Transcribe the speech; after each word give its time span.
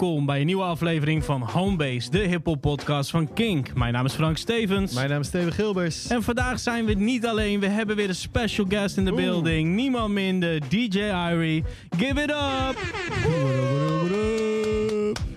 Welkom 0.00 0.26
bij 0.26 0.40
een 0.40 0.46
nieuwe 0.46 0.62
aflevering 0.62 1.24
van 1.24 1.42
Homebase, 1.42 2.10
de 2.10 2.18
hip-hop 2.18 2.60
podcast 2.60 3.10
van 3.10 3.32
Kink. 3.32 3.74
Mijn 3.74 3.92
naam 3.92 4.04
is 4.04 4.12
Frank 4.12 4.36
Stevens. 4.36 4.94
Mijn 4.94 5.10
naam 5.10 5.20
is 5.20 5.26
Steven 5.26 5.52
Gilbers. 5.52 6.06
En 6.06 6.22
vandaag 6.22 6.60
zijn 6.60 6.84
we 6.84 6.94
niet 6.94 7.26
alleen, 7.26 7.60
we 7.60 7.66
hebben 7.66 7.96
weer 7.96 8.08
een 8.08 8.14
special 8.14 8.66
guest 8.68 8.96
in 8.96 9.04
the 9.04 9.12
building. 9.12 9.74
Niemand 9.74 10.12
minder, 10.12 10.60
DJ 10.68 10.98
Irie. 11.30 11.64
Give 11.96 12.22
it 12.22 12.30
up! 12.30 12.76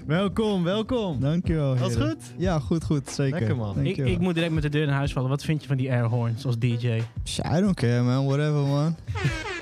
Welkom, 0.05 0.63
welkom. 0.63 1.19
Dankjewel. 1.19 1.75
Alles 1.75 1.93
heren. 1.93 2.09
goed? 2.09 2.33
Ja, 2.38 2.59
goed, 2.59 2.83
goed. 2.83 3.09
Zeker. 3.09 3.39
Lekker, 3.39 3.55
man. 3.55 3.85
Ik, 3.85 3.97
ik 3.97 4.19
moet 4.19 4.33
direct 4.33 4.53
met 4.53 4.63
de 4.63 4.69
deur 4.69 4.85
naar 4.85 4.95
huis 4.95 5.13
vallen. 5.13 5.30
Wat 5.30 5.43
vind 5.43 5.61
je 5.61 5.67
van 5.67 5.77
die 5.77 5.91
airhorns 5.91 6.45
als 6.45 6.57
DJ? 6.57 6.88
I 6.88 7.59
don't 7.59 7.75
care, 7.75 8.02
man. 8.02 8.25
Whatever, 8.25 8.61
man. 8.61 8.95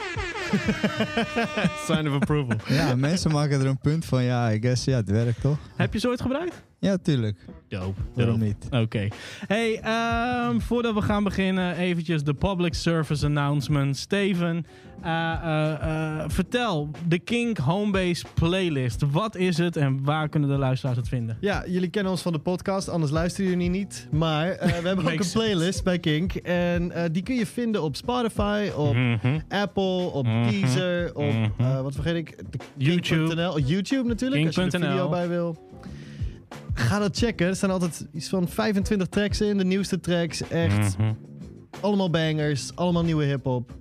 Sign 1.88 2.08
of 2.08 2.14
approval. 2.14 2.58
Ja, 2.68 2.96
mensen 2.96 3.32
maken 3.32 3.60
er 3.60 3.66
een 3.66 3.80
punt 3.80 4.06
van. 4.06 4.24
Ja, 4.24 4.52
I 4.52 4.60
guess, 4.62 4.86
ja, 4.86 4.96
het 4.96 5.10
werkt 5.10 5.42
toch? 5.42 5.58
Heb 5.76 5.94
je 5.94 6.00
ze 6.00 6.08
ooit 6.08 6.22
gebruikt? 6.22 6.62
Ja, 6.82 6.98
tuurlijk. 6.98 7.38
Dope. 7.68 8.02
Waarom 8.14 8.40
niet? 8.40 8.68
Oké. 8.72 9.08
Hey, 9.48 9.80
ehm, 9.82 10.60
voordat 10.60 10.94
we 10.94 11.02
gaan 11.02 11.24
beginnen, 11.24 11.76
eventjes 11.76 12.24
de 12.24 12.34
public 12.34 12.74
service 12.74 13.26
announcement. 13.26 13.98
Steven, 13.98 14.66
eh, 15.02 15.32
eh, 15.44 15.72
eh, 16.20 16.24
vertel, 16.30 16.90
de 17.08 17.20
Kink 17.20 17.58
Homebase 17.58 18.26
playlist. 18.34 19.02
Wat 19.12 19.36
is 19.36 19.58
het 19.58 19.76
en 19.76 20.04
waar 20.04 20.30
kunnen 20.30 20.50
de 20.50 20.58
luisteraars 20.58 20.98
het 20.98 21.08
vinden? 21.08 21.38
Ja, 21.42 21.64
jullie 21.68 21.90
kennen 21.90 22.12
ons 22.12 22.22
van 22.22 22.32
de 22.32 22.40
podcast, 22.40 22.90
anders 22.90 23.12
luisteren 23.12 23.50
jullie 23.50 23.70
niet. 23.70 24.08
Maar 24.12 24.50
eh, 24.52 24.68
we 24.82 24.88
hebben 24.88 25.06
ook 25.14 25.20
een 25.20 25.32
playlist 25.34 25.84
bij 25.84 26.00
Kink. 26.00 26.34
En 26.36 26.92
eh, 26.92 27.04
die 27.12 27.24
kun 27.24 27.36
je 27.36 27.46
vinden 27.46 27.82
op 27.84 27.96
Spotify, 27.96 28.70
op 28.76 28.94
Mhm. 28.96 29.40
Apple, 29.50 30.06
op 30.12 30.26
Mhm. 30.26 30.50
Deezer, 30.50 31.16
op, 31.16 31.34
Mhm. 31.34 31.50
eh, 31.58 31.82
wat 31.82 31.94
vergeet 31.94 32.16
ik? 32.16 32.38
De 32.52 32.58
YouTube. 32.78 33.28
Kink.nl. 33.28 33.60
YouTube 33.60 34.08
natuurlijk, 34.08 34.46
als 34.46 34.56
je 34.56 34.62
er 34.62 34.70
Kink.nl. 34.70 34.92
video 34.92 35.10
bij 35.10 35.28
wil. 35.28 35.70
Ga 36.74 37.00
dat 37.00 37.18
checken. 37.18 37.48
Er 37.48 37.56
staan 37.56 37.72
altijd 37.72 38.08
iets 38.14 38.30
van 38.30 38.48
25 38.48 39.08
tracks 39.08 39.42
in, 39.42 39.58
de 39.58 39.66
nieuwste 39.66 40.00
tracks. 40.00 40.48
Echt 40.48 40.98
Mhm. 40.98 41.14
allemaal 41.80 42.10
bangers, 42.10 42.76
allemaal 42.76 43.04
nieuwe 43.04 43.24
hip-hop. 43.24 43.80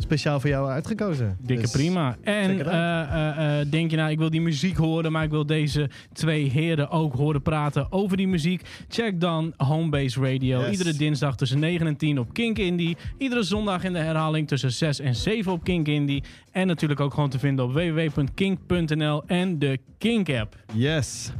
Speciaal 0.00 0.40
voor 0.40 0.50
jou 0.50 0.68
uitgekozen. 0.70 1.36
Dikke 1.40 1.62
Dus- 1.62 1.70
prima. 1.70 2.16
En 2.22 2.66
eh, 2.66 3.00
eh, 3.02 3.60
eh, 3.60 3.66
denk 3.70 3.90
je 3.90 3.96
nou, 3.96 4.10
ik 4.10 4.18
wil 4.18 4.30
die 4.30 4.40
muziek 4.40 4.76
horen, 4.76 5.12
maar 5.12 5.24
ik 5.24 5.30
wil 5.30 5.46
deze 5.46 5.90
twee 6.12 6.50
heren 6.50 6.90
ook 6.90 7.14
horen 7.14 7.42
praten 7.42 7.92
over 7.92 8.16
die 8.16 8.28
muziek? 8.28 8.62
Check 8.88 9.20
dan 9.20 9.52
Homebase 9.56 10.20
Radio. 10.20 10.60
Yes. 10.60 10.70
Iedere 10.70 10.92
dinsdag 10.94 11.36
tussen 11.36 11.58
9 11.58 11.86
en 11.86 11.96
10 11.96 12.18
op 12.18 12.32
Kink 12.32 12.58
Indie. 12.58 12.96
Iedere 13.18 13.42
zondag 13.42 13.84
in 13.84 13.92
de 13.92 13.98
herhaling 13.98 14.48
tussen 14.48 14.72
6 14.72 15.00
en 15.00 15.14
7 15.14 15.52
op 15.52 15.64
Kink 15.64 15.86
Indie. 15.88 16.22
En 16.52 16.66
natuurlijk 16.66 17.00
ook 17.00 17.14
gewoon 17.14 17.30
te 17.30 17.38
vinden 17.38 17.64
op 17.64 17.72
www.kink.nl 17.72 19.22
en 19.26 19.58
de 19.58 19.78
Kink 19.98 20.30
app. 20.30 20.56
Yes. 20.74 21.32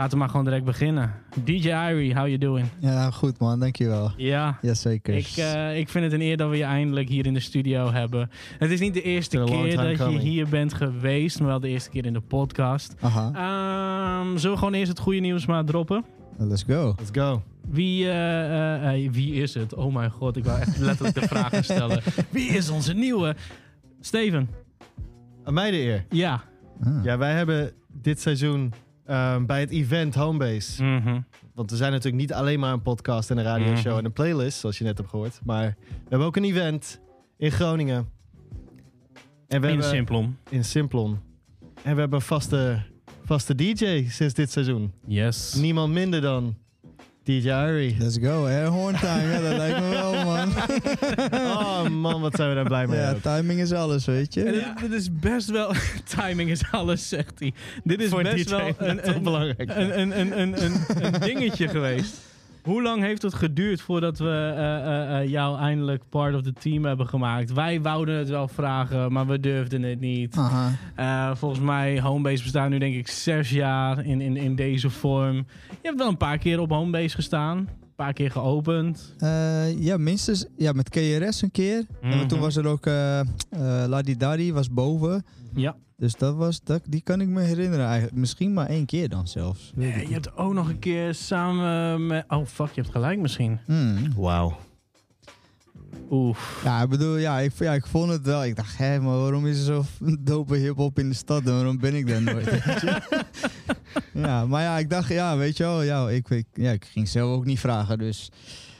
Laten 0.00 0.14
we 0.14 0.18
maar 0.18 0.30
gewoon 0.30 0.44
direct 0.44 0.64
beginnen. 0.64 1.14
DJ 1.44 1.68
Irie, 1.68 2.14
how 2.14 2.26
you 2.26 2.38
doing? 2.38 2.66
Ja, 2.78 3.10
goed, 3.10 3.38
man. 3.38 3.60
Dankjewel. 3.60 4.12
Ja. 4.16 4.58
Jazeker. 4.62 5.14
Ik, 5.14 5.26
eh, 5.36 5.78
ik 5.78 5.88
vind 5.88 6.04
het 6.04 6.12
een 6.12 6.20
eer 6.20 6.36
dat 6.36 6.50
we 6.50 6.56
je 6.56 6.64
eindelijk 6.64 7.08
hier 7.08 7.26
in 7.26 7.34
de 7.34 7.40
studio 7.40 7.90
hebben. 7.92 8.30
Het 8.58 8.70
is 8.70 8.80
niet 8.80 8.94
de 8.94 9.02
eerste 9.02 9.44
keer 9.44 9.76
dat 9.76 9.98
je 9.98 10.18
hier 10.18 10.48
bent 10.48 10.74
geweest, 10.74 11.38
maar 11.38 11.48
wel 11.48 11.60
de 11.60 11.68
eerste 11.68 11.90
keer 11.90 12.06
in 12.06 12.12
de 12.12 12.20
podcast. 12.20 12.94
Aha. 13.00 13.30
Ehm, 13.34 14.36
zullen 14.36 14.52
we 14.52 14.58
gewoon 14.58 14.74
eerst 14.74 14.88
het 14.88 14.98
goede 14.98 15.20
nieuws 15.20 15.46
maar 15.46 15.64
droppen? 15.64 16.04
Let's 16.38 16.62
go. 16.62 16.94
Let's 16.98 17.10
go. 17.12 17.42
Wie, 17.68 18.08
eh, 18.08 19.04
eh, 19.04 19.12
wie 19.12 19.34
is 19.34 19.54
het? 19.54 19.74
Oh 19.74 19.94
mijn 19.94 20.10
god, 20.10 20.36
ik 20.36 20.44
wou 20.44 20.60
echt 20.60 20.78
letterlijk 20.78 21.20
de 21.20 21.28
vragen 21.28 21.64
stellen. 21.64 22.02
Wie 22.30 22.48
is 22.48 22.70
onze 22.70 22.92
nieuwe? 22.92 23.36
Steven. 24.00 24.48
Aan 25.44 25.54
mij 25.54 25.70
de 25.70 25.76
eer. 25.76 26.04
Ja. 26.08 26.42
Ah. 26.84 27.04
Ja, 27.04 27.18
wij 27.18 27.32
hebben 27.32 27.72
dit 27.92 28.20
seizoen 28.20 28.72
ehm, 29.10 29.46
bij 29.46 29.60
het 29.60 29.70
event 29.70 30.14
Homebase. 30.14 30.84
Mhm. 30.84 31.20
Want 31.54 31.70
we 31.70 31.76
zijn 31.76 31.92
natuurlijk 31.92 32.22
niet 32.22 32.32
alleen 32.32 32.60
maar 32.60 32.72
een 32.72 32.82
podcast 32.82 33.30
en 33.30 33.38
een 33.38 33.44
radioshow 33.44 33.86
Mhm. 33.86 33.98
en 33.98 34.04
een 34.04 34.12
playlist, 34.12 34.58
zoals 34.58 34.78
je 34.78 34.84
net 34.84 34.96
hebt 34.98 35.10
gehoord. 35.10 35.40
Maar 35.44 35.76
we 35.88 35.94
hebben 36.08 36.26
ook 36.26 36.36
een 36.36 36.44
event 36.44 37.00
in 37.36 37.50
Groningen. 37.50 37.96
En 39.48 39.60
we 39.60 39.66
In 39.66 39.72
hebben, 39.72 39.84
Simplon. 39.96 40.36
in 40.48 40.64
Simplon. 40.64 41.18
En 41.82 41.94
we 41.94 42.00
hebben 42.00 42.18
een 42.18 42.24
vaste, 42.24 42.82
vaste 43.24 43.54
DJ 43.54 44.04
sinds 44.08 44.34
dit 44.34 44.50
seizoen. 44.50 44.92
Yes. 45.06 45.54
Niemand 45.54 45.92
minder 45.92 46.20
dan 46.20 46.56
DJ 47.24 47.48
Irie. 47.48 47.96
Let's 47.98 48.18
go. 48.18 48.44
Airhorn 48.46 48.94
time. 48.96 49.32
Ja, 49.32 49.40
dat 49.40 49.56
lijkt 49.56 49.80
me 49.80 49.88
wel, 49.88 50.24
man. 50.24 50.52
Oh 51.60 51.88
man, 51.88 52.20
wat 52.20 52.34
zijn 52.34 52.48
we 52.48 52.54
daar 52.54 52.64
blij 52.64 52.86
mee. 52.86 52.98
Ja, 53.00 53.10
ook. 53.10 53.22
timing 53.22 53.60
is 53.60 53.72
alles, 53.72 54.04
weet 54.04 54.36
En 54.36 54.44
je. 54.44 54.52
dit, 54.52 54.64
dit 54.80 54.92
is 54.92 55.08
best 55.18 55.50
wel... 55.50 55.72
Timing 56.16 56.50
is 56.50 56.62
alles, 56.70 57.08
zegt 57.08 57.32
hij. 57.38 57.52
Dit 57.84 58.00
is 58.00 58.08
Voor 58.10 58.22
best 58.22 58.48
DJ 58.48 58.54
wel 58.54 58.72
een, 58.78 59.22
belangrijk. 59.22 59.70
een, 59.74 60.00
een, 60.00 60.20
een, 60.20 60.40
een, 60.40 60.64
een, 60.64 60.72
een 61.04 61.20
dingetje 61.20 61.68
geweest. 61.68 62.16
Hoe 62.62 62.82
lang 62.82 63.02
heeft 63.02 63.22
het 63.22 63.34
geduurd 63.34 63.80
voordat 63.80 64.18
we 64.18 64.52
eh, 64.56 64.76
eh, 64.76 65.20
eh, 65.20 65.28
jou 65.30 65.58
eindelijk 65.58 66.02
part 66.08 66.34
of 66.34 66.42
the 66.42 66.52
team 66.52 66.84
hebben 66.84 67.06
gemaakt? 67.06 67.52
Wij 67.52 67.80
wouden 67.80 68.18
het 68.18 68.28
wel 68.28 68.48
vragen, 68.48 69.12
maar 69.12 69.26
we 69.26 69.40
durfden 69.40 69.82
het 69.82 70.00
niet. 70.00 70.36
Volgens 71.32 71.60
mij, 71.60 72.00
Homebase 72.00 72.42
bestaat 72.42 72.70
nu 72.70 72.78
denk 72.78 72.94
ik 72.94 73.08
zes 73.08 73.50
jaar 73.50 74.04
in, 74.04 74.20
in, 74.20 74.36
in 74.36 74.54
deze 74.54 74.90
vorm. 74.90 75.36
Je 75.68 75.76
hebt 75.82 75.98
wel 75.98 76.08
een 76.08 76.16
paar 76.16 76.38
keer 76.38 76.60
op 76.60 76.70
Homebase 76.70 77.14
gestaan. 77.14 77.68
Een 78.00 78.06
paar 78.06 78.14
keer 78.14 78.30
geopend. 78.30 79.14
Eh, 79.18 79.78
ja, 79.82 79.96
minstens. 79.96 80.46
Ja, 80.56 80.72
met 80.72 80.88
KRS 80.88 81.42
een 81.42 81.50
keer. 81.50 81.86
Mhm. 82.02 82.12
En 82.12 82.26
toen 82.26 82.40
was 82.40 82.56
er 82.56 82.66
ook 82.66 82.86
uh, 82.86 83.20
Ladi 83.86 84.16
Dari 84.16 84.52
was 84.52 84.70
boven. 84.70 85.24
Ja. 85.54 85.76
Dus 85.96 86.14
dat 86.14 86.34
was, 86.34 86.62
dat, 86.62 86.82
die 86.88 87.00
kan 87.00 87.20
ik 87.20 87.28
me 87.28 87.40
herinneren 87.40 87.86
eigenlijk. 87.86 88.16
Misschien 88.16 88.52
maar 88.52 88.66
één 88.66 88.86
keer 88.86 89.08
dan 89.08 89.28
zelfs. 89.28 89.72
Eh, 89.78 90.02
je 90.02 90.12
hebt 90.12 90.36
ook 90.36 90.52
nog 90.52 90.68
een 90.68 90.78
keer 90.78 91.14
samen 91.14 92.06
met... 92.06 92.24
Oh 92.28 92.46
fuck, 92.46 92.68
je 92.68 92.80
hebt 92.80 92.92
gelijk 92.92 93.18
misschien. 93.18 93.58
Hmm. 93.64 94.12
Wauw. 94.16 94.56
Oef. 96.10 96.60
Ja, 96.64 96.82
ik 96.82 96.88
bedoel, 96.88 97.16
ja 97.16 97.38
ik, 97.38 97.52
ja, 97.58 97.72
ik 97.72 97.86
vond 97.86 98.10
het 98.10 98.22
wel. 98.22 98.44
Ik 98.44 98.56
dacht, 98.56 98.78
hé, 98.78 99.00
maar 99.00 99.18
waarom 99.18 99.46
is 99.46 99.58
er 99.58 99.64
zo 99.64 99.84
dope 100.20 100.56
hip-hop 100.56 100.98
in 100.98 101.08
de 101.08 101.14
stad 101.14 101.44
en 101.44 101.52
waarom 101.52 101.78
ben 101.78 101.94
ik 101.94 102.08
daar 102.08 102.22
nooit? 102.22 102.48
ja, 104.14 104.46
maar 104.46 104.62
ja, 104.62 104.78
ik 104.78 104.90
dacht, 104.90 105.08
ja, 105.08 105.36
weet 105.36 105.56
je 105.56 105.62
wel, 105.62 105.82
ja, 105.82 106.08
ik, 106.08 106.28
ik, 106.30 106.46
ja, 106.52 106.70
ik 106.70 106.84
ging 106.84 107.08
zelf 107.08 107.36
ook 107.36 107.44
niet 107.44 107.60
vragen, 107.60 107.98
dus 107.98 108.30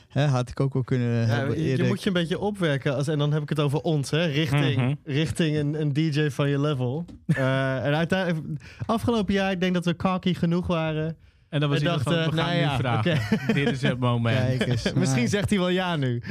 hè, 0.07 0.25
had 0.25 0.49
ik 0.49 0.59
ook 0.59 0.73
wel 0.73 0.83
kunnen 0.83 1.07
Ja, 1.07 1.25
hebben 1.25 1.55
je, 1.57 1.63
je 1.63 1.69
eerder. 1.69 1.87
moet 1.87 2.01
je 2.01 2.07
een 2.07 2.13
beetje 2.13 2.39
opwerken. 2.39 2.95
Als, 2.95 3.07
en 3.07 3.17
dan 3.17 3.33
heb 3.33 3.41
ik 3.41 3.49
het 3.49 3.59
over 3.59 3.79
ons, 3.81 4.09
hè, 4.11 4.25
richting, 4.25 4.75
Mhm. 4.75 4.93
richting 5.03 5.57
een, 5.57 5.81
een 5.81 5.93
DJ 5.93 6.29
van 6.29 6.49
je 6.49 6.59
level. 6.59 7.05
Eh, 7.27 7.85
en 7.85 7.95
uiteindelijk, 7.95 8.61
afgelopen 8.85 9.33
jaar, 9.33 9.51
ik 9.51 9.59
denk 9.59 9.73
dat 9.73 9.85
we 9.85 9.95
cocky 9.95 10.33
genoeg 10.33 10.67
waren. 10.67 11.17
En 11.51 11.59
dan 11.59 11.69
was 11.69 11.79
En 11.79 11.85
hij 11.85 11.93
dacht, 11.93 12.03
van, 12.03 12.13
eh, 12.13 12.25
we 12.25 12.35
gaan 12.35 12.45
nou 12.45 12.55
nu 12.55 12.59
ja, 12.61 12.77
vragen. 12.77 13.19
Dit 13.55 13.71
is 13.71 13.81
het 13.81 13.99
moment. 13.99 14.37
Kijk 14.57 14.67
eens. 14.67 14.93
Misschien 14.93 15.27
zegt 15.27 15.49
hij 15.49 15.59
wel 15.59 15.69
ja 15.69 15.95
nu. 15.95 16.21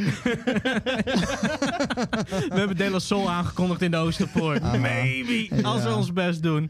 We 2.48 2.54
hebben 2.54 2.76
De 2.76 2.91
La 2.91 2.98
Soul 2.98 3.31
aangekondigd 3.31 3.82
in 3.82 3.91
de 3.91 3.97
Oosterpoort. 3.97 4.62
Ah. 4.62 4.81
Maybe. 4.81 5.62
Als 5.62 5.82
we 5.82 5.94
ons 5.94 6.12
best 6.12 6.42
doen. 6.42 6.69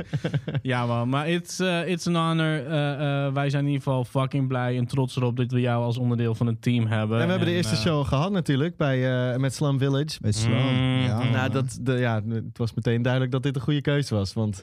Ja 0.62 0.86
man, 0.86 1.08
maar 1.08 1.28
it's, 1.28 1.58
eh, 1.60 1.88
it's 1.88 2.06
an 2.06 2.14
honor. 2.16 2.66
Eh, 2.66 3.32
wij 3.32 3.50
zijn 3.50 3.64
in 3.64 3.70
ieder 3.70 3.82
geval 3.82 4.04
fucking 4.04 4.48
blij 4.48 4.76
en 4.76 4.86
trots 4.86 5.16
erop 5.16 5.36
dat 5.36 5.50
we 5.50 5.60
jou 5.60 5.84
als 5.84 5.98
onderdeel 5.98 6.34
van 6.34 6.46
het 6.46 6.62
team 6.62 6.86
hebben. 6.86 7.18
En 7.18 7.24
we 7.24 7.30
hebben 7.30 7.48
de 7.48 7.54
eerste 7.54 7.76
show 7.76 8.06
gehad 8.06 8.32
natuurlijk 8.32 8.76
bij, 8.76 9.30
eh, 9.32 9.38
met 9.38 9.54
Slum 9.54 9.78
Village. 9.78 10.18
Met 10.20 10.36
Slam, 10.36 10.52
Mm. 10.52 11.02
ja. 11.02 11.22
Nou, 11.30 11.50
dat, 11.50 11.78
de, 11.80 11.92
ja, 11.92 12.22
het 12.28 12.58
was 12.58 12.74
meteen 12.74 13.02
duidelijk 13.02 13.32
dat 13.32 13.42
dit 13.42 13.56
een 13.56 13.62
goede 13.62 13.80
keuze 13.80 14.14
was. 14.14 14.32
Want 14.32 14.62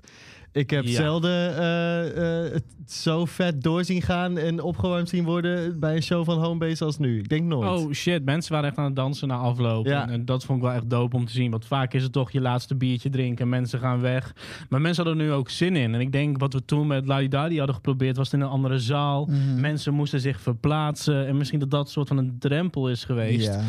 ik 0.57 0.69
heb 0.69 0.83
Ja. 0.83 0.95
zelden 0.95 1.57
eh, 1.57 2.45
eh, 2.45 2.51
het 2.53 2.63
zo 2.85 3.25
vet 3.25 3.63
doorzien 3.63 4.01
gaan 4.01 4.37
en 4.37 4.61
opgewarmd 4.61 5.09
zien 5.09 5.23
worden 5.23 5.79
bij 5.79 5.95
een 5.95 6.03
show 6.03 6.25
van 6.25 6.43
Homebase 6.43 6.85
als 6.85 6.97
nu. 6.97 7.19
Ik 7.19 7.29
denk 7.29 7.43
nooit. 7.43 7.69
Oh 7.69 7.91
shit, 7.91 8.25
mensen 8.25 8.51
waren 8.53 8.69
echt 8.69 8.77
aan 8.77 8.85
het 8.85 8.95
dansen 8.95 9.27
na 9.27 9.35
afloop. 9.35 9.85
Ja. 9.85 10.01
En, 10.01 10.09
en 10.09 10.25
dat 10.25 10.45
vond 10.45 10.57
ik 10.57 10.63
wel 10.63 10.73
echt 10.73 10.89
dope 10.89 11.15
om 11.15 11.25
te 11.25 11.31
zien. 11.31 11.51
Want 11.51 11.65
vaak 11.65 11.93
is 11.93 12.03
het 12.03 12.11
toch 12.11 12.31
je 12.31 12.41
laatste 12.41 12.75
biertje 12.75 13.09
drinken 13.09 13.43
en 13.43 13.49
mensen 13.49 13.79
gaan 13.79 14.01
weg. 14.01 14.35
Maar 14.69 14.81
mensen 14.81 15.03
hadden 15.03 15.23
er 15.23 15.29
nu 15.29 15.35
ook 15.35 15.49
zin 15.49 15.75
in. 15.75 15.93
En 15.93 15.99
ik 15.99 16.11
denk 16.11 16.37
wat 16.37 16.53
we 16.53 16.65
toen 16.65 16.87
met 16.87 17.05
Ladidadi 17.07 17.57
hadden 17.57 17.75
geprobeerd 17.75 18.17
was 18.17 18.31
het 18.31 18.39
in 18.39 18.45
een 18.45 18.51
andere 18.51 18.79
zaal. 18.79 19.25
Mhm. 19.25 19.59
Mensen 19.59 19.93
moesten 19.93 20.19
zich 20.19 20.41
verplaatsen. 20.41 21.27
En 21.27 21.37
misschien 21.37 21.59
dat 21.59 21.71
dat 21.71 21.89
soort 21.89 22.07
van 22.07 22.17
een 22.17 22.35
drempel 22.39 22.89
is 22.89 23.03
geweest. 23.03 23.45
Ja. 23.47 23.61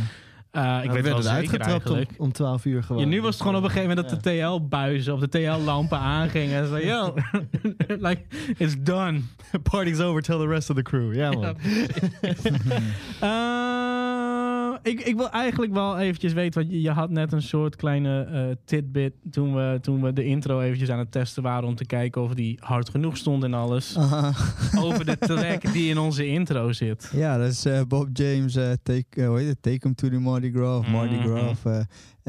Eh, 0.51 0.81
ik 0.83 0.91
weet 0.91 1.03
wel 1.03 1.13
werd 1.13 1.25
zeker 1.25 1.39
uitgetrapt 1.39 1.91
om, 1.91 2.07
om 2.17 2.33
12 2.33 2.65
uur 2.65 2.83
gewoon. 2.83 3.03
Ja, 3.03 3.09
nu 3.09 3.21
was 3.21 3.33
het 3.33 3.41
gewoon 3.41 3.57
op 3.57 3.63
een 3.63 3.71
gegeven 3.71 3.89
moment 3.89 4.09
dat 4.11 4.23
de 4.23 4.31
TL-buizen 4.31 5.15
of 5.15 5.21
de 5.21 5.29
TL-lampen 5.29 5.99
aangingen. 6.19 6.63
En 6.63 6.69
zo, 6.69 6.79
yo, 6.79 7.15
like, 8.09 8.23
it's 8.57 8.75
done. 8.79 9.21
Party's 9.63 10.01
over, 10.01 10.23
tell 10.23 10.39
the 10.39 10.47
rest 10.47 10.71
of 10.71 10.77
the 10.77 10.83
crew. 10.83 11.15
Ja, 11.15 11.31
man. 11.31 11.57
Ik, 14.83 15.01
ik 15.01 15.17
wil 15.17 15.31
eigenlijk 15.31 15.73
wel 15.73 15.99
eventjes 15.99 16.33
weten, 16.33 16.61
want 16.61 16.73
je, 16.75 16.81
je 16.81 16.91
had 16.91 17.11
net 17.11 17.33
een 17.33 17.43
soort 17.43 17.77
kleine 17.77 18.23
eh, 18.23 18.57
tidbit 18.65 19.13
toen 19.31 19.55
we, 19.55 19.79
toen 19.81 20.03
we 20.03 20.13
de 20.13 20.25
intro 20.25 20.61
eventjes 20.61 20.91
aan 20.91 20.99
het 20.99 21.13
testen 21.13 21.43
waren 21.43 21.69
om 21.69 21.75
te 21.75 21.87
kijken 21.87 22.23
of 22.23 22.35
die 22.35 22.59
hard 22.61 22.89
genoeg 22.89 23.17
stond 23.17 23.45
en 23.45 23.55
alles. 23.55 23.97
Aha. 23.99 24.33
Over 24.79 25.05
de 25.05 25.19
track 25.19 25.73
die 25.73 25.91
in 25.91 25.99
onze 25.99 26.27
intro 26.27 26.73
zit. 26.73 27.11
Ja, 27.15 27.39
dat 27.39 27.51
is 27.51 27.65
eh, 27.65 27.81
Bob 27.89 28.09
James, 28.13 28.57
eh, 28.57 28.71
take, 28.83 29.25
hoe 29.25 29.39
heet 29.39 29.49
het? 29.49 29.63
Take 29.63 29.79
Him 29.81 29.95
to 29.95 30.09
the 30.09 30.19
Mardi 30.19 30.51
Gras, 30.53 30.87
Mardi 30.87 31.15
Mhm. 31.15 31.27
Gras. 31.29 31.59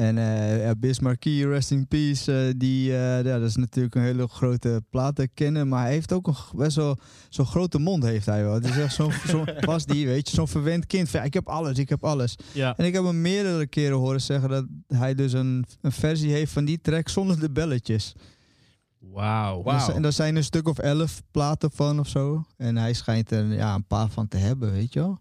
En 0.00 0.18
eh 0.18 0.62
ja, 0.64 0.74
Biz 0.74 0.98
Markie, 0.98 1.48
Rest 1.48 1.70
in 1.70 1.86
Peace, 1.88 2.46
eh, 2.46 2.54
die, 2.56 2.90
eh, 2.92 3.24
ja, 3.24 3.38
dat 3.38 3.48
is 3.48 3.56
natuurlijk 3.56 3.94
een 3.94 4.02
hele 4.02 4.28
grote 4.28 4.82
platen 4.90 5.34
kennen, 5.34 5.68
maar 5.68 5.82
hij 5.82 5.92
heeft 5.92 6.12
ook 6.12 6.26
een 6.26 6.34
best 6.54 6.76
wel 6.76 6.98
zo'n 7.28 7.46
grote 7.46 7.78
mond 7.78 8.02
heeft 8.02 8.26
hij 8.26 8.42
wel. 8.44 8.54
Het 8.54 8.64
is 8.64 8.76
echt 8.76 8.94
zo'n, 8.94 9.12
zo, 9.26 9.44
was 9.60 9.86
die, 9.86 10.06
weet 10.06 10.28
je, 10.28 10.34
zo'n 10.36 10.48
verwend 10.48 10.86
kind. 10.86 11.08
van, 11.08 11.20
ja, 11.20 11.26
ik 11.26 11.34
heb 11.34 11.48
alles, 11.48 11.78
ik 11.78 11.88
heb 11.88 12.04
alles. 12.04 12.36
Ja. 12.52 12.76
En 12.76 12.84
ik 12.84 12.94
heb 12.94 13.04
hem 13.04 13.20
meerdere 13.20 13.66
keren 13.66 13.96
horen 13.96 14.20
zeggen 14.20 14.48
dat 14.48 14.64
hij 14.86 15.14
dus 15.14 15.32
een, 15.32 15.64
een 15.80 15.92
versie 15.92 16.32
heeft 16.32 16.52
van 16.52 16.64
die 16.64 16.80
track 16.80 17.08
zonder 17.08 17.40
de 17.40 17.50
belletjes. 17.50 18.14
Wauw. 19.62 19.78
Zijn- 19.80 19.96
En 19.96 20.04
er 20.04 20.12
zijn 20.12 20.36
een 20.36 20.44
stuk 20.44 20.68
of 20.68 20.78
elf 20.78 21.22
platen 21.30 21.70
van 21.74 21.98
of 22.00 22.08
zo. 22.08 22.44
En 22.56 22.76
hij 22.76 22.92
schijnt 22.92 23.30
er 23.30 23.44
ja, 23.52 23.74
een 23.74 23.86
paar 23.86 24.08
van 24.08 24.28
te 24.28 24.36
hebben, 24.36 24.72
weet 24.72 24.92
je 24.92 25.00
wel. 25.00 25.18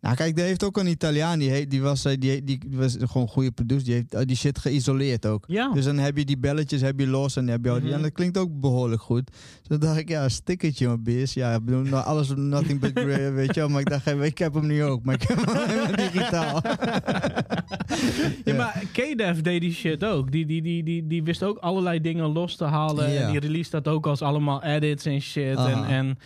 Nou, 0.00 0.16
kijk, 0.16 0.34
die 0.34 0.44
heeft 0.44 0.64
ook 0.64 0.76
een 0.76 0.86
Italiaan. 0.86 1.38
Die, 1.38 1.50
heet, 1.50 1.70
die, 1.70 1.82
was, 1.82 2.04
eh, 2.04 2.16
die, 2.18 2.44
die 2.44 2.60
was 2.70 2.96
gewoon 3.00 3.22
een 3.22 3.28
goede 3.28 3.50
producer. 3.50 3.84
Die 3.84 3.94
heeft 3.94 4.14
eh, 4.14 4.20
die 4.26 4.36
shit 4.36 4.58
geïsoleerd 4.58 5.26
ook. 5.26 5.44
Ja. 5.46 5.70
Dus 5.72 5.84
dan 5.84 5.98
heb 5.98 6.16
je 6.16 6.24
die 6.24 6.38
belletjes 6.38 6.80
heb 6.80 7.00
je 7.00 7.06
los 7.06 7.36
en 7.36 7.48
heb 7.48 7.64
je 7.64 7.70
al 7.70 7.76
die. 7.76 7.84
Mhm. 7.84 7.94
En 7.94 8.02
dat 8.02 8.12
klinkt 8.12 8.38
ook 8.38 8.60
behoorlijk 8.60 9.02
goed. 9.02 9.26
Dus 9.26 9.68
dan 9.68 9.78
dacht 9.78 9.98
ik, 9.98 10.08
ja, 10.08 10.28
stickertje, 10.28 10.86
mijn 10.86 11.02
beers. 11.02 11.32
Ja, 11.32 11.54
ik 11.54 11.64
bedoel, 11.64 11.82
nou, 11.82 12.04
alles 12.04 12.28
nothing 12.34 12.80
but 12.80 12.90
grey, 13.04 13.32
weet 13.32 13.54
je 13.54 13.60
wel. 13.60 13.68
Maar 13.68 13.80
ik 13.80 13.88
dacht, 13.88 14.06
ik 14.06 14.38
heb 14.38 14.54
hem 14.54 14.66
nu 14.66 14.84
ook. 14.84 15.04
Maar 15.04 15.14
ik 15.14 15.22
heb 15.22 15.44
hem 15.46 15.96
digitaal. 15.96 16.60
Ja, 18.44 18.54
maar 18.54 18.82
K-Def 18.92 19.40
deed 19.40 19.60
die 19.60 19.72
shit 19.72 20.04
ook. 20.04 20.32
Die, 20.32 20.46
die, 20.46 20.62
die, 20.62 20.82
die, 20.82 21.06
die 21.06 21.22
wist 21.22 21.42
ook 21.42 21.58
allerlei 21.58 22.00
dingen 22.00 22.32
los 22.32 22.56
te 22.56 22.64
halen. 22.64 23.12
Ja. 23.12 23.20
En 23.20 23.30
die 23.30 23.40
release 23.40 23.70
dat 23.70 23.88
ook 23.88 24.06
als 24.06 24.22
allemaal 24.22 24.62
edits 24.62 25.04
en 25.04 25.20
shit. 25.20 25.56
En, 25.56 25.58
Aha. 25.58 25.88
en 25.88 26.18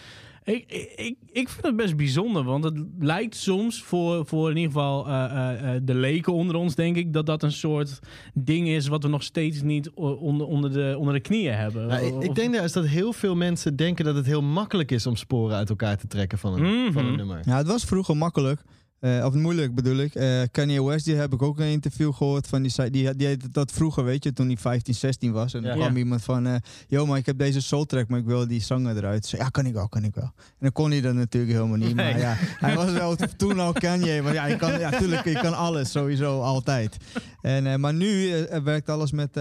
ik, 0.44 0.64
ik, 0.96 1.16
ik 1.32 1.48
vind 1.48 1.66
het 1.66 1.76
best 1.76 1.96
bijzonder. 1.96 2.44
Want 2.44 2.64
het 2.64 2.84
lijkt 2.98 3.36
soms 3.36 3.82
voor, 3.82 4.26
voor 4.26 4.50
in 4.50 4.56
ieder 4.56 4.72
geval 4.72 5.06
eh, 5.08 5.24
eh, 5.24 5.74
eh, 5.74 5.80
de 5.84 5.94
leken 5.94 6.32
onder 6.32 6.56
ons, 6.56 6.74
denk 6.74 6.96
ik, 6.96 7.12
dat 7.12 7.26
dat 7.26 7.42
een 7.42 7.52
soort 7.52 7.98
ding 8.34 8.68
is 8.68 8.86
wat 8.86 9.02
we 9.02 9.08
nog 9.08 9.22
steeds 9.22 9.62
niet 9.62 9.90
onder, 9.90 10.46
onder, 10.46 10.72
de, 10.72 10.94
onder 10.98 11.14
de 11.14 11.20
knieën 11.20 11.54
hebben. 11.54 11.86
Nou, 11.86 12.04
ik, 12.06 12.22
ik 12.22 12.34
denk 12.34 12.54
juist 12.54 12.74
dat 12.74 12.86
heel 12.86 13.12
veel 13.12 13.34
mensen 13.34 13.76
denken 13.76 14.04
dat 14.04 14.14
het 14.14 14.26
heel 14.26 14.42
makkelijk 14.42 14.90
is 14.90 15.06
om 15.06 15.16
sporen 15.16 15.56
uit 15.56 15.68
elkaar 15.68 15.96
te 15.96 16.06
trekken 16.06 16.38
van 16.38 16.52
een, 16.54 16.62
Mhm. 16.62 16.92
van 16.92 17.06
een 17.06 17.16
nummer. 17.16 17.40
Ja, 17.44 17.56
het 17.56 17.66
was 17.66 17.84
vroeger 17.84 18.16
makkelijk. 18.16 18.62
Eh, 19.04 19.24
of 19.24 19.34
moeilijk 19.34 19.74
bedoel 19.74 19.96
ik. 19.96 20.14
Eh, 20.14 20.40
Kanye 20.50 20.84
West, 20.84 21.04
die 21.04 21.14
heb 21.14 21.32
ik 21.32 21.42
ook 21.42 21.58
een 21.58 21.66
interview 21.66 22.12
gehoord 22.14 22.46
van 22.46 22.62
die 22.62 22.90
die, 22.90 23.16
die 23.16 23.36
dat 23.52 23.72
vroeger, 23.72 24.04
weet 24.04 24.24
je, 24.24 24.32
toen 24.32 24.46
hij 24.46 24.56
15, 24.56 24.94
16 24.94 25.32
was. 25.32 25.54
En 25.54 25.62
dan 25.62 25.76
kwam 25.76 25.92
Ja. 25.92 25.98
iemand 25.98 26.22
van, 26.22 26.46
eh 26.46 26.54
yo, 26.88 27.06
maar 27.06 27.18
ik 27.18 27.26
heb 27.26 27.38
deze 27.38 27.60
soul 27.60 27.84
track, 27.84 28.08
maar 28.08 28.18
ik 28.18 28.24
wil 28.26 28.46
die 28.46 28.62
zanger 28.62 28.96
eruit. 28.96 29.26
Zei, 29.26 29.42
ja, 29.42 29.48
kan 29.48 29.66
ik 29.66 29.72
wel, 29.72 29.88
kan 29.88 30.04
ik 30.04 30.14
wel. 30.14 30.24
En 30.34 30.56
dan 30.58 30.72
kon 30.72 30.90
hij 30.90 31.00
dat 31.00 31.14
natuurlijk 31.14 31.52
helemaal 31.52 31.76
niet. 31.76 31.94
Maar 31.94 32.18
ja, 32.18 32.34
hij 32.38 32.74
was 32.74 32.92
wel 32.92 33.16
toen 33.36 33.58
al 33.60 33.72
Kanye, 33.72 34.22
maar 34.22 34.32
ja, 34.32 34.46
je 34.46 34.56
kan, 34.56 34.78
ja, 34.78 34.90
tuurlijk, 34.90 35.24
je 35.24 35.32
kan 35.40 35.54
alles, 35.56 35.90
sowieso, 35.90 36.40
altijd. 36.40 36.96
En, 37.40 37.80
maar 37.80 37.94
nu 37.94 38.30
werkt 38.64 38.88
alles 38.88 39.12
met, 39.12 39.36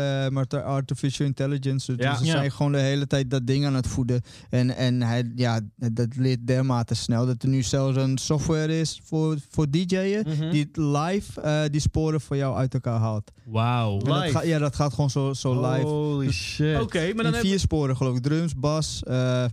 artificial 0.51 1.27
intelligence. 1.27 1.95
Dus 1.95 2.06
Ja. 2.06 2.15
ze 2.15 2.25
Ja. 2.25 2.31
zijn 2.31 2.51
gewoon 2.51 2.71
de 2.71 2.77
hele 2.80 3.07
tijd 3.07 3.30
dat 3.30 3.48
ding 3.48 3.65
aan 3.65 3.75
het 3.75 3.88
voeden. 3.88 4.21
En, 4.50 4.75
en 4.75 5.01
hij, 5.01 5.31
ja, 5.36 5.60
dat 5.75 6.07
leert 6.15 6.48
dermate 6.48 6.95
snel 6.95 7.25
dat 7.25 7.44
er 7.44 7.50
nu 7.50 7.62
zelfs 7.62 7.98
een 7.98 8.18
software 8.18 8.80
is 8.80 9.01
voor, 9.04 9.38
voor 9.53 9.69
DJ'en. 9.69 10.25
Mhm. 10.27 10.51
Die 10.51 10.69
live 10.73 11.41
eh, 11.41 11.61
die 11.71 11.81
sporen 11.81 12.21
voor 12.21 12.35
jou 12.38 12.55
uit 12.55 12.73
elkaar 12.73 13.00
haalt. 13.00 13.31
Wauw. 13.45 14.00
Ja, 14.44 14.59
dat 14.59 14.75
gaat 14.75 14.94
gewoon 14.94 15.09
zo, 15.09 15.33
zo 15.33 15.71
live. 15.71 15.85
Holy 15.85 16.31
shit. 16.31 16.81
Oké, 16.81 17.13
maar 17.13 17.23
dan 17.23 17.33
heb 17.33 17.41
vier 17.41 17.59
sporen 17.59 17.97
geloof 17.97 18.15
ik. 18.17 18.23
Drums, 18.23 18.55
bas, 18.55 19.03
eh, 19.03 19.44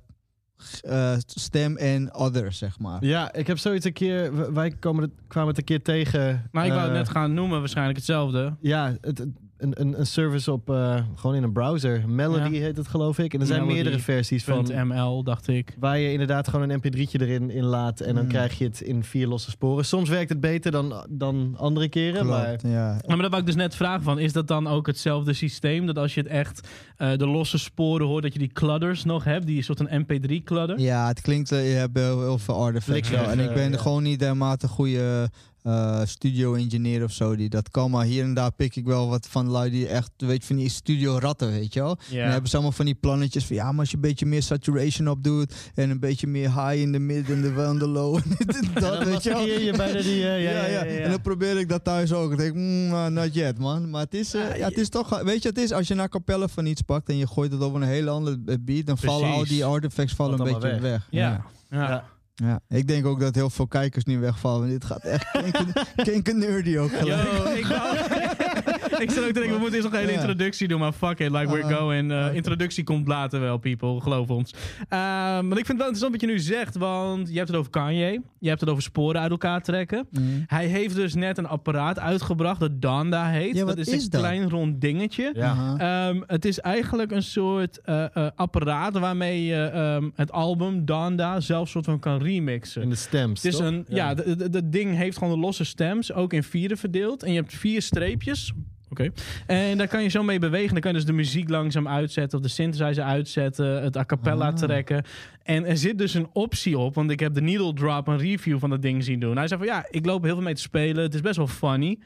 eh, 0.81 1.13
stem 1.27 1.77
en 1.77 2.15
other, 2.15 2.53
zeg 2.53 2.79
maar. 2.79 3.05
Ja, 3.05 3.33
ik 3.33 3.47
heb 3.47 3.59
zoiets 3.59 3.85
een 3.85 3.93
keer... 3.93 4.53
Wij 4.55 4.71
komen 4.71 5.03
het, 5.03 5.13
kwamen 5.29 5.49
het 5.49 5.59
een 5.59 5.65
keer 5.65 5.83
tegen... 5.83 6.49
Maar 6.53 6.67
ik 6.67 6.73
wou 6.73 6.85
het 6.85 6.93
net 6.93 7.09
gaan 7.09 7.35
noemen, 7.35 7.59
waarschijnlijk 7.59 7.97
hetzelfde. 7.97 8.57
Ja, 8.61 8.97
het, 9.01 9.19
het- 9.19 9.29
een, 9.61 9.81
een, 9.81 9.99
een 9.99 10.07
service 10.07 10.53
op... 10.53 10.71
eh, 10.71 11.01
gewoon 11.15 11.37
in 11.37 11.43
een 11.43 11.53
browser. 11.53 12.09
Melody 12.09 12.55
Ja. 12.55 12.61
heet 12.61 12.77
het 12.77 12.89
geloof 12.89 13.19
ik. 13.19 13.35
En 13.35 13.41
er 13.41 13.47
zijn 13.47 13.59
Melody 13.61 13.75
meerdere 13.81 14.03
versies 14.03 14.45
van... 14.45 14.71
.ml, 14.87 15.23
dacht 15.23 15.49
ik. 15.49 15.77
Waar 15.79 15.99
je 15.99 16.13
inderdaad 16.13 16.49
gewoon 16.49 16.71
een 16.71 16.81
mp3'tje 16.83 17.21
erin 17.21 17.51
in 17.51 17.65
laat. 17.65 18.01
En 18.01 18.15
dan 18.15 18.27
krijg 18.27 18.59
je 18.59 18.65
het 18.65 18.81
in 18.81 19.05
vier 19.05 19.27
losse 19.27 19.51
sporen. 19.51 19.85
Soms 19.85 20.09
werkt 20.09 20.29
het 20.29 20.41
beter 20.41 20.71
dan, 20.73 21.07
dan 21.09 21.55
andere 21.59 21.89
keren. 21.89 22.27
Maar 22.27 22.47
Klopt. 22.47 22.63
Ja, 22.63 23.01
maar 23.07 23.17
dat 23.17 23.29
wou 23.31 23.41
ik 23.41 23.47
dus 23.47 23.55
net 23.57 23.75
vragen 23.77 24.03
van, 24.03 24.19
is 24.19 24.33
dat 24.33 24.49
dan 24.49 24.67
ook 24.67 24.87
hetzelfde 24.87 25.33
systeem? 25.33 25.87
Dat 25.87 25.99
als 25.99 26.15
je 26.15 26.21
het 26.21 26.31
echt 26.31 26.69
eh, 27.01 27.17
de 27.17 27.27
losse 27.27 27.59
sporen 27.59 28.07
hoort, 28.07 28.23
dat 28.23 28.33
je 28.33 28.39
die 28.39 28.53
cludders 28.53 29.05
nog 29.05 29.25
hebt, 29.25 29.47
die 29.47 29.63
soort 29.63 29.81
een 29.81 30.05
mp3-cludder? 30.05 30.79
Ja, 30.79 31.07
het 31.07 31.21
klinkt, 31.21 31.53
eh, 31.53 31.73
je 31.73 31.77
hebt 31.77 31.99
heel, 31.99 32.21
heel 32.21 32.39
veel 32.39 32.63
artifacts 32.63 33.11
wel. 33.11 33.25
En 33.25 33.39
ik 33.39 33.55
ben 33.55 33.71
ja. 33.71 33.77
gewoon 33.77 34.03
niet 34.03 34.19
dermate 34.19 34.69
goede 34.69 35.31
eh, 35.63 36.01
studio-engineer 36.05 37.05
of 37.05 37.13
zo 37.13 37.37
die 37.37 37.49
dat 37.49 37.71
kan. 37.71 37.91
Maar 37.91 38.05
hier 38.05 38.25
en 38.25 38.35
daar 38.35 38.53
pik 38.53 38.77
ik 38.77 38.85
wel 38.85 39.09
wat 39.09 39.27
van 39.29 39.49
lui 39.49 39.71
die 39.71 39.89
echt, 39.89 40.11
weet 40.17 40.41
je, 40.41 40.47
van 40.47 40.57
die 40.57 40.69
studio-ratten, 40.69 41.51
weet 41.51 41.73
je 41.73 41.81
wel. 41.81 41.99
En 42.11 42.17
dan 42.17 42.31
hebben 42.31 42.49
ze 42.51 42.55
allemaal 42.55 42.75
van 42.75 42.85
die 42.85 42.95
plannetjes 42.95 43.45
van, 43.45 43.57
ja, 43.57 43.71
maar 43.71 43.81
als 43.81 43.91
je 43.91 43.95
een 43.95 44.03
beetje 44.03 44.27
meer 44.27 44.43
saturation 44.43 45.09
op 45.09 45.25
doet 45.25 45.55
en 45.75 45.91
een 45.91 46.01
beetje 46.01 46.27
meer 46.27 46.49
high 46.49 46.81
in 46.81 46.93
de 46.93 46.99
mid 46.99 47.31
en 47.31 47.41
de 47.41 47.67
on 47.69 47.79
the 47.79 47.89
low. 47.89 48.17
en 48.39 48.47
dat, 48.75 48.83
dan 48.83 49.05
weet 49.05 49.23
je 49.23 49.31
wel. 49.31 49.47
je 49.47 49.75
bijna 49.77 50.03
die... 50.03 50.19
Ja, 50.31 50.67
ja, 50.67 50.85
En 50.85 51.11
dan 51.11 51.21
probeer 51.21 51.59
ik 51.59 51.69
dat 51.69 51.85
thuis 51.85 52.13
ook. 52.13 52.33
Ik 52.33 52.39
denk, 52.39 52.55
mm, 52.55 52.93
uh, 52.93 53.07
not 53.07 53.35
yet, 53.35 53.59
man. 53.59 53.91
Maar 53.91 54.03
het 54.03 54.15
is, 54.15 54.33
ja, 54.33 54.39
het 54.69 54.79
is 54.79 54.89
toch, 54.89 55.23
weet 55.23 55.43
je, 55.43 55.49
het 55.49 55.59
is 55.59 55.73
als 55.73 55.89
je 55.89 55.95
naar 55.95 56.09
Capelle 56.09 56.49
van 56.49 56.67
iets 56.67 56.83
pakt 56.93 57.09
en 57.09 57.17
je 57.17 57.27
gooit 57.27 57.53
het 57.53 57.63
op 57.63 57.75
een 57.75 57.83
hele 57.83 58.11
andere 58.11 58.59
beat, 58.61 58.87
dan 58.87 58.99
vallen 58.99 59.31
al 59.31 59.45
die 59.45 59.65
artifacts 59.65 60.15
vallen 60.15 60.41
een 60.41 60.53
beetje 60.53 60.81
weg. 60.81 61.07
Ja. 61.11 61.45
ja. 61.71 61.79
Ja. 61.79 62.05
Ja, 62.35 62.61
ik 62.69 62.89
denk 62.89 63.07
ook 63.07 63.21
dat 63.21 63.35
heel 63.35 63.51
veel 63.51 63.67
kijkers 63.67 64.05
nu 64.05 64.19
wegvallen. 64.19 64.69
Dit 64.69 64.85
gaat 64.85 65.05
echt 65.05 65.31
kinken, 65.43 65.73
kinken 65.97 66.39
nerdy 66.39 66.79
ook 66.79 66.91
gelijk. 66.91 67.23
Yo, 67.23 67.45
ik, 67.45 67.67
wou, 67.67 67.97
ik 69.07 69.11
zat 69.11 69.25
ook 69.25 69.33
te 69.33 69.33
denken, 69.33 69.53
we 69.55 69.59
moeten 69.61 69.75
eerst 69.79 69.91
nog 69.91 69.93
een 70.01 70.07
hele 70.07 70.13
introductie 70.21 70.69
doen, 70.69 70.81
maar 70.81 70.93
fuck 70.93 71.19
it, 71.19 71.31
like 71.31 71.47
we're 71.47 71.59
Uh-huh. 71.61 71.79
going. 71.79 72.11
Uh, 72.11 72.35
introductie 72.35 72.85
komt 72.85 73.09
later 73.09 73.41
wel, 73.41 73.59
people, 73.59 74.01
geloof 74.01 74.29
ons. 74.31 74.55
maar 74.89 75.43
ik 75.45 75.67
vind 75.67 75.69
het 75.69 75.77
wel 75.77 75.87
interessant 75.87 76.13
wat 76.13 76.21
je 76.21 76.27
nu 76.27 76.39
zegt, 76.39 76.77
want 76.77 77.29
je 77.29 77.37
hebt 77.37 77.49
het 77.49 77.57
over 77.57 77.71
Kanye, 77.71 78.21
je 78.39 78.49
hebt 78.49 78.61
het 78.61 78.71
over 78.71 78.83
sporen 78.83 79.21
uit 79.21 79.31
elkaar 79.31 79.63
trekken. 79.63 80.07
Mm. 80.11 80.45
Hij 80.47 80.67
heeft 80.67 80.95
dus 80.95 81.15
net 81.15 81.39
een 81.39 81.47
apparaat 81.47 81.99
uitgebracht 81.99 82.61
dat 82.61 82.83
Donda 82.83 83.29
heet. 83.29 83.55
Ja, 83.57 83.65
wat 83.65 83.77
dat 83.77 83.87
is, 83.87 83.93
is 83.93 84.05
een 84.05 84.11
dat? 84.11 84.21
klein 84.21 84.49
rond 84.51 84.81
dingetje. 84.81 85.33
Ja. 85.35 85.75
Ehm, 85.79 86.21
het 86.27 86.45
is 86.45 86.61
eigenlijk 86.61 87.11
een 87.11 87.23
soort 87.23 87.81
eh, 87.81 88.17
eh, 88.17 88.27
apparaat 88.35 88.99
waarmee 88.99 89.45
je 89.45 89.63
ehm, 89.65 90.09
het 90.15 90.33
album 90.33 90.85
Donda 90.85 91.41
zelf 91.41 91.69
soort 91.69 91.85
van 91.85 91.99
kan 91.99 92.23
remixen. 92.23 92.83
In 92.83 92.89
de 92.91 92.95
stems, 92.95 93.43
Het 93.43 93.53
is 93.53 93.59
toch? 93.59 93.67
een, 93.69 93.85
ja, 93.89 94.15
dat 94.51 94.73
ding 94.73 94.97
heeft 94.97 95.19
gewoon 95.19 95.35
de 95.35 95.41
losse 95.41 95.65
stems, 95.65 96.13
ook 96.13 96.33
in 96.33 96.43
vieren 96.43 96.77
verdeeld. 96.79 97.23
En 97.23 97.33
je 97.33 97.41
hebt 97.41 97.55
vier 97.55 97.83
streepjes. 97.83 98.53
Oké. 98.91 99.11
En 99.47 99.79
daar 99.79 99.89
kan 99.89 100.03
je 100.03 100.09
zo 100.09 100.23
mee 100.23 100.39
bewegen. 100.39 100.73
Dan 100.73 100.81
kan 100.81 100.91
je 100.91 100.97
dus 100.97 101.07
de 101.07 101.13
muziek 101.13 101.49
langzaam 101.49 101.89
uitzetten 101.89 102.39
of 102.39 102.45
de 102.45 102.51
synthesizer 102.51 103.05
uitzetten, 103.05 103.83
het 103.83 103.97
a 103.97 104.05
cappella 104.05 104.49
Ah. 104.49 104.55
trekken. 104.55 105.05
En 105.43 105.65
er 105.67 105.77
zit 105.77 105.99
dus 105.99 106.15
een 106.15 106.29
optie 106.33 106.79
op, 106.79 106.95
want 106.95 107.11
ik 107.11 107.21
heb 107.21 107.35
de 107.35 107.41
Needle 107.41 107.73
Drop 107.73 108.07
een 108.09 108.19
review 108.19 108.59
van 108.59 108.71
dat 108.71 108.83
ding 108.83 109.05
zien 109.05 109.21
doen. 109.21 109.37
Hij 109.37 109.49
zei 109.49 109.61
van 109.61 109.69
ja, 109.69 109.87
ik 109.91 110.07
loop 110.07 110.23
heel 110.23 110.35
veel 110.35 110.43
mee 110.45 110.55
te 110.55 110.61
spelen. 110.61 111.03
Het 111.03 111.15
is 111.15 111.21
best 111.21 111.37
wel 111.37 111.47
funny. 111.47 111.99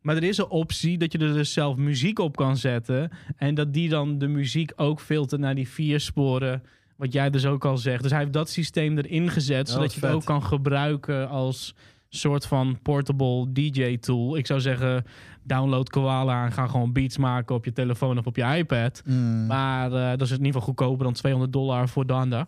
Maar 0.00 0.16
er 0.16 0.22
is 0.22 0.38
een 0.38 0.48
optie 0.48 0.98
dat 0.98 1.12
je 1.12 1.18
er 1.18 1.32
dus 1.32 1.52
zelf 1.52 1.76
muziek 1.76 2.18
op 2.18 2.36
kan 2.36 2.56
zetten. 2.56 3.10
En 3.36 3.54
dat 3.54 3.72
die 3.72 3.88
dan 3.88 4.18
de 4.18 4.28
muziek 4.28 4.72
ook 4.76 5.00
filtert 5.00 5.40
naar 5.40 5.54
die 5.54 5.68
vier 5.68 6.00
sporen. 6.00 6.62
Wat 6.96 7.12
jij 7.12 7.30
dus 7.30 7.46
ook 7.46 7.64
al 7.64 7.76
zegt. 7.78 8.02
Dus 8.02 8.10
hij 8.10 8.20
heeft 8.20 8.32
dat 8.32 8.50
systeem 8.50 8.98
erin 8.98 9.30
gezet. 9.30 9.68
Oh, 9.68 9.74
zodat 9.74 9.94
je 9.94 10.00
het 10.06 10.14
ook 10.14 10.24
kan 10.24 10.42
gebruiken 10.42 11.28
als 11.28 11.74
soort 12.08 12.46
van 12.46 12.78
portable 12.82 13.52
DJ-tool. 13.52 14.36
Ik 14.36 14.46
zou 14.46 14.60
zeggen, 14.60 15.04
download 15.42 15.90
Koala 15.90 16.44
en 16.44 16.52
ga 16.52 16.66
gewoon 16.66 16.92
beats 16.92 17.18
maken 17.18 17.54
op 17.54 17.64
je 17.64 17.72
telefoon 17.72 18.18
of 18.18 18.26
op 18.26 18.36
je 18.36 18.56
iPad. 18.56 19.02
Mm. 19.04 19.46
Maar 19.46 19.92
eh, 19.92 20.10
dat 20.10 20.20
is 20.20 20.30
in 20.30 20.36
ieder 20.36 20.46
geval 20.46 20.60
goedkoper 20.60 21.04
dan 21.04 21.12
200 21.12 21.52
dollar 21.52 21.88
voor 21.88 22.06
Danda. 22.06 22.46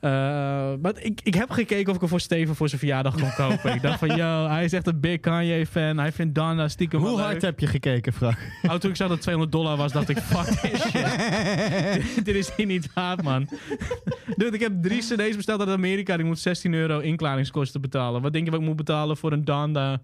Eh, 0.00 0.10
maar 0.82 0.92
ik, 0.98 1.20
ik 1.22 1.34
heb 1.34 1.50
gekeken 1.50 1.88
of 1.88 1.94
ik 1.94 2.00
hem 2.00 2.08
voor 2.08 2.20
Steven 2.20 2.54
voor 2.54 2.68
zijn 2.68 2.80
verjaardag 2.80 3.14
kon 3.14 3.34
kopen. 3.36 3.74
ik 3.74 3.82
dacht 3.82 3.98
van, 3.98 4.16
yo, 4.22 4.46
hij 4.48 4.64
is 4.64 4.72
echt 4.72 4.86
een 4.86 5.00
big 5.00 5.20
Kanye-fan. 5.20 5.98
Hij 5.98 6.12
vindt 6.12 6.34
Danda 6.34 6.68
stiekem 6.68 7.00
Hoe 7.00 7.18
hard 7.18 7.32
leuk. 7.32 7.42
heb 7.42 7.60
je 7.60 7.66
gekeken, 7.66 8.12
Frank? 8.12 8.38
Oh, 8.62 8.74
toen 8.74 8.90
ik 8.90 8.96
zag 8.96 9.08
dat 9.08 9.16
het 9.16 9.20
200 9.20 9.52
dollar 9.52 9.76
was, 9.76 9.92
dacht 9.92 10.08
ik, 10.08 10.18
fuck 10.32 10.44
this 10.44 10.80
shit. 10.80 12.24
dit 12.24 12.34
is 12.34 12.54
hier 12.56 12.66
niet 12.66 12.92
waard, 12.94 13.22
man. 13.22 13.48
Dude, 14.36 14.54
ik 14.54 14.60
heb 14.60 14.82
drie 14.82 15.00
cd's 15.00 15.36
besteld 15.36 15.60
uit 15.60 15.68
Amerika. 15.68 16.16
Die 16.16 16.26
moet 16.26 16.38
16 16.38 16.74
euro 16.74 16.98
inklaringskosten 16.98 17.80
betalen. 17.80 18.22
Wat 18.22 18.32
denk 18.32 18.44
je 18.44 18.50
wat 18.50 18.60
ik 18.60 18.66
moet 18.66 18.76
betalen 18.76 19.16
voor 19.16 19.32
een 19.32 19.44
Danda 19.44 20.00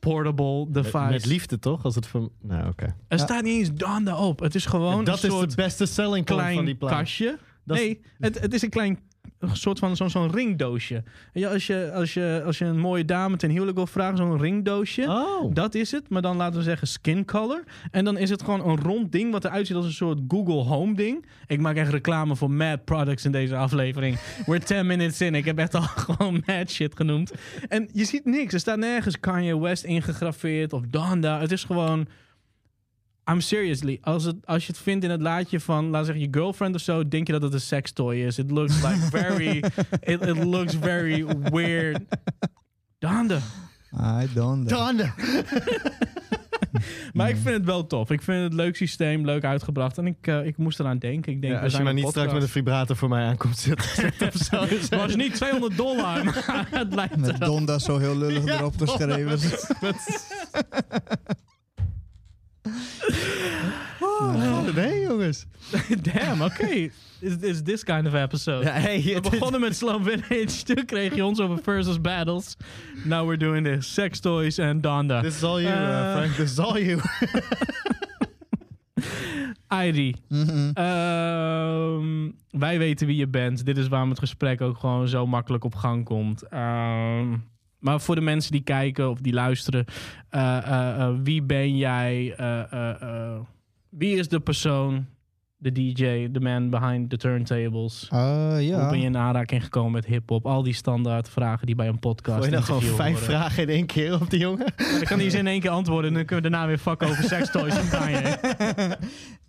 portable 0.00 0.66
device? 0.70 0.98
Met, 0.98 1.10
met 1.10 1.26
liefde, 1.26 1.58
toch? 1.58 1.84
Als 1.84 1.94
het 1.94 2.06
van... 2.06 2.30
Nou, 2.42 2.68
oké. 2.68 2.84
er 2.84 2.94
Ja. 3.08 3.16
staat 3.16 3.42
niet 3.42 3.58
eens 3.58 3.72
Danda 3.74 4.16
op. 4.18 4.40
Het 4.40 4.54
is 4.54 4.66
gewoon 4.66 5.04
Dat 5.04 5.22
een 5.22 5.28
is 5.30 5.34
soort 5.36 5.50
de 5.50 5.56
beste 5.56 5.86
selling 5.86 6.24
point 6.26 6.28
van 6.28 6.50
klein 6.50 6.64
die 6.64 6.74
plaat. 6.74 6.90
kastje. 6.98 7.38
Dat 7.64 7.76
is- 7.76 7.82
nee, 7.82 8.00
het, 8.18 8.40
het 8.40 8.54
is 8.54 8.62
een 8.62 8.70
klein 8.70 8.98
een 9.40 9.56
soort 9.56 9.78
van 9.78 9.96
zo'n 9.96 10.10
zo'n 10.10 10.30
ringdoosje. 10.30 11.02
Ja, 11.32 11.50
als, 11.50 11.66
je, 11.66 11.90
als, 11.94 12.14
je, 12.14 12.42
als 12.44 12.58
je 12.58 12.64
een 12.64 12.78
mooie 12.78 13.04
dame 13.04 13.36
ten 13.36 13.50
huwelijk 13.50 13.76
wil 13.76 13.86
vragen, 13.86 14.16
zo'n 14.16 14.38
ringdoosje. 14.38 15.02
Oh. 15.02 15.54
Dat 15.54 15.74
is 15.74 15.90
het, 15.90 16.08
maar 16.08 16.22
dan 16.22 16.36
laten 16.36 16.58
we 16.58 16.64
zeggen 16.64 16.88
skin 16.88 17.24
color. 17.24 17.64
En 17.90 18.04
dan 18.04 18.18
is 18.18 18.30
het 18.30 18.42
gewoon 18.42 18.68
een 18.68 18.80
rond 18.80 19.12
ding 19.12 19.32
wat 19.32 19.44
eruit 19.44 19.66
ziet 19.66 19.76
als 19.76 19.84
een 19.84 19.92
soort 19.92 20.18
Google 20.28 20.62
Home 20.62 20.94
ding. 20.94 21.26
Ik 21.46 21.60
maak 21.60 21.76
echt 21.76 21.90
reclame 21.90 22.36
voor 22.36 22.50
mad 22.50 22.84
products 22.84 23.24
in 23.24 23.32
deze 23.32 23.56
aflevering. 23.56 24.18
We're 24.46 24.64
10 24.64 24.86
minutes 24.86 25.20
in. 25.20 25.34
Ik 25.34 25.44
heb 25.44 25.58
echt 25.58 25.74
al 25.74 25.82
gewoon 26.06 26.42
mad 26.46 26.70
shit 26.70 26.96
genoemd. 26.96 27.32
En 27.68 27.88
je 27.92 28.04
ziet 28.04 28.24
niks. 28.24 28.54
Er 28.54 28.60
staat 28.60 28.78
nergens 28.78 29.20
Kanye 29.20 29.58
West 29.58 29.84
ingegraveerd 29.84 30.72
of 30.72 30.82
Donda. 30.88 31.40
Het 31.40 31.52
is 31.52 31.64
gewoon... 31.64 32.06
I'm 33.30 33.40
seriously. 33.40 33.98
Als, 34.02 34.24
het, 34.24 34.36
als 34.44 34.66
je 34.66 34.72
het 34.72 34.80
vindt 34.80 35.04
in 35.04 35.10
het 35.10 35.20
laadje 35.20 35.60
van, 35.60 35.88
laat 35.88 36.04
zeggen, 36.04 36.24
je 36.24 36.28
girlfriend 36.30 36.74
of 36.74 36.80
zo, 36.80 37.08
denk 37.08 37.26
je 37.26 37.32
dat 37.32 37.42
het 37.42 37.52
een 37.52 37.60
sextoy 37.60 38.16
is. 38.16 38.38
It 38.38 38.50
looks 38.50 38.82
like 38.82 38.98
very, 38.98 39.56
it, 40.12 40.26
it 40.26 40.44
looks 40.44 40.74
very 40.74 41.24
weird. 41.42 42.00
Donda. 42.98 43.38
I 43.92 44.28
don't 44.34 44.66
know. 44.66 44.86
Donder. 44.86 45.14
Maar 47.12 47.28
ik 47.28 47.36
vind 47.36 47.54
het 47.54 47.64
wel 47.64 47.86
tof. 47.86 48.10
Ik 48.10 48.22
vind 48.22 48.42
het 48.42 48.52
leuk 48.52 48.76
systeem, 48.76 49.24
leuk 49.24 49.44
uitgebracht. 49.44 49.98
En 49.98 50.06
ik, 50.06 50.26
eh, 50.26 50.46
ik 50.46 50.56
moest 50.56 50.80
eraan 50.80 50.98
denken. 50.98 51.32
Ik 51.32 51.40
denk, 51.40 51.52
Ja, 51.52 51.58
als 51.58 51.66
je 51.66 51.70
zijn 51.70 51.84
maar 51.84 51.94
niet 51.94 52.08
straks 52.08 52.32
met 52.32 52.42
een 52.42 52.48
vibrator 52.48 52.96
voor 52.96 53.08
mij 53.08 53.24
aankomt 53.24 53.58
zitten. 53.58 54.12
Het 54.18 54.88
was 54.88 55.14
niet 55.14 55.34
200 55.34 55.76
dollar, 55.76 56.24
maar 56.24 56.68
het 56.70 56.94
lijkt 56.94 57.16
Met. 57.16 57.40
Donda 57.40 57.78
zo 57.78 57.98
heel 57.98 58.16
lullig 58.16 58.44
Ja, 58.44 58.58
erop 58.58 58.74
geschreven. 58.78 59.38
Oh, 64.00 64.74
nee, 64.74 65.00
jongens. 65.00 65.46
Damn, 66.12 66.42
oké. 66.42 66.88
Is 67.20 67.36
is 67.40 67.62
this 67.62 67.84
kind 67.84 68.06
of 68.06 68.14
episode. 68.14 68.64
Ja, 68.64 68.72
hey, 68.72 69.02
We 69.02 69.20
begonnen 69.30 69.60
met 69.60 69.76
Slum 69.76 70.04
Village. 70.04 70.62
Toen 70.64 70.84
kreeg 70.84 71.14
je 71.14 71.24
ons 71.24 71.40
over 71.40 71.58
versus 71.62 72.00
battles. 72.00 72.56
Now 73.04 73.24
we're 73.26 73.38
doing 73.38 73.66
this. 73.66 73.92
Sex 73.94 74.20
toys 74.20 74.58
en 74.58 74.80
Donda. 74.80 75.20
This 75.20 75.34
is 75.36 75.42
all 75.42 75.60
you, 75.62 75.72
uh, 75.74 76.10
Eh. 76.10 76.16
Frank. 76.16 76.32
This 76.32 76.50
is 76.50 76.58
all 76.58 76.82
you. 76.84 77.00
ID. 79.84 80.16
Mhm. 80.28 80.70
Ehm, 80.74 82.30
wij 82.50 82.78
weten 82.78 83.06
wie 83.06 83.16
je 83.16 83.28
bent. 83.28 83.64
Dit 83.64 83.76
is 83.76 83.88
waarom 83.88 84.08
het 84.10 84.18
gesprek 84.18 84.60
ook 84.60 84.78
gewoon 84.78 85.08
zo 85.08 85.26
makkelijk 85.26 85.64
op 85.64 85.74
gang 85.74 86.04
komt. 86.04 86.42
Ehm, 86.48 87.36
maar 87.80 88.00
voor 88.00 88.14
de 88.14 88.20
mensen 88.20 88.52
die 88.52 88.62
kijken 88.62 89.10
of 89.10 89.20
die 89.20 89.32
luisteren, 89.32 89.84
eh, 90.28 90.56
eh, 90.56 91.00
eh, 91.00 91.14
wie 91.22 91.42
ben 91.42 91.76
jij? 91.76 92.34
Wie 93.88 94.16
is 94.16 94.28
de 94.28 94.40
persoon, 94.40 95.06
de 95.60 95.72
DJ, 95.72 96.30
de 96.30 96.40
man 96.40 96.70
behind 96.70 97.10
the 97.10 97.16
turntables? 97.16 98.06
Ah, 98.10 98.50
Hoe 98.52 98.64
ja. 98.66 98.90
ben 98.90 99.00
je 99.00 99.06
in 99.06 99.16
aanraking 99.16 99.62
gekomen 99.62 99.92
met 99.92 100.06
hip-hop? 100.06 100.46
Al 100.46 100.62
die 100.62 100.74
standaard 100.74 101.28
vragen 101.28 101.66
die 101.66 101.74
bij 101.74 101.88
een 101.88 101.98
podcast. 101.98 102.36
Wil 102.36 102.44
je 102.44 102.50
nou 102.50 102.64
gewoon 102.64 102.82
vijf 102.82 103.12
horen. 103.12 103.24
vragen 103.24 103.62
in 103.62 103.68
één 103.68 103.86
keer 103.86 104.20
op 104.20 104.30
die 104.30 104.38
jongen? 104.40 104.66
Maar 104.76 104.90
dan 104.90 105.02
kan 105.04 105.18
hij 105.18 105.30
ze 105.30 105.38
in 105.38 105.46
één 105.46 105.60
keer 105.60 105.70
antwoorden 105.70 106.10
en 106.10 106.16
dan 106.16 106.24
kunnen 106.24 106.44
we 106.44 106.50
daarna 106.50 106.66
weer 106.66 106.78
fucken 106.78 107.08
over 107.08 107.24
sextoys 107.24 107.78
en 107.78 107.88
Kanye. 107.88 108.38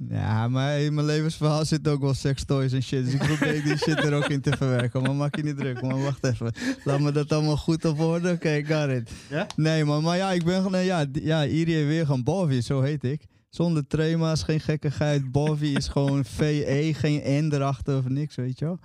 Ja, 0.10 0.48
maar 0.48 0.80
in 0.80 0.94
mijn 0.94 1.06
levensverhaal 1.06 1.66
zit 1.66 1.88
ook 1.88 2.02
wel 2.02 2.14
sextoys 2.14 2.72
en 2.72 2.84
shit. 2.84 3.06
Dus 3.06 3.14
ik 3.14 3.20
probeer 3.20 3.64
die 3.64 3.78
shit 3.78 4.04
er 4.04 4.14
ook 4.14 4.30
in 4.30 4.42
te 4.42 4.58
verwerken. 4.58 5.02
Maar 5.02 5.16
maak 5.16 5.36
je 5.36 5.44
niet 5.44 5.58
druk. 5.58 5.82
Maar 5.82 6.02
wacht 6.02 6.24
even. 6.26 6.54
Laat 6.84 7.00
me 7.00 7.12
dat 7.12 7.32
allemaal 7.32 7.58
goed 7.58 7.86
op 7.86 8.00
orde. 8.00 8.32
Oké, 8.32 8.64
got 8.66 8.90
it. 8.90 9.12
Ja? 9.30 9.48
Nee, 9.56 9.86
man. 9.86 10.04
Maar 10.04 10.18
ja, 10.18 10.32
ik 10.32 10.44
ben 10.44 10.62
gewoon... 10.62 10.84
Ja, 10.84 11.06
ja 11.14 11.46
Irie 11.46 11.86
weer 11.86 12.06
gaan 12.06 12.24
Bovie, 12.24 12.62
zo 12.62 12.82
heet 12.82 13.04
ik. 13.04 13.22
Zonder 13.52 13.88
trema's, 13.88 14.44
geen 14.44 14.60
gekkigheid. 14.60 15.32
Bovie 15.32 15.78
is 15.78 15.88
gewoon 15.96 16.26
VE, 16.26 16.92
geen 16.96 17.46
N 17.48 17.54
erachter 17.54 17.98
of 17.98 18.08
niks, 18.08 18.36
weet 18.36 18.60
je 18.60 18.66
wel. 18.66 18.80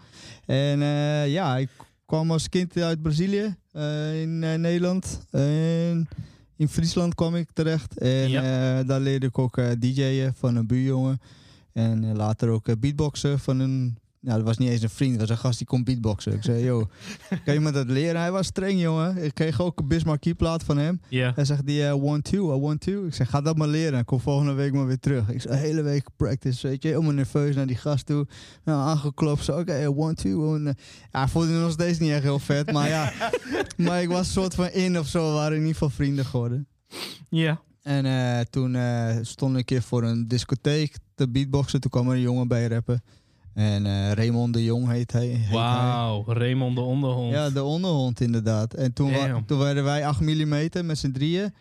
En 0.46 0.82
eh, 0.82 1.32
ja, 1.32 1.56
ik 1.56 1.68
kwam 2.06 2.30
als 2.30 2.48
kind 2.48 2.76
uit 2.76 3.02
Brazilië 3.02 3.56
eh, 3.72 4.20
in 4.22 4.42
eh, 4.44 4.54
Nederland. 4.54 5.26
En 5.30 6.08
in 6.56 6.68
Friesland 6.68 7.14
kwam 7.14 7.34
ik 7.36 7.48
terecht. 7.52 7.98
En 7.98 8.28
Ja. 8.30 8.82
daar 8.82 9.00
leerde 9.00 9.26
ik 9.26 9.38
ook 9.38 9.60
DJ'en 9.78 10.34
van 10.34 10.56
een 10.56 10.66
buurjongen. 10.66 11.20
En 11.72 12.16
later 12.16 12.48
ook 12.48 12.80
beatboxen 12.80 13.38
van 13.38 13.58
een... 13.58 13.98
Nou, 14.26 14.38
dat 14.38 14.46
was 14.46 14.58
niet 14.58 14.68
eens 14.68 14.82
een 14.82 14.90
vriend, 14.90 15.18
dat 15.18 15.28
was 15.28 15.36
een 15.36 15.42
gast 15.42 15.58
die 15.58 15.66
kon 15.66 15.84
beatboxen. 15.84 16.32
Ik 16.32 16.42
zei, 16.42 16.64
yo, 16.64 16.88
kan 17.44 17.54
je 17.54 17.60
me 17.60 17.70
dat 17.70 17.88
leren? 17.88 18.20
Hij 18.20 18.32
was 18.32 18.46
streng, 18.46 18.80
jongen. 18.80 19.24
Ik 19.24 19.34
kreeg 19.34 19.60
ook 19.60 19.78
een 19.78 19.88
Bismarck 19.88 20.36
plaat 20.36 20.64
van 20.64 20.78
hem. 20.78 21.00
Hij 21.08 21.44
zegt 21.44 21.66
die 21.66 21.86
eh, 21.86 22.04
one 22.04 22.22
two, 22.22 22.56
I 22.56 22.60
want 22.60 22.80
to. 22.80 23.04
Ik 23.04 23.14
zeg 23.14 23.30
ga 23.30 23.40
dat 23.40 23.56
maar 23.56 23.68
leren. 23.68 23.98
Ik 23.98 24.06
kom 24.06 24.20
volgende 24.20 24.52
week 24.52 24.72
maar 24.72 24.86
weer 24.86 24.98
terug. 24.98 25.30
Ik 25.30 25.40
zei 25.40 25.56
hele 25.56 25.82
week 25.82 26.08
practice, 26.16 26.68
weet 26.68 26.82
je, 26.82 26.88
helemaal 26.88 27.12
nerveus 27.12 27.54
naar 27.54 27.66
die 27.66 27.76
gast 27.76 28.06
toe. 28.06 28.26
Nou, 28.64 28.88
aangeklopt, 28.88 29.44
zo 29.44 29.58
oké, 29.58 29.72
eh, 29.72 29.98
one 29.98 30.14
two. 30.14 30.56
Eh, 30.56 30.72
ja, 31.12 31.28
vond 31.28 31.48
het 31.48 31.60
nog 31.60 31.72
steeds 31.72 31.98
niet 31.98 32.10
echt 32.10 32.22
heel 32.22 32.38
vet, 32.38 32.72
maar 32.72 32.88
ja, 32.88 33.12
maar 33.76 34.02
ik 34.02 34.08
was 34.08 34.18
een 34.18 34.32
soort 34.32 34.54
van 34.54 34.68
in 34.70 34.98
of 34.98 35.06
zo. 35.06 35.28
We 35.28 35.34
waren 35.34 35.52
in 35.52 35.58
ieder 35.58 35.72
geval 35.72 35.90
vrienden 35.90 36.24
geworden. 36.24 36.66
Ja. 37.28 37.60
En 37.86 38.06
eh, 38.06 38.40
toen 38.40 38.74
eh, 38.74 39.16
stond 39.22 39.52
ik 39.52 39.58
een 39.58 39.64
keer 39.64 39.82
voor 39.82 40.02
een 40.02 40.28
discotheek 40.28 40.96
te 41.14 41.28
beatboxen. 41.28 41.80
Toen 41.80 41.90
kwam 41.90 42.08
er 42.08 42.14
een 42.14 42.20
jongen 42.20 42.48
bij 42.48 42.66
rappen. 42.66 43.02
En 43.56 43.86
eh, 43.86 44.12
Raymond 44.12 44.54
de 44.54 44.64
Jong 44.64 44.88
heet 44.88 45.12
hij. 45.12 45.40
Wauw, 45.52 46.24
Raymond 46.26 46.76
de 46.76 46.82
onderhond. 46.82 47.32
Ja, 47.32 47.50
de 47.50 47.62
onderhond 47.62 48.20
inderdaad. 48.20 48.74
En 48.74 48.92
toen, 48.92 49.12
wa- 49.12 49.42
toen 49.46 49.58
werden 49.58 49.84
wij 49.84 50.06
8 50.06 50.20
mm 50.20 50.68
met 50.84 50.98
z'n 50.98 51.10
drieën. 51.12 51.54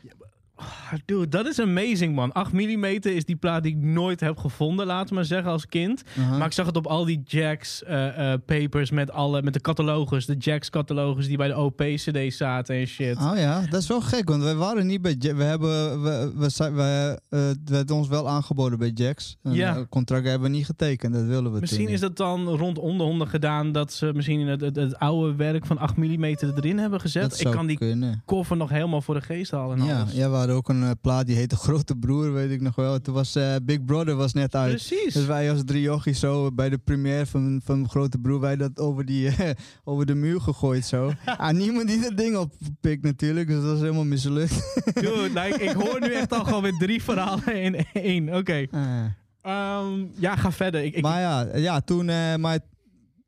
Ah, 0.58 0.94
Dude, 1.06 1.28
dat 1.28 1.46
is 1.46 1.60
amazing, 1.60 2.16
man. 2.16 2.32
8 2.32 2.52
mm 2.54 2.84
is 3.02 3.26
die 3.26 3.36
plaat 3.36 3.64
die 3.64 3.72
ik 3.78 3.82
nooit 3.84 4.20
heb 4.20 4.38
gevonden, 4.38 4.86
laten 4.86 5.10
we 5.10 5.16
maar 5.16 5.26
zeggen, 5.26 5.52
als 5.52 5.66
kind. 5.68 6.04
Aha. 6.20 6.38
Maar 6.38 6.48
ik 6.48 6.54
zag 6.54 6.66
het 6.66 6.78
op 6.78 6.88
al 6.88 7.06
die 7.06 7.22
Jacks 7.26 7.84
eh, 7.84 8.34
eh, 8.34 8.40
papers 8.46 8.92
met, 8.92 9.12
alle, 9.12 9.42
met 9.42 9.54
de 9.54 9.62
catalogus. 9.62 10.26
De 10.26 10.36
Jacks 10.38 10.70
catalogus 10.70 11.28
die 11.28 11.38
bij 11.38 11.48
de 11.48 11.58
OP-CD 11.58 12.34
zaten 12.34 12.76
en 12.76 12.86
shit. 12.88 13.18
Oh 13.18 13.32
ja, 13.36 13.62
dat 13.70 13.82
is 13.82 13.88
wel 13.88 14.02
gek, 14.02 14.30
want 14.30 14.44
wij 14.44 14.56
waren 14.56 14.88
niet 14.88 15.02
bij. 15.02 15.16
We 15.20 15.44
hebben, 15.44 16.02
we, 16.04 16.32
we, 16.36 16.50
zijn- 16.50 16.76
we, 16.76 17.20
eh, 17.30 17.40
het 17.48 17.70
werd 17.70 17.92
ons 17.92 18.08
wel 18.08 18.30
aangeboden 18.30 18.80
bij 18.80 18.90
Jacks. 18.94 19.38
Een 19.44 19.54
Ja. 19.54 19.76
eh, 19.76 19.82
contract 19.90 20.26
hebben 20.28 20.50
we 20.52 20.56
niet 20.58 20.66
getekend, 20.66 21.14
dat 21.14 21.24
willen 21.24 21.54
we 21.54 21.60
Misschien 21.60 21.88
is 21.88 22.00
dat 22.00 22.18
dan 22.18 22.48
rond 22.48 22.78
onderhonden 22.80 23.28
gedaan 23.28 23.72
dat 23.72 23.94
ze 23.94 24.12
misschien 24.14 24.48
het, 24.48 24.62
het, 24.62 24.76
het 24.76 25.00
oude 25.00 25.36
werk 25.36 25.66
van 25.66 25.78
8 25.78 25.98
mm 25.98 26.24
erin 26.24 26.78
hebben 26.78 27.02
gezet. 27.02 27.30
Dat 27.30 27.40
ik 27.40 27.52
kan 27.52 27.66
die 27.68 27.78
kunnen. 27.78 28.22
koffer 28.26 28.58
nog 28.58 28.70
helemaal 28.70 29.02
voor 29.02 29.14
de 29.16 29.22
geest 29.22 29.52
halen. 29.52 29.80
En 29.80 29.86
Ja, 29.86 30.00
alles. 30.00 30.14
ja, 30.14 30.30
hadden 30.46 30.64
ook 30.64 30.70
een 30.70 30.90
eh, 30.90 30.96
plaat 31.02 31.26
die 31.26 31.36
heette 31.36 31.56
Grote 31.56 31.96
Broer, 31.96 32.34
weet 32.34 32.52
ik 32.52 32.62
nog 32.62 32.76
wel. 32.76 33.02
Toen 33.02 33.14
was 33.14 33.36
eh, 33.36 33.56
Big 33.64 33.86
Brother 33.86 34.16
was 34.16 34.34
net 34.34 34.56
uit. 34.56 34.70
Precies. 34.70 35.14
Dus 35.14 35.26
wij 35.26 35.52
als 35.52 35.62
drie 35.66 35.82
jochies 35.82 36.20
zo 36.20 36.52
bij 36.52 36.70
de 36.70 36.78
première 36.78 37.26
van, 37.26 37.62
van 37.64 37.90
Grote 37.90 38.18
Broer, 38.18 38.40
wij 38.40 38.56
dat 38.56 38.80
over, 38.80 39.06
die, 39.06 39.30
eh, 39.30 39.50
over 39.84 40.06
de 40.06 40.16
muur 40.16 40.42
gegooid 40.42 40.86
zo. 40.86 41.12
ah, 41.38 41.54
niemand 41.54 41.88
die 41.88 42.02
dat 42.02 42.18
ding 42.18 42.38
oppikt 42.38 43.04
natuurlijk, 43.04 43.48
dus 43.48 43.64
dat 43.64 43.76
is 43.76 43.82
helemaal 43.82 44.06
mislukt. 44.06 44.82
Dude, 44.94 45.30
like, 45.34 45.64
ik 45.64 45.72
hoor 45.72 46.00
nu 46.00 46.14
echt 46.14 46.34
al 46.34 46.44
gewoon 46.44 46.62
weer 46.62 46.78
drie 46.78 47.04
verhalen 47.04 47.62
in 47.62 47.86
één. 47.94 48.36
Oké. 48.36 48.66
Ah. 48.72 49.06
Ehm, 49.42 50.06
ja, 50.16 50.36
ga 50.36 50.52
verder. 50.52 50.84
Ik, 50.84 50.96
ik, 50.96 51.02
maar 51.02 51.22
ja, 51.22 51.48
ja 51.56 51.82
toen, 51.82 52.10
eh, 52.10 52.36
maar, 52.36 52.60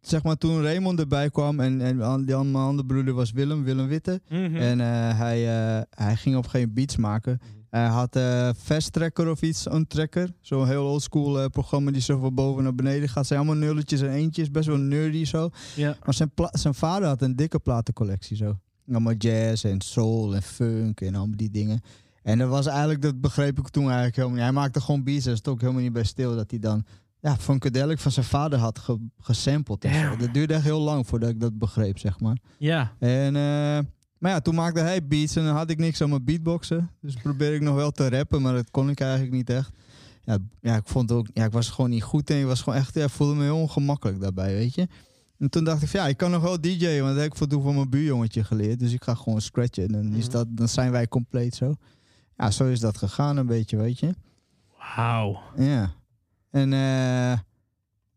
zeg 0.09 0.23
maar, 0.23 0.37
toen 0.37 0.61
Raymond 0.61 0.99
erbij 0.99 1.29
kwam 1.29 1.59
en, 1.59 1.81
en 1.81 2.25
die 2.25 2.35
mijn 2.35 2.55
andere 2.55 2.87
broeder 2.87 3.13
was 3.13 3.31
Willem, 3.31 3.63
Willem 3.63 3.87
Witte. 3.87 4.21
Mhm. 4.29 4.55
En 4.55 4.81
eh, 4.81 5.17
hij, 5.17 5.47
eh, 5.77 5.81
hij 5.89 6.15
ging 6.15 6.35
op 6.35 6.47
geen 6.47 6.73
beats 6.73 6.95
maken. 6.95 7.39
Hij 7.69 7.87
had 7.87 8.15
eh 8.15 8.49
Fast 8.57 8.93
Tracker 8.93 9.29
of 9.29 9.41
iets, 9.41 9.71
een 9.71 9.87
tracker. 9.87 10.33
Zo'n 10.41 10.67
heel 10.67 10.85
oldschool 10.85 11.49
programma 11.49 11.91
die 11.91 12.01
zo 12.01 12.19
van 12.19 12.33
boven 12.33 12.63
naar 12.63 12.75
beneden 12.75 13.09
gaat. 13.09 13.27
Zijn 13.27 13.39
allemaal 13.39 13.57
nulletjes 13.57 14.01
en 14.01 14.09
eentjes, 14.09 14.51
best 14.51 14.67
wel 14.67 14.77
nerdy 14.77 15.25
zo. 15.25 15.49
Maar 15.77 16.13
zijn, 16.13 16.31
zijn 16.51 16.73
vader 16.73 17.07
had 17.07 17.21
een 17.21 17.35
dikke 17.35 17.59
platencollectie 17.59 18.37
zo. 18.37 18.57
Allemaal 18.89 19.13
jazz 19.13 19.65
en 19.65 19.81
soul 19.81 20.35
en 20.35 20.41
funk 20.41 21.01
en 21.01 21.15
allemaal 21.15 21.37
die 21.37 21.49
dingen. 21.49 21.81
En 22.23 22.37
dat 22.37 22.49
was 22.49 22.65
eigenlijk, 22.65 23.01
dat 23.01 23.21
begreep 23.21 23.59
ik 23.59 23.67
toen 23.67 23.83
eigenlijk 23.83 24.15
helemaal 24.15 24.35
niet. 24.35 24.45
Hij 24.45 24.53
maakte 24.53 24.81
gewoon 24.81 25.03
beats 25.03 25.25
en 25.25 25.37
stond 25.37 25.55
ook 25.55 25.61
helemaal 25.61 25.81
niet 25.81 25.93
bij 25.93 26.03
stil 26.03 26.35
dat 26.35 26.49
hij 26.49 26.59
dan 26.59 26.85
ja, 27.19 27.37
Funkadelic 27.37 27.99
van 27.99 28.11
zijn 28.11 28.25
vader 28.25 28.59
had 28.59 28.79
ge- 28.79 29.07
gesampled. 29.19 29.81
Dat 30.19 30.33
duurde 30.33 30.53
echt 30.53 30.63
heel 30.63 30.79
lang 30.79 31.07
voordat 31.07 31.29
ik 31.29 31.39
dat 31.39 31.57
begreep, 31.57 31.97
zeg 31.99 32.19
maar. 32.19 32.37
ja. 32.57 32.91
En 32.99 33.35
eh, 33.35 33.79
Maar 34.19 34.31
ja, 34.31 34.39
toen 34.39 34.55
maakte 34.55 34.79
hij 34.79 35.07
beats 35.07 35.35
en 35.35 35.43
dan 35.45 35.55
had 35.55 35.69
ik 35.69 35.77
niks 35.77 36.01
aan 36.01 36.09
mijn 36.09 36.23
beatboxen. 36.23 36.89
Dus 37.01 37.13
probeerde 37.15 37.55
ik 37.55 37.61
nog 37.61 37.75
wel 37.75 37.91
te 37.91 38.09
rappen, 38.09 38.41
maar 38.41 38.53
dat 38.53 38.71
kon 38.71 38.89
ik 38.89 38.99
eigenlijk 38.99 39.31
niet 39.31 39.49
echt. 39.49 39.69
Ja, 40.23 40.37
ja 40.61 40.75
ik 40.75 40.85
vond 40.87 41.11
ook, 41.11 41.27
ja, 41.33 41.45
ik 41.45 41.51
was 41.51 41.69
gewoon 41.69 41.89
niet 41.89 42.03
goed 42.03 42.29
en 42.29 42.39
ik 42.39 42.45
was 42.45 42.61
gewoon 42.61 42.79
echt, 42.79 42.93
ja, 42.93 43.07
voelde 43.09 43.35
me 43.35 43.43
heel 43.43 43.57
ongemakkelijk 43.61 44.21
daarbij, 44.21 44.53
weet 44.53 44.75
je. 44.75 44.87
En 45.39 45.49
toen 45.49 45.63
dacht 45.63 45.81
ik, 45.81 45.87
van, 45.87 45.99
ja, 45.99 46.07
ik 46.07 46.17
kan 46.17 46.31
nog 46.31 46.41
wel 46.41 46.61
DJ'en, 46.61 47.01
want 47.03 47.13
dat 47.15 47.23
heb 47.23 47.51
ik 47.51 47.61
van 47.61 47.75
mijn 47.75 47.89
buurjongetje 47.89 48.43
geleerd. 48.43 48.79
Dus 48.79 48.91
ik 48.93 49.03
ga 49.03 49.13
gewoon 49.15 49.41
scratchen 49.41 49.83
en 49.83 49.91
dan, 49.91 50.13
is 50.13 50.23
Mhm. 50.23 50.31
dat, 50.33 50.47
dan 50.49 50.67
zijn 50.67 50.91
wij 50.91 51.07
compleet 51.07 51.55
zo. 51.55 51.75
Ja, 52.37 52.51
zo 52.51 52.65
is 52.67 52.79
dat 52.79 52.97
gegaan 52.97 53.37
een 53.37 53.45
beetje, 53.45 53.77
weet 53.77 53.99
je. 53.99 54.13
Wauw. 54.95 55.39
Ja. 55.57 55.93
En 56.51 56.73
eh, 56.73 57.31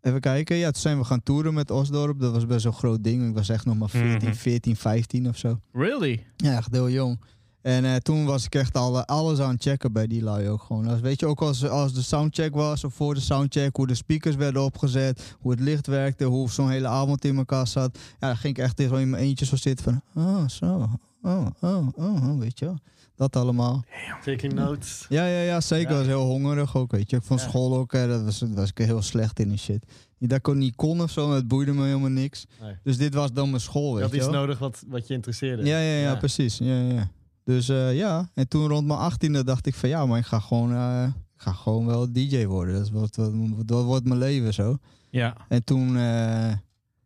even 0.00 0.20
kijken. 0.20 0.56
Ja, 0.56 0.70
toen 0.70 0.80
zijn 0.82 0.98
we 0.98 1.04
gaan 1.04 1.22
toeren 1.22 1.54
met 1.54 1.70
Osdorp. 1.70 2.20
Dat 2.20 2.32
was 2.32 2.46
best 2.46 2.64
wel 2.64 2.72
een 2.72 2.78
groot 2.78 3.04
ding. 3.04 3.28
Ik 3.28 3.34
was 3.34 3.48
echt 3.48 3.64
nog 3.64 3.78
maar 3.78 3.88
14, 3.88 4.28
Mhm. 4.28 4.36
14 4.38 4.76
15 4.76 5.28
of 5.28 5.36
zo. 5.36 5.60
Really? 5.72 6.26
Ja, 6.36 6.56
echt 6.56 6.70
heel 6.72 6.90
jong. 6.90 7.20
En 7.62 7.84
eh, 7.84 7.96
toen 7.96 8.24
was 8.24 8.44
ik 8.44 8.54
echt 8.54 8.76
al, 8.76 9.04
alles 9.04 9.38
aan 9.38 9.50
het 9.54 9.62
checken 9.62 9.92
bij 9.92 10.06
die 10.06 10.22
lui 10.22 10.48
ook 10.48 10.62
gewoon. 10.62 10.86
Als, 10.88 11.00
weet 11.00 11.20
je, 11.20 11.26
ook 11.26 11.40
als, 11.40 11.68
als 11.68 11.94
de 11.94 12.02
soundcheck 12.02 12.54
was 12.54 12.84
of 12.84 12.94
voor 12.94 13.14
de 13.14 13.20
soundcheck, 13.20 13.76
hoe 13.76 13.86
de 13.86 13.94
speakers 13.94 14.36
werden 14.36 14.62
opgezet, 14.64 15.36
hoe 15.40 15.50
het 15.50 15.60
licht 15.60 15.86
werkte, 15.86 16.24
hoe 16.24 16.50
zo'n 16.50 16.70
hele 16.70 16.88
avond 16.88 17.24
in 17.24 17.36
elkaar 17.36 17.66
zat. 17.66 17.98
Ja, 18.18 18.26
dan 18.26 18.36
ging 18.36 18.56
ik 18.56 18.62
echt 18.64 18.80
in 18.80 19.10
mijn 19.10 19.22
eentje 19.22 19.44
zo 19.44 19.56
zitten 19.56 19.84
van, 19.84 20.24
oh, 20.24 20.48
zo, 20.48 20.64
oh, 20.66 20.92
oh, 21.22 21.46
oh, 21.60 22.28
oh, 22.28 22.38
weet 22.38 22.58
je 22.58 22.64
wel. 22.64 22.78
Dat 23.20 23.36
allemaal. 23.36 23.84
Taking 24.24 24.52
notes. 24.52 25.06
Ja, 25.08 25.26
ja, 25.26 25.40
ja 25.40 25.60
zeker. 25.60 25.90
Ja. 25.90 25.96
was 25.98 26.06
heel 26.06 26.24
hongerig 26.24 26.76
ook, 26.76 26.90
weet 26.90 27.10
je. 27.10 27.16
Ik 27.16 27.22
vond 27.22 27.40
Ja. 27.40 27.48
school 27.48 27.76
ook, 27.76 27.92
eh, 27.92 28.06
dat 28.06 28.22
was, 28.24 28.38
dat 28.38 28.54
was 28.54 28.70
ik 28.74 28.78
heel 28.78 29.02
slecht 29.02 29.38
in 29.40 29.50
en 29.50 29.58
shit. 29.58 29.84
Dat 30.18 30.38
ik 30.38 30.48
ook 30.48 30.54
niet 30.54 30.76
kon 30.76 31.00
of 31.02 31.10
zo, 31.10 31.26
maar 31.26 31.36
het 31.36 31.48
boeide 31.48 31.72
me 31.72 31.84
helemaal 31.84 32.08
niks. 32.10 32.46
Nee. 32.60 32.74
Dus 32.82 32.96
dit 32.96 33.14
was 33.14 33.32
dan 33.32 33.48
mijn 33.50 33.60
school, 33.60 33.88
Je 33.88 33.94
weet 33.94 34.02
had 34.02 34.10
je 34.10 34.16
iets 34.16 34.26
wel. 34.26 34.34
nodig 34.34 34.58
wat, 34.58 34.82
wat 34.88 35.06
je 35.06 35.14
interesseerde. 35.14 35.64
Ja, 35.64 35.78
ja, 35.78 35.92
ja, 35.94 36.00
Ja. 36.00 36.14
precies. 36.16 36.58
Ja, 36.58 36.80
ja. 36.80 37.10
Dus 37.44 37.68
eh, 37.68 37.96
ja, 37.96 38.28
en 38.34 38.48
toen 38.48 38.68
rond 38.68 38.86
mijn 38.86 38.98
achttiende 38.98 39.44
dacht 39.44 39.66
ik 39.66 39.74
van 39.74 39.88
ja, 39.88 40.06
maar 40.06 40.18
ik 40.18 40.26
ga 40.26 40.38
gewoon, 40.40 40.72
eh, 40.72 41.04
ik 41.36 41.40
ga 41.42 41.52
gewoon 41.52 41.86
wel 41.86 42.12
DJ 42.12 42.44
worden. 42.46 42.74
Dat, 42.74 42.82
is 42.84 42.90
wat, 42.90 43.16
wat, 43.16 43.68
dat 43.68 43.84
wordt 43.84 44.04
mijn 44.04 44.18
leven 44.18 44.54
zo. 44.54 44.76
Ja. 45.10 45.36
En 45.48 45.64
toen, 45.64 45.96
eh, 45.96 46.52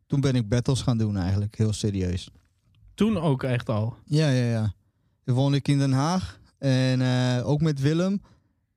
toen 0.07 0.21
ben 0.21 0.35
ik 0.35 0.49
battles 0.49 0.81
gaan 0.81 0.97
doen 0.97 1.17
eigenlijk, 1.17 1.57
heel 1.57 1.73
serieus. 1.73 2.29
Toen 2.93 3.17
ook 3.17 3.43
echt 3.43 3.69
al. 3.69 3.95
Ja, 4.05 4.29
ja, 4.29 4.45
ja. 4.45 4.73
Woonde 5.25 5.57
ik 5.57 5.67
in 5.67 5.77
Den 5.77 5.91
Haag. 5.91 6.39
En 6.57 7.01
eh, 7.01 7.47
ook 7.47 7.61
met 7.61 7.79
Willem. 7.79 8.21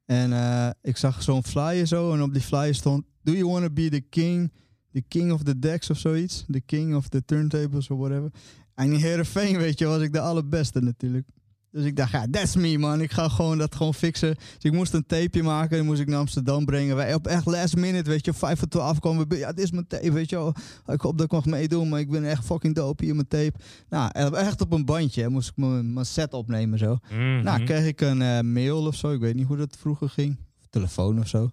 En 0.04 0.32
eh, 0.32 0.70
ik 0.82 0.96
zag 0.96 1.22
zo'n 1.22 1.44
flyer 1.44 1.86
zo. 1.86 2.12
En 2.12 2.22
op 2.22 2.32
die 2.32 2.42
flyer 2.42 2.74
stond... 2.74 3.04
Do 3.22 3.32
you 3.32 3.48
want 3.48 3.64
to 3.64 3.70
be 3.70 3.88
the 3.88 4.00
king? 4.00 4.52
The 4.92 5.02
king 5.08 5.32
of 5.32 5.42
the 5.42 5.58
decks 5.58 5.90
of 5.90 5.98
zoiets? 5.98 6.44
The 6.50 6.60
king 6.60 6.94
of 6.94 7.08
the 7.08 7.24
turntables 7.24 7.90
of 7.90 7.98
whatever. 7.98 8.30
En 8.74 8.92
in 8.92 9.00
Heerenveen, 9.00 9.58
weet 9.58 9.78
je, 9.78 9.86
was 9.86 10.00
ik 10.00 10.12
de 10.12 10.20
allerbeste 10.20 10.80
natuurlijk. 10.80 11.28
Dus 11.70 11.84
ik 11.84 11.96
dacht, 11.96 12.10
ja, 12.12 12.26
that's 12.30 12.56
me 12.56 12.78
man. 12.78 13.00
Ik 13.00 13.12
ga 13.12 13.28
gewoon 13.28 13.58
dat 13.58 13.74
gewoon 13.74 13.94
fixen. 13.94 14.34
Dus 14.34 14.56
ik 14.60 14.72
moest 14.72 14.92
een 14.94 15.06
tapeje 15.06 15.42
maken. 15.42 15.76
Die 15.76 15.86
moest 15.86 16.00
ik 16.00 16.06
naar 16.08 16.18
Amsterdam 16.18 16.64
brengen. 16.64 16.96
Wij 16.96 17.14
op 17.14 17.26
echt 17.26 17.46
last 17.46 17.76
minute, 17.76 18.10
weet 18.10 18.24
je. 18.24 18.32
Vijf 18.32 18.58
voor 18.58 18.68
twaalf 18.68 18.98
kwamen 19.00 19.28
we. 19.28 19.36
Ja, 19.36 19.52
dit 19.52 19.64
is 19.64 19.70
mijn 19.70 19.86
tape, 19.86 20.12
weet 20.12 20.30
je 20.30 20.36
wel. 20.36 20.54
Ik 20.86 21.00
hoop 21.00 21.16
dat 21.16 21.26
ik 21.26 21.32
mag 21.32 21.44
meedoen, 21.44 21.88
maar 21.88 22.00
ik 22.00 22.10
ben 22.10 22.24
echt 22.24 22.44
fucking 22.44 22.74
dope 22.74 23.04
hier 23.04 23.14
mijn 23.14 23.28
tape. 23.28 23.52
Nou, 23.88 24.34
echt 24.34 24.60
op 24.60 24.72
een 24.72 24.84
bandje. 24.84 25.22
hè, 25.22 25.28
Moest 25.28 25.48
ik 25.48 25.56
mijn, 25.56 25.92
mijn 25.92 26.06
set 26.06 26.32
opnemen 26.32 26.78
zo. 26.78 26.98
Mhm. 27.10 27.42
Nou, 27.42 27.64
kreeg 27.64 27.86
ik 27.86 28.00
een 28.00 28.22
eh, 28.22 28.40
mail 28.40 28.86
of 28.86 28.94
zo. 28.94 29.12
Ik 29.12 29.20
weet 29.20 29.34
niet 29.34 29.46
hoe 29.46 29.56
dat 29.56 29.76
vroeger 29.78 30.08
ging. 30.08 30.36
Of 30.60 30.66
telefoon 30.70 31.18
of 31.20 31.28
zo. 31.28 31.50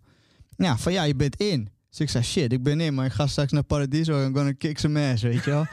Ja, 0.57 0.77
van 0.77 0.91
ja, 0.93 1.03
je 1.03 1.15
bent 1.15 1.35
in. 1.35 1.69
Dus 1.95 2.05
ik 2.05 2.09
zei, 2.09 2.23
shit, 2.23 2.51
ik 2.53 2.63
ben 2.63 2.79
in, 2.81 2.93
maar 2.93 3.05
ik 3.05 3.11
ga 3.11 3.27
straks 3.27 3.51
naar 3.51 3.63
Paradiso 3.63 4.23
en 4.23 4.35
gonna 4.35 4.51
kick 4.51 4.79
some 4.79 5.11
ass, 5.11 5.21
weet 5.23 5.43
je 5.43 5.49
wel. 5.51 5.65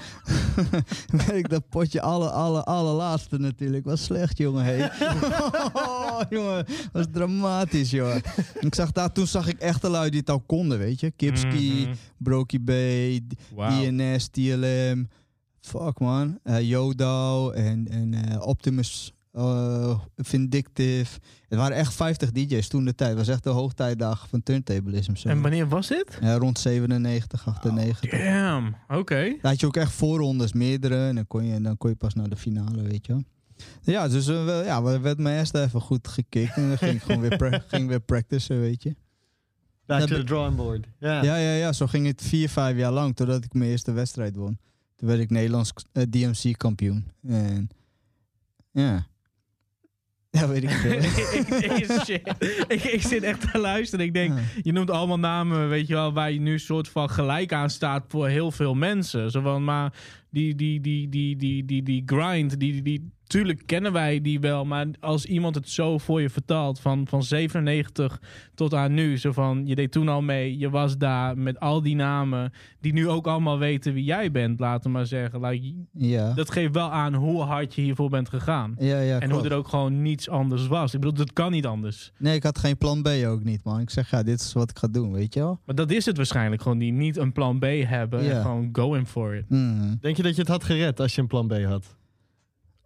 ben 1.26 1.36
ik 1.36 1.48
dat 1.48 1.68
potje 1.68 2.00
alle, 2.00 2.30
alle, 2.30 2.64
allerlaatste 2.64 3.38
natuurlijk. 3.38 3.84
Was 3.84 4.04
slecht, 4.04 4.38
jongen, 4.38 4.64
hey. 4.64 4.90
oh, 5.72 6.20
jongen, 6.30 6.66
was 6.92 7.06
dramatisch, 7.12 7.90
jongen. 7.90 8.22
ik 8.60 8.74
zag 8.74 8.92
daar, 8.92 9.12
toen 9.12 9.26
zag 9.26 9.48
ik 9.48 9.58
echt 9.58 9.82
lui 9.82 10.10
die 10.10 10.20
het 10.20 10.30
al 10.30 10.40
konden, 10.40 10.78
weet 10.78 11.00
je. 11.00 11.10
Kipski, 11.10 11.70
Mhm. 11.86 11.94
Brokey 12.18 12.60
Bay, 12.62 13.20
Wauw. 13.54 13.80
DNS, 13.90 14.28
TLM. 14.28 15.08
Fuck 15.60 15.98
man. 16.00 16.38
Eh 16.42 16.60
Yodo 16.68 17.50
en, 17.50 17.88
en 17.90 18.14
eh, 18.14 18.46
Optimus 18.46 19.12
eh, 19.32 20.00
Vindictive. 20.16 21.18
Het 21.48 21.58
waren 21.58 21.76
echt 21.76 21.94
50 21.94 22.30
DJ's 22.32 22.68
toen 22.68 22.84
de 22.84 22.94
tijd. 22.94 23.08
Het 23.10 23.18
was 23.18 23.28
echt 23.28 23.42
de 23.44 23.50
hoogtijdagen 23.50 24.28
van 24.28 24.42
turntablism. 24.42 25.14
Zo. 25.14 25.28
En 25.28 25.40
wanneer 25.40 25.68
was 25.68 25.88
dit? 25.88 26.18
Ja, 26.20 26.34
rond 26.36 26.58
97, 26.58 27.46
98. 27.48 28.10
Damn. 28.10 28.76
Oké. 28.88 29.24
Dan 29.40 29.50
had 29.50 29.60
je 29.60 29.66
ook 29.66 29.76
echt 29.76 29.92
voorrondes, 29.92 30.52
meerdere. 30.52 31.08
En 31.08 31.14
dan 31.14 31.26
kon 31.26 31.44
je, 31.44 31.60
dan 31.60 31.76
kon 31.76 31.90
je 31.90 31.96
pas 31.96 32.14
naar 32.14 32.28
de 32.28 32.36
finale, 32.36 32.82
weet 32.82 33.06
je 33.06 33.12
wel. 33.12 33.22
Ja, 33.82 34.08
dus 34.08 34.26
wel- 34.26 34.64
ja, 34.64 34.82
we 34.82 35.00
werd 35.00 35.18
mijn 35.18 35.38
eerste 35.38 35.60
even 35.62 35.80
goed 35.80 36.08
gekikt. 36.08 36.56
En 36.56 36.68
dan 36.68 36.78
ging 36.78 36.92
ik 36.94 37.02
gewoon 37.02 37.20
weer, 37.20 37.36
pra- 37.36 37.62
ging 37.72 37.88
weer 37.88 38.00
practicen, 38.00 38.60
weet 38.60 38.82
je. 38.82 38.94
Back 39.86 39.98
Dat 40.00 40.08
to 40.08 40.16
the 40.16 40.24
drawing 40.24 40.56
board. 40.56 40.86
Ja. 40.98 41.22
Ja, 41.22 41.36
ja, 41.36 41.54
ja. 41.54 41.72
Zo 41.72 41.86
ging 41.86 42.06
het 42.06 42.22
vier, 42.22 42.48
vijf 42.48 42.76
jaar 42.76 42.92
lang 42.92 43.16
totdat 43.16 43.44
ik 43.44 43.52
mijn 43.54 43.70
eerste 43.70 43.92
wedstrijd 43.92 44.36
won. 44.36 44.58
Toen 44.96 45.08
werd 45.08 45.20
ik 45.20 45.30
Nederlands 45.30 45.72
eh, 45.92 46.02
DMC-kampioen. 46.10 47.04
En 47.26 47.68
ja. 48.70 49.06
Ja, 50.38 50.48
weet 50.48 50.62
ik 50.62 50.70
veel. 50.70 50.92
ik, 51.40 51.48
ik, 51.48 52.00
shit. 52.04 52.34
ik, 52.68 52.82
ik 52.84 53.02
zit 53.02 53.22
echt 53.22 53.52
te 53.52 53.58
luisteren. 53.58 54.06
Ik 54.06 54.14
denk, 54.14 54.38
je 54.62 54.72
noemt 54.72 54.90
allemaal 54.90 55.18
namen, 55.18 55.68
weet 55.68 55.86
je 55.86 55.94
wel, 55.94 56.12
waar 56.12 56.32
je 56.32 56.40
nu 56.40 56.58
soort 56.58 56.88
van 56.88 57.10
gelijk 57.10 57.52
aan 57.52 57.70
staat 57.70 58.04
voor 58.08 58.28
heel 58.28 58.50
veel 58.50 58.74
mensen. 58.74 59.30
Zo 59.30 59.40
van, 59.40 59.64
maar 59.64 59.92
die, 60.30 60.54
die, 60.54 60.80
die, 60.80 61.08
die, 61.08 61.36
die, 61.36 61.64
die, 61.64 61.82
die 61.82 62.02
grind, 62.06 62.60
die, 62.60 62.72
die, 62.72 62.82
die, 62.82 63.12
tuurlijk 63.32 63.62
kennen 63.66 63.92
wij 63.92 64.20
die 64.20 64.40
wel, 64.40 64.64
maar 64.64 64.86
als 65.00 65.24
iemand 65.24 65.54
het 65.54 65.68
zo 65.68 65.98
voor 65.98 66.20
je 66.20 66.30
vertaalt, 66.30 66.80
van, 66.80 67.06
van 67.08 67.22
97 67.22 68.20
tot 68.54 68.74
aan 68.74 68.94
nu, 68.94 69.18
zo 69.18 69.32
van, 69.32 69.66
je 69.66 69.74
deed 69.74 69.92
toen 69.92 70.08
al 70.08 70.22
mee, 70.22 70.58
je 70.58 70.70
was 70.70 70.98
daar 70.98 71.38
met 71.38 71.60
al 71.60 71.82
die 71.82 71.94
namen, 71.94 72.52
die 72.80 72.92
nu 72.92 73.08
ook 73.08 73.26
allemaal 73.26 73.58
weten 73.58 73.92
wie 73.94 74.04
jij 74.04 74.30
bent, 74.30 74.60
laten 74.60 74.82
we 74.90 74.96
maar 74.96 75.06
zeggen. 75.06 75.40
Like, 75.40 75.74
Ja. 75.92 76.32
dat 76.32 76.50
geeft 76.50 76.74
wel 76.74 76.90
aan 76.90 77.14
hoe 77.14 77.42
hard 77.42 77.74
je 77.74 77.82
hiervoor 77.82 78.10
bent 78.10 78.28
gegaan. 78.28 78.74
Ja, 78.78 79.00
ja, 79.00 79.20
En 79.20 79.30
hoe 79.30 79.44
er 79.44 79.54
ook 79.54 79.68
gewoon 79.68 80.02
niets 80.02 80.28
anders 80.28 80.66
was. 80.66 80.94
Ik 80.94 81.00
bedoel, 81.00 81.16
dat 81.16 81.32
kan 81.32 81.50
niet 81.52 81.66
anders. 81.66 82.12
Nee, 82.18 82.34
ik 82.34 82.42
had 82.42 82.58
geen 82.58 82.78
plan 82.78 83.02
B 83.02 83.08
ook 83.26 83.44
niet, 83.44 83.64
man. 83.64 83.80
Ik 83.80 83.90
zeg, 83.90 84.10
ja, 84.10 84.22
dit 84.22 84.40
is 84.40 84.52
wat 84.52 84.70
ik 84.70 84.78
ga 84.78 84.88
doen, 84.88 85.12
weet 85.12 85.34
je 85.34 85.40
wel. 85.40 85.60
Maar 85.66 85.74
dat 85.74 85.90
is 85.90 86.06
het 86.06 86.16
waarschijnlijk. 86.16 86.62
Gewoon 86.62 86.78
die 86.78 86.92
niet 86.92 87.16
een 87.16 87.32
plan 87.32 87.58
B 87.58 87.64
hebben. 87.84 88.24
Ja. 88.24 88.30
En 88.30 88.42
gewoon 88.42 88.68
going 88.72 89.08
for 89.08 89.34
it. 89.34 89.48
Mhm. 89.48 89.94
Denk 90.00 90.16
je 90.16 90.22
dat 90.22 90.34
je 90.34 90.40
het 90.40 90.50
had 90.50 90.64
gered 90.64 91.00
als 91.00 91.14
je 91.14 91.20
een 91.20 91.26
plan 91.26 91.46
B 91.46 91.62
had? 91.64 92.00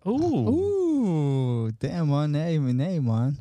Oeh. 0.06 0.46
Oeh, 0.46 1.70
damn 1.78 2.08
man. 2.08 2.30
Nee, 2.30 2.60
maar 2.60 2.74
nee, 2.74 3.00
man. 3.00 3.36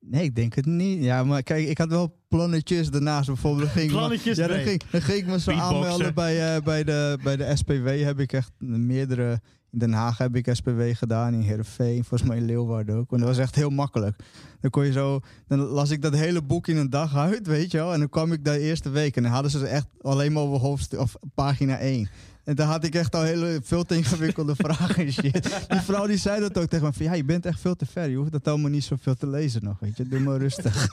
Nee, 0.00 0.24
ik 0.24 0.34
denk 0.34 0.54
het 0.54 0.66
niet. 0.66 1.02
Ja, 1.02 1.24
maar 1.24 1.42
kijk, 1.42 1.68
ik 1.68 1.78
had 1.78 1.88
wel 1.88 2.16
plannetjes 2.28 2.90
daarnaast. 2.90 3.26
Bijvoorbeeld, 3.26 3.68
ging, 3.68 3.90
Plannetjes 3.90 4.36
ja, 4.36 4.46
dan 4.46 4.58
ging, 4.58 4.82
dan 4.90 5.02
ging 5.02 5.18
ik 5.18 5.26
me 5.26 5.40
zo 5.40 5.52
Beatboxen. 5.52 5.76
aanmelden 5.76 6.14
bij, 6.14 6.54
eh, 6.54 6.62
bij, 6.62 6.84
de, 6.84 7.18
bij 7.22 7.36
de 7.36 7.56
SPW. 7.56 7.86
Heb 7.86 8.20
ik 8.20 8.32
echt 8.32 8.52
meerdere... 8.58 9.40
In 9.70 9.80
Den 9.80 9.92
Haag 9.92 10.18
heb 10.18 10.36
ik 10.36 10.48
SPW 10.52 10.80
gedaan, 10.92 11.34
in 11.34 11.40
Heerenveen, 11.40 12.04
volgens 12.04 12.28
mij 12.28 12.38
in 12.38 12.44
Leeuwarden 12.44 12.96
ook. 12.96 13.10
Want 13.10 13.22
dat 13.22 13.30
was 13.30 13.40
echt 13.40 13.54
heel 13.54 13.70
makkelijk. 13.70 14.16
Dan 14.60 14.70
kon 14.70 14.84
je 14.84 14.92
zo, 14.92 15.20
dan 15.46 15.58
las 15.58 15.90
ik 15.90 16.02
dat 16.02 16.14
hele 16.14 16.42
boek 16.42 16.68
in 16.68 16.76
een 16.76 16.90
dag 16.90 17.16
uit, 17.16 17.46
weet 17.46 17.70
je 17.70 17.76
wel. 17.76 17.92
En 17.92 17.98
dan 17.98 18.08
kwam 18.08 18.32
ik 18.32 18.44
de 18.44 18.58
eerste 18.58 18.90
week 18.90 19.16
en 19.16 19.22
dan 19.22 19.32
hadden 19.32 19.50
ze 19.50 19.66
echt 19.66 19.86
alleen 20.00 20.32
maar 20.32 20.42
over 20.42 20.60
hoofdstuk 20.60 21.00
of 21.00 21.16
pagina 21.34 21.78
1. 21.78 22.08
En 22.44 22.54
dan 22.54 22.68
had 22.68 22.84
ik 22.84 22.94
echt 22.94 23.14
al 23.14 23.22
hele 23.22 23.60
veel 23.62 23.84
te 23.84 23.96
ingewikkelde 23.96 24.54
vragen 24.64 25.04
en 25.04 25.12
shit. 25.12 25.66
Die 25.68 25.80
vrouw 25.80 26.06
die 26.06 26.16
zei 26.16 26.40
dat 26.40 26.58
ook 26.58 26.68
tegen 26.68 26.86
me 26.86 26.92
van, 26.92 27.06
ja, 27.06 27.12
je 27.12 27.24
bent 27.24 27.46
echt 27.46 27.60
veel 27.60 27.76
te 27.76 27.86
ver. 27.86 28.08
Je 28.08 28.16
hoeft 28.16 28.32
dat 28.32 28.48
allemaal 28.48 28.70
niet 28.70 28.84
zoveel 28.84 29.14
te 29.14 29.26
lezen 29.26 29.64
nog, 29.64 29.78
weet 29.80 29.96
je. 29.96 30.08
Doe 30.08 30.20
maar 30.20 30.38
rustig. 30.38 30.88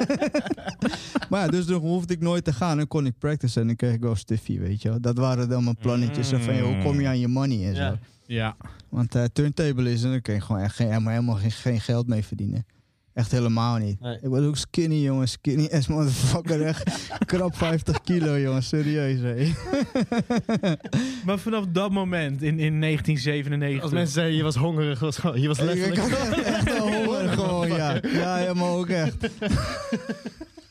maar 1.29 1.41
ja, 1.41 1.47
dus 1.47 1.65
dan 1.65 1.79
hoefde 1.79 2.13
ik 2.13 2.19
nooit 2.19 2.43
te 2.43 2.53
gaan. 2.53 2.77
Dan 2.77 2.87
kon 2.87 3.05
ik 3.05 3.17
practice 3.17 3.59
en 3.59 3.67
dan 3.67 3.75
kreeg 3.75 3.93
ik 3.93 4.01
wel 4.01 4.15
stiffie, 4.15 4.59
weet 4.59 4.81
je 4.81 4.89
wel. 4.89 5.01
Dat 5.01 5.17
waren 5.17 5.49
dan 5.49 5.63
mijn 5.63 5.77
plannetjes. 5.77 6.27
Van, 6.27 6.55
joh, 6.55 6.73
hoe 6.73 6.83
kom 6.83 7.01
je 7.01 7.07
aan 7.07 7.19
je 7.19 7.27
money 7.27 7.67
en 7.67 7.75
zo. 7.75 7.81
Ja. 7.81 7.99
Ja. 8.25 8.55
Want 8.89 9.15
eh 9.15 9.23
turntable 9.33 9.91
is 9.91 10.03
en 10.03 10.09
daar 10.09 10.21
kun 10.21 10.33
je 10.33 10.41
gewoon 10.41 10.61
echt 10.61 10.75
geen, 10.75 10.87
helemaal, 10.87 11.13
helemaal 11.13 11.35
geen, 11.35 11.51
geen 11.51 11.81
geld 11.81 12.07
mee 12.07 12.25
verdienen. 12.25 12.65
Echt 13.13 13.31
helemaal 13.31 13.77
niet. 13.77 13.99
Nee. 13.99 14.15
Ik 14.21 14.29
was 14.29 14.45
ook 14.45 14.57
skinny, 14.57 14.95
jongen. 14.95 15.27
Skinny 15.27 15.69
as 15.71 15.87
motherfucker. 15.87 16.61
Echt 16.61 17.07
krap 17.25 17.55
50 17.55 18.01
kilo, 18.01 18.39
jongen. 18.39 18.63
Serieus, 18.63 19.19
hé. 19.21 19.53
Maar 21.25 21.39
vanaf 21.39 21.65
dat 21.69 21.91
moment 21.91 22.41
in, 22.41 22.59
in 22.59 22.81
1997. 22.81 23.81
Als 23.81 23.91
mensen 23.91 24.13
zeiden 24.13 24.37
je 24.37 24.43
was 24.43 24.55
hongerig, 24.55 24.99
was 24.99 25.17
gewoon, 25.17 25.41
je 25.41 25.47
was 25.47 25.57
Ik 25.57 25.63
letterlijk... 25.65 25.97
had 25.97 26.11
echt, 26.11 26.41
echt 26.41 26.63
wel 26.63 26.93
honger 26.93 27.29
gewoon, 27.29 27.67
ja. 27.67 27.99
Ja, 28.13 28.35
helemaal 28.35 28.77
ook 28.77 28.89
echt. 28.89 29.17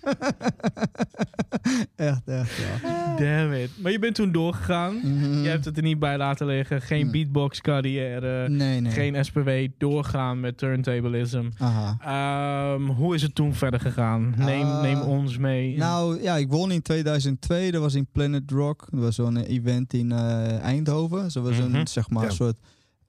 echt, 1.96 2.28
echt, 2.28 2.52
ja. 2.56 3.16
Damn 3.18 3.52
it. 3.52 3.70
Maar 3.82 3.92
je 3.92 3.98
bent 3.98 4.14
toen 4.14 4.32
doorgegaan. 4.32 4.94
Mhm. 4.96 5.42
Je 5.42 5.48
hebt 5.48 5.64
het 5.64 5.76
er 5.76 5.82
niet 5.82 5.98
bij 5.98 6.16
laten 6.16 6.46
liggen. 6.46 6.82
Geen 6.82 7.06
Mm. 7.06 7.12
beatbox 7.12 7.60
carrière. 7.60 8.48
Nee, 8.48 8.80
nee. 8.80 8.92
Geen 8.92 9.24
SPW. 9.24 9.48
Doorgaan 9.78 10.40
met 10.40 10.58
turntablism. 10.58 11.48
Aha. 11.58 11.96
Ehm, 12.74 12.82
hoe 12.86 13.14
is 13.14 13.22
het 13.22 13.34
toen 13.34 13.54
verder 13.54 13.80
gegaan? 13.80 14.34
Neem, 14.36 14.64
Ah, 14.66 14.82
neem 14.82 15.00
ons 15.00 15.38
mee. 15.38 15.76
Nou 15.76 16.22
ja, 16.22 16.36
ik 16.36 16.48
won 16.50 16.70
in 16.70 16.82
2002. 16.82 17.70
Dat 17.70 17.80
was 17.82 17.94
in 17.94 18.06
Planet 18.12 18.50
Rock. 18.50 18.86
Dat 18.90 19.00
was 19.00 19.14
zo'n 19.14 19.36
event 19.36 19.92
in 19.92 20.12
eh, 20.12 20.58
Eindhoven. 20.62 21.30
Zo 21.30 21.42
was 21.42 21.58
Mhm. 21.58 21.74
een 21.74 21.86
zeg 21.86 22.10
maar 22.10 22.24
Ja. 22.24 22.30
soort 22.30 22.58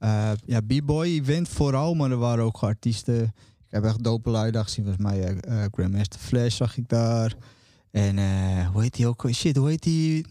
Eh, 0.01 0.31
ja, 0.45 0.59
B-Boy 0.61 1.05
event 1.05 1.49
vooral, 1.49 1.93
maar 1.93 2.11
er 2.11 2.17
waren 2.17 2.43
ook 2.43 2.57
artiesten. 2.57 3.33
Ik 3.71 3.77
heb 3.77 3.83
echt 3.85 4.03
dope 4.03 4.29
lui 4.29 4.51
daar 4.51 4.63
gezien. 4.63 4.85
Volgens 4.85 5.05
mij 5.05 5.35
eh, 5.39 5.63
Grandmaster 5.71 6.19
Flash 6.19 6.55
zag 6.55 6.77
ik 6.77 6.89
daar. 6.89 7.35
En 7.91 8.17
eh, 8.17 8.67
hoe 8.69 8.81
heet 8.81 8.93
die 8.95 9.07
ook? 9.07 9.27
Shit, 9.33 9.55
hoe 9.57 9.69
heet 9.69 9.83
die? 9.83 10.25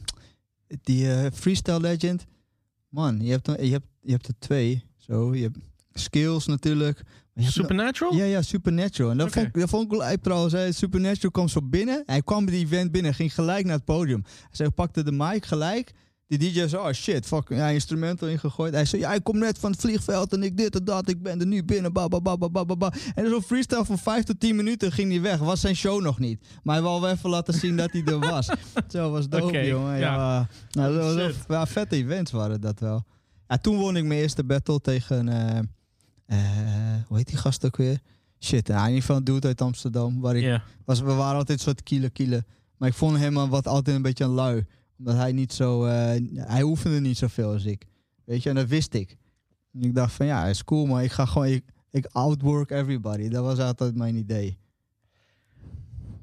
Die 0.83 1.31
freestyle 1.33 1.81
legend. 1.81 2.27
Man, 2.89 3.21
je 3.21 3.31
hebt, 3.31 3.47
er- 3.47 3.65
je, 3.65 3.71
hebt, 3.73 3.87
je 4.01 4.13
hebt 4.13 4.27
er 4.29 4.35
twee. 4.39 4.85
Zo, 4.97 5.35
je 5.35 5.43
hebt 5.43 5.59
Skills 5.93 6.47
natuurlijk. 6.47 7.03
Er- 7.35 7.43
Supernatural? 7.43 8.15
ja, 8.15 8.25
ja, 8.25 8.43
Supernatural. 8.43 9.11
En 9.11 9.17
dat, 9.19 9.33
vond, 9.33 9.47
ik- 9.47 9.55
dat 9.61 9.69
vond 9.69 9.93
ik 9.93 9.99
wel 9.99 10.17
trouwens. 10.23 10.53
Hè. 10.53 10.73
Supernatural 10.73 11.31
kwam 11.31 11.49
zo 11.49 11.63
binnen. 11.63 12.03
Hij 12.07 12.23
kwam 12.23 12.45
bij 12.45 12.55
die 12.55 12.65
event 12.65 12.93
binnen, 12.93 13.15
ging 13.15 13.35
gelijk 13.35 13.65
naar 13.65 13.75
het 13.77 13.85
podium. 13.85 14.25
Hij 14.51 14.71
pakte 14.71 15.03
de 15.03 15.13
mic 15.13 15.45
gelijk. 15.47 15.93
Die 16.31 16.39
DJ 16.39 16.67
zei, 16.67 16.83
oh 16.83 16.93
shit, 16.93 17.27
fuck, 17.27 17.49
ja, 17.49 17.69
instrumenten 17.69 18.31
ingegooid. 18.31 18.75
Hij 18.75 18.85
zei, 18.85 19.03
ja, 19.03 19.15
ik 19.15 19.25
kom 19.25 19.39
net 19.39 19.59
van 19.59 19.71
het 19.71 19.81
vliegveld 19.81 20.33
en 20.33 20.43
ik 20.43 20.57
dit 20.57 20.77
en 20.77 20.85
dat. 20.85 21.09
Ik 21.09 21.23
ben 21.23 21.41
er 21.41 21.47
nu 21.47 21.65
binnen, 21.65 21.93
ba, 21.93 22.09
ba, 22.09 22.21
ba, 22.21 22.37
ba, 22.37 22.65
ba, 22.65 22.77
ba. 22.77 22.93
En 23.15 23.29
zo'n 23.29 23.43
freestyle 23.43 23.85
van 23.85 23.99
5 23.99 24.25
tot 24.25 24.41
10 24.41 24.57
minuten 24.57 24.93
ging 24.93 25.11
hij 25.11 25.21
weg. 25.21 25.39
Was 25.39 25.61
zijn 25.61 25.77
show 25.77 26.03
nog 26.03 26.19
niet. 26.19 26.47
Maar 26.63 26.75
hij 26.75 26.85
wou 26.85 27.01
wel 27.01 27.11
even 27.11 27.31
laten 27.31 27.55
zien 27.55 27.77
dat 27.77 27.93
hij 27.93 28.05
er 28.05 28.19
was. 28.19 28.49
Zo 28.89 29.11
was 29.11 29.29
dope, 29.29 29.45
Oké, 29.45 29.59
jongen. 29.59 29.99
Ja, 29.99 30.15
ja. 30.15 30.49
Nou, 30.71 30.95
dat 30.97 31.15
was 31.15 31.35
ja, 31.49 31.67
vette 31.67 31.97
events 31.97 32.31
waren 32.31 32.61
dat 32.61 32.81
wel. 32.81 33.05
Ja, 33.49 33.59
toen 33.59 33.77
won 33.77 33.97
ik 33.97 34.05
mijn 34.05 34.21
eerste 34.21 34.45
battle 34.45 34.81
tegen... 34.81 35.29
eh, 35.29 36.39
hoe 37.07 37.17
heet 37.17 37.29
die 37.29 37.37
gast 37.37 37.65
ook 37.65 37.77
weer? 37.77 37.99
Shit, 38.41 38.69
nou, 38.69 38.81
in 38.81 38.87
ieder 38.87 39.01
geval 39.01 39.17
een 39.17 39.25
dude 39.25 39.47
uit 39.47 39.61
Amsterdam. 39.61 40.21
Waar 40.21 40.37
ik 40.37 40.61
was, 40.85 41.01
we 41.01 41.13
waren 41.13 41.39
altijd 41.39 41.59
een 41.59 41.65
soort 41.65 41.83
kielen 41.83 42.13
kielen. 42.13 42.47
Maar 42.77 42.89
ik 42.89 42.95
vond 42.95 43.19
hem 43.19 43.35
wat 43.49 43.67
altijd 43.67 43.97
een 43.97 44.03
beetje 44.03 44.25
een 44.25 44.31
lui. 44.31 44.67
Omdat 45.01 45.17
hij 45.17 45.33
niet 45.33 45.53
zo... 45.53 45.85
eh, 45.85 46.21
hij 46.35 46.63
oefende 46.63 47.01
niet 47.01 47.17
zoveel 47.17 47.53
als 47.53 47.65
ik. 47.65 47.87
Weet 48.25 48.43
je, 48.43 48.49
en 48.49 48.55
dat 48.55 48.69
wist 48.69 48.95
ik. 48.95 49.17
Ik 49.73 49.95
dacht 49.95 50.13
van 50.13 50.27
ja, 50.27 50.47
is 50.47 50.65
cool, 50.65 50.87
maar 50.87 51.05
ik 51.05 51.11
ga 51.13 51.25
gewoon... 51.27 51.49
Ik, 51.49 51.65
ik 51.91 52.07
outwork 52.13 52.71
everybody. 52.71 53.29
Dat 53.29 53.45
was 53.45 53.59
altijd 53.59 53.95
mijn 53.97 54.17
idee. 54.17 54.59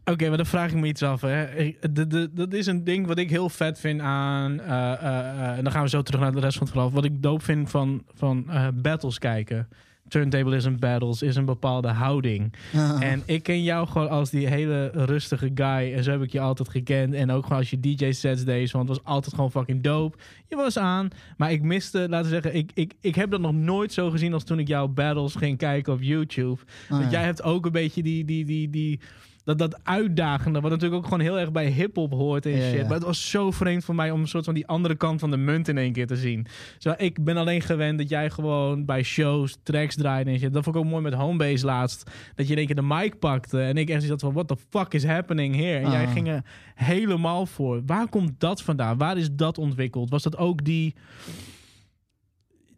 Oké, 0.06 0.28
maar 0.28 0.38
dan 0.38 0.46
vraag 0.46 0.72
ik 0.72 0.78
me 0.78 0.88
iets 0.88 1.04
af. 1.04 1.22
Hè. 1.22 1.46
De- 1.92 2.08
de- 2.08 2.30
dat 2.34 2.54
is 2.54 2.66
een 2.66 2.84
ding 2.84 3.08
wat 3.08 3.18
ik 3.18 3.30
heel 3.30 3.50
vet 3.50 3.80
vind 3.80 4.02
aan. 4.02 4.60
eh, 4.60 4.94
eh, 4.94 5.58
en 5.58 5.64
dan 5.64 5.74
gaan 5.74 5.84
we 5.84 5.90
zo 5.90 6.02
terug 6.02 6.20
naar 6.22 6.32
de 6.32 6.40
rest 6.40 6.58
van 6.58 6.64
het 6.68 6.76
verhaal. 6.76 6.92
Wat 6.92 7.06
ik 7.06 7.22
doop 7.22 7.44
vind 7.44 7.70
van, 7.70 8.04
van 8.14 8.46
battles 8.82 9.20
kijken. 9.20 9.68
Turntablism 10.08 10.76
battles 10.80 11.22
is 11.22 11.36
een 11.36 11.46
bepaalde 11.46 11.88
houding. 11.88 12.54
En 13.00 13.24
ik 13.26 13.44
ken 13.44 13.64
jou 13.64 13.88
gewoon 13.88 14.10
als 14.10 14.30
die 14.30 14.48
hele 14.48 14.92
rustige 14.94 15.52
guy. 15.56 15.94
En 15.94 16.04
zo 16.04 16.12
heb 16.12 16.22
ik 16.22 16.32
je 16.32 16.40
altijd 16.40 16.70
gekend. 16.70 17.14
En 17.14 17.32
ook 17.32 17.44
gewoon 17.44 17.58
als 17.58 17.70
je 17.70 17.80
DJ-sets 17.80 18.44
deed. 18.44 18.72
Want 18.72 18.90
het 18.90 18.98
was 18.98 19.14
altijd 19.14 19.36
gewoon 19.36 19.52
fucking 19.52 19.82
dope. 19.84 20.18
Je 20.48 20.56
was 20.56 20.78
aan. 20.78 21.10
Maar 21.38 21.52
ik 21.52 21.62
miste, 21.62 22.10
laten 22.10 22.30
we 22.30 22.42
zeggen, 22.42 22.56
ik, 22.56 22.72
ik, 22.74 22.94
ik 23.02 23.16
heb 23.16 23.32
dat 23.32 23.42
nog 23.42 23.54
nooit 23.54 23.94
zo 23.94 24.10
gezien 24.10 24.34
als 24.34 24.44
toen 24.44 24.60
ik 24.60 24.68
jouw 24.68 24.88
battles 24.88 25.36
ging 25.36 25.58
kijken 25.58 25.94
op 25.94 26.02
YouTube. 26.02 26.62
Ah, 26.90 27.00
Want 27.00 27.12
jij 27.12 27.24
hebt 27.24 27.44
ook 27.44 27.66
een 27.66 27.72
beetje 27.72 28.04
die, 28.04 28.26
die, 28.26 28.46
die, 28.46 28.70
die, 28.70 29.00
dat, 29.48 29.58
dat 29.58 29.80
uitdagende, 29.84 30.60
wat 30.60 30.72
natuurlijk 30.72 30.98
ook 31.02 31.08
gewoon 31.10 31.20
heel 31.24 31.40
erg 31.40 31.52
bij 31.52 31.68
hip-hop 31.70 32.12
hoort 32.12 32.46
en 32.46 32.52
shit. 32.62 32.74
ja. 32.74 32.84
Maar 32.84 32.94
het 32.94 33.04
was 33.04 33.30
zo 33.30 33.52
vreemd 33.52 33.84
voor 33.86 33.96
mij 33.96 34.12
om 34.12 34.20
een 34.22 34.28
soort 34.28 34.46
van 34.46 34.54
die 34.54 34.68
andere 34.68 34.96
kant 34.96 35.20
van 35.20 35.32
de 35.32 35.38
munt 35.38 35.68
in 35.68 35.78
één 35.78 35.94
keer 35.94 36.08
te 36.08 36.16
zien. 36.16 36.46
Zo, 36.78 36.94
ik 36.98 37.24
ben 37.24 37.38
alleen 37.38 37.62
gewend 37.62 37.98
dat 37.98 38.10
jij 38.10 38.30
gewoon 38.30 38.86
bij 38.86 39.04
shows 39.04 39.58
tracks 39.64 39.96
draaide 39.96 40.32
en 40.32 40.40
shit. 40.40 40.54
Dat 40.54 40.64
vond 40.64 40.76
ik 40.76 40.82
ook 40.82 40.88
mooi 40.90 41.04
met 41.04 41.14
Homebase 41.14 41.66
laatst. 41.66 42.12
Dat 42.36 42.46
je 42.46 42.52
in 42.52 42.58
één 42.58 42.66
keer 42.68 42.76
de 42.76 42.82
mic 42.82 43.20
pakte 43.20 43.62
en 43.62 43.78
ik 43.78 43.90
echt 43.90 44.10
had 44.10 44.22
van, 44.22 44.34
what 44.34 44.48
the 44.48 44.58
fuck 44.70 44.94
is 44.94 45.06
happening 45.06 45.56
here? 45.56 45.78
En 45.86 45.92
jij 45.92 46.06
Ah. 46.06 46.12
ging 46.12 46.28
er 46.28 46.44
helemaal 46.76 47.46
voor. 47.46 47.82
Waar 47.86 48.10
komt 48.10 48.40
dat 48.40 48.62
vandaan? 48.62 48.98
Waar 48.98 49.18
is 49.18 49.30
dat 49.32 49.58
ontwikkeld? 49.58 50.10
Was 50.10 50.24
dat 50.24 50.38
ook 50.38 50.64
die... 50.66 50.96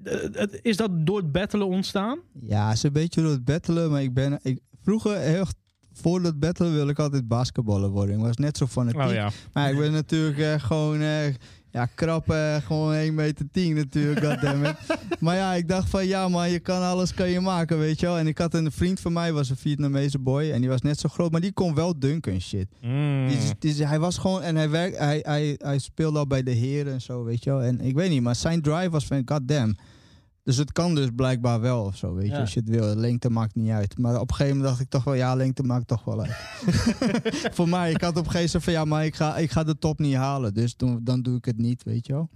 Eh, 0.04 0.14
het- 0.32 0.60
Is 0.62 0.78
dat 0.78 0.90
door 1.06 1.18
het 1.18 1.32
battelen 1.32 1.68
ontstaan? 1.68 2.20
Ja, 2.42 2.68
het 2.68 2.76
is 2.78 2.84
een 2.84 2.94
beetje 2.94 3.22
door 3.22 3.32
het 3.32 3.46
battelen, 3.46 3.92
maar 3.92 4.02
ik 4.02 4.14
ben... 4.14 4.40
Ik, 4.42 4.60
vroeger, 4.82 5.18
heel, 5.18 5.46
voor 5.94 6.22
het 6.22 6.40
battelen 6.40 6.74
wilde 6.74 6.92
ik 6.92 7.00
altijd 7.00 7.28
basketballer 7.28 7.90
worden. 7.90 8.16
Ik 8.16 8.22
was 8.22 8.36
net 8.36 8.58
zo 8.58 8.68
fanatiek. 8.68 9.02
Oh 9.02 9.14
ja. 9.14 9.30
Maar 9.54 9.72
ik 9.72 9.78
ben 9.78 9.92
natuurlijk 9.92 10.38
eh, 10.38 10.60
gewoon... 10.60 11.02
eh, 11.02 11.34
ja, 11.72 11.86
krap, 11.96 12.30
eh, 12.30 12.56
gewoon 12.56 12.94
1 12.94 13.16
meter 13.16 13.46
10 13.52 13.76
natuurlijk, 13.76 14.26
goddammit. 14.26 14.76
maar 15.20 15.36
ja, 15.36 15.54
ik 15.54 15.68
dacht 15.68 15.90
van, 15.90 16.08
ja 16.08 16.28
man, 16.28 16.50
je 16.50 16.60
kan 16.60 16.82
alles 16.82 17.14
kan 17.14 17.30
je 17.30 17.40
maken, 17.40 17.80
weet 17.80 18.00
je 18.00 18.06
wel. 18.06 18.18
En 18.18 18.28
ik 18.28 18.38
had 18.38 18.54
een 18.54 18.72
vriend 18.72 19.00
van 19.00 19.14
mij, 19.14 19.34
was 19.34 19.50
een 19.50 19.58
Vietnamese 19.58 20.20
boy. 20.20 20.52
En 20.52 20.60
die 20.60 20.70
was 20.70 20.82
net 20.82 21.00
zo 21.00 21.10
groot, 21.10 21.32
maar 21.32 21.42
die 21.42 21.54
kon 21.54 21.76
wel 21.76 22.00
dunken 22.00 22.34
en 22.34 22.42
shit. 22.42 22.68
Mm. 22.82 23.28
Die, 23.60 23.86
hij 23.86 24.00
was 24.00 24.18
gewoon, 24.18 24.42
en 24.42 24.56
hij, 24.56 24.70
werk, 24.70 24.98
hij, 24.98 25.20
hij, 25.22 25.56
hij 25.58 25.80
speelde 25.80 26.20
al 26.20 26.28
bij 26.28 26.44
de 26.44 26.52
heren 26.52 26.94
en 26.94 27.02
zo, 27.02 27.24
weet 27.24 27.44
je 27.44 27.50
wel. 27.50 27.62
En 27.62 27.82
ik 27.82 27.96
weet 27.96 28.10
niet, 28.10 28.22
maar 28.22 28.36
zijn 28.36 28.62
drive 28.62 28.90
was 28.90 29.06
van, 29.06 29.22
goddamn. 29.26 29.78
Dus 30.50 30.58
het 30.58 30.72
kan 30.72 30.96
dus 30.96 31.08
blijkbaar 31.16 31.62
wel 31.62 31.84
of 31.84 31.96
zo, 31.98 32.14
weet 32.14 32.26
je. 32.28 32.32
Ja. 32.32 32.40
Als 32.40 32.54
je 32.54 32.60
het 32.60 32.70
wil, 32.70 32.96
lengte 32.96 33.30
maakt 33.30 33.56
niet 33.56 33.70
uit. 33.70 33.98
Maar 33.98 34.16
op 34.20 34.30
een 34.30 34.36
gegeven 34.36 34.58
moment 34.58 34.70
dacht 34.70 34.82
ik 34.86 34.90
toch 34.90 35.04
wel, 35.04 35.14
ja, 35.14 35.36
lengte 35.36 35.64
maakt 35.64 35.88
toch 35.88 36.04
wel 36.04 36.22
uit. 36.22 36.36
Voor 37.56 37.70
mij, 37.70 37.92
ik 37.92 38.02
had 38.02 38.18
op 38.18 38.26
een 38.26 38.32
gegeven 38.32 38.46
moment 38.48 38.64
van, 38.64 38.74
ja, 38.74 38.86
maar 38.86 39.06
ik 39.06 39.16
ga, 39.16 39.38
ik 39.38 39.52
ga 39.52 39.64
de 39.64 39.78
top 39.78 40.00
niet 40.00 40.16
halen. 40.16 40.54
Dus 40.54 40.76
dan, 40.78 41.00
dan 41.04 41.22
doe 41.22 41.38
ik 41.38 41.46
het 41.46 41.58
niet, 41.58 41.84
weet 41.84 42.06
je 42.08 42.14
wel. 42.14 42.30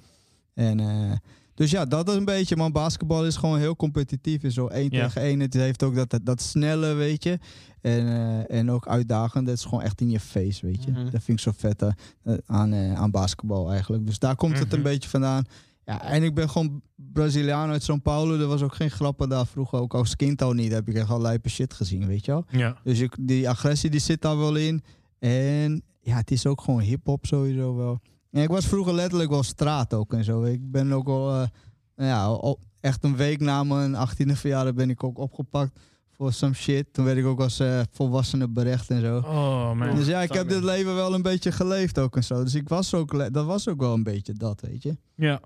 En... 0.53 0.79
eh, 0.79 1.11
dus 1.55 1.71
ja, 1.71 1.85
dat 1.85 2.09
is 2.09 2.15
een 2.15 2.25
beetje, 2.25 2.55
man. 2.55 2.71
Basketbal 2.71 3.25
is 3.25 3.35
gewoon 3.35 3.59
heel 3.59 3.75
competitief. 3.75 4.43
Is 4.43 4.53
zo 4.53 4.67
één 4.67 4.89
Ja. 4.91 5.05
tegen 5.07 5.21
één. 5.21 5.39
Het 5.39 5.53
heeft 5.53 5.83
ook 5.83 5.95
dat, 5.95 6.19
dat 6.23 6.41
snelle, 6.41 6.93
weet 6.93 7.23
je. 7.23 7.39
En, 7.81 8.07
eh, 8.07 8.57
en 8.57 8.71
ook 8.71 8.87
uitdagend. 8.87 9.45
Dat 9.45 9.55
is 9.55 9.63
gewoon 9.63 9.81
echt 9.83 10.01
in 10.01 10.09
je 10.09 10.19
face, 10.19 10.65
weet 10.65 10.83
je. 10.83 10.91
Mhm. 10.91 11.03
Dat 11.03 11.23
vind 11.23 11.27
ik 11.27 11.39
zo 11.39 11.51
vet 11.55 11.81
eh, 11.81 12.33
aan, 12.45 12.75
aan 12.75 13.11
basketbal 13.11 13.71
eigenlijk. 13.71 14.05
Dus 14.05 14.19
daar 14.19 14.35
komt 14.35 14.59
het 14.59 14.67
Mhm. 14.67 14.75
een 14.75 14.83
beetje 14.83 15.09
vandaan. 15.09 15.43
Ja, 15.85 16.01
en 16.01 16.23
ik 16.23 16.33
ben 16.33 16.49
gewoon 16.49 16.81
Braziliaan 16.95 17.69
uit 17.69 17.91
São 17.91 18.01
Paulo. 18.01 18.39
Er 18.39 18.47
was 18.47 18.61
ook 18.61 18.75
geen 18.75 18.91
grappen 18.91 19.29
daar 19.29 19.47
vroeger. 19.47 19.79
Ook 19.79 19.93
als 19.93 20.15
kind 20.15 20.41
al 20.41 20.53
niet. 20.53 20.71
Heb 20.71 20.89
ik 20.89 20.95
echt 20.95 21.09
al 21.09 21.21
lijpe 21.21 21.49
shit 21.49 21.73
gezien, 21.73 22.07
weet 22.07 22.25
je 22.25 22.31
wel. 22.31 22.45
Ja. 22.49 22.77
Dus 22.83 22.99
ik, 22.99 23.15
die 23.19 23.49
agressie 23.49 23.89
die 23.89 23.99
zit 23.99 24.21
daar 24.21 24.37
wel 24.37 24.55
in. 24.55 24.83
En 25.19 25.83
ja, 26.01 26.15
het 26.15 26.31
is 26.31 26.45
ook 26.45 26.61
gewoon 26.61 26.79
hip-hop 26.79 27.25
sowieso 27.25 27.75
wel. 27.75 27.99
En 28.31 28.41
ik 28.43 28.49
was 28.49 28.65
vroeger 28.65 28.93
letterlijk 28.93 29.29
wel 29.29 29.43
straat 29.43 29.93
ook 29.93 30.13
en 30.13 30.23
zo. 30.23 30.43
Ik 30.43 30.71
ben 30.71 30.91
ook 30.91 31.07
al, 31.07 31.31
eh, 31.33 31.47
ja, 31.95 32.25
al 32.25 32.59
echt 32.79 33.03
een 33.03 33.15
week 33.15 33.39
na 33.39 33.63
mijn 33.63 33.95
18e 33.95 34.31
verjaardag 34.31 34.73
ben 34.73 34.89
ik 34.89 35.03
ook 35.03 35.17
opgepakt 35.17 35.79
voor 36.11 36.33
some 36.33 36.53
shit. 36.53 36.93
Toen 36.93 37.05
werd 37.05 37.17
ik 37.17 37.25
ook 37.25 37.39
als 37.39 37.59
eh, 37.59 37.81
volwassene 37.91 38.47
berecht 38.47 38.89
en 38.89 39.01
zo. 39.01 39.17
Oh 39.17 39.73
man. 39.73 39.95
Dus 39.95 40.07
ja, 40.07 40.21
ik 40.21 40.33
heb 40.33 40.49
dit 40.49 40.63
leven 40.63 40.95
wel 40.95 41.13
een 41.13 41.21
beetje 41.21 41.51
geleefd 41.51 41.99
ook 41.99 42.15
en 42.15 42.23
zo. 42.23 42.43
Dus 42.43 42.55
ik 42.55 42.69
was 42.69 42.93
ook, 42.93 43.33
dat 43.33 43.45
was 43.45 43.67
ook 43.67 43.79
wel 43.79 43.93
een 43.93 44.03
beetje 44.03 44.33
dat, 44.33 44.61
weet 44.61 44.83
je. 44.83 44.97
Ja. 45.15 45.41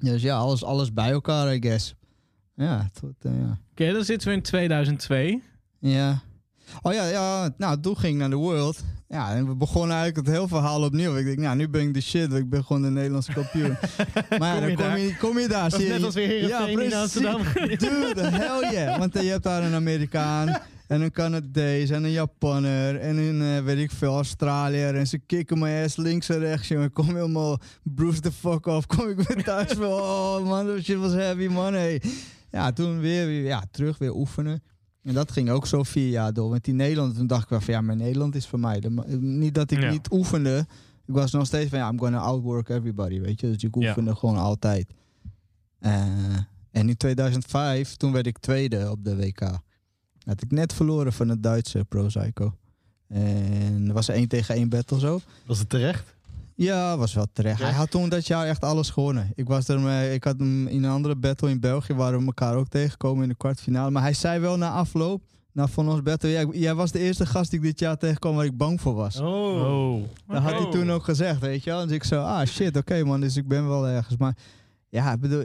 Dus 0.00 0.22
ja, 0.22 0.36
alles, 0.36 0.64
alles 0.64 0.92
bij 0.92 1.10
elkaar, 1.10 1.54
I 1.54 1.60
guess. 1.62 1.94
Ja, 2.54 2.88
tot, 3.00 3.12
eh, 3.20 3.30
ja. 3.40 3.58
Oké, 3.70 3.92
dan 3.92 4.04
zitten 4.04 4.28
we 4.28 4.34
in 4.34 4.42
2002. 4.42 5.42
Ja. 5.78 6.20
Oh 6.82 6.92
ja, 6.92 7.04
ja, 7.08 7.50
nou 7.56 7.80
toen 7.80 7.96
ging 7.98 8.12
ik 8.14 8.20
naar 8.20 8.30
de 8.30 8.36
World. 8.36 8.84
Ja, 9.08 9.34
en 9.34 9.46
we 9.48 9.54
begonnen 9.54 9.96
eigenlijk 9.96 10.26
het 10.26 10.36
hele 10.36 10.48
verhaal 10.48 10.82
opnieuw. 10.84 11.16
Ik 11.16 11.24
denk, 11.24 11.38
nou, 11.38 11.56
nu 11.56 11.68
ben 11.68 11.80
ik 11.80 11.94
de 11.94 12.00
shit, 12.00 12.32
ik 12.32 12.48
ben 12.50 12.64
gewoon 12.64 12.82
de 12.82 12.90
Nederlandse 12.90 13.32
kampioen. 13.32 13.76
maar 14.38 14.54
ja, 14.54 14.58
Kom 14.60 14.68
je 14.68 14.76
dan 14.76 14.76
kom 14.76 14.84
daar? 14.86 14.98
je, 14.98 15.16
kom 15.16 15.38
je 15.38 15.48
daar. 15.48 15.70
Dat 15.70 15.78
zie 15.80 15.86
je- 15.88 15.92
net 15.92 16.04
als 16.04 16.14
weer 16.14 16.26
Heerenveen 16.26 16.78
die 16.78 16.88
naar 16.88 17.00
Amsterdam 17.00 17.42
Dude, 17.54 18.20
hell 18.26 18.72
yeah. 18.72 18.98
Want 18.98 19.16
eh, 19.16 19.22
je 19.22 19.28
hebt 19.30 19.42
daar 19.42 19.62
een 19.62 19.74
Amerikaan 19.74 20.56
en 20.90 21.00
een 21.00 21.10
Canadees 21.10 21.90
en 21.90 22.04
een 22.04 22.10
Japanner 22.10 22.96
en 23.00 23.16
een, 23.16 23.42
eh, 23.56 23.64
weet 23.64 23.78
ik 23.78 23.90
veel, 23.90 24.14
Australiër. 24.14 24.94
En 24.94 25.06
ze 25.06 25.18
kicken 25.18 25.58
mijn 25.58 25.84
ass 25.84 25.96
links 25.96 26.28
en 26.28 26.38
rechts, 26.38 26.68
jongen. 26.68 26.86
Ik 26.86 26.92
kom 26.94 27.06
helemaal 27.06 27.58
Bruce 27.82 28.20
the 28.20 28.32
fuck 28.32 28.66
off. 28.66 28.86
Kom 28.86 29.08
ik 29.08 29.16
weer 29.20 29.44
thuis 29.44 29.72
van, 29.72 29.86
oh 29.86 30.46
man, 30.48 30.66
dat 30.66 30.82
shit 30.82 30.96
was 30.98 31.12
heavy, 31.12 31.46
man. 31.46 31.72
Hey. 31.72 32.02
Ja, 32.50 32.72
toen 32.72 32.98
weer, 33.00 33.28
ja, 33.30 33.64
terug, 33.70 33.98
weer 33.98 34.14
oefenen. 34.14 34.62
En 35.02 35.14
dat 35.14 35.32
ging 35.32 35.50
ook 35.50 35.66
zo 35.66 35.82
vier 35.82 36.08
jaar 36.08 36.32
door. 36.32 36.50
Want 36.50 36.66
in 36.66 36.76
Nederland, 36.76 37.14
toen 37.16 37.26
dacht 37.26 37.42
ik 37.42 37.48
wel 37.48 37.60
van, 37.60 37.74
ja, 37.74 37.80
maar 37.80 37.96
Nederland 37.96 38.34
is 38.34 38.46
voor 38.46 38.60
mij. 38.60 38.80
De- 38.80 39.18
Niet 39.20 39.54
dat 39.54 39.70
ik 39.70 39.80
Ja. 39.80 39.90
niet 39.90 40.10
oefende. 40.12 40.66
Ik 41.06 41.14
was 41.14 41.30
nog 41.32 41.46
steeds 41.46 41.70
van, 41.70 41.78
ja, 41.78 41.88
I'm 41.90 41.98
gonna 41.98 42.18
outwork 42.18 42.68
everybody, 42.68 43.20
weet 43.20 43.40
je. 43.40 43.46
Dus 43.46 43.62
ik 43.62 43.74
Ja. 43.74 43.88
oefende 43.88 44.14
gewoon 44.16 44.36
altijd. 44.36 44.90
Eh, 45.78 46.02
en 46.70 46.88
in 46.88 46.96
2005, 46.96 47.96
toen 47.96 48.12
werd 48.12 48.26
ik 48.26 48.38
tweede 48.38 48.90
op 48.90 49.04
de 49.04 49.16
WK. 49.16 49.40
Had 50.24 50.42
ik 50.42 50.50
net 50.50 50.72
verloren 50.72 51.12
van 51.12 51.28
het 51.28 51.42
Duitse 51.42 51.84
Pro 51.88 52.06
Psycho. 52.06 52.54
En 53.08 53.84
er 53.88 53.92
was 53.94 54.08
een 54.08 54.14
1 54.14 54.28
tegen 54.28 54.54
1 54.54 54.68
battle 54.68 54.98
zo. 54.98 55.20
Was 55.46 55.58
het 55.58 55.68
terecht? 55.68 56.14
Ja, 56.54 56.96
was 56.96 57.14
wel 57.14 57.26
terecht. 57.32 57.60
Hij 57.60 57.72
had 57.72 57.90
toen 57.90 58.08
dat 58.08 58.26
jaar 58.26 58.46
echt 58.46 58.64
alles 58.64 58.90
gewonnen. 58.90 59.32
Ik, 59.34 59.46
was 59.48 59.68
er, 59.68 59.80
mee- 59.80 60.14
ik 60.14 60.24
had 60.24 60.38
hem 60.38 60.66
in 60.66 60.84
een 60.84 60.90
andere 60.90 61.16
battle 61.16 61.50
in 61.50 61.60
België, 61.60 61.94
waar 61.94 62.18
we 62.18 62.24
elkaar 62.26 62.54
ook 62.56 62.68
tegenkomen 62.68 63.22
in 63.22 63.28
de 63.28 63.34
kwartfinale. 63.34 63.90
Maar 63.90 64.02
hij 64.02 64.14
zei 64.14 64.38
wel 64.40 64.56
na 64.56 64.70
afloop, 64.70 65.22
na 65.52 65.66
van 65.68 65.88
ons 65.88 66.02
battle, 66.02 66.28
ja, 66.30 66.44
jij 66.52 66.74
was 66.74 66.90
de 66.92 66.98
eerste 66.98 67.26
gast 67.26 67.50
die 67.50 67.58
ik 67.58 67.64
dit 67.64 67.78
jaar 67.78 67.96
tegenkwam 67.96 68.34
waar 68.34 68.44
ik 68.44 68.56
bang 68.56 68.80
voor 68.80 68.94
was. 68.94 69.20
Oh. 69.20 70.02
Dat 70.26 70.42
had 70.42 70.52
hij 70.52 70.60
Oh. 70.64 70.70
toen 70.70 70.90
ook 70.90 71.04
gezegd, 71.04 71.40
weet 71.40 71.64
je 71.64 71.70
wel. 71.70 71.82
Dus 71.86 71.94
ik 71.94 72.04
zo, 72.04 72.22
ah 72.22 72.46
shit, 72.46 72.76
oké 72.76 73.04
man, 73.04 73.20
dus 73.20 73.36
ik 73.36 73.48
ben 73.48 73.68
wel 73.68 73.86
ergens. 73.88 74.16
Maar 74.16 74.36
ja, 74.88 75.12
ik 75.12 75.20
bedoel, 75.20 75.44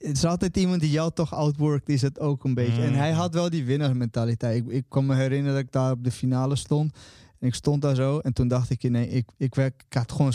het 0.00 0.16
is 0.16 0.24
altijd 0.24 0.56
iemand 0.56 0.80
die 0.80 0.90
jou 0.90 1.10
toch 1.12 1.34
outworkt, 1.34 1.88
is 1.88 2.02
het 2.02 2.20
ook 2.20 2.44
een 2.44 2.54
beetje. 2.54 2.82
En 2.82 2.90
Mm. 2.90 2.96
hij 2.96 3.10
had 3.12 3.34
wel 3.34 3.50
die 3.50 3.64
winnaarsmentaliteit. 3.64 4.56
Ik, 4.56 4.72
ik 4.72 4.84
kan 4.88 5.06
me 5.06 5.14
herinneren 5.14 5.54
dat 5.54 5.64
ik 5.64 5.72
daar 5.72 5.92
op 5.92 6.04
de 6.04 6.10
finale 6.10 6.56
stond. 6.56 6.92
En 7.38 7.46
ik 7.46 7.54
stond 7.54 7.82
daar 7.82 7.94
zo 7.94 8.18
en 8.18 8.32
toen 8.32 8.48
dacht 8.48 8.70
ik, 8.70 8.82
nee, 8.82 9.08
ik, 9.08 9.28
ik, 9.36 9.54
werd, 9.54 9.84
ik 9.88 9.94
had 9.94 10.12
gewoon 10.12 10.32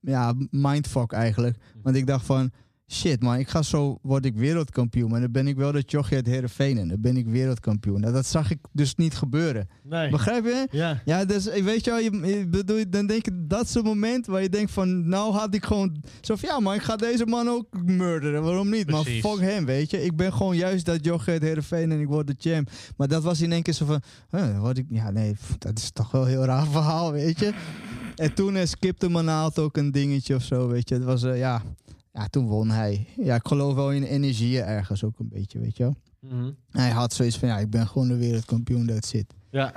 ja, 0.00 0.34
mindfuck 0.50 1.12
eigenlijk. 1.12 1.56
Want 1.82 1.96
ik 1.96 2.06
dacht 2.06 2.26
van, 2.26 2.50
shit 2.92 3.22
man, 3.22 3.38
ik 3.38 3.48
ga 3.48 3.62
zo, 3.62 3.98
word 4.02 4.24
ik 4.24 4.34
wereldkampioen. 4.34 5.10
Maar 5.10 5.20
dan 5.20 5.32
ben 5.32 5.46
ik 5.46 5.56
wel 5.56 5.72
dat 5.72 5.90
jochie 5.90 6.16
uit 6.16 6.26
Heerenveen 6.26 6.78
en 6.78 6.88
dan 6.88 7.00
ben 7.00 7.16
ik 7.16 7.26
wereldkampioen. 7.26 8.00
Nou, 8.00 8.12
dat 8.12 8.26
zag 8.26 8.50
ik 8.50 8.58
dus 8.72 8.94
niet 8.94 9.14
gebeuren. 9.14 9.68
Nee. 9.82 10.10
Begrijp 10.10 10.44
je? 10.44 10.66
Ja. 10.70 11.02
Ja, 11.04 11.24
dus 11.24 11.48
eh, 11.48 11.64
weet 11.64 11.84
je 11.84 11.90
wel, 11.90 12.00
je, 12.00 12.36
je 12.38 12.48
bedoel, 12.48 12.84
dan 12.88 13.06
denk 13.06 13.26
ik, 13.26 13.32
dat 13.36 13.64
is 13.64 13.74
het 13.74 13.84
moment 13.84 14.26
waar 14.26 14.42
je 14.42 14.48
denkt 14.48 14.70
van, 14.70 15.08
nou 15.08 15.32
had 15.32 15.54
ik 15.54 15.64
gewoon, 15.64 16.02
zo 16.20 16.36
van, 16.36 16.48
ja 16.48 16.60
maar 16.60 16.74
ik 16.74 16.82
ga 16.82 16.96
deze 16.96 17.26
man 17.26 17.48
ook 17.48 17.66
murderen, 17.84 18.42
waarom 18.42 18.70
niet? 18.70 18.86
Precies. 18.86 19.22
Maar 19.22 19.32
fuck 19.32 19.40
hem, 19.40 19.64
weet 19.64 19.90
je. 19.90 20.04
Ik 20.04 20.16
ben 20.16 20.32
gewoon 20.32 20.56
juist 20.56 20.84
dat 20.84 21.04
jochie 21.04 21.32
uit 21.32 21.42
Heerenveen 21.42 21.92
en 21.92 22.00
ik 22.00 22.08
word 22.08 22.26
de 22.26 22.34
champ. 22.38 22.70
Maar 22.96 23.08
dat 23.08 23.22
was 23.22 23.40
in 23.40 23.52
één 23.52 23.62
keer 23.62 23.74
zo 23.74 23.86
van, 23.86 24.02
huh, 24.30 24.60
word 24.60 24.78
ik, 24.78 24.86
ja 24.88 25.10
nee, 25.10 25.32
pff, 25.32 25.58
dat 25.58 25.78
is 25.78 25.90
toch 25.90 26.10
wel 26.10 26.22
een 26.22 26.28
heel 26.28 26.44
raar 26.44 26.66
verhaal, 26.66 27.12
weet 27.12 27.38
je. 27.38 27.52
En 28.16 28.34
toen 28.34 28.54
uh, 28.54 28.64
skipte 28.64 29.08
Manaalt 29.08 29.58
ook 29.58 29.76
een 29.76 29.90
dingetje 29.90 30.34
of 30.34 30.42
zo, 30.42 30.68
weet 30.68 30.88
je. 30.88 30.94
Het 30.94 31.04
was, 31.04 31.22
eh, 31.22 31.38
ja, 31.38 31.62
ja, 32.12 32.26
toen 32.26 32.46
won 32.46 32.70
hij. 32.70 33.06
Ja, 33.16 33.34
ik 33.34 33.46
geloof 33.48 33.74
wel 33.74 33.92
in 33.92 34.02
energieën 34.02 34.62
ergens 34.64 35.04
ook 35.04 35.18
een 35.18 35.28
beetje, 35.28 35.58
weet 35.58 35.76
je 35.76 35.82
wel. 35.82 35.96
Mhm. 36.20 36.50
Hij 36.70 36.90
had 36.90 37.12
zoiets 37.12 37.38
van, 37.38 37.48
ja, 37.48 37.58
ik 37.58 37.70
ben 37.70 37.86
gewoon 37.86 38.08
de 38.08 38.16
wereldkampioen, 38.16 38.86
dat 38.86 39.06
zit. 39.06 39.34
Ja. 39.50 39.72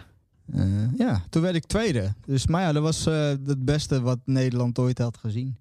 Eh, 0.54 0.64
ja, 0.98 1.24
toen 1.30 1.42
werd 1.42 1.56
ik 1.56 1.66
tweede. 1.66 2.14
Dus, 2.26 2.48
maar 2.48 2.62
ja, 2.62 2.72
dat 2.72 2.84
was 2.84 3.06
eh, 3.06 3.28
het 3.28 3.66
beste 3.66 4.02
wat 4.02 4.20
Nederland 4.26 4.80
ooit 4.80 4.98
had 4.98 5.18
gezien. 5.18 5.58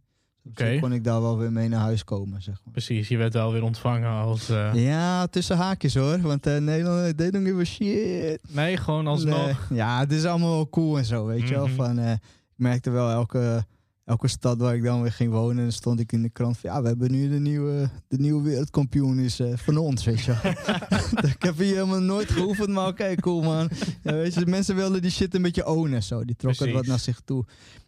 Oké. 0.49 0.73
Zo 0.75 0.81
kon 0.81 0.93
ik 0.93 1.05
daar 1.05 1.21
wel 1.21 1.39
weer 1.39 1.53
mee 1.53 1.69
naar 1.69 1.81
huis 1.81 2.05
komen, 2.05 2.43
zeg 2.43 2.61
maar. 2.65 2.73
Precies, 2.73 3.09
je 3.09 3.17
werd 3.17 3.33
wel 3.33 3.53
weer 3.53 3.63
ontvangen 3.63 4.11
als... 4.11 4.49
eh, 4.49 4.71
Ja, 4.75 5.27
tussen 5.27 5.57
haakjes 5.57 5.95
hoor. 5.95 6.21
Want 6.21 6.45
Nederland, 6.45 7.17
they 7.17 7.31
don't 7.31 7.47
give 7.47 7.59
a 7.61 7.65
shit. 7.65 8.39
Nee, 8.55 8.77
gewoon 8.77 9.07
alsnog. 9.07 9.67
Nee. 9.69 9.79
Ja, 9.79 9.99
het 10.01 10.13
is 10.13 10.25
allemaal 10.25 10.51
wel 10.51 10.69
cool 10.69 10.99
en 10.99 11.05
zo, 11.05 11.27
weet 11.27 11.49
je 11.49 11.55
wel. 11.55 11.67
Mhm. 11.67 11.75
Van, 11.75 11.99
eh, 11.99 12.13
ik 12.13 12.19
merkte 12.57 12.91
wel 12.91 13.11
elke, 13.11 13.65
elke 14.05 14.29
stad 14.29 14.59
waar 14.59 14.75
ik 14.75 14.83
dan 14.83 15.03
weer 15.03 15.13
ging 15.13 15.33
wonen, 15.33 15.63
dan 15.63 15.73
stond 15.73 16.01
ik 16.01 16.13
in 16.13 16.23
de 16.23 16.29
krant 16.29 16.59
van 16.59 16.71
ja, 16.71 16.83
we 16.83 16.89
hebben 16.89 17.11
nu 17.11 17.29
de 17.29 17.41
nieuwe, 17.41 17.91
de 18.09 18.19
nieuwe 18.19 18.43
wereldkampioen 18.43 19.19
is 19.19 19.41
eh, 19.41 19.57
van 19.57 19.77
ons, 19.77 20.05
weet 20.05 20.21
je 20.21 20.33
ik 21.35 21.43
heb 21.43 21.57
hier 21.57 21.75
helemaal 21.75 22.01
nooit 22.01 22.31
geoefend, 22.31 22.69
maar 22.69 22.87
oké, 22.87 23.15
cool 23.15 23.43
man. 23.43 23.71
Ja, 24.03 24.13
weet 24.13 24.35
je, 24.35 24.47
mensen 24.47 24.77
wilden 24.77 25.03
die 25.03 25.11
shit 25.11 25.35
een 25.35 25.43
beetje 25.43 25.67
ownen, 25.67 26.03
zo. 26.03 26.25
Die 26.25 26.37
trokken 26.37 26.67
het 26.67 26.75
wat 26.75 26.87
naar 26.87 26.99
zich 26.99 27.21
toe. 27.25 27.45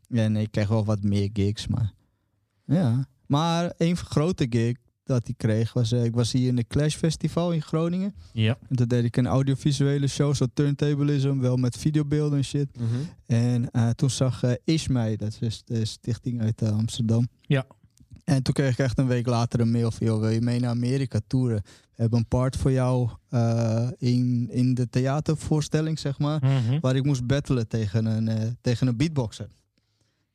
Ja, 0.08 0.28
nee, 0.28 0.42
ik 0.42 0.50
kreeg 0.50 0.68
wel 0.68 0.84
wat 0.84 1.02
meer 1.02 1.30
gigs, 1.32 1.66
maar 1.66 1.92
ja. 2.64 3.08
Maar 3.26 3.72
één 3.76 3.96
grote 3.96 4.46
gig 4.50 4.76
dat 5.06 5.28
ik 5.28 5.36
kreeg 5.36 5.72
was, 5.72 5.92
eh, 5.92 6.04
ik 6.04 6.14
was 6.14 6.32
hier 6.32 6.48
in 6.48 6.56
de 6.56 6.66
Clash 6.66 6.96
Festival 6.96 7.52
in 7.52 7.62
Groningen. 7.62 8.14
Ja. 8.32 8.58
En 8.68 8.76
toen 8.76 8.88
deed 8.88 9.04
ik 9.04 9.16
een 9.16 9.26
audiovisuele 9.26 10.06
show, 10.06 10.34
zo 10.34 10.46
turntablism, 10.54 11.38
wel 11.38 11.56
met 11.56 11.76
videobeelden 11.78 12.38
en 12.38 12.44
shit. 12.44 12.68
Mhm. 12.78 12.86
En 13.26 13.70
eh, 13.70 13.90
toen 13.90 14.10
zag 14.10 14.44
uh, 14.44 14.52
Ismay, 14.64 15.16
dat 15.16 15.36
is 15.40 15.62
de 15.64 15.84
stichting 15.84 16.40
uit 16.40 16.62
eh, 16.62 16.76
Amsterdam. 16.76 17.28
Ja. 17.40 17.66
En 18.24 18.42
toen 18.42 18.54
kreeg 18.54 18.72
ik 18.72 18.78
echt 18.78 18.98
een 18.98 19.06
week 19.06 19.26
later 19.26 19.60
een 19.60 19.70
mail 19.70 19.90
van, 19.90 20.06
joh, 20.06 20.20
wil 20.20 20.28
je 20.28 20.40
mee 20.40 20.60
naar 20.60 20.70
Amerika 20.70 21.20
toeren? 21.26 21.62
We 21.64 22.02
hebben 22.02 22.18
een 22.18 22.28
part 22.28 22.56
voor 22.56 22.72
jou 22.72 23.08
eh, 23.28 23.88
in, 23.98 24.48
in 24.50 24.74
de 24.74 24.88
theatervoorstelling, 24.88 25.98
zeg 25.98 26.18
maar. 26.18 26.44
Mhm. 26.44 26.80
Waar 26.80 26.96
ik 26.96 27.04
moest 27.04 27.26
battelen 27.26 27.68
tegen 27.68 28.06
een, 28.06 28.28
eh, 28.28 28.50
tegen 28.60 28.86
een 28.86 28.96
beatboxer. 28.96 29.48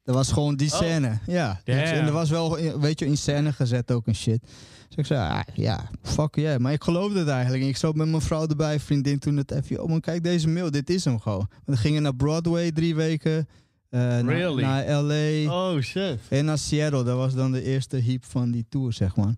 Dat 0.04 0.16
was 0.16 0.32
gewoon 0.32 0.56
die 0.56 0.72
Oh. 0.72 0.78
scène. 0.78 1.18
Ja. 1.28 1.62
Damn. 1.64 1.80
en 1.80 2.06
er 2.06 2.12
was 2.12 2.30
wel, 2.30 2.58
eh, 2.58 2.74
weet 2.74 3.00
je, 3.00 3.06
in 3.06 3.18
scène 3.18 3.54
gezet 3.54 3.92
ook 3.92 4.08
een 4.08 4.16
shit. 4.16 4.42
Dus 4.88 4.96
ik 4.98 5.06
zei, 5.06 5.30
ah, 5.32 5.40
ja, 5.54 5.90
fuck 6.02 6.36
yeah. 6.36 6.60
Maar 6.60 6.72
ik 6.74 6.84
geloofde 6.84 7.20
het 7.20 7.28
eigenlijk. 7.28 7.64
Ik 7.64 7.78
zat 7.78 7.96
met 7.96 8.08
mijn 8.08 8.22
vrouw 8.22 8.48
erbij, 8.48 8.80
vriendin 8.80 9.20
toen 9.20 9.38
het 9.38 9.52
even, 9.52 9.84
oh 9.84 9.90
man, 9.90 10.00
kijk 10.00 10.24
deze 10.24 10.48
mail, 10.48 10.72
dit 10.72 10.90
is 10.90 11.06
hem 11.06 11.20
gewoon. 11.20 11.50
We 11.66 11.78
gingen 11.78 12.02
naar 12.02 12.16
Broadway 12.16 12.72
drie 12.72 12.96
weken. 12.96 13.48
eh, 13.90 14.00
naar- 14.00 14.24
Really? 14.26 14.62
naar, 14.64 15.02
LA. 15.04 15.52
Oh 15.74 15.82
shit. 15.82 16.20
En 16.30 16.46
naar 16.46 16.58
Seattle. 16.58 17.04
Dat 17.04 17.18
was 17.18 17.34
dan 17.34 17.52
de 17.52 17.64
eerste 17.64 17.98
heap 17.98 18.26
van 18.26 18.52
die 18.52 18.66
tour, 18.70 18.94
zeg 18.94 19.16
maar. 19.16 19.36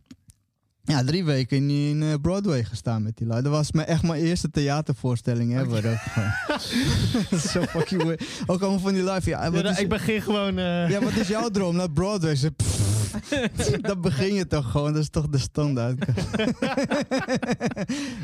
Ja, 0.85 1.03
drie 1.03 1.23
weken 1.23 1.57
in, 1.57 1.69
in 1.69 2.03
eh, 2.03 2.13
Broadway 2.21 2.63
gestaan 2.63 3.03
met 3.03 3.17
die 3.17 3.27
lui. 3.27 3.41
Dat 3.41 3.51
was 3.51 3.71
mijn, 3.71 3.87
echt 3.87 4.03
mijn 4.03 4.23
eerste 4.23 4.49
theatervoorstelling 4.49 5.59
ever. 5.59 5.91
ook 5.91 5.97
gewoon. 5.97 7.39
Zo 7.51 7.61
fucking 7.61 8.03
weird. 8.03 8.23
Ook 8.45 8.61
allemaal 8.61 8.79
van 8.79 8.93
die 8.93 9.03
live. 9.03 9.29
Ja, 9.29 9.43
Ja, 9.43 9.51
wat 9.51 9.63
is, 9.65 9.79
ik 9.79 9.89
begin 9.89 10.21
gewoon... 10.21 10.57
eh, 10.57 10.89
ja, 10.89 11.01
wat 11.01 11.15
is 11.15 11.27
jouw 11.27 11.49
droom? 11.49 11.75
Naar 11.75 11.91
Broadway? 11.91 12.35
Ze, 12.35 12.53
dat 13.81 14.01
begin 14.01 14.33
je 14.33 14.47
toch 14.47 14.71
gewoon. 14.71 14.93
Dat 14.93 15.01
is 15.01 15.09
toch 15.09 15.27
de 15.27 15.37
standaard. 15.37 16.05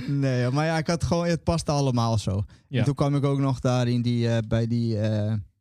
nee, 0.07 0.49
maar 0.49 0.65
ja, 0.65 0.77
ik 0.77 0.87
had 0.87 1.03
gewoon, 1.03 1.25
het 1.27 1.43
paste 1.43 1.71
allemaal 1.71 2.17
zo. 2.17 2.43
Ja. 2.67 2.79
En 2.79 2.85
toen 2.85 2.95
kwam 2.95 3.15
ik 3.15 3.23
ook 3.23 3.39
nog 3.39 3.59
daar 3.59 3.87
in 3.87 4.01
die, 4.01 4.29
eh, 4.29 4.37
bij 4.47 4.67
die, 4.67 4.97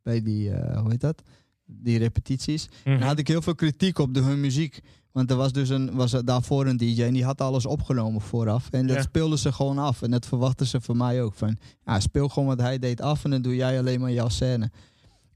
bij 0.03 0.21
die 0.21 0.51
hoe 0.53 0.91
heet 0.91 1.01
dat? 1.01 1.21
Die 1.65 1.97
repetities. 1.97 2.69
Mhm. 2.83 2.95
En 2.95 3.01
had 3.01 3.19
ik 3.19 3.27
heel 3.27 3.41
veel 3.41 3.55
kritiek 3.55 3.99
op 3.99 4.13
de, 4.13 4.21
hun 4.21 4.39
muziek. 4.39 4.79
Want 5.11 5.31
er 5.31 5.37
was 5.37 5.51
dus 5.51 5.69
een, 5.69 5.95
was 5.95 6.13
er 6.13 6.25
daarvoor 6.25 6.65
een 6.65 6.77
DJ 6.77 7.03
en 7.03 7.13
die 7.13 7.23
had 7.25 7.41
alles 7.41 7.65
opgenomen 7.65 8.21
vooraf. 8.21 8.67
En 8.71 8.87
dat 8.87 8.95
Ja. 8.95 9.01
speelden 9.01 9.37
ze 9.39 9.51
gewoon 9.51 9.77
af. 9.77 10.01
En 10.01 10.11
dat 10.11 10.25
verwachten 10.25 10.67
ze 10.67 10.81
van 10.81 10.97
mij 10.97 11.21
ook. 11.23 11.33
Van, 11.33 11.57
ja, 11.85 11.99
speel 11.99 12.29
gewoon 12.29 12.47
wat 12.47 12.59
hij 12.61 12.79
deed 12.79 13.01
af 13.01 13.23
en 13.23 13.29
dan 13.29 13.41
doe 13.41 13.55
jij 13.55 13.79
alleen 13.79 13.99
maar 13.99 14.11
jouw 14.11 14.29
scène. 14.29 14.71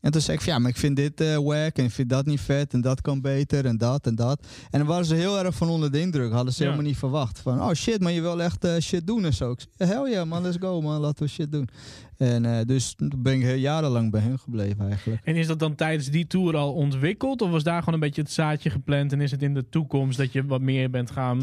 En 0.04 0.12
toen 0.12 0.22
zei 0.22 0.38
ik 0.38 0.44
van, 0.44 0.54
ja, 0.54 0.60
maar 0.60 0.70
ik 0.70 0.78
vind 0.78 0.96
dit 0.96 1.22
eh 1.22 1.38
wack 1.38 1.78
en 1.78 1.84
ik 1.84 1.92
vind 1.92 2.10
dat 2.10 2.26
niet 2.26 2.40
vet 2.42 2.74
en 2.74 2.82
dat 2.82 3.02
kan 3.02 3.22
beter 3.22 3.66
en 3.66 3.78
dat 3.78 4.06
en 4.08 4.16
dat. 4.16 4.46
En 4.70 4.80
dan 4.80 4.88
waren 4.88 5.06
ze 5.06 5.16
heel 5.16 5.40
erg 5.40 5.56
van 5.56 5.70
onder 5.70 5.92
de 5.92 6.00
indruk. 6.00 6.32
Hadden 6.32 6.54
ze 6.54 6.64
Ja. 6.64 6.70
helemaal 6.70 6.90
niet 6.90 7.00
verwacht. 7.00 7.40
Van, 7.40 7.62
oh 7.62 7.72
shit, 7.74 8.00
maar 8.02 8.12
je 8.12 8.22
wil 8.22 8.42
echt 8.42 8.64
eh, 8.66 8.78
shit 8.80 9.08
doen 9.08 9.26
en 9.26 9.34
zo. 9.34 9.52
Ik 9.52 9.60
zei, 9.78 9.90
hell 9.92 10.12
yeah 10.12 10.28
man, 10.28 10.42
let's 10.42 10.58
go 10.60 10.82
man, 10.82 11.00
laten 11.02 11.24
we 11.26 11.30
shit 11.30 11.52
doen. 11.52 11.70
En 12.18 12.46
eh, 12.46 12.66
dus 12.66 12.96
ben 13.18 13.34
ik 13.34 13.42
heel 13.42 13.56
jarenlang 13.56 14.12
bij 14.12 14.22
hun 14.22 14.40
gebleven 14.40 14.90
eigenlijk. 14.90 15.22
En 15.26 15.36
is 15.36 15.48
dat 15.48 15.60
dan 15.60 15.76
tijdens 15.76 16.08
die 16.10 16.28
tour 16.28 16.56
al 16.58 16.74
ontwikkeld? 16.74 17.42
Of 17.42 17.50
was 17.50 17.64
daar 17.64 17.80
gewoon 17.80 17.94
een 17.94 18.00
beetje 18.00 18.22
het 18.22 18.32
zaadje 18.32 18.70
gepland? 18.70 19.12
En 19.12 19.22
is 19.22 19.32
het 19.32 19.42
in 19.42 19.54
de 19.54 19.70
toekomst 19.70 20.18
dat 20.18 20.32
je 20.32 20.46
wat 20.46 20.62
meer 20.62 20.90
bent 20.90 21.12
gaan 21.12 21.40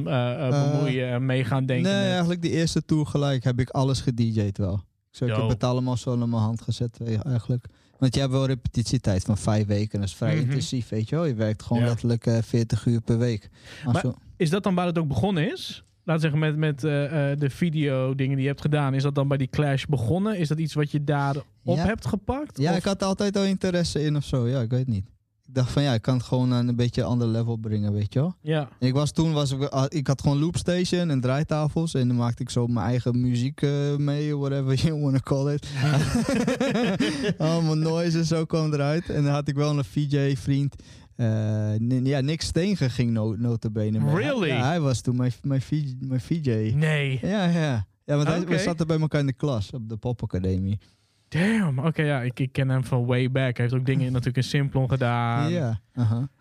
bemoeien 0.51 1.09
en 1.09 1.27
mee 1.27 1.45
gaan 1.45 1.67
denken? 1.67 1.91
nee, 1.91 2.01
met- 2.01 2.11
eigenlijk 2.11 2.43
die 2.43 2.51
eerste 2.51 2.85
tour 2.85 3.07
gelijk 3.07 3.45
heb 3.45 3.61
ik 3.61 3.71
alles 3.71 4.01
gedj'd 4.01 4.59
wel. 4.59 4.83
Zo, 5.11 5.25
ik 5.25 5.37
heb 5.37 5.49
het 5.49 5.65
allemaal 5.65 5.97
zo 5.97 6.17
naar 6.17 6.29
mijn 6.29 6.43
hand 6.43 6.63
gezet 6.63 6.99
eigenlijk. 7.25 7.67
Want 8.01 8.15
je 8.15 8.21
hebt 8.21 8.33
wel 8.33 8.47
repetitietijd 8.47 9.23
van 9.25 9.39
vijf 9.39 9.67
weken. 9.67 10.01
Dat 10.01 10.09
is 10.09 10.15
vrij 10.15 10.35
Mhm. 10.35 10.43
intensief, 10.45 10.89
weet 10.89 11.09
je 11.09 11.15
wel. 11.17 11.25
Je 11.25 11.35
werkt 11.35 11.63
gewoon 11.63 11.83
Ja. 11.83 11.89
letterlijk 11.89 12.27
eh 12.27 12.39
40 12.43 12.87
uur 12.87 13.01
per 13.01 13.19
week. 13.19 13.49
Maar- 13.85 14.01
zo- 14.01 14.15
Is 14.37 14.51
dat 14.51 14.63
dan 14.63 14.75
waar 14.75 14.87
het 14.87 14.99
ook 14.99 15.09
begonnen 15.09 15.53
is? 15.53 15.85
Laat 16.05 16.21
zeggen 16.21 16.39
met, 16.39 16.57
met 16.57 16.85
eh, 16.85 17.31
eh, 17.33 17.39
de 17.39 17.51
video 17.51 18.15
dingen 18.15 18.35
die 18.35 18.43
je 18.43 18.49
hebt 18.51 18.61
gedaan. 18.61 18.95
Is 18.95 19.03
dat 19.03 19.15
dan 19.15 19.29
bij 19.29 19.37
die 19.37 19.49
clash 19.49 19.85
begonnen? 19.85 20.39
Is 20.39 20.49
dat 20.49 20.59
iets 20.59 20.75
wat 20.75 20.91
je 20.91 21.05
daar 21.05 21.37
op 21.65 21.77
Ja. 21.77 21.85
hebt 21.87 22.07
gepakt? 22.07 22.59
Ja, 22.59 22.71
Of- 22.71 22.77
ik 22.77 22.85
had 22.85 23.03
altijd 23.03 23.37
al 23.37 23.45
interesse 23.45 24.03
in 24.03 24.17
of 24.17 24.25
zo. 24.25 24.49
Ja, 24.49 24.61
ik 24.61 24.71
weet 24.71 24.87
niet. 24.87 25.07
Ik 25.51 25.57
dacht 25.57 25.71
van 25.73 25.83
ja, 25.83 25.95
ik 25.95 26.03
kan 26.03 26.15
het 26.17 26.23
gewoon 26.27 26.53
aan 26.53 26.69
een 26.69 26.77
beetje 26.77 27.01
een 27.01 27.07
ander 27.07 27.29
level 27.29 27.57
brengen, 27.57 27.93
weet 27.93 28.13
je 28.13 28.21
wel. 28.21 28.35
Ja. 28.41 28.69
En 28.79 28.87
ik 28.89 28.93
was 28.95 29.11
toen, 29.13 29.33
was, 29.33 29.51
ik- 29.53 29.63
ah, 29.63 29.85
ik 29.89 30.07
had 30.07 30.21
gewoon 30.21 30.39
loopstation 30.39 31.11
en 31.11 31.21
draaitafels. 31.21 31.95
En 31.95 32.09
dan 32.09 32.17
maakte 32.17 32.43
ik 32.43 32.51
zo 32.51 32.67
mijn 32.67 32.87
eigen 32.87 33.21
muziek 33.21 33.63
eh, 33.63 33.97
mee, 33.97 34.37
whatever 34.37 34.75
you 34.87 35.01
wanna 35.01 35.19
call 35.19 35.53
it. 35.55 35.67
Allemaal 37.39 37.75
noise 37.77 38.19
en 38.19 38.25
zo 38.25 38.45
kwam 38.45 38.73
eruit. 38.73 39.09
En 39.11 39.23
dan 39.25 39.33
had 39.33 39.49
ik 39.49 39.55
wel 39.55 39.79
een 39.79 39.85
VJ-vriend. 39.85 40.75
eh, 41.17 41.27
n- 41.79 42.01
ja, 42.05 42.21
Nick 42.21 42.41
Steenge 42.43 42.91
ging 42.91 43.11
no 43.11 43.35
notabene 43.39 43.99
mee. 44.01 44.15
Really? 44.15 44.49
Ja, 44.49 44.67
hij 44.67 44.81
was 44.81 45.01
toen 45.01 45.17
mijn, 45.17 45.33
mijn, 45.43 45.63
VJ, 45.63 45.95
mijn 46.01 46.21
VJ. 46.21 46.73
Nee. 46.77 47.19
Ja, 47.23 47.45
ja. 47.45 47.87
Ja, 48.05 48.17
want 48.17 48.29
hij, 48.29 48.41
we 48.47 48.59
zaten 48.59 48.87
bij 48.87 49.01
elkaar 49.01 49.21
in 49.21 49.27
de 49.27 49.33
klas 49.33 49.71
op 49.71 49.89
de 49.89 49.97
popacademie. 49.97 50.79
Damn. 51.35 51.79
Oké, 51.79 52.03
ja. 52.03 52.23
Ik, 52.23 52.41
ik 52.41 52.53
ken 52.53 52.69
hem 52.69 52.85
van 52.85 53.07
way 53.07 53.31
back. 53.31 53.57
Hij 53.57 53.67
heeft 53.67 53.75
ook 53.75 53.87
dingen 53.87 54.07
natuurlijk 54.07 54.37
in 54.37 54.43
Simplon 54.43 54.89
gedaan. 54.89 55.51
ja. 55.51 55.81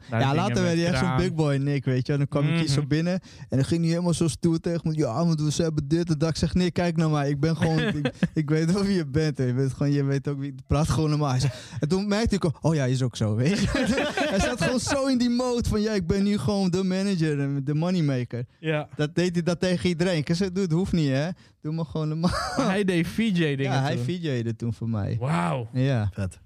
Daar 0.10 0.20
Ja, 0.20 0.36
later 0.36 0.64
werd 0.64 0.76
hij 0.78 0.86
echt 0.88 0.98
zo'n 1.00 1.18
big 1.18 1.34
boy 1.34 1.56
Nick, 1.56 1.86
weet 1.86 2.08
je. 2.08 2.12
En 2.14 2.18
dan 2.18 2.28
kwam 2.28 2.48
ik 2.48 2.58
hier 2.60 2.68
zo 2.68 2.80
Mhm. 2.80 2.88
binnen 2.90 3.14
en 3.14 3.58
dan 3.58 3.66
ging 3.66 3.82
hij 3.82 3.90
helemaal 3.90 4.14
zo 4.14 4.28
stoer 4.28 4.60
tegen 4.60 4.82
me. 4.90 4.98
Ja, 4.98 5.24
maar 5.24 5.36
we 5.36 5.54
hebben 5.64 5.88
dit 5.88 6.10
en 6.10 6.18
dat. 6.18 6.30
Ik 6.30 6.36
zeg, 6.36 6.54
nee, 6.54 6.72
kijk 6.72 6.96
naar 6.98 7.10
mij. 7.10 7.30
Ik 7.30 7.40
ben 7.40 7.58
gewoon, 7.58 7.80
ik, 7.98 8.12
ik 8.34 8.50
weet 8.50 8.72
wel 8.72 8.84
wie 8.84 8.96
je 8.96 9.06
bent. 9.06 9.38
hè. 9.38 9.44
Je, 9.44 9.54
bent 9.54 9.74
gewoon, 9.74 9.92
je 9.92 10.04
weet 10.04 10.28
ook 10.28 10.40
wie, 10.40 10.56
praat 10.68 10.90
gewoon 10.90 11.10
normaal. 11.10 11.30
Hij 11.30 11.40
zei- 11.40 11.52
En 11.80 11.88
toen 11.88 12.08
merkte 12.08 12.36
ik, 12.36 12.46
oh 12.66 12.76
ja, 12.76 12.86
is 12.86 13.02
ook 13.04 13.16
zo, 13.16 13.36
weet 13.36 13.60
je. 13.60 13.68
hij 14.30 14.40
zat 14.40 14.62
gewoon 14.62 14.80
zo 14.80 15.06
in 15.08 15.18
die 15.18 15.30
mode 15.30 15.70
van, 15.70 15.82
ja, 15.82 15.92
ik 15.92 16.08
ben 16.08 16.24
nu 16.24 16.38
gewoon 16.38 16.70
de 16.70 16.84
manager 16.84 17.40
en 17.40 17.62
de 17.64 17.74
moneymaker. 17.74 18.46
Ja. 18.60 18.88
Dat 18.96 19.16
deed 19.16 19.34
hij 19.34 19.44
dat 19.44 19.60
tegen 19.60 19.90
iedereen. 19.90 20.18
Ik 20.18 20.30
zei, 20.36 20.52
doe 20.52 20.64
het 20.64 20.72
hoeft 20.72 20.92
niet, 20.94 21.10
hè. 21.10 21.30
Doe 21.62 21.74
maar 21.74 21.86
gewoon 21.86 22.08
normaal. 22.08 22.32
Maar 22.58 22.66
hij 22.66 22.84
deed 22.84 23.08
VJ-dingen 23.08 23.64
Ja, 23.74 23.82
hij 23.82 23.96
toen. 23.96 24.04
VJ'de 24.06 24.56
toen 24.56 24.74
voor 24.74 24.90
mij. 24.90 25.18
Wauw. 25.20 25.70
Ja. 25.74 26.10
Vet. 26.14 26.40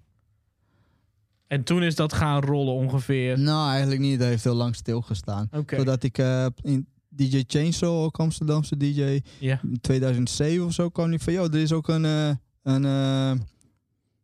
En 1.48 1.64
toen 1.64 1.84
is 1.84 1.96
dat 1.96 2.14
gaan 2.14 2.42
rollen 2.42 2.74
ongeveer. 2.74 3.40
Nou, 3.40 3.70
eigenlijk 3.72 4.02
niet. 4.02 4.20
Hij 4.20 4.28
heeft 4.30 4.44
heel 4.44 4.54
lang 4.54 4.76
stilgestaan. 4.76 5.48
Oké. 5.52 5.76
Zodat 5.76 6.04
ik 6.04 6.18
eh, 6.18 6.46
in 6.62 6.88
DJ 7.10 7.44
Chainsaw, 7.48 8.04
ook 8.04 8.20
Amsterdamse 8.20 8.78
DJ, 8.78 9.20
Ja. 9.40 9.60
in 9.64 9.82
2007 9.82 10.66
of 10.66 10.74
zo 10.74 10.90
kwam 10.90 11.10
hij 11.10 11.20
van, 11.20 11.34
joh, 11.34 11.54
er 11.54 11.60
is 11.62 11.72
ook 11.72 11.88
een, 11.88 12.06
eh, 12.06 12.30
een 12.64 12.86
eh, 12.86 13.32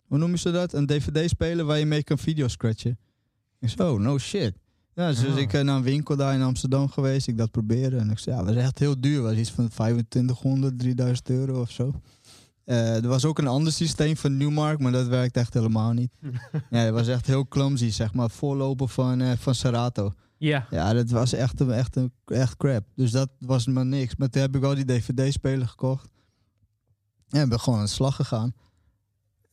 hoe 0.07 0.17
noem 0.17 0.31
je 0.31 0.37
ze 0.37 0.51
dat? 0.51 0.73
Een 0.73 0.85
DVD-speler 0.85 1.65
waar 1.65 1.77
je 1.79 1.85
mee 1.85 2.03
kan 2.03 2.17
videoscratchen. 2.17 2.97
Ik 3.59 3.69
zei, 3.69 3.89
oh, 3.89 3.99
no 3.99 4.17
shit. 4.17 4.53
Ja, 4.99 5.07
dus 5.07 5.25
Ah. 5.25 5.37
ik 5.37 5.49
ben 5.49 5.65
naar 5.65 5.75
een 5.75 5.83
winkel 5.83 6.15
daar 6.15 6.33
in 6.33 6.41
Amsterdam 6.41 6.89
geweest, 6.89 7.27
ik 7.27 7.37
dat 7.37 7.51
proberen. 7.51 7.99
En 7.99 8.09
ik 8.09 8.19
zei, 8.19 8.35
ja, 8.35 8.43
dat 8.43 8.55
is 8.55 8.61
echt 8.61 8.79
heel 8.79 8.99
duur. 9.01 9.21
was 9.21 9.33
iets 9.33 9.51
van 9.51 9.67
2500, 9.67 10.79
3000 10.79 11.29
euro 11.29 11.61
of 11.61 11.71
zo. 11.71 11.93
Eh, 12.63 12.95
er 12.95 13.07
was 13.07 13.25
ook 13.25 13.37
een 13.37 13.47
ander 13.47 13.73
systeem 13.73 14.17
van 14.17 14.37
Newmark, 14.37 14.79
maar 14.79 14.91
dat 14.91 15.07
werkt 15.07 15.37
echt 15.37 15.53
helemaal 15.53 15.91
niet. 15.93 16.11
ja, 16.69 16.77
het 16.79 16.93
was 16.93 17.07
echt 17.07 17.25
heel 17.27 17.47
clumsy, 17.47 17.89
zeg 17.89 18.13
maar. 18.13 18.29
Voorloper 18.29 18.87
van, 18.87 19.21
eh, 19.21 19.31
van 19.37 19.55
Serato. 19.55 20.13
Ja. 20.37 20.67
Ja, 20.69 20.93
dat 20.93 21.09
was 21.09 21.33
echt, 21.33 21.59
een, 21.59 21.71
echt, 21.71 21.95
een, 21.95 22.11
echt 22.25 22.57
crap. 22.57 22.83
Dus 22.95 23.11
dat 23.11 23.29
was 23.39 23.67
maar 23.67 23.85
niks. 23.85 24.15
Maar 24.15 24.29
toen 24.29 24.41
heb 24.41 24.55
ik 24.55 24.61
wel 24.61 24.75
die 24.75 24.85
DVD-speler 24.85 25.67
gekocht. 25.67 26.09
En 27.29 27.49
ben 27.49 27.59
gewoon 27.59 27.79
aan 27.79 27.85
de 27.85 27.91
slag 27.91 28.15
gegaan. 28.15 28.53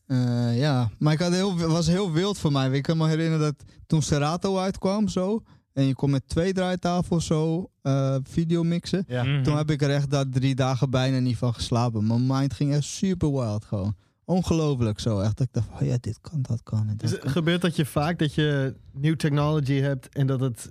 Eh, 0.07 0.59
ja, 0.59 0.91
maar 0.99 1.13
ik 1.13 1.19
had 1.19 1.33
heel, 1.33 1.57
het 1.57 1.71
was 1.71 1.87
heel 1.87 2.13
wild 2.13 2.39
voor 2.39 2.53
mij. 2.53 2.71
Ik 2.71 2.83
kan 2.83 2.97
me 2.97 3.09
herinneren 3.09 3.41
dat 3.41 3.65
toen 3.87 4.03
Serato 4.03 4.59
uitkwam 4.59 5.09
zo... 5.09 5.43
en 5.73 5.85
je 5.87 5.95
kon 5.95 6.11
met 6.11 6.29
twee 6.29 6.53
draaitafels 6.53 7.27
zo 7.27 7.71
eh 7.83 8.17
video 8.23 8.63
mixen... 8.63 9.05
Ja. 9.09 9.25
Mhm. 9.25 9.43
Toen 9.43 9.57
heb 9.57 9.71
ik 9.71 9.83
er 9.83 9.91
echt 9.91 10.11
dat 10.11 10.33
drie 10.33 10.55
dagen 10.55 10.91
bijna 10.91 11.19
niet 11.19 11.37
van 11.37 11.55
geslapen. 11.55 12.07
Mijn 12.07 12.27
mind 12.27 12.53
ging 12.55 12.73
echt 12.73 12.85
super 12.85 13.33
wild 13.33 13.65
gewoon. 13.65 13.95
Ongelooflijk 14.25 15.01
zo. 15.01 15.21
Echt 15.21 15.37
dat 15.37 15.47
ik 15.47 15.53
dacht, 15.53 15.69
oh 15.81 15.87
ja, 15.87 15.97
dit 16.01 16.19
kan, 16.21 16.43
dat 16.43 16.63
kan. 16.63 16.87
Dat 16.87 16.99
Dus 16.99 17.19
kan. 17.19 17.31
gebeurt 17.31 17.61
dat 17.61 17.77
je 17.77 17.87
vaak 17.87 18.19
dat 18.19 18.35
je 18.35 18.75
nieuw 18.93 19.17
technology 19.17 19.75
hebt 19.81 20.09
en 20.09 20.27
dat 20.27 20.41
het 20.41 20.69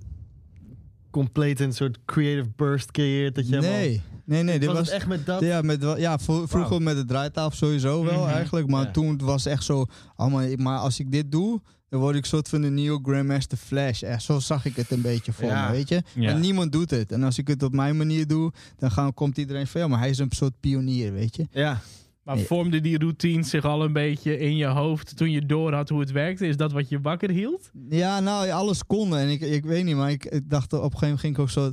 compleet 1.22 1.60
een 1.60 1.72
soort 1.72 1.98
creative 2.04 2.48
burst 2.56 2.90
creëert? 2.90 3.34
Dat 3.34 3.48
je 3.48 3.54
helemaal- 3.54 3.76
Nee, 3.78 4.02
nee, 4.24 4.42
nee. 4.42 4.58
Dit 4.58 4.72
was, 4.72 4.88
echt 4.88 5.06
met 5.06 5.26
dat? 5.26 5.40
Ja, 5.40 5.62
met, 5.62 5.82
ja 5.96 6.18
vro- 6.18 6.46
vroeger 6.46 6.70
Wauw. 6.70 6.78
met 6.82 6.96
de 6.96 7.04
draaitafel 7.04 7.56
sowieso 7.56 8.04
wel 8.04 8.20
Mhm. 8.22 8.30
eigenlijk. 8.32 8.66
Maar 8.68 8.84
Ja. 8.84 8.90
toen 8.90 9.18
was 9.18 9.44
het 9.44 9.52
echt 9.52 9.64
zo... 9.64 9.84
Oh, 10.16 10.32
maar, 10.32 10.48
maar 10.56 10.78
als 10.78 10.98
ik 10.98 11.10
dit 11.12 11.32
doe, 11.32 11.60
dan 11.88 12.00
word 12.00 12.16
ik 12.16 12.24
soort 12.24 12.48
van 12.48 12.60
de 12.60 12.70
nieuwe 12.70 13.00
Grandmaster 13.02 13.58
Flash. 13.58 14.02
Echt, 14.02 14.22
zo 14.22 14.38
zag 14.38 14.64
ik 14.64 14.76
het 14.76 14.90
een 14.90 15.00
beetje 15.00 15.32
voor 15.32 15.48
Ja. 15.48 15.66
me, 15.66 15.72
weet 15.72 15.88
je. 15.88 16.02
Ja. 16.14 16.30
Maar 16.32 16.40
niemand 16.40 16.72
doet 16.72 16.90
het. 16.90 17.12
En 17.12 17.22
als 17.22 17.38
ik 17.38 17.48
het 17.48 17.62
op 17.62 17.72
mijn 17.72 17.96
manier 17.96 18.26
doe, 18.26 18.52
dan 18.78 18.90
gaan, 18.90 19.14
komt 19.14 19.38
iedereen 19.38 19.66
van... 19.66 19.80
Ja, 19.80 19.88
maar 19.88 19.98
hij 19.98 20.10
is 20.10 20.18
een 20.18 20.30
soort 20.30 20.60
pionier, 20.60 21.12
weet 21.12 21.36
je. 21.36 21.46
Ja. 21.50 21.80
Maar 22.26 22.38
vormde 22.38 22.80
die 22.80 22.98
routines 22.98 23.50
zich 23.50 23.64
al 23.64 23.84
een 23.84 23.92
beetje 23.92 24.38
in 24.38 24.56
je 24.56 24.66
hoofd 24.66 25.16
toen 25.16 25.30
je 25.30 25.46
door 25.46 25.72
had 25.72 25.88
hoe 25.88 26.00
het 26.00 26.10
werkte? 26.10 26.46
Is 26.46 26.56
dat 26.56 26.72
wat 26.72 26.88
je 26.88 27.00
wakker 27.00 27.30
hield? 27.30 27.70
Ja, 27.88 28.20
nou, 28.20 28.50
alles 28.50 28.86
kon. 28.86 29.16
En 29.16 29.28
ik, 29.28 29.40
ik 29.40 29.64
weet 29.64 29.84
niet, 29.84 29.96
maar 29.96 30.10
ik, 30.10 30.24
ik 30.24 30.50
dacht 30.50 30.72
op 30.72 30.78
een 30.82 30.82
gegeven 30.82 31.06
moment 31.06 31.20
ging 31.20 31.34
ik 31.34 31.40
ook 31.40 31.50
zo 31.50 31.72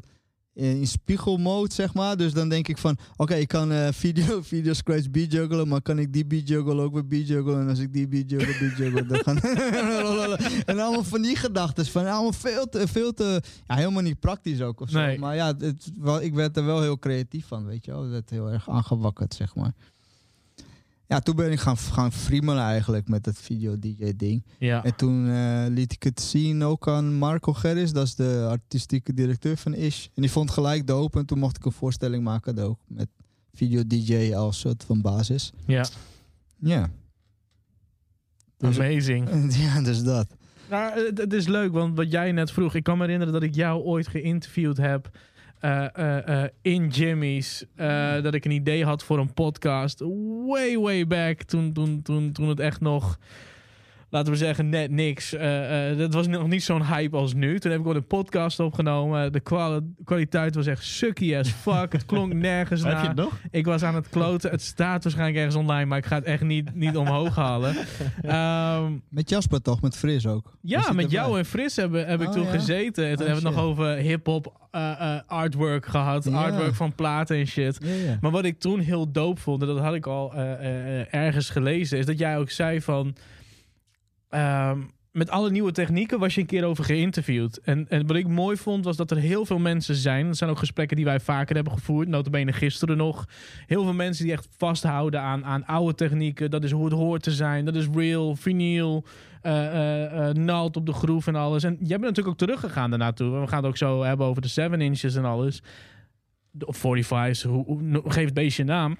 in, 0.54 0.88
spiegelmode, 0.88 1.74
zeg 1.74 1.94
maar. 1.94 2.18
Dus 2.18 2.34
dan 2.34 2.50
denk 2.50 2.68
ik 2.68 2.78
van, 2.78 2.98
oké, 3.16 3.34
ik 3.34 3.48
kan 3.48 3.72
eh, 3.72 3.88
video, 3.92 4.42
video 4.54 4.74
scratch 4.74 5.10
beat 5.10 5.32
juggelen, 5.32 5.68
maar 5.68 5.82
kan 5.82 6.00
ik 6.00 6.14
die 6.14 6.26
beat 6.26 6.48
juggelen 6.48 6.84
ook 6.84 6.94
weer 6.94 7.08
beat 7.08 7.28
juggelen? 7.28 7.60
En 7.60 7.70
als 7.70 7.80
ik 7.80 7.94
die 7.94 8.08
beat 8.08 8.30
juggle, 8.30 8.56
beat 8.60 8.78
juggle, 8.78 9.06
dan 9.06 9.20
gaan... 9.24 9.40
en 10.66 10.80
allemaal 10.80 11.04
van 11.04 11.22
die 11.22 11.36
gedachten, 11.36 11.86
van 11.86 12.06
allemaal 12.06 12.34
veel 12.34 12.70
te, 12.70 12.88
veel 12.88 13.14
te, 13.14 13.42
ja, 13.68 13.76
helemaal 13.76 14.02
niet 14.02 14.20
praktisch 14.20 14.62
ook 14.62 14.82
of 14.82 14.90
zo. 14.90 15.00
Nee. 15.00 15.20
Maar 15.20 15.36
ja, 15.36 15.54
het, 15.58 15.92
wel, 16.00 16.22
ik 16.22 16.34
werd 16.34 16.58
er 16.58 16.66
wel 16.66 16.82
heel 16.82 17.00
creatief 17.00 17.48
van, 17.48 17.66
weet 17.66 17.86
je 17.86 17.92
wel. 17.92 18.02
Het 18.02 18.12
werd 18.12 18.30
heel 18.30 18.52
erg 18.52 18.70
aangewakkerd, 18.70 19.34
zeg 19.34 19.56
maar. 19.56 19.74
Ja, 21.08 21.20
toen 21.20 21.36
ben 21.36 21.52
ik 21.52 21.60
gaan, 21.60 21.78
gaan 21.78 22.12
friemelen 22.12 22.64
eigenlijk 22.64 23.08
met 23.08 23.26
het 23.26 23.40
video 23.40 23.80
DJ 23.80 24.14
ding. 24.16 24.46
Ja. 24.60 24.84
En 24.84 24.96
toen 24.96 25.30
eh, 25.30 25.66
liet 25.70 25.92
ik 25.92 26.04
het 26.04 26.22
zien 26.22 26.64
ook 26.64 26.88
aan 26.88 27.14
Marco 27.14 27.54
Gerris, 27.54 27.92
dat 27.92 28.06
is 28.06 28.16
de 28.16 28.48
artistieke 28.50 29.14
directeur 29.14 29.58
van 29.58 29.74
Ish. 29.74 30.06
En 30.06 30.22
die 30.22 30.32
vond 30.32 30.50
het 30.50 30.58
gelijk 30.58 30.88
dope 30.88 31.20
en 31.20 31.26
toen 31.26 31.40
mocht 31.40 31.58
ik 31.58 31.66
een 31.66 31.72
voorstelling 31.72 32.24
maken 32.24 32.60
ook 32.60 32.80
met 32.88 33.08
video 33.54 33.84
DJ 33.88 34.34
als 34.36 34.60
soort 34.60 34.84
van 34.84 35.02
basis. 35.02 35.52
ja. 35.66 35.86
Ja. 36.60 36.90
Dus, 38.58 38.80
Amazing. 38.80 39.30
ja, 39.64 39.82
dus 39.82 40.04
dat. 40.04 40.28
Nou, 40.70 41.06
het, 41.06 41.18
het 41.18 41.34
is 41.34 41.48
leuk, 41.48 41.72
want 41.72 41.96
wat 41.96 42.12
jij 42.12 42.32
net 42.32 42.52
vroeg, 42.52 42.76
ik 42.76 42.84
kan 42.84 42.98
me 42.98 43.04
herinneren 43.04 43.34
dat 43.34 43.44
ik 43.44 43.56
jou 43.56 43.84
ooit 43.84 44.08
geïnterviewd 44.08 44.78
heb 44.78 45.18
eh, 45.64 45.86
eh, 45.94 46.44
eh, 46.44 46.50
in 46.62 46.88
Jimmy's. 46.88 47.66
eh, 47.76 48.22
dat 48.22 48.34
ik 48.34 48.46
een 48.46 48.52
idee 48.52 48.86
had 48.86 49.04
voor 49.04 49.20
een 49.20 49.34
podcast. 49.34 50.02
Way, 50.48 50.78
way 50.78 51.08
back. 51.08 51.44
Toen, 51.44 51.74
toen, 51.74 52.02
toen, 52.02 52.32
toen 52.32 52.48
het 52.48 52.60
echt 52.60 52.82
nog, 52.82 53.18
laten 54.14 54.32
we 54.32 54.38
zeggen, 54.38 54.70
net 54.70 54.92
niks. 54.92 55.34
eh, 55.34 55.92
eh, 55.92 55.98
dat 55.98 56.14
was 56.14 56.28
nog 56.28 56.48
niet 56.48 56.64
zo'n 56.64 56.86
hype 56.86 57.16
als 57.18 57.34
nu. 57.34 57.60
Toen 57.60 57.72
heb 57.72 57.80
ik 57.80 57.88
ook 57.88 57.96
een 57.96 58.08
podcast 58.08 58.60
opgenomen. 58.60 59.32
De 59.32 59.40
kwali- 59.40 59.94
kwaliteit 60.04 60.56
was 60.56 60.66
echt 60.68 60.84
sucky 60.84 61.36
as 61.36 61.50
fuck. 61.50 61.92
het 61.92 62.06
klonk 62.06 62.34
nergens 62.50 62.82
Heb 62.84 62.90
je 62.92 62.98
naar. 62.98 63.08
het 63.08 63.16
nog? 63.16 63.40
Ik 63.52 63.66
was 63.66 63.84
aan 63.84 63.96
het 63.96 64.10
kloten. 64.10 64.52
Het 64.52 64.62
staat 64.62 65.04
waarschijnlijk 65.04 65.38
ergens 65.38 65.56
online, 65.56 65.86
maar 65.86 65.98
ik 65.98 66.06
ga 66.06 66.16
het 66.16 66.24
echt 66.26 66.44
niet, 66.44 66.76
niet 66.76 66.98
omhoog 66.98 67.36
halen. 67.36 67.76
Ehm, 68.22 68.92
Met 69.10 69.30
Jasper 69.30 69.62
toch, 69.62 69.82
met 69.82 69.96
Fris 69.98 70.28
ook. 70.28 70.52
Ja, 70.62 70.92
met 70.92 71.12
jou 71.12 71.38
en 71.38 71.46
Fris 71.46 71.76
hebben, 71.76 72.08
heb 72.08 72.22
ik 72.22 72.28
Oh, 72.28 72.34
toen 72.34 72.44
ja? 72.44 72.50
gezeten. 72.52 73.06
En 73.08 73.16
toen 73.16 73.26
Oh, 73.26 73.32
hebben 73.34 73.44
we 73.44 73.48
het 73.50 73.58
nog 73.58 73.66
over 73.66 73.96
hip-hop 73.96 74.54
eh, 74.72 74.92
eh, 75.16 75.20
artwork 75.28 75.86
gehad. 75.86 76.32
Artwork 76.32 76.76
van 76.76 76.96
platen 76.96 77.38
en 77.38 77.48
shit. 77.48 77.80
Maar 78.22 78.32
wat 78.32 78.46
ik 78.46 78.60
toen 78.60 78.80
heel 78.80 79.12
dope 79.12 79.42
vond, 79.42 79.62
en 79.62 79.68
dat 79.68 79.80
had 79.80 79.94
ik 79.94 80.06
al 80.08 80.34
eh, 80.34 80.52
eh, 80.54 81.00
eh, 81.02 81.06
ergens 81.10 81.50
gelezen, 81.50 81.98
is 81.98 82.06
dat 82.06 82.20
jij 82.20 82.38
ook 82.38 82.50
zei 82.50 82.82
van. 82.82 83.16
Ehm, 84.34 84.80
met 85.12 85.30
alle 85.30 85.52
nieuwe 85.52 85.72
technieken 85.72 86.20
was 86.20 86.36
je 86.36 86.42
een 86.42 86.48
keer 86.48 86.64
over 86.66 86.84
geïnterviewd. 86.84 87.58
En, 87.58 87.86
en 87.90 88.08
wat 88.08 88.16
ik 88.16 88.28
mooi 88.28 88.58
vond, 88.58 88.86
was 88.86 88.98
dat 88.98 89.12
er 89.12 89.18
heel 89.18 89.46
veel 89.46 89.60
mensen 89.60 89.96
zijn. 89.96 90.26
Dat 90.28 90.38
zijn 90.38 90.50
ook 90.50 90.58
gesprekken 90.58 90.96
die 90.96 91.06
wij 91.06 91.20
vaker 91.20 91.56
hebben 91.56 91.74
gevoerd. 91.74 92.08
Notabene 92.08 92.54
gisteren 92.54 92.98
nog. 92.98 93.26
Heel 93.68 93.84
veel 93.84 93.94
mensen 93.94 94.24
die 94.24 94.34
echt 94.34 94.48
vasthouden 94.58 95.22
aan, 95.22 95.46
aan 95.46 95.66
oude 95.66 95.96
technieken. 95.96 96.52
Dat 96.52 96.64
is 96.64 96.72
hoe 96.72 96.86
het 96.86 96.94
hoort 96.94 97.24
te 97.24 97.32
zijn. 97.32 97.66
Dat 97.66 97.76
is 97.76 97.88
real, 97.94 98.36
vinyl, 98.36 99.06
naald 100.34 100.76
op 100.78 100.86
de 100.86 100.94
groef 100.94 101.28
en 101.28 101.36
alles. 101.36 101.64
En 101.64 101.72
jij 101.80 101.88
bent 101.88 102.02
natuurlijk 102.02 102.28
ook 102.28 102.38
teruggegaan 102.48 102.90
daarnaartoe. 102.90 103.40
We 103.40 103.48
gaan 103.48 103.58
het 103.58 103.68
ook 103.68 103.78
zo 103.78 104.04
hebben 104.04 104.26
over 104.28 104.42
de 104.42 104.48
7 104.48 104.82
inches 104.82 105.16
en 105.16 105.26
alles. 105.26 105.62
De- 106.52 106.66
Of 106.66 106.78
45's, 106.78 107.44
hoe, 107.44 107.66
hoe, 107.66 108.02
geef 108.06 108.26
het 108.26 108.34
beestje 108.34 108.62
een 108.62 108.68
naam. 108.68 108.98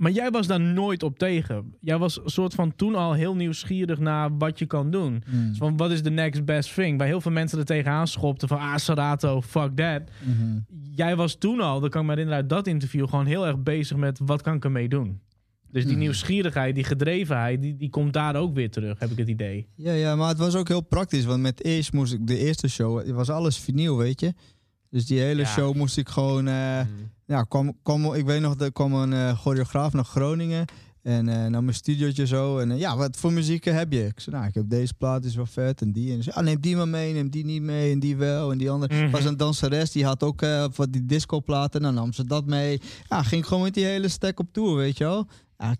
Maar 0.00 0.10
jij 0.12 0.30
was 0.30 0.46
daar 0.46 0.60
nooit 0.60 1.02
op 1.02 1.18
tegen. 1.18 1.74
Jij 1.80 1.98
was 1.98 2.20
een 2.24 2.30
soort 2.30 2.54
van 2.54 2.74
toen 2.76 2.94
al 2.94 3.12
heel 3.12 3.34
nieuwsgierig 3.36 3.98
naar 3.98 4.36
wat 4.38 4.58
je 4.58 4.66
kan 4.66 4.90
doen. 4.90 5.22
Mm. 5.30 5.48
Dus 5.48 5.58
van 5.58 5.76
wat 5.76 5.90
is 5.90 6.02
de 6.02 6.10
next 6.10 6.44
best 6.44 6.74
thing? 6.74 6.98
Bij 6.98 7.06
heel 7.06 7.20
veel 7.20 7.30
mensen 7.32 7.58
er 7.58 7.64
tegenaan 7.64 8.06
schopten 8.08 8.48
van 8.48 8.58
ah, 8.58 8.76
Serato, 8.76 9.40
fuck 9.42 9.76
that. 9.76 10.02
Mhm. 10.24 10.58
Jij 10.94 11.16
was 11.16 11.34
toen 11.38 11.60
al, 11.60 11.80
dat 11.80 11.90
kan 11.90 12.00
ik 12.00 12.06
me 12.06 12.12
herinneren 12.12 12.40
uit 12.42 12.50
dat 12.50 12.66
interview, 12.66 13.08
gewoon 13.08 13.26
heel 13.26 13.46
erg 13.46 13.58
bezig 13.62 13.96
met 13.96 14.20
wat 14.24 14.42
kan 14.42 14.54
ik 14.54 14.64
ermee 14.64 14.88
doen. 14.88 15.20
Dus 15.72 15.82
die 15.82 15.92
Hmm. 15.92 16.00
nieuwsgierigheid, 16.02 16.74
die 16.74 16.84
gedrevenheid, 16.84 17.62
die, 17.62 17.76
die 17.76 17.90
komt 17.90 18.12
daar 18.12 18.36
ook 18.36 18.54
weer 18.54 18.70
terug, 18.70 18.98
heb 18.98 19.10
ik 19.10 19.18
het 19.18 19.28
idee. 19.28 19.66
Ja, 19.74 19.92
ja, 19.92 20.16
maar 20.16 20.28
het 20.28 20.38
was 20.38 20.54
ook 20.54 20.68
heel 20.68 20.80
praktisch. 20.80 21.24
Want 21.24 21.42
met 21.42 21.62
Ish 21.62 21.90
moest 21.90 22.12
ik 22.12 22.26
de 22.26 22.38
eerste 22.38 22.68
show, 22.68 22.98
het 22.98 23.10
was 23.10 23.30
alles 23.30 23.58
vinyl, 23.58 23.96
weet 23.96 24.20
je. 24.20 24.34
Dus 24.90 25.06
die 25.06 25.20
hele 25.20 25.40
Ja. 25.42 25.46
show 25.48 25.74
moest 25.74 25.96
ik 25.98 26.08
gewoon. 26.08 26.48
eh, 26.48 26.80
Ja, 27.30 27.42
kwam, 27.42 27.76
kwam, 27.82 28.14
ik 28.14 28.24
weet 28.24 28.40
nog, 28.40 28.60
er 28.60 28.72
kwam 28.72 28.94
een 28.94 29.12
eh, 29.12 29.38
choreograaf 29.38 29.92
naar 29.92 30.04
Groningen. 30.04 30.64
En 31.02 31.28
eh, 31.28 31.46
naar 31.46 31.64
mijn 31.64 31.74
studiootje 31.74 32.26
zo. 32.26 32.58
En 32.58 32.70
eh, 32.70 32.78
ja, 32.78 32.96
wat 32.96 33.16
voor 33.16 33.32
muziek 33.32 33.64
heb 33.64 33.92
je? 33.92 34.06
Ik 34.06 34.20
zei, 34.20 34.36
nou, 34.36 34.48
ik 34.48 34.54
heb 34.54 34.68
deze 34.68 34.94
plaat, 34.94 35.24
is 35.24 35.34
wel 35.34 35.46
vet. 35.46 35.80
En 35.80 35.92
die. 35.92 36.12
En 36.12 36.22
zei, 36.22 36.36
ah, 36.36 36.44
neem 36.44 36.60
die 36.60 36.76
maar 36.76 36.88
mee, 36.88 37.12
neem 37.12 37.30
die 37.30 37.44
niet 37.44 37.62
mee. 37.62 37.92
En 37.92 37.98
die 37.98 38.16
wel. 38.16 38.52
En 38.52 38.58
die 38.58 38.70
andere. 38.70 39.02
Mhm. 39.02 39.10
was 39.10 39.24
een 39.24 39.36
danseres, 39.36 39.90
die 39.90 40.04
had 40.04 40.22
ook 40.22 40.40
wat 40.76 40.92
die 40.92 41.06
discoplaten. 41.06 41.82
Dan 41.82 41.94
nam 41.94 42.12
ze 42.12 42.24
dat 42.24 42.46
mee. 42.46 42.80
Ja, 43.08 43.22
ging 43.22 43.46
gewoon 43.46 43.62
met 43.62 43.74
die 43.74 43.84
hele 43.84 44.08
stack 44.08 44.40
op 44.40 44.52
tour, 44.52 44.76
weet 44.76 44.98
je 44.98 45.04
wel. 45.04 45.26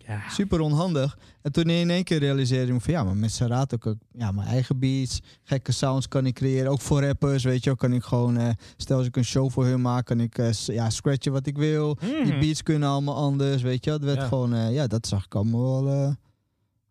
Ja. 0.06 0.28
super 0.28 0.60
onhandig. 0.60 1.18
En 1.42 1.52
toen 1.52 1.64
in 1.68 1.90
één 1.90 2.04
keer 2.04 2.18
realiseerde 2.18 2.72
ik 2.74 2.80
van 2.80 2.92
ja, 2.94 3.04
maar 3.04 3.16
met 3.16 3.32
Serato 3.32 3.76
kan 3.76 3.92
ik 3.92 3.98
ja, 4.20 4.32
mijn 4.32 4.48
eigen 4.48 4.78
beats, 4.78 5.20
gekke 5.42 5.72
sounds 5.72 6.08
kan 6.08 6.26
ik 6.26 6.34
creëren. 6.34 6.70
Ook 6.70 6.80
voor 6.80 7.02
rappers, 7.04 7.44
weet 7.44 7.58
je 7.64 7.64
wel, 7.64 7.76
kan 7.76 7.92
ik 7.92 8.02
gewoon, 8.02 8.36
eh, 8.36 8.48
stel 8.76 8.98
als 8.98 9.06
ik 9.06 9.16
een 9.16 9.24
show 9.24 9.50
voor 9.50 9.64
hun 9.64 9.80
maak, 9.80 10.04
kan 10.06 10.20
ik 10.20 10.38
s- 10.50 10.66
ja, 10.66 10.90
scratchen 10.90 11.32
wat 11.32 11.46
ik 11.46 11.56
wil. 11.56 11.94
Die 12.00 12.24
Mhm. 12.32 12.40
beats 12.40 12.62
kunnen 12.62 12.88
allemaal 12.88 13.16
anders, 13.16 13.62
weet 13.62 13.84
je 13.84 13.90
wel. 13.90 13.98
Het 13.98 14.08
werd 14.08 14.20
Ja. 14.20 14.26
gewoon, 14.28 14.54
eh, 14.54 14.72
ja, 14.72 14.86
dat 14.86 15.06
zag 15.06 15.24
ik 15.24 15.34
allemaal 15.34 15.84
wel 15.84 16.14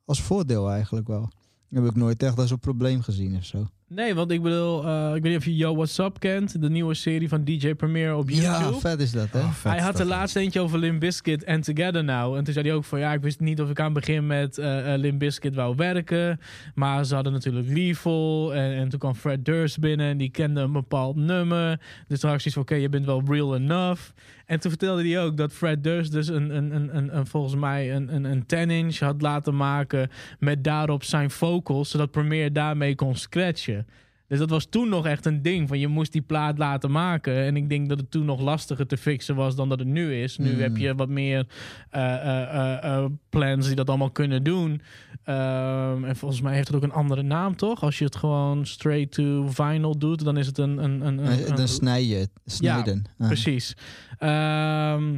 als 0.06 0.22
voordeel 0.22 0.70
eigenlijk 0.72 1.08
wel. 1.08 1.30
heb 1.70 1.86
ik 1.86 1.96
nooit 1.96 2.24
echt 2.24 2.38
als 2.40 2.52
een 2.52 2.60
probleem 2.60 3.02
gezien 3.02 3.36
of 3.38 3.46
zo. 3.46 3.68
Nee, 3.92 4.16
want 4.16 4.32
ik 4.32 4.42
bedoel, 4.42 4.86
eh, 4.86 5.08
ik 5.16 5.22
weet 5.22 5.32
niet 5.32 5.38
of 5.38 5.46
je 5.46 5.56
Yo 5.56 5.76
What's 5.76 5.98
Up 5.98 6.20
kent, 6.20 6.62
de 6.62 6.70
nieuwe 6.70 6.94
serie 6.94 7.30
van 7.30 7.44
DJ 7.44 7.74
Premier 7.74 8.16
op 8.16 8.30
YouTube. 8.30 8.74
Ja, 8.74 8.74
vet 8.74 9.00
is 9.00 9.12
dat, 9.12 9.28
hè? 9.32 9.40
Oh, 9.40 9.64
hij 9.64 9.80
had 9.80 9.94
is 9.94 10.00
er 10.00 10.08
dat. 10.08 10.18
laatst 10.18 10.36
eentje 10.36 10.60
over 10.60 10.80
Limp 10.80 11.00
Bizkit 11.00 11.44
en 11.44 11.62
Together 11.62 12.04
Now. 12.04 12.36
En 12.36 12.44
toen 12.44 12.54
zei 12.54 12.68
hij 12.68 12.76
ook 12.76 12.84
van 12.84 13.00
ja, 13.00 13.14
ik 13.14 13.22
wist 13.22 13.40
niet 13.40 13.62
of 13.62 13.70
ik 13.70 13.80
aan 13.80 13.86
het 13.86 13.94
begin 13.94 14.28
met 14.28 14.58
eh 14.58 14.94
eh, 14.94 15.00
Limp 15.00 15.20
Bizkit 15.20 15.56
wou 15.56 15.76
werken. 15.76 16.40
Maar 16.76 17.06
ze 17.06 17.16
hadden 17.16 17.34
natuurlijk 17.34 17.68
Lethal. 17.70 18.54
En, 18.54 18.72
en 18.76 18.90
toen 18.90 19.00
kwam 19.00 19.16
Fred 19.16 19.46
Durst 19.46 19.80
binnen 19.80 20.10
en 20.10 20.18
die 20.18 20.32
kende 20.32 20.62
een 20.62 20.72
bepaald 20.72 21.16
nummer. 21.16 21.80
Dus 22.08 22.20
toen 22.20 22.30
had 22.30 22.40
ik 22.40 22.52
zoiets 22.52 22.54
van 22.54 22.62
oké, 22.62 22.76
je 22.76 22.90
bent 22.90 23.06
wel 23.06 23.24
real 23.26 23.56
enough. 23.56 24.02
En 24.50 24.60
toen 24.60 24.72
vertelde 24.72 25.10
hij 25.10 25.22
ook 25.22 25.38
dat 25.38 25.54
Fred 25.54 25.84
Durst 25.84 26.12
dus 26.12 26.28
een, 26.28 26.56
een, 26.56 26.96
een, 26.96 27.18
een, 27.18 27.28
volgens 27.28 27.56
mij 27.56 27.96
een, 27.96 28.16
een, 28.16 28.24
een 28.24 28.44
10-inch 28.44 29.00
had 29.00 29.22
laten 29.22 29.56
maken 29.56 30.10
met 30.40 30.64
daarop 30.64 31.04
zijn 31.04 31.32
vocals, 31.32 31.90
zodat 31.90 32.12
Premiere 32.12 32.52
daarmee 32.52 32.96
kon 32.96 33.16
scratchen. 33.16 33.88
Dus 34.30 34.40
dat 34.40 34.50
was 34.50 34.66
toen 34.66 34.90
nog 34.90 35.06
echt 35.06 35.26
een 35.26 35.42
ding. 35.42 35.68
Van 35.68 35.80
je 35.80 35.88
moest 35.88 36.12
die 36.12 36.22
plaat 36.22 36.58
laten 36.58 36.92
maken. 36.92 37.36
En 37.36 37.56
ik 37.56 37.70
denk 37.70 37.90
dat 37.90 38.00
het 38.00 38.12
toen 38.12 38.26
nog 38.26 38.42
lastiger 38.42 38.88
te 38.88 38.98
fixen 38.98 39.36
was 39.36 39.56
dan 39.56 39.70
dat 39.70 39.80
het 39.80 39.88
nu 39.88 40.14
is. 40.22 40.38
Nu 40.38 40.54
Mm. 40.54 40.60
heb 40.60 40.78
je 40.78 40.96
wat 40.96 41.10
meer 41.10 41.48
eh, 41.90 42.14
eh, 42.16 42.84
eh, 42.84 43.06
plans 43.30 43.68
die 43.68 43.76
dat 43.76 43.90
allemaal 43.90 44.12
kunnen 44.12 44.44
doen. 44.44 44.82
Ehm, 45.24 46.04
en 46.06 46.16
volgens 46.16 46.42
mij 46.42 46.54
heeft 46.56 46.68
het 46.68 46.76
ook 46.76 46.84
een 46.84 46.92
andere 46.92 47.22
naam, 47.22 47.56
toch? 47.56 47.82
Als 47.84 47.98
je 47.98 48.06
het 48.06 48.16
gewoon 48.16 48.66
straight 48.66 49.12
to 49.12 49.48
vinyl 49.48 49.98
doet, 49.98 50.24
dan 50.24 50.38
is 50.38 50.48
het 50.48 50.58
een. 50.58 50.84
een, 50.84 51.02
een, 51.02 51.18
een- 51.18 51.50
een- 51.50 51.56
Dan 51.56 51.68
snij 51.68 52.06
je. 52.06 52.30
Snijden. 52.46 53.04
Ah. 53.18 53.28
Precies. 53.28 53.76
Ehm, 54.18 55.18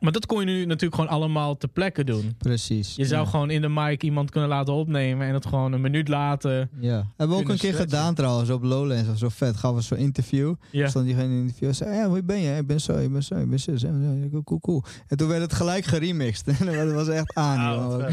Maar 0.00 0.12
dat 0.12 0.26
kon 0.26 0.40
je 0.40 0.46
nu 0.46 0.64
natuurlijk 0.64 0.94
gewoon 0.94 1.10
allemaal 1.10 1.56
ter 1.56 1.68
plekke 1.68 2.04
doen. 2.04 2.34
Precies. 2.38 2.96
Je 2.96 3.04
zou 3.04 3.24
ja. 3.24 3.30
gewoon 3.30 3.50
in 3.50 3.60
de 3.60 3.68
mic 3.68 4.02
iemand 4.02 4.30
kunnen 4.30 4.48
laten 4.48 4.74
opnemen 4.74 5.26
en 5.26 5.34
het 5.34 5.46
gewoon 5.46 5.72
een 5.72 5.80
minuut 5.80 6.08
later. 6.08 6.68
Ja. 6.80 7.06
Hebben 7.16 7.36
we 7.36 7.42
ook 7.42 7.48
een 7.48 7.56
keer 7.56 7.56
stretchen. 7.56 7.80
gedaan 7.80 8.14
trouwens 8.14 8.50
op 8.50 8.62
Lowlands 8.62 9.08
of 9.08 9.18
zo 9.18 9.28
vet. 9.28 9.56
Gaf 9.56 9.74
we 9.74 9.80
zo'n 9.80 9.98
interview. 9.98 10.54
Ja. 10.70 10.88
Stond 10.88 11.04
diegene 11.04 11.24
in 11.26 11.30
een 11.30 11.40
interview 11.40 11.68
en 11.68 11.74
zei, 11.74 11.94
ja, 11.94 12.10
wie 12.10 12.22
ben 12.22 12.40
je? 12.40 12.56
Ik 12.56 12.66
ben 12.66 12.80
zo, 12.80 12.98
ik 12.98 13.12
ben 13.12 13.22
zo, 13.22 13.34
ik 13.34 13.50
ben 13.50 13.58
zo. 13.58 13.76
Cool, 14.30 14.42
cool, 14.44 14.60
cool. 14.60 14.84
En 15.06 15.16
toen 15.16 15.28
werd 15.28 15.42
het 15.42 15.52
gelijk 15.52 15.84
geremixed. 15.84 16.60
En 16.60 16.66
dat 16.86 16.92
was 16.92 17.08
echt 17.08 17.34
aan. 17.34 17.58
Ah, 17.58 18.10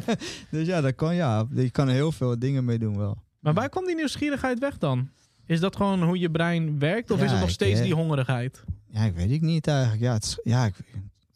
dus 0.50 0.66
ja, 0.66 0.80
dat 0.80 0.94
kan, 0.94 1.14
ja, 1.14 1.46
je 1.54 1.70
kan 1.70 1.88
er 1.88 1.94
heel 1.94 2.12
veel 2.12 2.38
dingen 2.38 2.64
mee 2.64 2.78
doen 2.78 2.96
wel. 2.96 3.16
maar 3.40 3.54
waar 3.54 3.68
kwam 3.68 3.86
die 3.86 3.94
nieuwsgierigheid 3.94 4.58
weg 4.58 4.78
dan? 4.78 5.08
Is 5.46 5.60
dat 5.60 5.76
gewoon 5.76 6.02
hoe 6.02 6.18
je 6.18 6.30
brein 6.30 6.78
werkt? 6.78 7.10
Of 7.10 7.18
Ja, 7.18 7.24
is 7.24 7.30
het 7.30 7.40
nog 7.40 7.50
steeds 7.50 7.78
eh, 7.78 7.84
die 7.84 7.94
hongerigheid? 7.94 8.64
Ja, 8.88 9.04
ik 9.04 9.14
weet 9.14 9.30
ik 9.30 9.40
niet 9.40 9.66
eigenlijk. 9.66 10.02
Ja, 10.02 10.12
het 10.12 10.38
ja, 10.42 10.64
ik, 10.64 10.74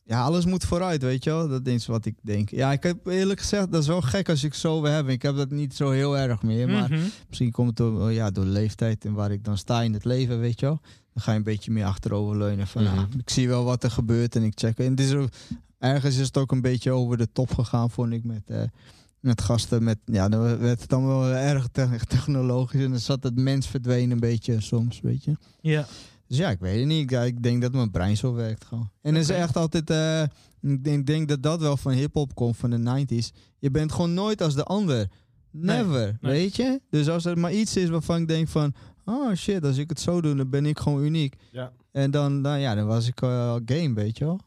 ja, 0.09 0.23
alles 0.23 0.45
moet 0.45 0.65
vooruit, 0.65 1.03
weet 1.03 1.25
je 1.25 1.31
wel. 1.31 1.49
Dat 1.49 1.67
is 1.67 1.87
wat 1.87 2.05
ik 2.05 2.15
denk. 2.23 2.51
Ja, 2.51 2.73
ik 2.73 2.83
heb 2.83 3.07
eerlijk 3.07 3.41
gezegd, 3.41 3.73
dat 3.73 3.83
is 3.83 3.89
wel 3.89 4.01
gek 4.03 4.29
als 4.29 4.45
ik 4.45 4.55
zo 4.55 4.81
wil 4.83 4.91
hebben. 4.91 5.13
Ik 5.13 5.23
heb 5.23 5.37
dat 5.37 5.51
niet 5.51 5.75
zo 5.75 5.91
heel 5.91 6.19
erg 6.19 6.43
meer, 6.43 6.69
maar 6.69 6.91
Mhm. 6.91 7.01
misschien 7.29 7.51
komt 7.51 7.69
het 7.69 7.77
door, 7.77 8.13
ja, 8.13 8.31
door 8.31 8.45
de 8.45 8.51
leeftijd 8.51 9.05
en 9.05 9.13
waar 9.13 9.31
ik 9.33 9.45
dan 9.45 9.59
sta 9.59 9.83
in 9.83 9.93
het 9.93 10.05
leven, 10.05 10.41
weet 10.41 10.61
je 10.61 10.67
wel. 10.67 10.81
Dan 11.13 11.23
ga 11.23 11.31
je 11.33 11.37
een 11.39 11.45
beetje 11.45 11.71
meer 11.71 11.85
achteroverleunen 11.85 12.67
van, 12.67 12.83
Mhm. 12.83 12.95
nou, 12.95 13.07
ik 13.19 13.31
zie 13.31 13.49
wel 13.49 13.65
wat 13.65 13.83
er 13.85 13.91
gebeurt 13.91 14.37
en 14.37 14.43
ik 14.43 14.53
check. 14.59 14.79
En 14.79 14.91
het 14.91 15.01
is 15.01 15.13
ook, 15.13 15.29
ergens 15.79 16.17
is 16.17 16.27
het 16.27 16.37
ook 16.37 16.53
een 16.53 16.61
beetje 16.63 16.91
over 16.91 17.17
de 17.17 17.29
top 17.33 17.55
gegaan, 17.55 17.91
vond 17.91 18.13
ik, 18.13 18.25
met... 18.25 18.43
eh, 18.47 18.63
met 19.21 19.41
gasten, 19.43 19.83
met, 19.85 19.99
ja, 20.05 20.29
dan 20.29 20.59
werd 20.59 20.81
het 20.81 20.89
dan 20.89 21.07
wel 21.07 21.27
erg 21.27 21.69
te- 21.73 21.89
technologisch 22.09 22.83
en 22.83 22.91
dan 22.91 22.99
zat 22.99 23.23
het 23.23 23.37
mens 23.37 23.67
verdwenen 23.67 24.11
een 24.11 24.21
beetje 24.21 24.61
soms, 24.61 25.01
weet 25.01 25.25
je. 25.25 25.37
Ja. 25.61 25.87
Dus 26.29 26.37
ja, 26.37 26.51
ik 26.51 26.61
weet 26.61 26.79
het 26.79 26.87
niet. 26.87 27.11
Ja, 27.11 27.22
ik 27.22 27.43
denk 27.43 27.62
dat 27.62 27.72
mijn 27.72 27.91
brein 27.91 28.16
zo 28.16 28.35
werkt 28.35 28.64
gewoon. 28.64 28.91
En 29.03 29.14
het 29.14 29.22
is 29.22 29.31
echt 29.31 29.57
altijd... 29.57 29.91
eh, 29.91 30.22
ik 30.61 30.85
denk, 30.85 31.07
denk 31.07 31.29
dat 31.29 31.43
dat 31.43 31.61
wel 31.61 31.76
van 31.76 31.93
hip-hop 31.93 32.35
komt, 32.35 32.57
van 32.57 32.70
de 32.70 33.07
90s. 33.07 33.39
Je 33.59 33.70
bent 33.70 33.93
gewoon 33.93 34.14
nooit 34.14 34.43
als 34.43 34.55
de 34.55 34.64
ander. 34.64 35.09
Never, 35.51 36.16
nee. 36.20 36.33
weet 36.33 36.57
je? 36.57 36.81
Dus 36.91 37.09
als 37.09 37.24
er 37.24 37.39
maar 37.39 37.53
iets 37.53 37.76
is 37.76 37.89
waarvan 37.89 38.20
ik 38.20 38.29
denk 38.29 38.49
van... 38.49 38.74
Oh 39.05 39.35
shit, 39.35 39.64
als 39.64 39.76
ik 39.76 39.89
het 39.89 40.01
zo 40.01 40.20
doe, 40.20 40.35
dan 40.35 40.51
ben 40.51 40.66
ik 40.66 40.79
gewoon 40.79 41.03
uniek. 41.03 41.35
Ja. 41.53 41.72
En 41.93 42.11
dan, 42.11 42.43
dan, 42.43 42.61
ja, 42.61 42.74
dan 42.74 42.87
was 42.87 43.07
ik 43.07 43.22
eh, 43.22 43.57
game, 43.64 43.95
weet 43.95 44.18
je 44.18 44.24
wel. 44.24 44.41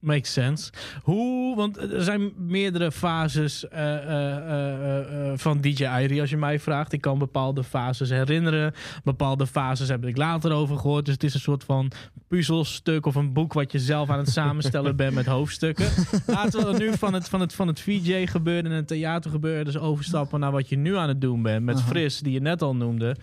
Makes 0.00 0.32
sense. 0.32 0.70
Hoe, 1.02 1.56
want 1.56 1.76
er 1.92 2.02
zijn 2.02 2.32
meerdere 2.36 2.92
fases 2.92 3.68
eh, 3.68 3.96
eh, 3.96 5.30
eh, 5.30 5.38
van 5.38 5.60
DJ 5.60 5.84
Irie, 5.84 6.20
als 6.20 6.30
je 6.30 6.36
mij 6.36 6.60
vraagt. 6.60 6.92
Ik 6.92 7.00
kan 7.00 7.18
bepaalde 7.18 7.64
fases 7.64 8.10
herinneren. 8.10 8.74
Bepaalde 9.04 9.46
fases 9.46 9.88
heb 9.88 10.04
ik 10.04 10.16
later 10.16 10.52
over 10.52 10.78
gehoord. 10.78 11.04
Dus 11.04 11.14
het 11.14 11.24
is 11.24 11.34
een 11.34 11.40
soort 11.40 11.64
van 11.64 11.90
puzzelstuk 12.28 13.06
of 13.06 13.14
een 13.14 13.32
boek 13.32 13.52
wat 13.52 13.72
je 13.72 13.78
zelf 13.78 14.10
aan 14.10 14.18
het 14.18 14.30
samenstellen 14.30 14.96
bent 14.96 15.14
met 15.14 15.26
hoofdstukken. 15.26 15.88
Laten 16.26 16.72
we 16.72 16.78
nu 16.78 16.92
van 16.92 17.14
het, 17.14 17.28
van 17.28 17.40
het, 17.40 17.54
van 17.54 17.66
het 17.66 17.80
VJ 17.80 18.26
gebeuren 18.26 18.70
en 18.70 18.76
het 18.76 18.88
theater 18.88 19.30
gebeuren 19.30 19.64
dus 19.64 19.78
overstappen 19.78 20.40
naar 20.40 20.52
wat 20.52 20.68
je 20.68 20.76
nu 20.76 20.96
aan 20.96 21.08
het 21.08 21.20
doen 21.20 21.42
bent. 21.42 21.64
Met 21.64 21.76
Aha. 21.76 21.86
Fris, 21.86 22.20
die 22.20 22.32
je 22.32 22.40
net 22.40 22.62
al 22.62 22.76
noemde. 22.76 23.16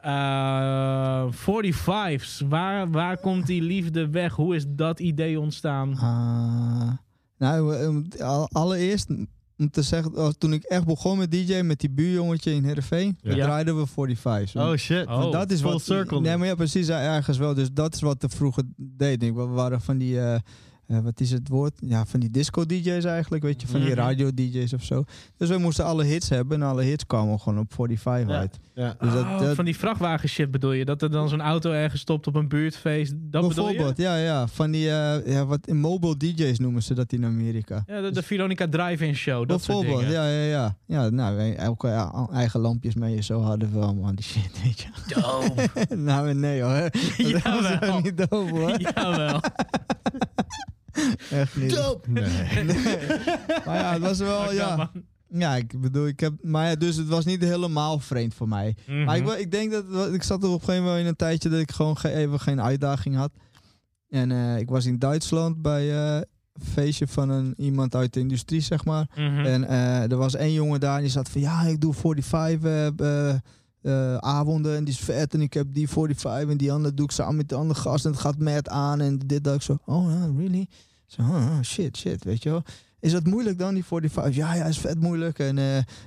Eh 0.00 1.24
45's, 1.30 2.40
waar, 2.48 2.90
waar 2.90 3.16
komt 3.16 3.46
die 3.46 3.62
liefde 3.62 4.10
weg? 4.10 4.34
Hoe 4.34 4.54
is 4.54 4.64
dat 4.68 5.00
idee 5.00 5.40
ontstaan? 5.40 5.96
Ah, 6.10 6.90
nou, 7.38 7.76
eh, 8.18 8.44
allereerst 8.52 9.08
om 9.58 9.70
te 9.70 9.82
zeggen, 9.82 10.16
oh, 10.16 10.28
toen 10.38 10.52
ik 10.52 10.62
echt 10.62 10.84
begon 10.84 11.18
met 11.18 11.30
DJ 11.30 11.60
met 11.60 11.80
die 11.80 11.90
buurjongetje 11.90 12.52
in 12.52 12.64
Heerenveen, 12.64 13.18
Ja. 13.22 13.34
draaiden 13.34 13.76
we 13.76 13.86
45's. 13.86 14.56
Oh 14.56 14.76
shit. 14.76 15.06
Oh. 15.06 15.32
Dat 15.32 15.50
is 15.50 15.60
full 15.60 15.70
wat, 15.72 15.82
circle. 15.82 16.20
Nee, 16.20 16.36
maar 16.36 16.46
ja, 16.46 16.54
precies, 16.54 16.88
ergens 16.88 17.38
wel. 17.38 17.54
Dus 17.54 17.72
dat 17.72 17.94
is 17.94 18.00
wat 18.00 18.20
de 18.20 18.28
vroeger 18.28 18.62
deed. 18.76 19.22
Ik, 19.22 19.34
we 19.34 19.46
waren 19.46 19.80
van 19.80 19.98
die, 19.98 20.20
eh, 20.20 20.40
eh, 20.90 20.98
wat 20.98 21.20
is 21.20 21.30
het 21.30 21.48
woord? 21.48 21.72
Ja, 21.80 22.04
van 22.06 22.20
die 22.20 22.30
disco-DJ's 22.30 23.04
eigenlijk, 23.04 23.42
weet 23.42 23.60
je, 23.60 23.66
van 23.66 23.80
die 23.80 23.88
Mhm. 23.90 23.98
radio-DJ's 23.98 24.72
of 24.72 24.82
zo. 24.84 25.04
Dus 25.36 25.48
we 25.48 25.58
moesten 25.58 25.84
alle 25.84 26.04
hits 26.04 26.28
hebben 26.28 26.62
en 26.62 26.68
alle 26.68 26.82
hits 26.82 27.06
kwamen 27.06 27.40
gewoon 27.40 27.58
op 27.58 27.72
45 27.74 28.28
Ja. 28.34 28.38
uit. 28.40 28.58
Ja. 28.74 28.94
Dus 29.00 29.12
dat, 29.12 29.22
Oh, 29.24 29.38
dat- 29.38 29.54
van 29.54 29.64
die 29.64 29.76
vrachtwagen 29.76 30.28
shit 30.28 30.50
bedoel 30.50 30.72
je? 30.72 30.84
Dat 30.84 31.02
er 31.02 31.10
dan 31.10 31.28
zo'n 31.28 31.40
auto 31.40 31.70
ergens 31.72 32.00
stopt 32.00 32.26
op 32.26 32.34
een 32.34 32.48
buurtfeest? 32.48 33.12
Dat 33.16 33.48
bedoel 33.48 33.68
je? 33.68 33.74
Bijvoorbeeld, 33.76 33.98
ja, 34.06 34.16
ja. 34.16 34.46
Van 34.46 34.70
die, 34.70 34.90
eh, 34.90 35.32
ja, 35.32 35.46
wat 35.46 35.66
in 35.66 35.78
mobile 35.80 36.16
DJ's 36.16 36.58
noemen 36.58 36.82
ze 36.82 36.94
dat 36.94 37.12
in 37.12 37.24
Amerika. 37.24 37.82
Ja, 37.86 38.00
de, 38.00 38.10
de 38.10 38.22
Veronica 38.22 38.68
Drive-In 38.68 39.14
Show, 39.14 39.48
dat 39.48 39.62
soort 39.62 39.78
Bijvoorbeeld, 39.80 40.10
dingen. 40.12 40.24
ja, 40.28 40.40
ja, 40.42 40.44
ja. 40.48 40.76
Ja, 40.86 41.08
nou, 41.10 41.52
elke 41.54 41.88
ja, 41.88 42.28
eigen 42.32 42.60
lampjes 42.60 42.94
mee 42.94 43.16
en 43.16 43.24
zo 43.24 43.40
hadden 43.40 43.72
we 43.72 43.78
allemaal 43.78 44.14
die 44.14 44.24
shit, 44.24 44.62
weet 44.62 44.80
je. 44.80 44.88
Dope. 45.14 45.94
nou, 46.10 46.34
nee 46.34 46.62
hoor. 46.62 46.90
Dat 47.42 47.78
was 47.88 48.02
niet 48.02 48.16
dope 48.16 48.50
hoor. 48.50 48.80
Jawel. 48.94 49.40
Echt 51.30 51.56
niet. 51.56 51.70
Nee. 52.08 52.24
Maar 53.66 53.76
ja, 53.78 53.92
het 53.92 54.02
was 54.02 54.18
wel, 54.18 54.52
ja. 54.52 54.90
Ja, 55.28 55.56
ik 55.56 55.80
bedoel, 55.80 56.06
ik 56.06 56.20
heb, 56.20 56.32
maar 56.42 56.68
ja, 56.68 56.74
dus 56.74 56.96
het 56.96 57.08
was 57.08 57.24
niet 57.24 57.40
helemaal 57.42 57.98
vreemd 57.98 58.34
voor 58.34 58.48
mij. 58.48 58.76
Mhm. 58.86 59.04
Maar 59.04 59.16
ik, 59.16 59.28
ik 59.28 59.50
denk 59.50 59.72
dat, 59.72 60.14
ik 60.14 60.22
zat 60.22 60.42
er 60.42 60.48
op 60.48 60.54
een 60.54 60.60
gegeven 60.64 60.82
moment 60.84 61.02
in 61.02 61.06
een 61.08 61.16
tijdje 61.16 61.48
dat 61.48 61.60
ik 61.60 61.70
gewoon 61.70 61.96
ge- 61.98 62.12
even 62.12 62.40
geen 62.40 62.62
uitdaging 62.62 63.16
had. 63.16 63.30
En 64.08 64.30
eh, 64.32 64.58
ik 64.58 64.68
was 64.68 64.84
in 64.86 64.98
Duitsland 64.98 65.62
bij 65.62 65.90
eh, 65.90 66.14
een 66.52 66.64
feestje 66.72 67.06
van 67.06 67.28
een, 67.28 67.54
iemand 67.56 67.94
uit 67.94 68.12
de 68.12 68.20
industrie, 68.20 68.60
zeg 68.60 68.84
maar. 68.84 69.06
Mhm. 69.14 69.38
En 69.46 69.64
eh, 69.68 70.10
er 70.10 70.16
was 70.16 70.34
één 70.34 70.52
jongen 70.52 70.80
daar 70.80 70.96
en 70.96 71.02
die 71.02 71.10
zat 71.10 71.28
van, 71.28 71.40
ja, 71.40 71.62
ik 71.62 71.80
doe 71.80 71.94
45 71.94 73.40
eh, 73.82 74.16
avonden 74.16 74.76
en 74.76 74.84
die 74.84 74.94
is 74.94 75.00
vet. 75.00 75.34
En 75.34 75.40
ik 75.40 75.52
heb 75.52 75.66
die 75.72 75.88
45 75.88 76.50
en 76.50 76.56
die 76.56 76.72
andere 76.72 76.94
doe 76.94 77.04
ik 77.04 77.10
samen 77.10 77.36
met 77.36 77.48
de 77.48 77.54
andere 77.54 77.80
gast 77.80 78.04
en 78.04 78.10
het 78.10 78.20
gaat 78.20 78.38
met 78.38 78.68
aan 78.68 79.00
en 79.00 79.18
dit, 79.18 79.44
dat. 79.44 79.54
Ik 79.54 79.62
zo, 79.62 79.78
oh, 79.84 80.36
really? 80.36 80.66
Zo, 81.06 81.22
oh, 81.22 81.28
oh, 81.28 81.60
shit, 81.62 81.96
shit, 81.96 82.24
weet 82.24 82.42
je 82.42 82.50
wel. 82.50 82.62
Is 83.00 83.12
dat 83.12 83.24
moeilijk 83.24 83.58
dan, 83.58 83.74
die 83.74 83.84
45? 83.84 84.34
Ja, 84.34 84.54
ja, 84.54 84.64
is 84.64 84.78
vet 84.78 85.00
moeilijk. 85.00 85.38
En 85.38 85.58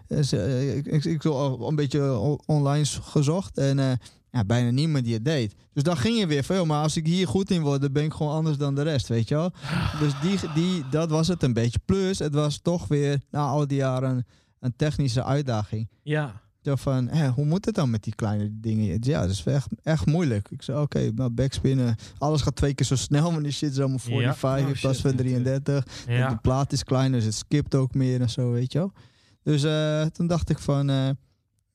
is, 0.07 0.31
eh, 0.31 0.75
ik, 0.75 1.05
ik, 1.05 1.25
al 1.25 1.67
een 1.67 1.75
beetje 1.75 2.17
online 2.45 2.85
gezocht 2.85 3.57
en 3.57 3.99
ja, 4.33 4.43
bijna 4.45 4.69
niemand 4.69 5.03
die 5.03 5.13
het 5.13 5.25
deed. 5.25 5.55
Dus 5.73 5.83
dan 5.83 5.97
ging 5.97 6.19
je 6.19 6.27
weer 6.27 6.43
veel. 6.43 6.65
Maar 6.65 6.83
als 6.83 6.97
ik 6.97 7.05
hier 7.05 7.27
goed 7.27 7.51
in 7.51 7.61
word, 7.61 7.81
dan 7.81 7.91
ben 7.91 8.03
ik 8.03 8.13
gewoon 8.13 8.33
anders 8.33 8.57
dan 8.57 8.75
de 8.75 8.81
rest, 8.81 9.07
weet 9.07 9.27
je 9.27 9.35
wel. 9.35 9.51
Dus 10.01 10.13
die, 10.21 10.39
die, 10.53 10.83
dat 10.89 11.09
was 11.09 11.27
het 11.27 11.43
een 11.43 11.53
beetje. 11.53 11.79
Plus, 11.85 12.19
het 12.19 12.33
was 12.33 12.59
toch 12.61 12.87
weer 12.87 13.21
na 13.29 13.45
al 13.45 13.67
die 13.67 13.77
jaren 13.77 14.25
een 14.59 14.75
technische 14.75 15.23
uitdaging. 15.23 15.89
Ja. 16.03 16.41
Zo 16.63 16.75
van, 16.75 17.07
hé, 17.07 17.27
hoe 17.29 17.45
moet 17.45 17.65
het 17.65 17.75
dan 17.75 17.89
met 17.89 18.03
die 18.03 18.15
kleine 18.15 18.49
dingen? 18.51 18.97
Ja, 19.01 19.21
dat 19.21 19.29
is 19.29 19.43
echt, 19.45 19.67
echt 19.83 20.05
moeilijk. 20.05 20.49
Ik 20.51 20.61
zei, 20.61 20.81
oké, 20.81 21.11
nou 21.15 21.29
backspinnen. 21.29 21.95
Alles 22.17 22.41
gaat 22.41 22.55
twee 22.55 22.73
keer 22.73 22.85
zo 22.85 22.95
snel, 22.95 23.31
maar 23.31 23.43
die 23.43 23.51
shit 23.51 23.71
is 23.71 23.79
allemaal 23.79 23.99
45 23.99 24.51
Oh, 24.51 24.57
in 24.73 24.79
plaats 24.79 24.99
shit, 24.99 25.01
van 25.01 25.11
ja. 25.11 25.17
33. 25.17 25.83
De 26.05 26.11
Ja. 26.13 26.35
plaat 26.41 26.71
is 26.73 26.83
kleiner, 26.83 27.17
dus 27.17 27.25
het 27.25 27.35
skipt 27.35 27.75
ook 27.75 27.93
meer 27.93 28.21
en 28.21 28.29
zo, 28.29 28.51
weet 28.51 28.71
je 28.71 28.77
wel. 28.79 28.91
Dus 29.43 29.63
eh, 29.63 30.05
toen 30.05 30.27
dacht 30.27 30.49
ik 30.49 30.59
van, 30.59 30.89
eh, 30.89 31.09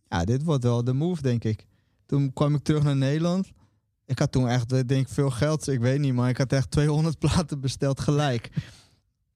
ja, 0.09 0.25
dit 0.25 0.43
wordt 0.43 0.63
wel 0.65 0.85
de 0.85 0.93
move, 0.93 1.23
denk 1.23 1.45
ik. 1.45 1.67
Toen 2.07 2.33
kwam 2.33 2.55
ik 2.55 2.63
terug 2.63 2.83
naar 2.83 2.97
Nederland. 2.97 3.51
Ik 4.07 4.19
had 4.19 4.33
toen 4.33 4.49
echt, 4.49 4.73
eh, 4.73 4.81
denk 4.87 5.07
ik, 5.07 5.13
veel 5.13 5.31
geld. 5.31 5.69
Ik 5.69 5.81
weet 5.81 5.99
niet, 6.01 6.15
maar 6.15 6.29
ik 6.29 6.39
had 6.39 6.53
echt 6.53 6.71
200 6.71 7.19
platen 7.29 7.61
besteld 7.61 8.01
gelijk. 8.01 8.51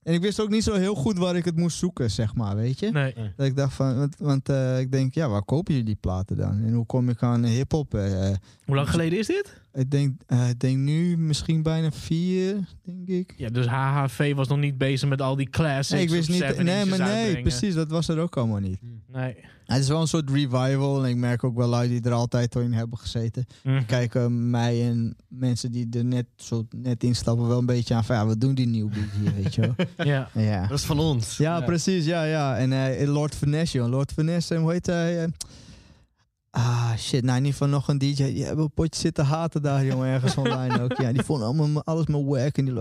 En 0.02 0.14
ik 0.14 0.20
wist 0.20 0.40
ook 0.40 0.48
niet 0.50 0.62
zo 0.64 0.74
heel 0.74 0.94
goed 0.94 1.18
waar 1.18 1.36
ik 1.36 1.44
het 1.44 1.56
moest 1.56 1.78
zoeken, 1.78 2.10
zeg 2.10 2.34
maar, 2.34 2.56
weet 2.56 2.78
je. 2.78 2.90
Nee. 2.90 3.14
Dat 3.36 3.46
ik 3.46 3.56
dacht 3.56 3.74
van, 3.74 3.96
want, 3.98 4.16
want 4.18 4.48
eh, 4.48 4.78
ik 4.80 4.92
denk, 4.92 5.14
ja, 5.14 5.28
waar 5.28 5.44
kopen 5.44 5.72
jullie 5.72 5.86
die 5.88 5.98
platen 6.00 6.36
dan? 6.36 6.62
En 6.64 6.72
hoe 6.72 6.86
kom 6.86 7.08
ik 7.08 7.22
aan 7.22 7.44
hip-hop? 7.44 7.94
eh, 7.94 8.28
eh, 8.30 8.36
Hoe 8.64 8.74
lang 8.76 8.90
geleden 8.90 9.18
is 9.18 9.26
dit? 9.26 9.60
Ik, 9.72 9.90
denk, 9.90 10.20
eh, 10.26 10.48
ik 10.48 10.60
denk 10.60 10.78
nu 10.78 11.18
misschien 11.18 11.62
bijna 11.62 11.90
vier, 11.90 12.54
denk 12.84 13.08
ik. 13.08 13.34
Ja, 13.36 13.48
dus 13.48 13.66
HHV 13.66 14.34
was 14.34 14.48
nog 14.48 14.58
niet 14.58 14.78
bezig 14.78 15.08
met 15.08 15.22
al 15.22 15.36
die 15.36 15.50
classics. 15.50 15.88
Nee, 15.90 16.02
ik 16.02 16.10
wist 16.10 16.28
niet. 16.28 16.42
70's 16.42 16.62
Nee, 16.62 16.84
maar 16.84 16.98
nee, 16.98 17.08
uitbrengen. 17.08 17.42
precies. 17.42 17.74
Dat 17.74 17.90
was 17.90 18.08
er 18.08 18.18
ook 18.18 18.36
allemaal 18.36 18.60
niet. 18.60 18.78
Nee. 19.12 19.34
Het 19.66 19.80
is 19.80 19.88
wel 19.88 20.00
een 20.00 20.06
soort 20.06 20.30
revival. 20.30 21.04
En 21.04 21.10
ik 21.10 21.16
merk 21.16 21.44
ook 21.44 21.56
wel 21.56 21.68
lui 21.68 21.88
die 21.88 22.00
er 22.02 22.12
altijd 22.12 22.56
al 22.56 22.62
in 22.62 22.72
hebben 22.72 22.98
gezeten. 22.98 23.46
Mhm. 23.62 23.84
Kijken 23.84 24.50
mij 24.50 24.88
en 24.88 25.16
mensen 25.28 25.72
die 25.72 25.86
er 25.90 26.04
net, 26.04 26.26
zo 26.36 26.66
net 26.76 27.02
instappen 27.04 27.48
wel 27.48 27.58
een 27.58 27.66
beetje 27.66 27.94
aan 27.94 28.04
van 28.04 28.16
ja, 28.16 28.26
wat 28.26 28.40
doen 28.40 28.54
die 28.54 28.66
nieuwbies 28.66 29.02
hier, 29.20 29.34
weet 29.34 29.54
je 29.54 29.60
wel. 29.60 29.86
Ja. 30.06 30.28
Ja. 30.34 30.66
Dat 30.66 30.78
is 30.78 30.84
van 30.84 30.98
ons. 30.98 31.36
Ja, 31.36 31.60
precies. 31.60 32.04
Ja, 32.04 32.24
ja. 32.24 32.56
En 32.56 32.72
eh, 32.72 33.08
Lord 33.08 33.34
Finesse, 33.34 33.78
joh. 33.78 33.88
Lord 33.90 34.12
Finesse, 34.12 34.54
en 34.54 34.60
hoe 34.60 34.72
heet 34.72 34.86
hij? 34.86 35.22
eh? 35.22 35.28
Ah, 36.52 36.96
shit. 36.96 37.24
Nou, 37.24 37.38
in 37.38 37.44
ieder 37.44 37.52
geval 37.52 37.68
nog 37.68 37.88
een 37.88 37.98
DJ. 37.98 38.14
Die 38.32 38.44
hebben 38.44 38.64
een 38.64 38.72
potje 38.72 39.00
zitten 39.00 39.24
haten 39.24 39.62
daar, 39.62 39.84
jongen. 39.84 40.08
Ergens 40.08 40.36
online 40.36 40.82
ook. 40.82 40.96
Ja, 40.96 41.12
die 41.12 41.22
vonden 41.22 41.46
allemaal 41.46 41.84
alles 41.84 42.06
maar 42.06 42.24
wack. 42.24 42.56
En 42.56 42.64
die, 42.64 42.78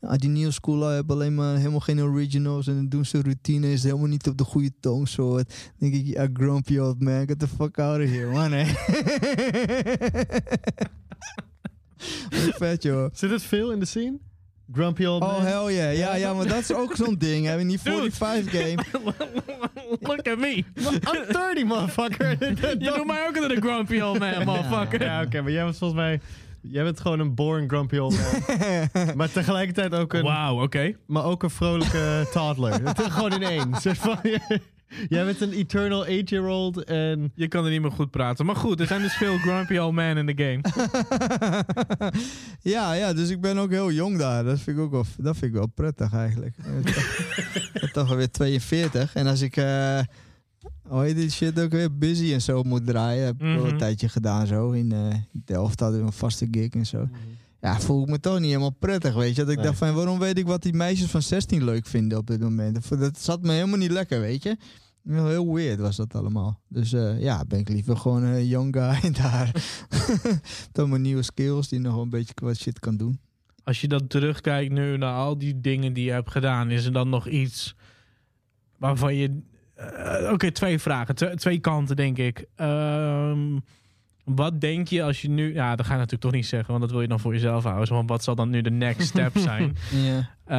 ah, 0.00 0.16
die 0.16 0.30
new 0.30 0.50
school 0.50 0.80
hebben 0.80 1.16
alleen 1.16 1.34
maar 1.34 1.56
helemaal 1.56 1.80
geen 1.80 2.00
originals. 2.02 2.66
En 2.66 2.88
doen 2.88 3.04
ze 3.04 3.22
routine. 3.22 3.72
Is 3.72 3.82
helemaal 3.82 4.06
niet 4.06 4.28
op 4.28 4.38
de 4.38 4.44
goede 4.44 4.72
toonsoort. 4.80 5.48
Dan 5.48 5.90
denk 5.90 5.94
ik, 5.94 6.06
ja, 6.14 6.28
grumpy 6.32 6.78
old 6.78 7.00
man. 7.00 7.26
Get 7.26 7.38
the 7.38 7.48
fuck 7.48 7.78
out 7.78 8.02
of 8.02 8.08
here, 8.08 8.30
man. 8.30 8.52
Hè. 8.52 8.64
Vet, 12.58 12.82
joh. 12.82 13.10
Zit 13.12 13.30
het 13.30 13.42
veel 13.42 13.72
in 13.72 13.78
de 13.78 13.86
scene? 13.86 14.18
Grumpy 14.72 15.04
old 15.04 15.22
Oh, 15.22 15.32
man? 15.32 15.42
hell 15.42 15.74
yeah. 15.74 15.96
Ja, 15.96 16.14
ja, 16.14 16.32
maar 16.34 16.46
dat 16.46 16.58
is 16.58 16.72
ook 16.72 16.96
zo'n 16.96 17.14
ding. 17.18 17.46
Hè. 17.46 17.58
In 17.58 17.68
die 17.68 17.80
45 17.80 18.50
game. 18.60 18.84
Look 20.00 20.28
at 20.28 20.38
me. 20.38 20.64
I'm 20.76 20.98
30, 21.32 21.64
motherfucker. 21.64 22.28
Je 22.84 22.92
noemt 22.96 23.06
mij 23.06 23.26
ook 23.28 23.34
altijd 23.36 23.50
een 23.50 23.62
grumpy 23.62 24.00
old 24.00 24.18
man, 24.18 24.44
motherfucker. 24.44 25.02
Ja, 25.02 25.22
oké, 25.22 25.42
maar 25.42 25.52
jij 25.52 25.64
was 25.64 25.78
volgens 25.78 26.00
mij 26.00 26.20
Jij 26.62 26.84
bent 26.84 27.00
gewoon 27.00 27.20
een 27.20 27.34
boring 27.34 27.68
grumpy 27.70 27.96
old 27.96 28.18
man. 28.18 28.56
maar 29.16 29.30
tegelijkertijd 29.32 29.94
ook 29.94 30.12
een, 30.12 30.22
Wauw, 30.22 30.62
oké. 30.62 30.92
maar 31.06 31.24
ook 31.24 31.42
een 31.42 31.50
vrolijke 31.50 32.28
toddler. 32.32 32.72
Het 32.84 32.98
is 33.00 33.06
gewoon 33.06 33.32
in 33.32 33.42
één. 33.42 33.70
Jij 35.08 35.24
bent 35.24 35.40
een 35.40 35.52
eternal 35.52 36.06
eight-year-old 36.06 36.84
en... 36.84 37.32
Je 37.34 37.48
kan 37.48 37.64
er 37.64 37.70
niet 37.70 37.80
meer 37.80 37.90
goed 37.92 38.10
praten. 38.10 38.46
Maar 38.46 38.56
goed, 38.56 38.80
er 38.80 38.86
zijn 38.86 39.02
dus 39.02 39.12
veel 39.16 39.36
grumpy 39.38 39.76
old 39.76 39.94
men 39.94 40.16
in 40.16 40.26
de 40.26 40.34
game. 40.36 40.60
ja, 42.74 42.92
ja, 42.92 43.12
dus 43.12 43.28
ik 43.30 43.40
ben 43.40 43.58
ook 43.58 43.70
heel 43.70 43.90
jong 43.92 44.18
daar. 44.18 44.44
Dat 44.44 44.60
vind 44.60 44.76
ik 44.76 44.82
ook 44.82 44.90
wel, 44.90 45.04
dat 45.18 45.36
vind 45.36 45.50
ik 45.52 45.58
wel 45.58 45.66
prettig 45.66 46.14
eigenlijk. 46.14 46.56
Ik 47.54 47.70
ben 47.80 47.92
toch- 47.92 48.10
alweer 48.10 48.30
42. 48.30 49.14
En 49.14 49.26
als 49.26 49.40
ik, 49.40 49.56
eh 49.56 50.00
hoe 50.88 51.02
heet 51.02 51.16
die 51.16 51.30
shit 51.30 51.60
ook 51.60 51.70
weer, 51.70 51.98
busy 51.98 52.32
en 52.32 52.40
zo 52.42 52.62
moet 52.62 52.86
draaien. 52.86 53.24
Heb 53.24 53.34
ik 53.34 53.40
wel 53.40 53.56
Mhm. 53.56 53.66
een 53.66 53.78
tijdje 53.78 54.08
gedaan 54.08 54.46
zo. 54.46 54.70
In 54.70 54.92
eh 54.92 55.14
Delft 55.32 55.80
hadden 55.80 56.00
we 56.00 56.06
een 56.06 56.12
vaste 56.12 56.48
gig 56.50 56.68
en 56.70 56.86
zo. 56.86 57.08
Ja, 57.60 57.80
voel 57.80 58.02
ik 58.02 58.08
me 58.08 58.20
toch 58.20 58.38
niet 58.38 58.48
helemaal 58.48 58.70
prettig, 58.78 59.14
weet 59.14 59.34
je. 59.36 59.40
Dat 59.42 59.50
ik 59.50 59.56
Nee. 59.56 59.64
dacht 59.66 59.78
van, 59.78 59.94
waarom 59.94 60.18
weet 60.18 60.38
ik 60.38 60.46
wat 60.46 60.62
die 60.62 60.72
meisjes 60.72 61.10
van 61.10 61.22
16 61.22 61.64
leuk 61.64 61.86
vinden 61.86 62.18
op 62.18 62.26
dit 62.26 62.40
moment? 62.40 62.88
Dat- 62.98 63.18
zat 63.18 63.42
me 63.42 63.52
helemaal 63.52 63.78
niet 63.78 63.90
lekker, 63.90 64.20
weet 64.20 64.42
je. 64.42 64.56
Heel 65.08 65.54
weird 65.54 65.78
was 65.80 65.96
dat 65.96 66.14
allemaal. 66.14 66.60
Dus 66.68 66.92
eh, 66.92 67.20
ja, 67.22 67.44
ben 67.48 67.58
ik 67.58 67.68
liever 67.68 67.96
gewoon 67.96 68.22
een 68.22 68.46
young 68.46 68.76
guy 68.76 69.10
daar. 69.22 69.52
Dan 70.72 70.88
mijn 70.88 71.02
nieuwe 71.02 71.22
skills 71.22 71.68
die 71.68 71.78
nog 71.78 71.96
een 72.02 72.10
beetje 72.10 72.34
wat 72.42 72.56
shit 72.56 72.78
kan 72.78 72.96
doen. 72.96 73.20
Als 73.64 73.80
je 73.80 73.88
dan 73.88 74.06
terugkijkt 74.06 74.72
nu 74.72 74.96
naar 74.96 75.14
al 75.14 75.38
die 75.38 75.60
dingen 75.60 75.92
die 75.92 76.04
je 76.04 76.10
hebt 76.12 76.30
gedaan, 76.30 76.70
is 76.70 76.84
er 76.84 76.92
dan 76.92 77.08
nog 77.08 77.28
iets 77.28 77.74
waarvan 78.78 79.14
je. 79.14 79.40
eh, 79.74 80.32
Oké, 80.32 80.50
twee 80.52 80.78
vragen, 80.78 81.14
Twe- 81.14 81.34
twee 81.36 81.58
kanten 81.58 81.96
denk 81.96 82.18
ik. 82.18 82.44
Ehm, 82.56 83.58
wat 84.34 84.60
denk 84.60 84.88
je 84.88 85.02
als 85.02 85.22
je 85.22 85.28
nu. 85.30 85.54
Ja, 85.54 85.76
dat 85.76 85.86
ga 85.86 85.92
je 85.92 85.98
natuurlijk 85.98 86.22
toch 86.22 86.32
niet 86.32 86.46
zeggen, 86.46 86.68
want 86.68 86.80
dat 86.80 86.90
wil 86.90 87.00
je 87.00 87.08
dan 87.08 87.20
voor 87.20 87.32
jezelf 87.32 87.64
houden. 87.64 87.94
Want 87.94 88.08
wat 88.08 88.24
zal 88.24 88.34
dan 88.34 88.50
nu 88.50 88.60
de 88.60 88.70
next 88.70 89.08
step 89.08 89.38
zijn? 89.48 89.76
Eh, 90.44 90.56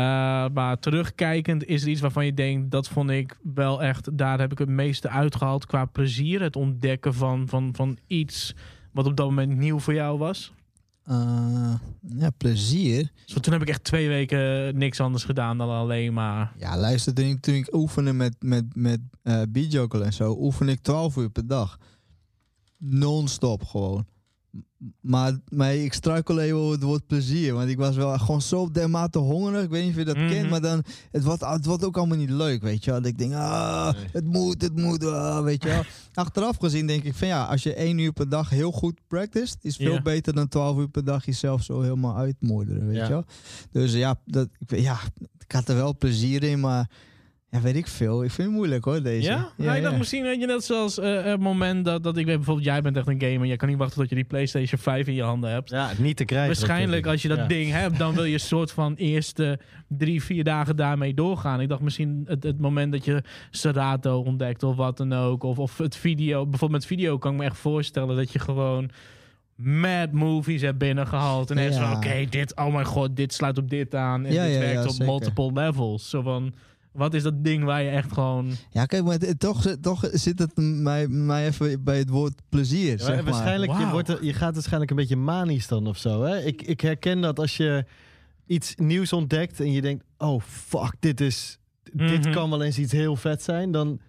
maar 0.54 0.80
terugkijkend 0.80 1.66
is 1.66 1.82
er 1.82 1.90
iets 1.90 2.02
waarvan 2.02 2.26
je 2.26 2.34
denkt, 2.34 2.72
dat 2.72 2.88
vond 2.88 3.10
ik 3.10 3.38
wel 3.54 3.84
echt, 3.84 4.18
daar 4.18 4.40
heb 4.40 4.52
ik 4.52 4.58
het 4.58 4.70
meeste 4.70 5.10
uitgehaald 5.10 5.66
qua 5.66 5.86
plezier. 5.86 6.42
Het 6.42 6.56
ontdekken 6.56 7.14
van, 7.14 7.48
van, 7.48 7.70
van 7.76 7.98
iets 8.08 8.56
wat 8.92 9.06
op 9.06 9.18
dat 9.18 9.26
moment 9.26 9.58
nieuw 9.58 9.80
voor 9.80 9.94
jou 9.94 10.18
was. 10.18 10.54
Eh, 11.04 11.74
ja, 12.18 12.30
plezier. 12.38 13.12
Dus 13.26 13.36
toen 13.42 13.54
heb 13.54 13.62
ik 13.62 13.70
echt 13.70 13.84
twee 13.84 14.08
weken 14.08 14.78
niks 14.78 15.00
anders 15.00 15.24
gedaan 15.24 15.58
dan 15.58 15.70
alleen 15.70 16.14
maar. 16.14 16.54
Ja, 16.58 16.78
luister, 16.78 17.14
toen 17.14 17.26
ik, 17.26 17.42
toen 17.42 17.56
ik 17.56 17.74
oefende 17.74 18.14
met, 18.14 18.36
met, 18.40 18.66
met 18.74 19.00
beatjuggle 19.50 20.04
en 20.04 20.14
zo, 20.14 20.36
oefen 20.40 20.70
ik 20.70 20.82
12 20.82 21.16
uur 21.16 21.30
per 21.30 21.48
dag. 21.48 21.78
Non-stop 22.84 23.64
gewoon. 23.64 24.06
Maar, 25.02 25.38
maar 25.50 25.76
ik 25.76 25.94
struikel 25.94 26.40
even 26.40 26.58
over 26.58 26.72
het 26.72 26.84
woord 26.84 27.08
plezier. 27.08 27.54
Want 27.54 27.70
ik 27.70 27.78
was 27.78 27.96
wel 27.96 28.18
gewoon 28.18 28.42
zo 28.42 28.72
dermate 28.72 29.20
hongerig. 29.20 29.64
Ik 29.64 29.70
weet 29.70 29.82
niet 29.84 29.92
of 29.92 29.98
je 30.00 30.06
dat 30.06 30.16
Mhm. 30.16 30.28
kent. 30.30 30.50
Maar 30.50 30.62
dan, 30.62 30.84
het 31.12 31.24
wordt, 31.24 31.46
het 31.46 31.66
wordt 31.66 31.84
ook 31.86 31.98
allemaal 31.98 32.18
niet 32.18 32.30
leuk, 32.30 32.62
weet 32.62 32.84
je 32.84 32.92
wel. 32.92 33.00
Dat 33.02 33.10
ik 33.12 33.18
denk, 33.18 33.34
ah, 33.34 33.94
Nee. 33.94 34.06
het 34.12 34.26
moet, 34.26 34.62
het 34.62 34.76
moet, 34.76 35.06
ah, 35.06 35.44
weet 35.44 35.64
je 35.64 35.70
wel. 35.70 35.84
Achteraf 36.14 36.58
gezien 36.58 36.88
denk 36.88 37.04
ik 37.04 37.16
van 37.16 37.28
ja, 37.28 37.46
als 37.46 37.64
je 37.64 37.74
één 37.74 37.98
uur 37.98 38.12
per 38.14 38.30
dag 38.30 38.50
heel 38.50 38.72
goed 38.72 39.00
practiced, 39.08 39.58
is 39.62 39.76
veel 39.76 40.02
beter 40.02 40.34
dan 40.34 40.48
12 40.48 40.78
uur 40.78 40.90
per 40.90 41.04
dag 41.04 41.26
jezelf 41.26 41.64
zo 41.64 41.82
helemaal 41.82 42.18
uitmoorderen, 42.18 42.88
weet 42.88 42.96
Ja. 42.96 43.04
je 43.04 43.10
wel. 43.10 43.24
Dus 43.72 43.94
ja, 43.94 44.16
dat, 44.26 44.48
ja, 44.68 45.00
ik 45.38 45.52
had 45.52 45.70
er 45.70 45.76
wel 45.76 45.98
plezier 45.98 46.44
in, 46.44 46.60
maar 46.60 46.90
ja, 47.52 47.62
weet 47.62 47.76
ik 47.76 47.88
veel. 47.88 48.24
Ik 48.24 48.32
vind 48.32 48.48
het 48.48 48.58
moeilijk 48.58 48.86
hoor, 48.86 49.02
deze. 49.02 49.30
Ja? 49.30 49.52
Ja, 49.58 49.76
ik 49.76 49.84
dacht 49.84 49.98
misschien, 49.98 50.24
weet 50.24 50.40
je, 50.40 50.46
net 50.46 50.64
zoals 50.64 51.00
eh, 51.00 51.24
het 51.24 51.40
moment 51.40 51.86
dat, 51.86 52.04
dat 52.04 52.18
ik 52.18 52.26
weet 52.26 52.36
bijvoorbeeld, 52.36 52.66
jij 52.68 52.82
bent 52.82 52.98
echt 52.98 53.08
een 53.08 53.22
gamer. 53.22 53.48
Jij 53.48 53.56
kan 53.56 53.70
niet 53.70 53.78
wachten 53.78 54.00
tot 54.00 54.10
je 54.10 54.16
die 54.16 54.24
PlayStation 54.24 54.80
5 54.80 55.08
in 55.08 55.14
je 55.14 55.24
handen 55.24 55.50
hebt. 55.52 55.70
Ja, 55.70 55.90
niet 55.98 56.18
te 56.18 56.26
krijgen. 56.26 56.48
Waarschijnlijk 56.48 57.06
als 57.06 57.22
je 57.22 57.28
dat 57.28 57.38
Ja. 57.38 57.48
ding 57.48 57.72
hebt, 57.72 57.98
dan 57.98 58.14
wil 58.14 58.24
je 58.24 58.34
een 58.34 58.40
soort 58.56 58.72
van 58.72 58.94
eerste 58.96 59.60
drie, 59.88 60.24
vier 60.24 60.44
dagen 60.44 60.76
daarmee 60.76 61.14
doorgaan. 61.14 61.62
Ik 61.62 61.70
dacht 61.70 61.82
misschien 61.82 62.24
het, 62.26 62.44
het 62.44 62.60
moment 62.60 62.92
dat 62.92 63.06
je 63.06 63.24
Serato 63.50 64.20
ontdekt 64.20 64.64
of 64.64 64.76
wat 64.76 64.98
dan 64.98 65.14
ook. 65.14 65.44
Of, 65.44 65.60
of 65.60 65.78
het 65.78 65.96
video, 65.96 66.42
bijvoorbeeld 66.48 66.80
met 66.82 66.86
video 66.90 67.18
kan 67.18 67.32
ik 67.34 67.38
me 67.40 67.46
echt 67.46 67.58
voorstellen 67.58 68.16
dat 68.16 68.32
je 68.32 68.40
gewoon 68.40 68.90
mad 69.56 70.12
movies 70.12 70.62
hebt 70.62 70.78
binnengehaald. 70.78 71.52
En 71.52 71.58
echt 71.58 71.74
Ja. 71.76 71.88
van, 71.88 71.96
oké, 71.98 72.26
dit, 72.30 72.56
oh 72.56 72.74
mijn 72.74 72.86
god, 72.86 73.16
dit 73.16 73.34
sluit 73.34 73.58
op 73.58 73.70
dit 73.70 73.96
aan. 73.96 74.26
En 74.26 74.34
Ja, 74.34 74.44
dit 74.46 74.54
ja, 74.54 74.60
werkt 74.60 74.74
ja, 74.76 74.84
op 74.84 74.90
zeker. 74.90 75.06
multiple 75.06 75.52
levels. 75.54 76.10
Zo 76.10 76.22
van, 76.22 76.54
wat 76.92 77.14
is 77.14 77.24
dat 77.24 77.44
ding 77.44 77.64
waar 77.64 77.82
je 77.84 77.90
echt 77.90 78.12
gewoon... 78.14 78.52
Ja, 78.70 78.86
kijk, 78.86 79.04
maar 79.04 79.18
het- 79.20 79.40
toch, 79.40 79.76
toch 79.82 80.08
zit 80.12 80.40
het 80.40 80.52
mij, 80.56 81.08
mij 81.08 81.48
even 81.48 81.84
bij 81.84 81.98
het 81.98 82.10
woord 82.10 82.42
plezier, 82.50 82.92
Ja, 82.92 82.98
zeg 83.06 83.16
maar. 83.16 83.24
waarschijnlijk, 83.24 83.72
je, 83.80 83.90
wordt 83.90 84.10
er- 84.10 84.24
je 84.24 84.34
gaat 84.34 84.54
waarschijnlijk 84.54 84.92
een 84.92 84.98
beetje 84.98 85.16
manisch 85.16 85.68
dan 85.68 85.88
of 85.88 85.98
zo. 85.98 86.24
Hè? 86.24 86.38
Ik, 86.46 86.62
ik 86.62 86.82
herken 86.82 87.22
dat 87.22 87.40
als 87.40 87.58
je 87.58 87.86
iets 88.46 88.76
nieuws 88.76 89.14
ontdekt 89.14 89.60
en 89.60 89.72
je 89.72 89.82
denkt, 89.82 90.04
oh 90.18 90.42
fuck, 90.42 90.94
dit 91.00 91.22
is, 91.22 91.58
dit 91.94 92.24
Mhm. 92.24 92.32
kan 92.32 92.50
wel 92.50 92.62
eens 92.64 92.78
iets 92.80 92.92
heel 92.92 93.16
vet 93.16 93.44
zijn. 93.44 93.72
Dan, 93.72 94.00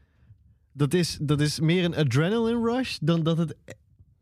dat 0.73 0.95
is, 0.95 1.19
dat 1.23 1.41
is 1.41 1.61
meer 1.61 1.85
een 1.85 1.97
adrenaline 1.97 2.61
rush 2.73 2.97
dan 3.01 3.23
dat 3.23 3.39
het 3.39 3.55
e- 3.65 3.73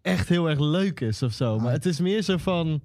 echt 0.02 0.28
heel 0.28 0.48
erg 0.50 0.58
leuk 0.60 1.00
is 1.00 1.22
of 1.22 1.32
zo. 1.32 1.56
Maar 1.58 1.66
Ah. 1.66 1.72
het 1.72 1.86
is 1.86 2.00
meer 2.00 2.22
zo 2.22 2.36
van, 2.36 2.82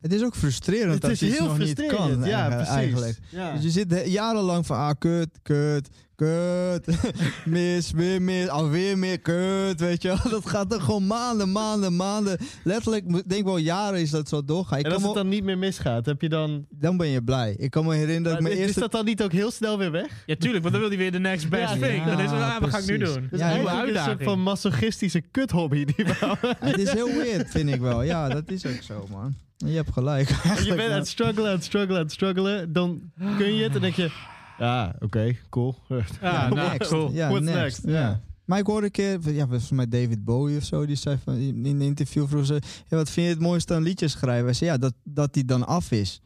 Het 0.00 0.12
is 0.12 0.22
ook 0.22 0.34
frustrerend 0.36 0.92
het 0.92 1.02
dat 1.02 1.10
is 1.10 1.20
je 1.20 1.26
heel 1.26 1.46
nog 1.46 1.58
niet 1.58 1.78
frustrerend. 1.78 2.20
kan, 2.20 2.28
ja, 2.28 2.48
precies. 2.48 2.68
eigenlijk. 2.68 3.18
Ja. 3.30 3.52
Dus 3.52 3.62
je 3.62 3.70
zit 3.70 4.02
jarenlang 4.06 4.66
van, 4.66 4.76
ah, 4.76 4.90
kut, 4.98 5.28
kut, 5.42 5.88
kut, 6.14 6.86
mis, 7.44 7.90
weer 7.90 8.22
mis, 8.22 8.48
alweer 8.48 8.98
meer, 8.98 9.18
kut, 9.18 9.80
weet 9.80 10.02
je 10.02 10.08
wel. 10.08 10.30
Dat 10.40 10.46
gaat 10.46 10.72
er 10.72 10.80
gewoon 10.80 11.06
maanden, 11.06 11.52
maanden, 11.52 11.96
maanden. 11.96 12.38
Letterlijk, 12.64 13.04
ik 13.16 13.28
denk 13.28 13.44
wel 13.44 13.56
jaren 13.56 14.00
is 14.00 14.10
dat 14.10 14.28
zo 14.28 14.44
doorgaan. 14.44 14.78
Ik 14.78 14.86
en 14.86 14.92
als 14.92 15.02
het 15.02 15.14
dan 15.14 15.28
niet 15.28 15.44
meer 15.44 15.58
misgaat, 15.58 16.06
heb 16.06 16.22
je 16.22 16.28
dan... 16.28 16.66
dan 16.70 16.96
ben 16.96 17.08
je 17.08 17.22
blij. 17.22 17.54
Ik 17.58 17.70
kan 17.70 17.84
me 17.84 17.94
herinneren 17.94 18.22
dat 18.22 18.34
ik 18.34 18.42
mijn 18.42 18.54
is 18.54 18.60
eerste... 18.60 18.80
dat 18.80 18.92
dan 18.92 19.04
niet 19.04 19.22
ook 19.22 19.32
heel 19.32 19.50
snel 19.50 19.78
weer 19.78 19.90
weg? 19.90 20.22
Ja, 20.26 20.34
tuurlijk, 20.36 20.62
want 20.62 20.72
dan 20.72 20.82
wil 20.82 20.90
hij 20.90 20.98
weer 20.98 21.12
de 21.12 21.18
next 21.20 21.48
best 21.48 21.74
Ja, 21.74 21.86
thing. 21.86 22.04
dan 22.04 22.20
is 22.20 22.30
het, 22.30 22.40
ja, 22.40 22.54
ah, 22.54 22.60
wat 22.60 22.70
ga 22.70 22.78
ik 22.78 22.86
nu 22.86 22.98
doen? 22.98 23.26
Dus 23.30 23.40
Ja, 23.40 23.54
Nieuwe 23.54 23.68
eigenlijk 23.68 23.98
een 23.98 24.04
soort 24.04 24.22
van 24.22 24.40
masochistische 24.40 25.20
kuthobby 25.20 25.84
die 25.84 26.04
we. 26.04 26.36
Het 26.58 26.78
is 26.78 26.92
heel 26.92 27.14
weird, 27.14 27.50
vind 27.50 27.68
ik 27.68 27.80
wel. 27.80 28.02
Ja, 28.02 28.28
dat 28.28 28.50
is 28.50 28.66
ook 28.66 28.82
zo, 28.82 29.06
man. 29.10 29.34
Je 29.66 29.74
hebt 29.74 29.92
gelijk. 29.92 30.28
je 30.64 30.74
bent 30.74 30.90
aan 30.90 30.98
het 30.98 31.08
struggelen, 31.08 31.50
aan 31.50 31.56
het 31.56 31.64
struggelen, 31.64 31.96
aan 31.96 32.04
het 32.04 32.12
struggelen. 32.12 32.72
Dan 32.72 33.10
kun 33.36 33.54
je 33.54 33.62
het 33.62 33.74
en 33.74 33.80
denk 33.80 33.94
je... 33.94 34.10
Ja, 34.58 34.94
oké, 35.00 35.36
cool. 35.50 35.74
Ja, 36.20 36.48
nou, 36.48 36.70
next. 36.70 36.90
cool. 36.90 37.10
Ja, 37.12 37.28
What's 37.28 37.44
next. 37.44 37.60
next? 37.60 37.82
Ja. 37.84 37.92
Ja. 37.92 38.20
Maar 38.44 38.58
ik 38.58 38.66
hoorde 38.66 38.86
een 38.86 38.92
keer, 38.92 39.32
ja, 39.32 39.46
was 39.46 39.70
met 39.70 39.90
David 39.90 40.24
Bowie 40.24 40.56
of 40.56 40.64
zo, 40.64 40.86
die 40.86 40.96
zei 40.96 41.18
van, 41.24 41.34
in 41.34 41.64
een 41.64 41.80
interview 41.80 42.28
vroeg 42.28 42.46
ze, 42.46 42.60
ja, 42.86 42.96
wat 42.96 43.10
vind 43.10 43.26
je 43.26 43.32
het 43.32 43.42
mooiste 43.42 43.74
aan 43.74 43.82
liedjes 43.82 44.12
schrijven? 44.12 44.44
Hij 44.44 44.54
zei, 44.54 44.70
ja, 44.70 44.78
dat, 44.78 44.94
dat 45.04 45.34
die 45.34 45.44
dan 45.44 45.66
af 45.66 45.90
is. 45.90 46.20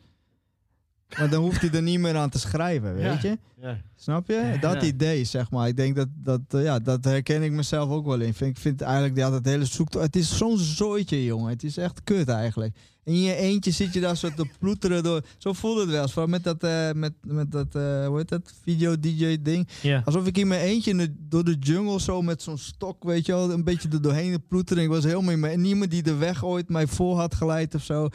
Maar 1.18 1.30
dan 1.30 1.42
hoeft 1.42 1.60
hij 1.60 1.70
er 1.70 1.82
niet 1.82 1.98
meer 1.98 2.16
aan 2.16 2.30
te 2.30 2.38
schrijven, 2.38 2.94
weet 2.94 3.02
Ja. 3.04 3.18
je? 3.22 3.38
Ja. 3.60 3.80
Snap 3.96 4.28
je? 4.28 4.56
Dat 4.60 4.72
Ja. 4.74 4.82
idee, 4.82 5.24
zeg 5.24 5.50
maar. 5.50 5.68
Ik 5.68 5.76
denk 5.76 5.96
dat, 5.96 6.08
dat 6.14 6.40
eh, 6.48 6.62
ja, 6.62 6.78
dat 6.78 7.04
herken 7.04 7.42
ik 7.42 7.52
mezelf 7.52 7.90
ook 7.90 8.06
wel 8.06 8.20
in. 8.20 8.28
Ik 8.28 8.36
vind, 8.36 8.50
ik 8.56 8.62
vind 8.62 8.80
eigenlijk 8.80 9.16
ja, 9.16 9.30
dat 9.30 9.44
hele 9.44 9.64
zoektocht... 9.64 10.04
Het 10.04 10.16
is 10.16 10.36
zo'n 10.36 10.58
zooitje, 10.58 11.24
jongen. 11.24 11.50
Het 11.50 11.62
is 11.64 11.76
echt 11.76 12.00
kut 12.04 12.28
eigenlijk. 12.28 12.76
En 13.04 13.12
in 13.12 13.20
je 13.20 13.34
eentje 13.34 13.70
zit 13.70 13.92
je 13.92 14.00
daar 14.00 14.16
zo 14.16 14.28
te 14.36 14.46
ploeteren 14.58 15.02
door... 15.02 15.22
Zo 15.38 15.52
voelde 15.52 15.80
het 15.80 15.90
wel 15.90 16.02
eens. 16.02 16.30
Met 16.30 16.44
dat, 16.44 16.62
eh, 16.62 16.90
met, 16.92 17.12
met 17.26 17.50
dat 17.52 17.74
eh, 17.74 18.06
hoe 18.06 18.16
heet 18.18 18.28
dat, 18.28 18.52
video-dj-ding. 18.62 19.68
Ja. 19.82 20.02
Alsof 20.04 20.26
ik 20.26 20.38
in 20.38 20.48
mijn 20.48 20.60
eentje 20.60 20.94
de- 20.96 21.14
door 21.28 21.44
de 21.44 21.56
jungle 21.60 22.00
zo 22.00 22.22
met 22.22 22.42
zo'n 22.42 22.58
stok, 22.58 23.04
weet 23.04 23.26
je 23.26 23.32
wel, 23.32 23.50
een 23.52 23.64
beetje 23.64 23.88
er 23.88 24.02
doorheen 24.02 24.32
te 24.32 24.38
ploeteren. 24.48 24.82
Ik 24.82 24.88
was 24.88 25.04
helemaal 25.04 25.32
in 25.32 25.40
mijn... 25.40 25.60
Niemand 25.60 25.90
die 25.90 26.02
de 26.02 26.14
weg 26.14 26.44
ooit 26.44 26.68
mij 26.68 26.86
voor 26.86 27.16
had 27.16 27.34
geleid 27.34 27.74
of 27.74 27.82
zo. 27.84 28.08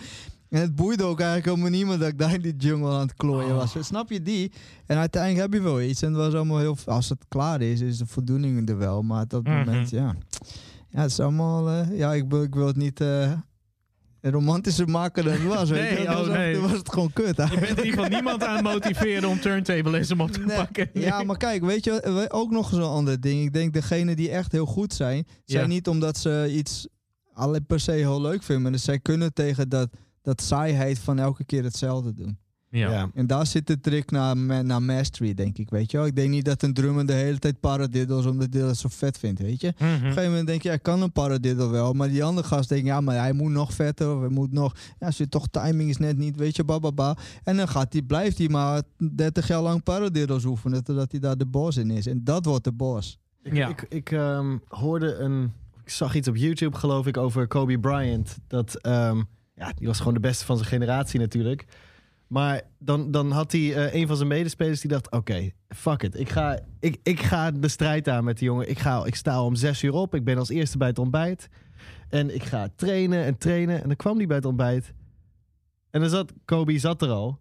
En 0.50 0.62
het 0.62 0.76
boeide 0.76 1.04
ook 1.04 1.18
eigenlijk 1.20 1.50
helemaal 1.50 1.70
niemand 1.78 2.00
dat 2.00 2.10
ik 2.10 2.20
daar 2.20 2.34
in 2.34 2.42
die 2.42 2.56
jungle 2.56 2.92
aan 2.94 3.00
het 3.00 3.14
klooien 3.14 3.56
was. 3.56 3.76
Snap 3.80 4.10
je 4.10 4.22
die? 4.22 4.52
En 4.86 4.98
uiteindelijk 4.98 5.42
heb 5.42 5.54
je 5.54 5.62
wel 5.68 5.82
iets. 5.82 6.02
En 6.02 6.08
het 6.14 6.18
was 6.18 6.34
allemaal 6.34 6.60
heel... 6.60 6.78
Als 6.86 7.10
het 7.10 7.26
klaar 7.28 7.62
is, 7.62 7.82
is 7.82 7.98
de 7.98 8.06
voldoening 8.06 8.70
er 8.70 8.78
wel. 8.78 9.02
Maar 9.02 9.24
op 9.24 9.30
dat 9.30 9.44
Mhm. 9.44 9.58
moment, 9.58 9.90
ja... 9.90 10.16
Ja, 10.90 11.02
het 11.02 11.12
is 11.12 11.20
allemaal... 11.20 11.70
eh, 11.70 11.98
ja, 11.98 12.14
ik, 12.14 12.24
wil- 12.30 12.44
ik 12.44 12.54
wil 12.56 12.68
het 12.68 12.76
niet... 12.76 13.02
eh 13.02 13.32
romantischer 14.22 14.90
maken 14.90 15.24
dan 15.24 15.34
het 15.34 15.44
was. 15.44 15.70
weet 15.70 15.92
Nee, 15.92 16.02
je? 16.02 16.08
oh, 16.10 16.16
was, 16.18 16.28
nee. 16.28 16.58
was 16.58 16.72
het 16.72 16.92
gewoon 16.94 17.14
kut. 17.14 17.36
Je 17.38 17.58
bent 17.60 17.62
in 17.62 17.68
ieder 17.70 17.86
geval 17.86 18.08
niemand 18.10 18.44
aan 18.44 18.64
motiveren 18.64 19.30
om 19.30 19.40
turntablism 19.40 20.22
op 20.22 20.32
te 20.32 20.40
Nee. 20.40 20.58
pakken. 20.58 20.90
Ja, 20.94 21.24
maar 21.24 21.38
kijk, 21.38 21.66
weet 21.66 21.84
je, 21.84 22.26
ook 22.32 22.52
nog 22.52 22.70
zo'n 22.70 22.82
ander 22.90 23.22
ding. 23.22 23.42
Ik 23.44 23.54
denk, 23.54 23.74
degenen 23.74 24.16
die 24.16 24.30
echt 24.30 24.52
heel 24.52 24.66
goed 24.66 24.94
zijn, 24.94 25.28
zijn 25.46 25.62
Ja. 25.62 25.68
niet 25.68 25.88
omdat 25.88 26.18
ze 26.18 26.48
iets 26.52 26.88
alleen 27.34 27.66
per 27.66 27.80
se 27.80 27.92
heel 27.92 28.22
leuk 28.22 28.44
vinden. 28.44 28.72
Maar 28.72 28.80
zij 28.80 29.00
kunnen 29.00 29.34
tegen 29.34 29.70
dat, 29.70 29.90
dat 30.28 30.42
saaiheid 30.42 31.00
van 31.00 31.20
elke 31.20 31.44
keer 31.44 31.64
hetzelfde 31.64 32.14
doen. 32.14 32.38
Ja. 32.70 32.90
Ja. 32.92 33.10
En 33.14 33.28
daar 33.28 33.46
zit 33.46 33.68
de 33.68 33.80
trick 33.80 34.12
naar, 34.12 34.36
naar 34.66 34.82
mastery, 34.82 35.34
denk 35.34 35.58
ik, 35.58 35.70
weet 35.70 35.92
je 35.92 35.98
wel. 35.98 36.06
Ik 36.06 36.16
denk 36.16 36.30
niet 36.30 36.46
dat 36.46 36.64
een 36.64 36.74
drummer 36.74 37.06
de 37.06 37.14
hele 37.14 37.40
tijd 37.40 37.60
paradiddles 37.60 38.26
omdat 38.26 38.48
hij 38.54 38.62
dat 38.62 38.78
zo 38.78 38.90
vet 38.92 39.18
vindt, 39.18 39.40
weet 39.42 39.62
je. 39.62 39.68
Op 39.68 39.80
Mhm. 39.80 39.90
een 39.92 40.00
gegeven 40.00 40.30
moment 40.30 40.48
denk 40.48 40.62
je, 40.62 40.68
ja, 40.70 40.74
ik 40.76 40.84
kan 40.84 41.02
een 41.02 41.12
paradiddle 41.12 41.68
wel. 41.70 41.94
Maar 41.94 42.08
die 42.10 42.24
andere 42.24 42.48
gast 42.48 42.70
denkt, 42.70 42.86
ja, 42.86 43.02
maar 43.02 43.16
hij 43.16 43.34
moet 43.34 43.52
nog 43.52 43.74
vetter. 43.74 44.14
Of 44.16 44.20
hij 44.20 44.30
moet 44.30 44.52
nog, 44.52 44.76
ja, 45.00 45.12
zit 45.12 45.32
toch 45.32 45.48
timing 45.52 45.90
is 45.90 45.98
net 45.98 46.18
niet, 46.18 46.36
weet 46.36 46.56
je, 46.56 46.64
bababa. 46.64 47.18
En 47.44 47.58
dan 47.58 47.68
gaat 47.68 47.94
hij, 47.94 48.02
blijft 48.02 48.38
hij 48.38 48.48
maar 48.50 48.82
30 49.16 49.48
jaar 49.48 49.62
lang 49.62 49.84
paradiddles 49.84 50.46
oefenen, 50.46 50.84
totdat 50.84 51.12
hij 51.12 51.20
daar 51.20 51.38
de 51.38 51.46
boss 51.46 51.78
in 51.78 51.92
is. 51.92 52.08
En 52.08 52.24
dat 52.24 52.46
wordt 52.46 52.64
de 52.64 52.72
boss. 52.72 53.18
Ik, 53.44 53.54
Ja. 53.54 53.68
ik, 53.68 53.86
ik 53.90 54.12
ehm, 54.12 54.58
hoorde 54.68 55.16
een... 55.16 55.44
Ik 55.44 55.84
ik 55.84 55.90
zag 55.90 56.16
iets 56.16 56.28
op 56.28 56.36
YouTube, 56.36 56.78
geloof 56.78 57.08
ik, 57.08 57.18
over 57.18 57.48
Kobe 57.48 57.80
Bryant. 57.80 58.38
Dat, 58.48 58.76
ehm, 58.76 59.22
ja, 59.58 59.72
die 59.76 59.88
was 59.88 59.98
gewoon 59.98 60.14
de 60.14 60.20
beste 60.20 60.46
van 60.46 60.58
zijn 60.58 60.70
generatie 60.70 61.20
natuurlijk. 61.20 61.66
Maar 62.28 62.62
dan, 62.80 63.12
dan 63.12 63.32
had 63.32 63.52
hij 63.52 63.76
eh, 63.76 63.94
een 63.94 64.08
van 64.08 64.16
zijn 64.16 64.28
medespelers 64.28 64.82
die 64.82 64.90
dacht: 64.90 65.12
Oké, 65.12 65.52
fuck 65.70 66.04
it. 66.04 66.20
Ik 66.20 66.30
ga, 66.30 66.60
ik, 66.80 66.98
ik 67.04 67.20
ga 67.20 67.52
de 67.52 67.68
strijd 67.68 68.10
aan 68.10 68.24
met 68.24 68.38
die 68.38 68.48
jongen. 68.48 68.70
Ik, 68.70 68.80
ga, 68.80 69.06
ik 69.06 69.16
sta 69.16 69.44
om 69.44 69.56
zes 69.56 69.84
uur 69.84 69.94
op. 69.94 70.16
Ik 70.16 70.24
ben 70.24 70.38
als 70.38 70.50
eerste 70.50 70.78
bij 70.78 70.88
het 70.88 71.00
ontbijt. 71.00 71.50
En 72.10 72.36
ik 72.36 72.44
ga 72.44 72.70
trainen 72.76 73.24
en 73.24 73.38
trainen. 73.38 73.82
En 73.82 73.88
dan 73.88 73.96
kwam 73.96 74.18
hij 74.18 74.28
bij 74.28 74.36
het 74.36 74.46
ontbijt. 74.46 74.94
En 75.92 76.02
dan 76.02 76.10
zat 76.10 76.34
Kobe 76.46 76.80
zat 76.80 77.02
er 77.02 77.10
al. 77.10 77.40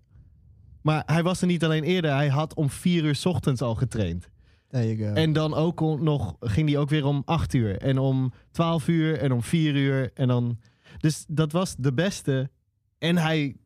Maar 0.82 1.02
hij 1.06 1.22
was 1.22 1.40
er 1.40 1.46
niet 1.46 1.64
alleen 1.64 1.84
eerder. 1.84 2.14
Hij 2.14 2.28
had 2.28 2.54
om 2.54 2.70
vier 2.70 3.04
uur 3.04 3.14
's 3.14 3.26
ochtends 3.26 3.62
al 3.62 3.74
getraind. 3.74 4.28
There 4.68 4.96
you 4.96 5.08
go. 5.08 5.14
En 5.14 5.32
dan 5.32 5.54
ook 5.54 5.80
nog 6.00 6.36
ging 6.40 6.68
hij 6.68 6.78
ook 6.78 6.88
weer 6.88 7.04
om 7.04 7.22
8 7.24 7.54
uur. 7.54 7.78
En 7.78 7.98
om 7.98 8.32
12 8.50 8.88
uur 8.88 9.18
en 9.18 9.32
om 9.32 9.42
4 9.42 9.74
uur. 9.74 10.10
En 10.14 10.28
dan... 10.28 10.58
Dus 11.07 11.24
dat 11.28 11.52
was 11.52 11.74
de 11.78 11.92
beste. 11.92 12.50
En 12.98 13.16
hij 13.16 13.57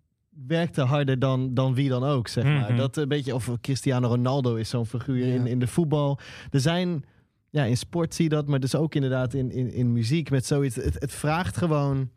werkte 0.47 0.80
harder 0.82 1.18
dan, 1.18 1.55
dan 1.55 1.74
wie 1.74 1.88
dan 1.88 2.05
ook, 2.05 2.28
zeg 2.28 2.45
maar. 2.45 2.68
Mhm. 2.68 2.76
Dat 2.76 2.97
een 2.97 3.09
beetje, 3.09 3.34
of 3.34 3.51
Cristiano 3.61 4.09
Ronaldo 4.09 4.55
is 4.55 4.68
zo'n 4.68 4.86
figuur 4.86 5.26
Ja. 5.26 5.34
in, 5.34 5.47
in 5.47 5.59
de 5.59 5.66
voetbal. 5.66 6.18
Er 6.51 6.61
zijn, 6.61 7.05
ja, 7.51 7.64
in 7.64 7.76
sport 7.76 8.14
zie 8.14 8.24
je 8.24 8.30
dat, 8.30 8.47
maar 8.49 8.61
dus 8.61 8.74
ook 8.74 8.95
inderdaad 8.95 9.34
in, 9.34 9.51
in, 9.51 9.72
in 9.72 9.93
muziek 9.93 10.30
met 10.30 10.47
zoiets. 10.47 10.76
Het, 10.76 10.95
het 11.01 11.12
vraagt 11.12 11.57
gewoon 11.57 12.11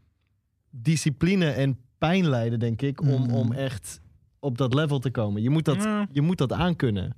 discipline 0.69 1.49
en 1.49 1.77
pijn 1.97 2.29
lijden, 2.29 2.59
denk 2.59 2.81
ik, 2.81 3.01
om, 3.01 3.07
Mhm. 3.21 3.31
om 3.33 3.51
echt 3.51 3.99
op 4.39 4.57
dat 4.57 4.73
level 4.73 4.99
te 4.99 5.11
komen. 5.11 5.41
Je 5.41 5.49
moet 5.49 5.65
dat, 5.65 5.83
Ja. 5.83 6.07
je 6.11 6.21
moet 6.21 6.37
dat 6.37 6.51
aankunnen. 6.51 7.15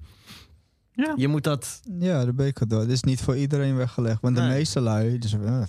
Ja. 0.92 1.14
Je 1.16 1.28
moet 1.28 1.44
dat 1.44 1.82
Ja, 2.00 2.26
dat 2.26 2.36
ben 2.36 2.48
ik 2.48 2.58
het 2.58 2.70
door. 2.70 2.80
Het 2.80 2.92
is 2.92 3.04
niet 3.04 3.22
voor 3.22 3.38
iedereen 3.38 3.76
weggelegd. 3.76 4.22
Want 4.22 4.36
de 4.36 4.42
meeste 4.42 4.80
lui, 4.82 5.18
dus, 5.18 5.34
eh, 5.34 5.64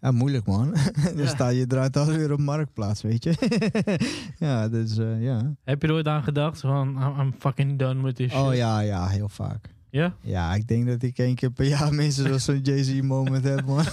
ja, 0.00 0.10
moeilijk 0.10 0.46
man. 0.46 0.74
Dan 1.04 1.16
Ja. 1.16 1.26
sta 1.26 1.48
je 1.48 1.64
eruit 1.68 1.96
alweer 1.96 2.32
op 2.32 2.38
marktplaats, 2.40 3.02
weet 3.02 3.24
je. 3.24 3.34
ja, 4.46 4.68
dus 4.68 4.98
eh, 4.98 5.22
ja. 5.22 5.54
Heb 5.64 5.82
je 5.82 5.88
er 5.88 5.94
ooit 5.94 6.06
aan 6.08 6.22
gedacht 6.22 6.60
van, 6.60 6.88
I'm, 6.88 7.20
I'm 7.20 7.34
fucking 7.38 7.78
done 7.78 8.02
with 8.02 8.16
this 8.16 8.30
shit? 8.30 8.40
Oh 8.40 8.54
ja, 8.54 8.80
ja, 8.80 9.06
heel 9.06 9.28
vaak. 9.28 9.68
Ja? 9.90 10.14
Ja, 10.20 10.54
ik 10.54 10.68
denk 10.68 10.86
dat 10.86 11.02
ik 11.02 11.18
één 11.18 11.34
keer 11.34 11.50
per 11.50 11.66
jaar 11.66 11.94
minstens 12.02 12.44
zo'n 12.44 12.60
Jay-Z 12.60 13.00
moment 13.00 13.44
heb, 13.44 13.64
man. 13.66 13.84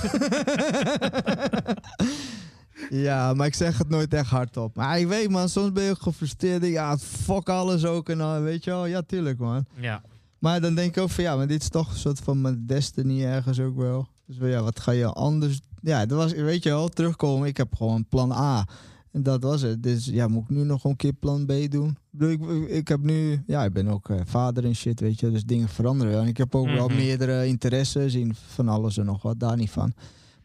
ja, 2.89 3.34
maar 3.34 3.47
ik 3.47 3.54
zeg 3.54 3.78
het 3.78 3.89
nooit 3.89 4.14
echt 4.14 4.30
hardop. 4.30 4.76
Maar 4.76 4.99
ik 4.99 5.08
weet, 5.08 5.30
man, 5.30 5.49
soms 5.49 5.72
ben 5.72 5.84
je 5.84 5.89
ook 5.89 6.01
gefrustreerd. 6.01 6.66
Ja, 6.66 6.97
fuck 6.97 7.49
alles 7.49 7.86
ook 7.86 8.10
en 8.10 8.18
dan, 8.18 8.43
weet 8.43 8.64
je 8.64 8.70
wel. 8.70 8.86
Ja, 8.86 9.01
tuurlijk, 9.01 9.38
man. 9.39 9.66
Ja. 9.80 10.01
Maar 10.39 10.62
dan 10.62 10.76
denk 10.76 10.95
ik 10.95 11.04
ook 11.04 11.10
van 11.10 11.24
ja, 11.24 11.36
maar 11.36 11.47
dit 11.47 11.62
is 11.62 11.70
toch 11.70 11.89
een 11.91 11.97
soort 11.97 12.20
van 12.20 12.41
mijn 12.41 12.66
destiny 12.66 13.24
ergens 13.24 13.60
ook 13.60 13.76
wel. 13.78 14.08
Dus 14.28 14.38
wel, 14.38 14.49
ja, 14.49 14.62
wat 14.62 14.80
ga 14.80 14.91
je 14.91 15.06
anders... 15.08 15.62
Ja, 15.84 16.05
dat 16.05 16.17
was, 16.17 16.34
weet 16.34 16.63
je 16.63 16.69
wel, 16.69 16.89
terugkomen. 16.89 17.47
Ik 17.47 17.57
heb 17.57 17.75
gewoon 17.75 18.05
plan 18.05 18.31
A. 18.31 18.67
En 19.11 19.23
dat 19.23 19.43
was 19.43 19.61
het. 19.61 19.84
Dus 19.84 20.05
ja, 20.05 20.27
moet 20.27 20.43
ik 20.43 20.49
nu 20.49 20.63
nog 20.63 20.84
een 20.84 20.95
keer 20.95 21.13
plan 21.13 21.45
B 21.45 21.53
doen? 21.69 21.97
Ik, 22.19 22.41
ik, 22.67 22.88
heb 22.88 23.01
nu... 23.01 23.43
Ja, 23.47 23.63
ik 23.63 23.73
ben 23.73 23.88
ook 23.88 24.09
eh, 24.09 24.19
vader 24.25 24.65
en 24.65 24.75
shit, 24.75 24.99
weet 24.99 25.19
je. 25.19 25.31
Dus 25.31 25.43
dingen 25.45 25.67
veranderen. 25.69 26.21
En 26.21 26.27
ik 26.27 26.38
heb 26.38 26.55
ook 26.55 26.65
wel 26.67 26.88
Mhm. 26.88 26.95
meerdere 26.97 27.45
interesses 27.47 28.13
in 28.13 28.36
van 28.36 28.67
alles 28.67 28.97
en 28.97 29.05
nog 29.05 29.21
wat. 29.21 29.39
Daar 29.39 29.57
niet 29.57 29.69
van. 29.71 29.93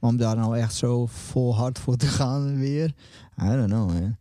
Maar 0.01 0.11
om 0.11 0.17
daar 0.17 0.37
nou 0.37 0.57
echt 0.59 0.75
zo 0.75 1.07
vol 1.07 1.57
hard 1.57 1.79
voor 1.79 1.97
te 1.97 2.07
gaan 2.07 2.57
weer... 2.59 2.95
I 3.43 3.47
don't 3.49 3.67
know, 3.67 3.87
man. 3.93 4.17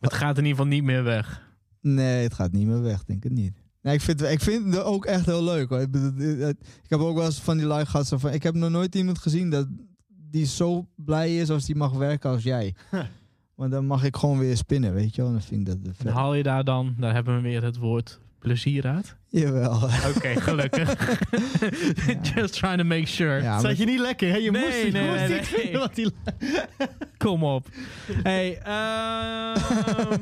Het 0.00 0.12
gaat 0.12 0.38
in 0.38 0.44
ieder 0.44 0.56
geval 0.58 0.66
niet 0.72 0.84
meer 0.84 1.02
weg. 1.04 1.50
Nee, 1.80 2.22
het 2.22 2.34
gaat 2.34 2.52
niet 2.52 2.66
meer 2.66 2.82
weg, 2.82 3.04
denk 3.04 3.24
ik 3.24 3.30
niet. 3.30 3.52
Nee, 3.82 3.94
ik 3.94 4.00
vind, 4.00 4.22
ik 4.22 4.40
vind 4.40 4.74
het 4.74 4.82
ook 4.82 5.04
echt 5.04 5.26
heel 5.26 5.44
leuk. 5.44 5.68
Hoor. 5.68 5.80
Ik, 5.80 5.90
bedoel, 5.90 6.12
het- 6.28 6.40
het- 6.40 6.60
ik 6.82 6.90
heb 6.90 7.00
ook 7.00 7.16
wel 7.16 7.24
eens 7.24 7.40
van 7.40 7.56
die 7.56 7.66
live 7.68 7.86
gehad. 7.86 8.08
Van, 8.08 8.30
ik 8.32 8.42
heb 8.42 8.54
nog 8.54 8.70
nooit 8.70 8.94
iemand 8.94 9.18
gezien 9.18 9.50
dat 9.50 9.66
die 10.32 10.46
zo 10.46 10.86
blij 10.96 11.36
is 11.36 11.50
als 11.50 11.64
die 11.66 11.74
mag 11.76 11.92
werken 11.92 12.30
als 12.30 12.42
jij. 12.42 12.74
Want 13.54 13.70
dan 13.70 13.86
mag 13.86 14.04
ik 14.04 14.16
gewoon 14.16 14.38
weer 14.38 14.56
spinnen, 14.56 14.94
weet 14.94 15.14
je 15.14 15.22
wel. 15.22 15.30
Dan 15.30 15.42
vind 15.42 15.60
ik 15.60 15.66
dat 15.66 15.76
En 15.86 15.94
vet. 15.94 16.12
haal 16.12 16.34
je 16.34 16.42
daar 16.42 16.64
dan, 16.64 16.94
daar 16.98 17.14
hebben 17.14 17.36
we 17.36 17.40
weer 17.42 17.62
het 17.64 17.76
woord 17.76 18.20
plezier 18.38 18.86
uit? 18.86 19.16
Jawel. 19.28 19.74
Oké, 20.16 20.40
gelukkig. 20.40 21.18
Just 22.34 22.52
trying 22.54 22.78
to 22.78 22.84
make 22.84 23.06
sure. 23.06 23.42
Ja, 23.42 23.54
Zat 23.54 23.62
maar- 23.62 23.76
je 23.76 23.84
niet 23.84 24.00
lekker, 24.00 24.28
hè? 24.28 24.36
Je 24.36 24.50
Nee, 24.50 24.62
moest, 24.62 24.92
nee, 24.92 25.10
moest 25.10 25.56
nee, 25.56 25.78
wat 25.78 25.94
die... 25.94 26.10
Kom 27.18 27.44
op. 27.44 27.66
Hey, 28.22 28.58
ehm, 28.58 30.16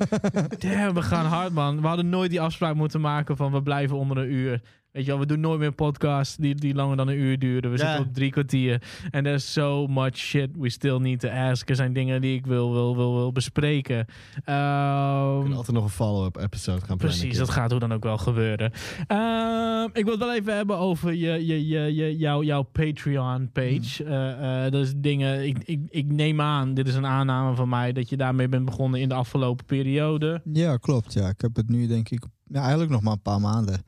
damn, 0.58 0.94
we 0.94 1.02
gaan 1.02 1.26
hard, 1.26 1.52
man. 1.52 1.80
We 1.80 1.86
hadden 1.86 2.08
nooit 2.08 2.30
die 2.30 2.40
afspraak 2.40 2.74
moeten 2.74 3.00
maken 3.00 3.36
van 3.36 3.52
we 3.52 3.62
blijven 3.62 3.96
onder 3.96 4.18
een 4.18 4.32
uur. 4.32 4.62
Weet 4.92 5.04
je 5.04 5.10
wel, 5.10 5.20
we 5.20 5.26
doen 5.26 5.40
nooit 5.40 5.58
meer 5.58 5.72
podcasts 5.72 6.36
die, 6.36 6.54
die 6.54 6.74
langer 6.74 6.96
dan 6.96 7.08
een 7.08 7.18
uur 7.18 7.38
duren. 7.38 7.70
We 7.70 7.78
zitten 7.78 7.98
op 7.98 8.14
drie 8.14 8.30
kwartier. 8.30 8.82
En 9.10 9.24
there's 9.24 9.52
so 9.52 9.86
much 9.86 10.16
shit 10.16 10.50
we 10.58 10.70
still 10.70 10.96
need 10.96 11.20
to 11.20 11.28
ask. 11.28 11.68
Er 11.68 11.76
zijn 11.76 11.92
dingen 11.92 12.20
die 12.20 12.36
ik 12.36 12.46
wil, 12.46 12.72
wil, 12.72 12.96
wil, 12.96 13.14
wil 13.14 13.32
bespreken. 13.32 14.06
Ehm, 14.44 15.34
We 15.34 15.38
kunnen 15.40 15.56
altijd 15.56 15.76
nog 15.76 15.84
een 15.84 15.90
follow-up 15.90 16.36
episode 16.36 16.78
gaan 16.78 16.96
plannen. 16.96 17.18
Precies, 17.18 17.38
dat 17.38 17.50
gaat 17.50 17.70
hoe 17.70 17.80
dan 17.80 17.92
ook 17.92 18.02
wel 18.02 18.18
gebeuren. 18.18 18.72
Ehm, 19.06 19.88
ik 19.92 20.04
wil 20.04 20.12
het 20.12 20.22
wel 20.22 20.34
even 20.34 20.56
hebben 20.56 20.78
over 20.78 21.14
je, 21.14 21.46
je, 21.46 21.66
je, 21.66 21.94
je, 21.94 22.16
jouw, 22.16 22.42
jouw 22.42 22.62
Patreon-page. 22.62 24.04
Eh, 24.04 24.64
eh, 24.66 24.72
dat 24.72 24.82
is 24.82 24.92
dingen, 24.96 25.46
ik, 25.46 25.58
ik, 25.64 25.80
ik 25.88 26.12
neem 26.12 26.40
aan, 26.40 26.74
dit 26.74 26.88
is 26.88 26.94
een 26.94 27.06
aanname 27.06 27.54
van 27.54 27.68
mij, 27.68 27.92
dat 27.92 28.08
je 28.08 28.16
daarmee 28.16 28.48
bent 28.48 28.64
begonnen 28.64 29.00
in 29.00 29.08
de 29.08 29.14
afgelopen 29.14 29.64
periode. 29.64 30.42
Ja, 30.52 30.76
klopt. 30.76 31.12
Ja, 31.12 31.28
ik 31.28 31.40
heb 31.40 31.56
het 31.56 31.68
nu 31.68 31.86
denk 31.86 32.08
ik... 32.08 32.24
Ja, 32.46 32.60
eigenlijk 32.60 32.90
nog 32.90 33.02
maar 33.02 33.12
een 33.12 33.22
paar 33.22 33.40
maanden. 33.40 33.82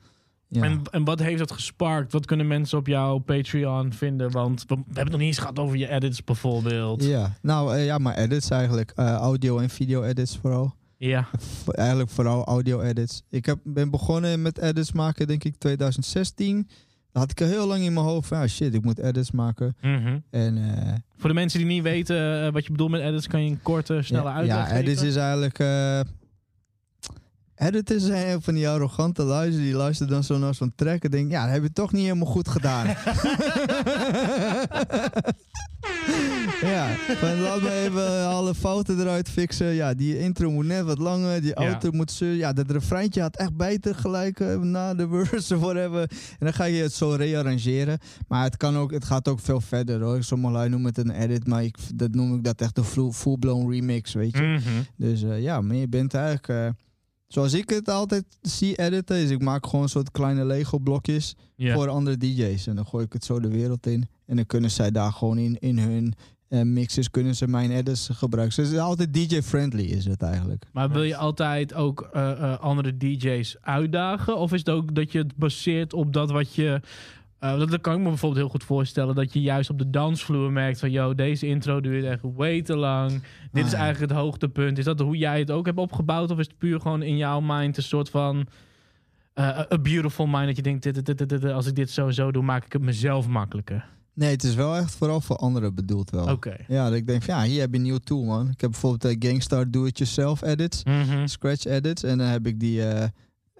Ja. 0.55 0.63
En, 0.63 0.81
en 0.91 1.03
wat 1.03 1.19
heeft 1.19 1.39
dat 1.39 1.51
gesparkt? 1.51 2.11
Wat 2.11 2.25
kunnen 2.25 2.47
mensen 2.47 2.77
op 2.77 2.87
jouw 2.87 3.17
Patreon 3.17 3.93
vinden? 3.93 4.31
Want 4.31 4.63
we, 4.67 4.75
we 4.75 4.81
hebben 4.85 5.03
het 5.03 5.11
nog 5.11 5.19
niet 5.19 5.27
eens 5.27 5.37
gehad 5.37 5.59
over 5.59 5.77
je 5.77 5.89
edits 5.89 6.23
bijvoorbeeld. 6.23 7.03
ja, 7.03 7.33
nou 7.41 7.75
eh, 7.75 7.85
ja, 7.85 7.97
maar 7.97 8.15
edits 8.17 8.49
eigenlijk. 8.49 8.91
Eh, 8.95 9.11
audio 9.13 9.57
en 9.59 9.69
video 9.69 10.03
edits 10.03 10.37
vooral. 10.37 10.75
Ja. 10.97 11.27
V- 11.37 11.67
Eigenlijk 11.67 12.09
vooral 12.09 12.45
audio 12.45 12.81
edits. 12.81 13.23
Ik 13.29 13.45
heb, 13.45 13.57
ben 13.63 13.89
begonnen 13.89 14.41
met 14.41 14.57
edits 14.57 14.91
maken, 14.91 15.27
denk 15.27 15.43
ik, 15.43 15.55
2016. 15.57 16.67
Dan 17.11 17.21
had 17.21 17.31
ik 17.31 17.39
er 17.39 17.47
heel 17.47 17.67
lang 17.67 17.83
in 17.83 17.93
mijn 17.93 18.05
hoofd 18.05 18.31
ah, 18.31 18.47
shit, 18.47 18.73
ik 18.73 18.83
moet 18.83 18.99
edits 18.99 19.31
maken. 19.31 19.75
Mhm. 19.81 20.17
En 20.29 20.57
eh, 20.57 20.93
Voor 21.17 21.29
de 21.29 21.35
mensen 21.35 21.59
die 21.59 21.67
niet 21.67 21.83
weten 21.83 22.51
wat 22.53 22.65
je 22.65 22.71
bedoelt 22.71 22.91
met 22.91 23.01
edits, 23.01 23.27
kan 23.27 23.43
je 23.43 23.49
een 23.49 23.61
korte, 23.61 24.01
snelle 24.01 24.29
ja, 24.29 24.35
uitleg 24.35 24.55
ja, 24.69 24.75
edits 24.75 24.89
geven? 25.01 25.07
is 25.07 25.15
eigenlijk... 25.15 25.57
eh 27.63 27.69
editors 27.69 28.03
zijn 28.05 28.41
van 28.41 28.53
die 28.53 28.69
arrogante 28.69 29.23
luisteren. 29.23 29.65
Die 29.65 29.75
luisteren 29.75 30.11
dan 30.13 30.23
zo 30.23 30.37
naar 30.37 30.55
zo'n 30.55 30.73
track 30.75 31.03
en 31.03 31.29
ja, 31.29 31.43
dat 31.43 31.53
heb 31.53 31.63
je 31.63 31.71
toch 31.73 31.91
niet 31.91 32.03
helemaal 32.03 32.27
goed 32.31 32.47
gedaan. 32.47 32.85
ja, 36.61 36.87
van, 36.95 37.39
laat 37.41 37.61
me 37.61 37.71
even 37.71 38.27
alle 38.27 38.55
fouten 38.55 38.99
eruit 38.99 39.29
fixen. 39.29 39.67
Ja, 39.73 39.93
die 39.93 40.19
intro 40.19 40.51
moet 40.51 40.65
net 40.65 40.83
wat 40.83 40.97
langer. 40.97 41.41
Die 41.41 41.49
Ja. 41.49 41.55
auto 41.55 41.91
moet 41.91 42.11
zo... 42.11 42.25
Ja, 42.25 42.53
dat 42.53 42.71
refreintje 42.71 43.21
had 43.21 43.35
echt 43.37 43.55
beter 43.57 43.95
gelijk 43.95 44.39
eh, 44.39 44.57
na 44.59 44.93
de 44.93 45.07
verse 45.25 45.59
whatever. 45.65 46.01
En 46.01 46.37
dan 46.39 46.53
ga 46.53 46.63
je 46.63 46.81
het 46.81 46.93
zo 46.93 47.09
rearrangeren. 47.09 47.99
Maar 48.27 48.43
het, 48.43 48.57
kan 48.57 48.77
ook, 48.77 48.91
het 48.91 49.05
gaat 49.05 49.27
ook 49.27 49.39
veel 49.39 49.61
verder 49.61 50.01
hoor. 50.01 50.23
Sommige 50.23 50.53
lui 50.53 50.69
noemen 50.69 50.87
het 50.95 50.97
een 50.97 51.11
edit, 51.21 51.47
maar 51.47 51.63
ik, 51.63 51.75
dat 51.95 52.15
noem 52.15 52.35
ik 52.35 52.43
dat 52.43 52.61
echt 52.61 52.77
een 52.77 52.83
full- 52.83 53.11
full-blown 53.11 53.71
remix, 53.71 54.13
weet 54.13 54.37
je. 54.37 54.41
Mhm. 54.43 54.81
Dus 54.97 55.23
eh, 55.23 55.41
ja, 55.41 55.61
maar 55.61 55.75
je 55.75 55.87
bent 55.87 56.13
eigenlijk... 56.13 56.47
eh, 56.47 56.67
zoals 57.33 57.53
ik 57.53 57.69
het 57.69 57.89
altijd 57.89 58.25
zie 58.41 58.75
editen, 58.75 59.17
is 59.17 59.29
ik 59.29 59.41
maak 59.41 59.65
gewoon 59.65 59.81
een 59.81 59.89
soort 59.89 60.11
kleine 60.11 60.45
Lego 60.45 60.77
blokjes 60.77 61.35
voor 61.57 61.89
andere 61.89 62.17
DJ's. 62.17 62.67
En 62.67 62.75
dan 62.75 62.85
gooi 62.85 63.05
ik 63.05 63.13
het 63.13 63.25
zo 63.25 63.39
de 63.39 63.47
wereld 63.47 63.87
in. 63.87 64.07
En 64.25 64.35
dan 64.35 64.45
kunnen 64.45 64.71
zij 64.71 64.91
daar 64.91 65.11
gewoon 65.11 65.37
in, 65.37 65.57
in 65.59 65.77
hun 65.77 66.13
eh, 66.47 66.61
mixes, 66.61 67.09
kunnen 67.09 67.35
ze 67.35 67.47
mijn 67.47 67.71
edits 67.71 68.09
gebruiken. 68.11 68.55
Dus 68.55 68.65
het 68.65 68.75
is 68.75 68.81
altijd 68.81 69.13
DJ-friendly 69.13 69.83
is 69.83 70.05
het 70.05 70.21
eigenlijk. 70.21 70.65
Maar 70.73 70.91
wil 70.91 71.03
je 71.03 71.15
altijd 71.15 71.73
ook 71.73 72.09
eh, 72.13 72.31
eh, 72.31 72.59
andere 72.59 72.97
DJ's 72.97 73.57
uitdagen? 73.61 74.37
Of 74.37 74.53
is 74.53 74.59
het 74.59 74.69
ook 74.69 74.95
dat 74.95 75.11
je 75.11 75.17
het 75.17 75.35
baseert 75.35 75.93
op 75.93 76.13
dat 76.13 76.31
wat 76.31 76.53
je. 76.53 76.81
Eh, 77.43 77.57
dat, 77.59 77.69
dat 77.69 77.81
kan 77.81 77.93
ik 77.93 77.99
me 77.99 78.07
bijvoorbeeld 78.07 78.41
heel 78.41 78.49
goed 78.51 78.63
voorstellen. 78.63 79.15
Dat 79.15 79.33
je 79.33 79.41
juist 79.41 79.69
op 79.69 79.77
de 79.77 79.89
dansvloer 79.89 80.51
merkt 80.51 80.79
van... 80.79 80.91
Yo, 80.91 81.15
deze 81.15 81.47
intro 81.47 81.81
duurt 81.81 82.03
echt 82.05 82.21
way 82.35 82.61
te 82.61 82.75
lang. 82.75 83.11
Dit 83.51 83.61
Ah, 83.63 83.65
is 83.65 83.71
ja. 83.71 83.77
eigenlijk 83.77 84.11
het 84.11 84.21
hoogtepunt. 84.21 84.77
Is 84.77 84.85
dat 84.85 84.99
hoe 84.99 85.17
jij 85.17 85.39
het 85.39 85.51
ook 85.51 85.65
hebt 85.65 85.77
opgebouwd? 85.77 86.31
Of 86.31 86.37
is 86.39 86.47
het 86.47 86.57
puur 86.57 86.79
gewoon 86.81 87.01
in 87.01 87.17
jouw 87.17 87.39
mind 87.41 87.77
een 87.77 87.83
soort 87.83 88.09
van... 88.09 88.47
eh, 89.33 89.59
a 89.59 89.77
beautiful 89.81 90.27
mind. 90.27 90.45
Dat 90.45 90.55
je 90.55 90.61
denkt, 90.61 90.83
dit, 91.29 91.45
als 91.45 91.65
ik 91.67 91.75
dit 91.75 91.89
zo 91.89 92.07
en 92.07 92.13
zo 92.13 92.31
doe, 92.31 92.43
maak 92.43 92.65
ik 92.65 92.73
het 92.73 92.81
mezelf 92.81 93.27
makkelijker. 93.27 93.85
Nee, 94.15 94.31
het 94.31 94.43
is 94.43 94.55
wel 94.55 94.75
echt 94.75 94.95
vooral 94.95 95.21
voor 95.21 95.35
anderen 95.35 95.75
bedoeld 95.75 96.09
wel. 96.09 96.27
Oké. 96.31 96.55
Ja, 96.67 96.83
dat 96.89 96.93
ik 96.97 97.07
denk 97.07 97.23
van 97.23 97.35
ja, 97.35 97.43
hier 97.43 97.59
heb 97.59 97.69
je 97.71 97.75
een 97.77 97.83
nieuw 97.83 97.97
tool 97.97 98.23
man. 98.23 98.49
Ik 98.49 98.61
heb 98.61 98.71
bijvoorbeeld 98.71 99.21
de 99.21 99.27
Gangstar 99.27 99.71
Do-It-Yourself 99.71 100.41
edits. 100.41 100.83
Mhm. 100.83 101.27
Scratch 101.27 101.65
edits. 101.65 102.03
En 102.03 102.17
dan 102.17 102.27
heb 102.27 102.47
ik 102.47 102.59
die 102.59 102.85
eh, 102.87 103.07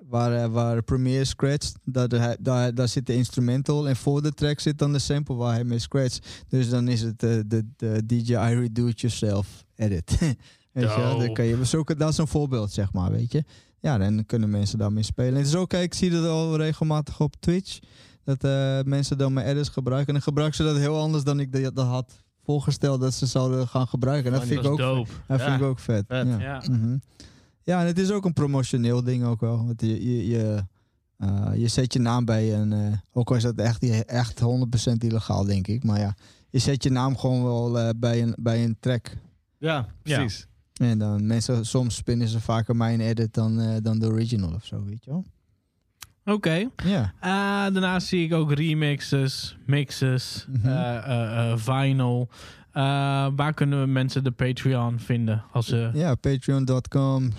waar, 0.10 0.44
eh, 0.44 0.50
waar 0.50 0.84
Premiere 0.84 1.26
scratcht. 1.26 1.76
Daar, 1.84 2.08
daar, 2.08 2.36
daar, 2.40 2.76
daar 2.76 2.88
zit 2.88 3.06
de 3.06 3.14
instrumental. 3.14 3.88
En 3.88 3.96
voor 3.96 4.22
de 4.22 4.34
track 4.34 4.60
zit 4.60 4.78
dan 4.78 4.92
de 4.94 5.00
sample 5.00 5.36
waar 5.36 5.54
hij 5.54 5.64
mee 5.64 5.80
scratcht. 5.80 6.44
Dus 6.48 6.70
dan 6.70 6.88
is 6.88 7.02
het 7.02 7.24
eh, 7.24 7.40
de, 7.48 7.66
de 7.76 8.06
DJ 8.06 8.34
Irie 8.34 8.72
Do 8.72 8.88
It 8.88 9.02
Yourself 9.02 9.66
edit. 9.76 10.18
weet 10.74 10.94
je, 10.94 11.16
dan 11.18 11.34
kan 11.34 11.46
je, 11.46 11.66
zo, 11.66 11.84
dat 11.84 12.10
is 12.10 12.18
een 12.18 12.28
voorbeeld, 12.28 12.72
zeg 12.72 12.94
maar, 12.94 13.12
weet 13.12 13.32
je. 13.32 13.44
Ja, 13.80 13.98
dan 13.98 14.26
kunnen 14.26 14.50
mensen 14.50 14.78
daarmee 14.78 15.04
spelen. 15.04 15.36
Het 15.36 15.48
is 15.48 15.56
ook, 15.56 15.70
kijk, 15.70 15.84
ik 15.84 15.94
zie 15.94 16.10
dat 16.10 16.26
al 16.26 16.58
regelmatig 16.58 17.20
op 17.20 17.36
Twitch. 17.40 17.80
Dat 18.24 18.44
eh, 18.44 18.80
mensen 18.84 19.18
dan 19.18 19.34
mijn 19.34 19.48
edits 19.48 19.70
gebruiken. 19.70 20.08
En 20.08 20.14
dan 20.14 20.24
gebruiken 20.24 20.58
ze 20.58 20.64
dat 20.64 20.78
heel 20.78 21.00
anders 21.00 21.24
dan 21.24 21.40
ik 21.40 21.64
dat 21.64 21.76
dat 21.76 21.88
had 21.88 22.24
voorgesteld 22.44 23.02
dat 23.02 23.14
ze 23.14 23.26
zouden 23.26 23.68
gaan 23.68 23.88
gebruiken. 23.88 24.34
En 24.34 24.40
dat 24.40 24.48
vind 24.48 24.66
ik 24.66 24.72
ook, 24.72 24.78
dat 25.28 25.42
vind 25.42 25.56
ik 25.56 25.62
ook 25.62 25.80
vet. 25.80 26.06
Vet. 26.08 26.28
Ja. 26.28 26.40
Ja. 26.40 26.64
Mhm. 26.70 26.98
Ja, 27.64 27.80
en 27.82 27.86
het 27.88 28.00
is 28.00 28.12
ook 28.12 28.26
een 28.26 28.34
promotioneel 28.34 29.04
ding 29.04 29.24
ook 29.24 29.40
wel. 29.42 29.66
Want 29.66 29.82
je, 29.82 29.88
je, 30.18 30.28
je, 30.28 30.64
eh, 31.18 31.52
je 31.56 31.68
zet 31.68 31.94
je 31.94 32.00
naam 32.00 32.26
bij 32.26 32.54
en 32.56 32.74
eh, 32.74 32.98
ook 33.14 33.30
al 33.30 33.36
is 33.36 33.44
dat 33.44 33.56
echt, 33.56 34.06
echt 34.06 34.40
100% 34.42 34.46
illegaal, 34.98 35.46
denk 35.46 35.68
ik. 35.68 35.84
Maar 35.84 36.00
ja, 36.00 36.16
je 36.50 36.60
zet 36.60 36.84
je 36.84 36.90
naam 36.90 37.18
gewoon 37.18 37.44
wel 37.44 37.80
eh, 37.80 37.90
bij, 37.98 38.22
een, 38.22 38.36
bij 38.40 38.64
een 38.64 38.78
track. 38.80 39.18
Ja, 39.58 39.88
precies. 40.02 40.48
En 40.74 40.98
dan 40.98 41.28
mensen, 41.28 41.66
soms 41.66 41.96
spinnen 41.96 42.28
ze 42.28 42.40
vaker 42.40 42.76
mijn 42.76 43.00
edit 43.02 43.34
dan, 43.34 43.60
eh, 43.60 43.76
dan 43.82 44.00
de 44.00 44.08
original 44.08 44.54
of 44.54 44.66
zo, 44.66 44.84
weet 44.86 45.04
je 45.06 45.12
wel. 45.12 45.26
Oké. 46.26 46.70
Ja. 46.84 47.14
Eh, 47.20 47.30
daarnaast 47.74 48.08
zie 48.08 48.26
ik 48.26 48.34
ook 48.34 48.52
remixes, 48.54 49.58
mixes, 49.66 50.46
Mhm. 50.50 50.68
eh, 50.68 50.98
eh, 50.98 51.52
eh, 51.52 51.58
vinyl. 51.58 52.30
Eh, 52.72 52.84
waar 53.36 53.54
kunnen 53.54 53.82
we 53.82 53.88
mensen 53.88 54.24
de 54.24 54.32
Patreon 54.32 55.00
vinden? 55.00 55.44
Als 55.52 55.66
ze, 55.68 55.90
Ja, 55.94 56.16
patreon.com 56.16 57.30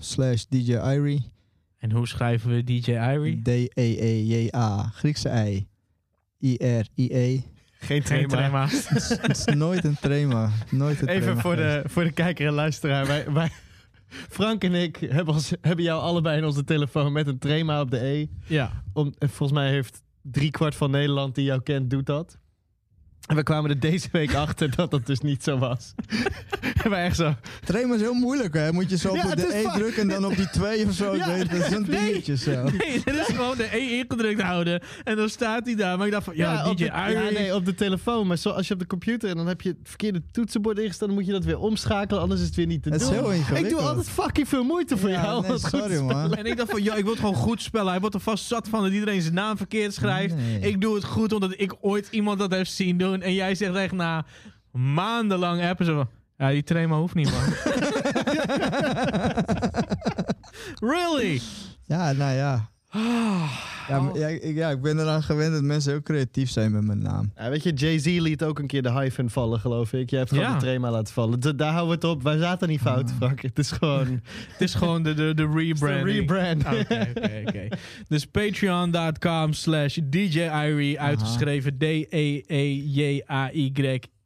slash 0.00 0.44
DJ 0.48 0.72
Irie. 0.72 1.30
En 1.78 1.92
hoe 1.92 2.08
schrijven 2.08 2.50
we 2.50 2.64
DJ 2.64 2.90
Irie? 2.90 3.42
D-E-E-J-A. 3.42 4.90
Griekse 4.94 5.28
I. 5.28 5.68
I-R-I-E. 6.40 7.40
Geen 7.82 8.02
Geen 8.02 8.28
trema. 8.28 8.66
Het 9.20 9.36
is 9.36 9.44
nooit 9.54 9.84
een 9.84 9.96
trema. 10.00 10.50
Nooit 10.70 11.00
een 11.00 11.08
Even 11.08 11.22
trema 11.22 11.40
voor 11.40 11.54
geweest. 11.56 11.82
de, 11.82 11.88
voor 11.88 12.04
de 12.04 12.12
kijker 12.12 12.46
en 12.46 12.52
luisteraar. 12.52 13.06
Wij, 13.06 13.32
wij, 13.32 13.50
Frank 14.08 14.64
en 14.64 14.74
ik 14.74 14.96
hebben, 14.96 15.34
ons, 15.34 15.52
hebben 15.60 15.84
jou 15.84 16.00
allebei 16.02 16.38
in 16.38 16.44
onze 16.44 16.64
telefoon 16.64 17.12
met 17.12 17.26
een 17.26 17.38
trema 17.38 17.80
op 17.80 17.90
de 17.90 18.04
E. 18.04 18.26
Ja. 18.46 18.82
Om, 18.92 19.14
en 19.18 19.28
volgens 19.28 19.58
mij 19.58 19.70
heeft 19.70 20.02
driekwart 20.22 20.74
van 20.74 20.90
Nederland 20.90 21.34
die 21.34 21.44
jou 21.44 21.62
kent, 21.62 21.90
doet 21.90 22.06
dat. 22.06 22.38
En 23.30 23.36
we 23.36 23.42
kwamen 23.42 23.70
er 23.70 23.80
deze 23.80 24.08
week 24.12 24.34
achter 24.34 24.76
dat 24.76 24.90
dat 24.90 25.06
dus 25.06 25.20
niet 25.20 25.42
zo 25.42 25.58
was. 25.58 25.94
en 26.84 26.90
wij 26.90 27.04
echt 27.04 27.16
zo... 27.16 27.34
Trema 27.64 27.94
is 27.94 28.00
heel 28.00 28.14
moeilijk, 28.14 28.54
hè? 28.54 28.72
Moet 28.72 28.90
je 28.90 28.96
zo 28.96 29.08
op 29.08 29.16
Ja, 29.16 29.34
de 29.34 29.54
E 29.56 29.62
drukken 29.74 30.02
en 30.02 30.08
dan 30.08 30.24
op 30.24 30.36
die 30.36 30.50
2 30.50 30.86
of 30.86 30.92
zo. 30.94 31.16
Ja, 31.16 31.26
weet, 31.28 31.50
dat 31.50 31.60
is 31.60 31.70
een 31.70 31.86
nee. 31.88 32.04
dingetje 32.04 32.36
zo. 32.36 32.62
Nee, 32.62 33.02
dit 33.04 33.14
is 33.14 33.26
gewoon 33.26 33.56
de 33.56 33.68
E 33.76 33.78
ingedrukt 33.98 34.40
houden. 34.40 34.82
En 35.04 35.16
dan 35.16 35.28
staat 35.28 35.66
hij 35.66 35.74
daar. 35.74 35.96
Maar 35.98 36.06
ik 36.06 36.12
dacht 36.12 36.24
van, 36.24 36.36
ja, 36.36 36.68
op 36.70 36.76
DJ 36.76 36.84
de, 36.84 36.90
ja, 36.90 37.30
nee, 37.30 37.54
op 37.54 37.64
de 37.64 37.74
telefoon. 37.74 38.26
Maar 38.26 38.36
zo, 38.36 38.50
als 38.50 38.68
je 38.68 38.74
op 38.74 38.80
de 38.80 38.86
computer 38.86 39.30
en 39.30 39.36
dan 39.36 39.46
heb 39.46 39.60
je 39.60 39.68
het 39.68 39.78
verkeerde 39.82 40.22
toetsenbord 40.32 40.78
ingesteld, 40.78 41.10
dan 41.10 41.18
moet 41.18 41.26
je 41.28 41.32
dat 41.34 41.44
weer 41.44 41.58
omschakelen, 41.58 42.22
anders 42.22 42.40
is 42.40 42.46
het 42.46 42.56
weer 42.56 42.66
niet 42.66 42.82
te 42.82 42.88
Het 42.90 43.00
is 43.00 43.06
doen. 43.06 43.16
heel 43.16 43.30
Ik 43.32 43.36
ingewikkeld. 43.38 43.78
doe 43.80 43.88
altijd 43.88 44.08
fucking 44.10 44.48
veel 44.48 44.64
moeite 44.64 44.96
voor 44.96 45.10
Ja, 45.10 45.22
jou. 45.22 45.46
nee, 45.48 45.58
sorry, 45.58 45.98
man. 46.00 46.34
En 46.34 46.46
ik 46.46 46.56
dacht 46.56 46.70
van, 46.70 46.82
ja, 46.82 46.94
ik 46.94 47.02
wil 47.02 47.10
het 47.12 47.20
gewoon 47.20 47.34
goed 47.34 47.62
spellen. 47.62 47.90
Hij 47.90 48.00
wordt 48.00 48.14
er 48.14 48.20
vast 48.20 48.44
zat 48.46 48.68
van 48.68 48.82
dat 48.82 48.92
iedereen 48.92 49.22
zijn 49.22 49.34
naam 49.34 49.56
verkeerd 49.56 49.94
schrijft. 49.94 50.34
Nee. 50.36 50.60
Ik 50.60 50.80
doe 50.80 50.94
het 50.94 51.04
goed 51.04 51.32
omdat 51.32 51.54
ik 51.56 51.74
ooit 51.80 52.08
iemand 52.10 52.38
dat 52.38 52.50
heeft 52.52 52.72
zien 52.72 52.98
doen. 52.98 53.19
En 53.22 53.34
jij 53.34 53.54
zegt 53.54 53.74
echt 53.74 53.92
na 53.92 54.24
maandenlang 54.70 55.62
appen 55.62 55.86
zo 55.86 55.94
van... 55.94 56.08
Ja, 56.36 56.48
die 56.50 56.62
trema 56.62 56.96
hoeft 56.96 57.14
niet, 57.14 57.30
man. 57.30 57.54
really? 60.90 61.40
Ja, 61.84 62.12
nou 62.12 62.32
ja. 62.32 62.70
Ja, 62.92 64.00
maar- 64.00 64.18
ja, 64.18 64.26
ik, 64.26 64.54
ja, 64.54 64.70
ik 64.70 64.80
ben 64.82 64.98
eraan 64.98 65.22
gewend 65.22 65.52
dat 65.52 65.62
mensen 65.62 65.92
heel 65.92 66.02
creatief 66.02 66.50
zijn 66.50 66.72
met 66.72 66.84
mijn 66.84 67.02
naam. 67.02 67.32
Ja, 67.36 67.50
weet 67.50 67.62
je, 67.62 67.72
Jay-Z 67.72 68.04
liet 68.06 68.42
ook 68.44 68.58
een 68.58 68.66
keer 68.66 68.82
de 68.82 68.92
hyphen 68.92 69.30
vallen, 69.30 69.60
geloof 69.60 69.92
ik. 69.92 70.10
Jij 70.10 70.18
hebt 70.18 70.30
gewoon 70.30 70.44
Ja. 70.46 70.52
de 70.54 70.60
trema 70.60 70.90
laten 70.90 71.14
vallen. 71.14 71.40
Daar 71.56 71.72
houden 71.72 71.86
we 72.00 72.06
het 72.06 72.16
op. 72.16 72.22
Wij 72.22 72.38
zaten 72.38 72.68
niet 72.68 72.80
fout, 72.80 73.12
Frank. 73.16 73.42
Het 73.42 73.58
is 73.58 73.70
gewoon 73.70 74.06
Het 74.52 74.60
is 74.60 74.74
gewoon 74.74 75.02
de, 75.02 75.14
de, 75.14 75.34
de 75.34 75.50
rebranding. 75.54 76.16
rebrand. 76.18 76.64
Ah, 76.64 76.78
Oké, 76.80 77.08
oké, 77.16 77.42
oké. 77.46 77.68
Dus 78.08 78.26
patreon.com 78.26 79.52
slash 79.52 79.98
DJ 80.04 80.40
Irie, 80.40 81.00
uitgeschreven 81.00 81.78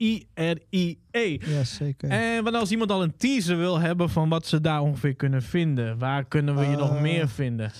D-E-E-J-A-Y-I-R-I-E. 0.04 1.38
Ja, 1.46 1.64
zeker. 1.64 2.08
En 2.08 2.44
wat 2.44 2.54
als 2.54 2.70
iemand 2.70 2.90
al 2.90 3.02
een 3.02 3.16
teaser 3.16 3.56
wil 3.58 3.78
hebben 3.80 4.10
van 4.10 4.28
wat 4.28 4.46
ze 4.46 4.60
daar 4.60 4.80
ongeveer 4.80 5.14
kunnen 5.14 5.42
vinden? 5.42 5.98
Waar 5.98 6.24
kunnen 6.24 6.56
we 6.56 6.64
je 6.66 6.76
nog 6.76 6.94
Eh, 6.94 7.00
meer 7.00 7.28
vinden? 7.28 7.72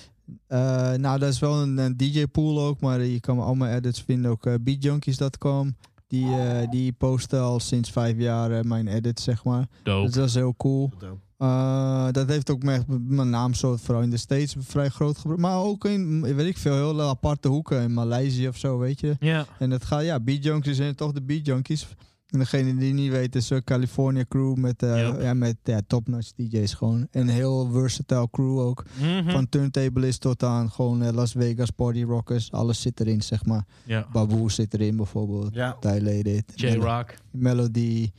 Eh, 0.47 0.93
nou, 0.93 1.19
dat 1.19 1.29
is 1.29 1.39
wel 1.39 1.61
een, 1.61 1.77
een 1.77 1.97
DJ-pool 1.97 2.61
ook, 2.61 2.79
maar 2.81 3.01
je 3.01 3.19
kan 3.19 3.39
al 3.39 3.55
mijn 3.55 3.75
edits 3.75 4.01
vinden 4.01 4.31
ook 4.31 4.45
uh, 4.45 4.53
beatjunkies.com. 4.61 5.75
Die, 6.07 6.25
eh, 6.25 6.69
die 6.69 6.93
posten 6.93 7.41
al 7.41 7.59
sinds 7.59 7.91
vijf 7.91 8.17
jaar 8.17 8.51
eh, 8.51 8.63
mijn 8.63 8.87
edits, 8.87 9.23
zeg 9.23 9.43
maar. 9.43 9.67
Dus 9.83 10.11
dat 10.11 10.27
is 10.27 10.33
heel 10.33 10.55
cool. 10.57 10.91
Eh, 11.37 12.07
dat 12.11 12.27
heeft 12.27 12.49
ook 12.49 12.63
mijn, 12.63 12.85
mijn 12.87 13.29
naam 13.29 13.53
zo 13.53 13.75
vooral 13.75 14.03
in 14.03 14.09
de 14.09 14.17
States 14.17 14.55
vrij 14.59 14.89
groot 14.89 15.17
gebruikt. 15.17 15.41
Maar 15.41 15.57
ook 15.57 15.85
in, 15.85 16.21
weet 16.21 16.47
ik 16.47 16.57
veel, 16.57 16.73
heel 16.73 17.01
aparte 17.01 17.47
hoeken 17.47 17.81
in 17.81 17.93
Maleisië 17.93 18.47
of 18.47 18.57
zo, 18.57 18.77
weet 18.77 18.99
je. 18.99 19.15
Ja. 19.19 19.45
En 19.59 19.71
het 19.71 19.85
gaat, 19.85 20.03
ja, 20.03 20.19
Beat 20.19 20.43
Junkies 20.43 20.75
zijn 20.75 20.95
toch 20.95 21.11
de 21.11 21.21
Beat 21.21 21.45
Junkies. 21.45 21.87
En 22.35 22.41
degene 22.41 22.75
die 22.75 22.93
niet 22.93 23.11
weet 23.11 23.35
is 23.35 23.49
een 23.49 23.63
California 23.63 24.23
crew 24.29 24.55
met, 24.55 24.83
eh 24.83 24.97
Yep. 24.97 25.21
ja, 25.21 25.33
met 25.33 25.55
ja, 25.63 25.79
top-notch 25.87 26.31
DJ's 26.35 26.73
gewoon. 26.73 27.07
En 27.11 27.21
een 27.21 27.27
heel 27.29 27.69
versatile 27.71 28.27
crew 28.31 28.59
ook. 28.59 28.85
Mhm. 28.99 29.29
Van 29.31 29.49
turntablist 29.49 30.21
tot 30.21 30.43
aan 30.43 30.71
gewoon 30.71 31.03
eh, 31.03 31.13
Las 31.13 31.31
Vegas 31.31 31.69
party 31.69 32.03
rockers. 32.03 32.51
Alles 32.51 32.81
zit 32.81 32.99
erin, 32.99 33.21
zeg 33.21 33.45
maar. 33.45 33.65
ja. 33.83 34.07
Baboe 34.11 34.51
zit 34.51 34.73
erin 34.73 34.95
bijvoorbeeld. 34.95 35.53
Ja. 35.53 35.77
Tyler. 35.79 36.41
J-Rock. 36.55 37.13
Melody. 37.31 38.11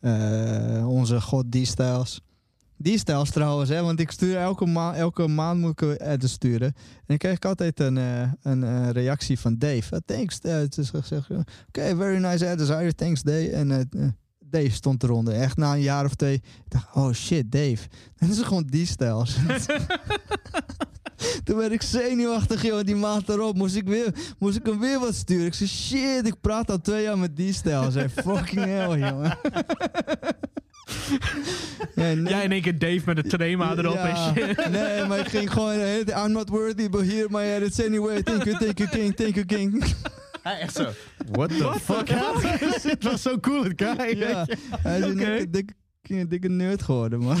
eh, 0.00 0.88
onze 0.88 1.20
god 1.20 1.50
D-Styles. 1.50 2.20
D-Styles 2.82 3.30
trouwens, 3.30 3.70
hè, 3.70 3.82
want 3.82 4.00
ik 4.00 4.10
stuur 4.10 4.36
elke, 4.36 4.66
ma 4.66 4.94
elke 4.94 5.28
maand 5.28 5.60
moet 5.60 5.80
ik 5.80 6.00
edits 6.00 6.32
sturen. 6.32 6.66
En 6.66 7.04
dan 7.06 7.16
krijg 7.16 7.36
ik 7.36 7.44
altijd 7.44 7.80
een, 7.80 7.98
eh, 7.98 8.32
een 8.42 8.64
eh, 8.64 8.90
reactie 8.90 9.38
van 9.38 9.58
Dave. 9.58 10.02
Thanks, 10.04 10.38
het 10.42 10.78
is 10.78 10.90
gezegd. 10.90 11.30
Oké, 11.30 11.96
very 11.96 12.16
nice 12.16 12.50
edits, 12.50 12.70
Irish, 12.70 12.92
thanks 12.92 13.22
Dave. 13.22 13.50
En 13.50 13.70
eh, 13.70 13.80
eh, 13.80 14.08
Dave 14.38 14.70
stond 14.70 15.02
eronder. 15.02 15.34
Echt 15.34 15.56
na 15.56 15.72
een 15.72 15.80
jaar 15.80 16.04
of 16.04 16.14
twee. 16.14 16.34
Ik 16.34 16.42
dacht, 16.68 16.94
oh 16.94 17.12
shit, 17.12 17.52
Dave. 17.52 17.88
Dat 18.18 18.28
is 18.28 18.40
gewoon 18.40 18.66
D-Styles. 18.66 19.36
Toen 21.44 21.56
werd 21.56 21.72
ik 21.72 21.82
zenuwachtig, 21.82 22.62
joh. 22.62 22.84
Die 22.84 22.96
maand 22.96 23.28
erop 23.28 23.56
moest 23.56 23.76
ik, 23.76 23.86
weer, 23.86 24.14
moest 24.38 24.56
ik 24.56 24.66
hem 24.66 24.80
weer 24.80 25.00
wat 25.00 25.14
sturen. 25.14 25.46
Ik 25.46 25.54
zei, 25.54 25.68
shit, 25.68 26.26
ik 26.26 26.40
praat 26.40 26.70
al 26.70 26.80
twee 26.80 27.02
jaar 27.02 27.18
met 27.18 27.36
die 27.36 27.52
stijl. 27.52 27.90
Zei, 27.90 28.08
fucking 28.08 28.64
hell, 28.64 28.98
jongen. 29.08 29.38
ja, 31.94 32.02
nee, 32.14 32.22
Jij 32.22 32.44
in 32.44 32.52
één 32.52 32.62
keer 32.62 32.78
Dave 32.78 33.02
met 33.04 33.16
de 33.16 33.22
trema 33.22 33.76
erop 33.76 33.96
en 33.96 34.16
shit. 34.16 34.68
Nee, 34.70 35.04
maar 35.04 35.18
ik 35.18 35.28
ging 35.28 35.52
gewoon... 35.52 35.72
eh, 35.78 36.24
I'm 36.24 36.32
not 36.32 36.48
worthy, 36.48 36.88
but 36.88 37.00
here 37.00 37.26
my 37.30 37.42
edits 37.42 37.84
anyway. 37.84 38.22
Thank 38.22 38.44
you, 38.44 38.58
thank 38.58 38.78
you, 38.78 38.90
king, 38.90 39.16
thank 39.16 39.34
you, 39.34 39.46
king. 39.46 39.84
Hij 40.42 40.58
echt 40.58 40.74
zo. 40.74 40.88
What 41.30 41.48
the 41.48 41.74
fuck? 41.82 42.08
Het 42.90 43.02
was 43.02 43.22
zo 43.22 43.38
cool, 43.40 43.64
het 43.64 43.82
guy. 43.82 44.18
ja, 44.18 44.46
hij 44.70 44.98
is 44.98 45.04
een 45.04 45.16
dikke, 45.50 45.74
dikke, 46.02 46.28
dikke 46.28 46.48
nerd 46.48 46.82
geworden, 46.82 47.18
man. 47.18 47.36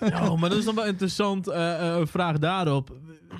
Oh, 0.00 0.40
maar 0.40 0.48
dat 0.48 0.58
is 0.58 0.64
dan 0.64 0.74
wel 0.74 0.86
interessant. 0.86 1.46
een 1.48 2.06
vraag 2.06 2.38
daarop. 2.38 2.96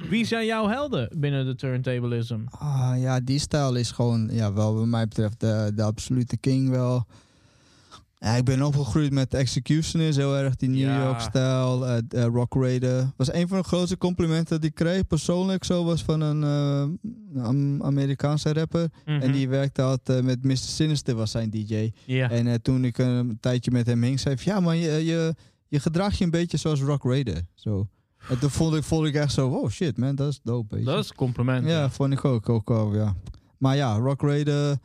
Wie 0.09 0.25
zijn 0.25 0.47
jouw 0.47 0.69
helden 0.69 1.11
binnen 1.17 1.47
de 1.47 1.55
turntablism? 1.55 2.39
Ah, 2.51 2.93
ja, 2.97 3.21
die 3.21 3.39
stijl 3.39 3.75
is 3.75 3.91
gewoon, 3.91 4.29
ja, 4.33 4.53
wel 4.53 4.75
wat 4.75 4.87
mij 4.87 5.09
betreft 5.09 5.41
de, 5.41 5.73
de 5.75 5.83
absolute 5.83 6.37
king 6.37 6.71
wel. 6.71 7.07
Ja, 8.21 8.35
ik 8.35 8.45
ben 8.45 8.63
opgegroeid 8.63 9.13
met 9.13 9.35
Executioners, 9.35 10.17
heel 10.17 10.37
erg 10.37 10.57
die 10.57 10.69
New 10.69 10.79
Ja. 10.79 11.05
York-stijl. 11.05 11.87
eh, 11.87 11.97
eh, 12.09 12.25
Rock 12.33 12.55
Raider. 12.55 13.13
Was 13.17 13.33
een 13.33 13.49
van 13.49 13.59
de 13.59 13.65
grootste 13.65 13.99
complimenten 13.99 14.57
dat 14.61 14.65
ik 14.65 14.75
kreeg, 14.75 15.07
persoonlijk 15.07 15.65
zo, 15.65 15.85
was 15.85 16.03
van 16.03 16.21
een 16.21 16.43
eh, 17.37 17.43
Am- 17.45 17.83
Amerikaanse 17.83 18.53
rapper. 18.53 18.89
Mhm. 19.05 19.21
En 19.21 19.33
die 19.33 19.49
werkte 19.49 19.83
altijd 19.83 20.25
met 20.25 20.45
Mr. 20.45 20.57
Sinister, 20.57 21.15
was 21.15 21.31
zijn 21.31 21.51
DJ. 21.51 21.91
En 22.07 22.63
toen 22.63 22.85
ik 22.85 22.99
een 22.99 23.39
tijdje 23.41 23.71
met 23.71 23.87
hem 23.87 24.03
hing, 24.03 24.21
zei 24.21 24.35
hij 24.35 24.45
ja, 24.55 24.61
maar 24.61 24.77
je, 24.77 25.05
je, 25.05 25.35
je 25.69 25.81
gedraagt 25.81 26.19
je 26.19 26.25
een 26.25 26.31
beetje 26.31 26.57
zoals 26.57 26.81
Rock 26.81 27.03
Raider. 27.05 27.43
Zo. 27.55 27.89
En 28.29 28.39
toen 28.39 28.51
vond 28.51 28.75
ik, 28.75 28.83
vond 28.83 29.07
ik 29.07 29.15
echt 29.15 29.33
zo, 29.33 29.49
oh 29.49 29.71
shit 29.71 29.97
man, 29.99 30.15
dat 30.15 30.29
is 30.29 30.41
dope. 30.43 30.83
Dat 30.83 31.05
is 31.05 31.11
een 31.11 31.17
compliment. 31.17 31.67
Ja, 31.67 31.91
vond 31.91 32.13
ik 32.13 32.25
ook, 32.25 32.49
ook 32.49 32.69
wel, 32.69 32.95
ja. 32.95 33.15
Maar 33.59 33.77
ja, 33.77 33.95
Rock 33.97 34.21
Raider. 34.23 34.77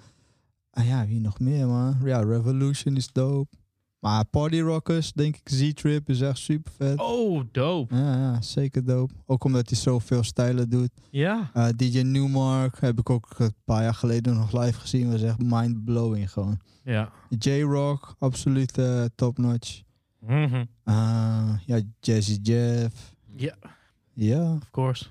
Ah 0.75 0.85
ja, 0.85 1.05
wie 1.07 1.19
nog 1.19 1.39
meer, 1.39 1.67
man? 1.67 1.97
Ja, 2.03 2.19
Revolution 2.19 2.95
is 2.95 3.11
dope. 3.11 3.55
Maar 3.99 4.25
Party 4.25 4.59
Rockers, 4.59 5.13
denk 5.13 5.35
ik, 5.35 5.49
Z-Trip 5.49 6.09
is 6.09 6.21
echt 6.21 6.37
super 6.37 6.71
vet. 6.77 6.99
Oh, 6.99 7.43
dope. 7.51 7.95
Ja, 7.95 8.17
ja, 8.17 8.41
zeker 8.41 8.85
dope. 8.85 9.13
Ook 9.25 9.43
omdat 9.43 9.69
hij 9.69 9.77
zoveel 9.77 10.23
stijlen 10.23 10.69
doet. 10.69 10.89
Ja. 11.09 11.49
Eh, 11.53 11.67
DJ 11.75 11.99
Newmark 11.99 12.81
heb 12.81 12.99
ik 12.99 13.09
ook 13.09 13.29
een 13.37 13.53
paar 13.65 13.83
jaar 13.83 13.93
geleden 13.93 14.33
nog 14.35 14.51
live 14.61 14.79
gezien. 14.79 15.11
Was 15.11 15.21
echt 15.21 15.37
mind-blowing 15.41 16.31
gewoon. 16.31 16.59
Ja. 16.83 17.11
J-Rock, 17.29 18.15
absoluut 18.19 18.77
eh, 18.77 19.03
top-notch. 19.15 19.81
Ah, 20.83 21.49
ja, 21.65 21.79
Jazzy 21.99 22.39
Jeff. 22.41 23.15
Ja, 23.35 23.55
Ja, 24.13 24.53
of 24.53 24.69
course. 24.71 25.05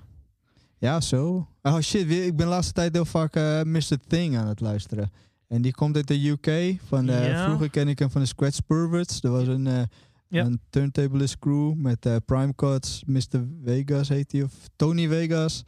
Ja, 0.77 1.01
zo. 1.01 1.47
Oh 1.61 1.79
shit, 1.79 2.09
ik 2.11 2.35
ben 2.35 2.45
de 2.45 2.51
laatste 2.51 2.73
tijd 2.73 2.93
heel 2.93 3.05
vaak 3.05 3.35
Mr. 3.65 3.97
Thing 4.07 4.37
aan 4.37 4.47
het 4.47 4.59
luisteren. 4.59 5.11
En 5.53 5.61
die 5.61 5.71
komt 5.73 5.95
uit 5.95 6.07
de 6.07 6.27
UK. 6.29 6.79
Van, 6.87 7.09
eh, 7.09 7.27
Ja. 7.27 7.45
Vroeger 7.45 7.69
ken 7.69 7.87
ik 7.87 7.99
hem 7.99 8.09
van 8.11 8.21
de 8.21 8.27
Scratch 8.27 8.59
Perverts. 8.67 9.21
Er 9.23 9.31
was 9.31 9.47
een, 9.47 9.67
eh 9.67 9.81
Ja. 10.27 10.45
een 10.45 10.59
turntablist 10.69 11.39
crew 11.39 11.73
met 11.73 12.05
eh 12.05 12.15
Prime 12.25 12.55
Cuts, 12.55 13.03
Mr. 13.05 13.45
Vegas 13.65 14.09
heet 14.09 14.31
hij, 14.31 14.43
of 14.43 14.53
Tony 14.75 15.07
Vegas. 15.07 15.63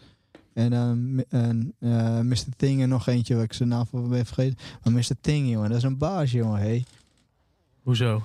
En 0.54 0.72
Mr. 2.28 2.46
Thing 2.58 2.82
en 2.82 2.90
nog 2.90 3.08
eentje 3.08 3.36
waar 3.36 3.44
ik 3.44 3.54
zijn 3.54 3.70
naam 3.70 3.86
van 3.86 4.10
ben 4.10 4.26
vergeten. 4.26 4.58
Maar 4.84 4.94
Mr. 4.94 5.12
Thing, 5.22 5.50
jongen, 5.50 5.70
dat 5.70 5.78
is 5.78 5.84
een 5.84 5.98
baas, 5.98 6.32
jongen. 6.32 6.60
Hey. 6.60 6.86
Hoezo? 7.82 8.24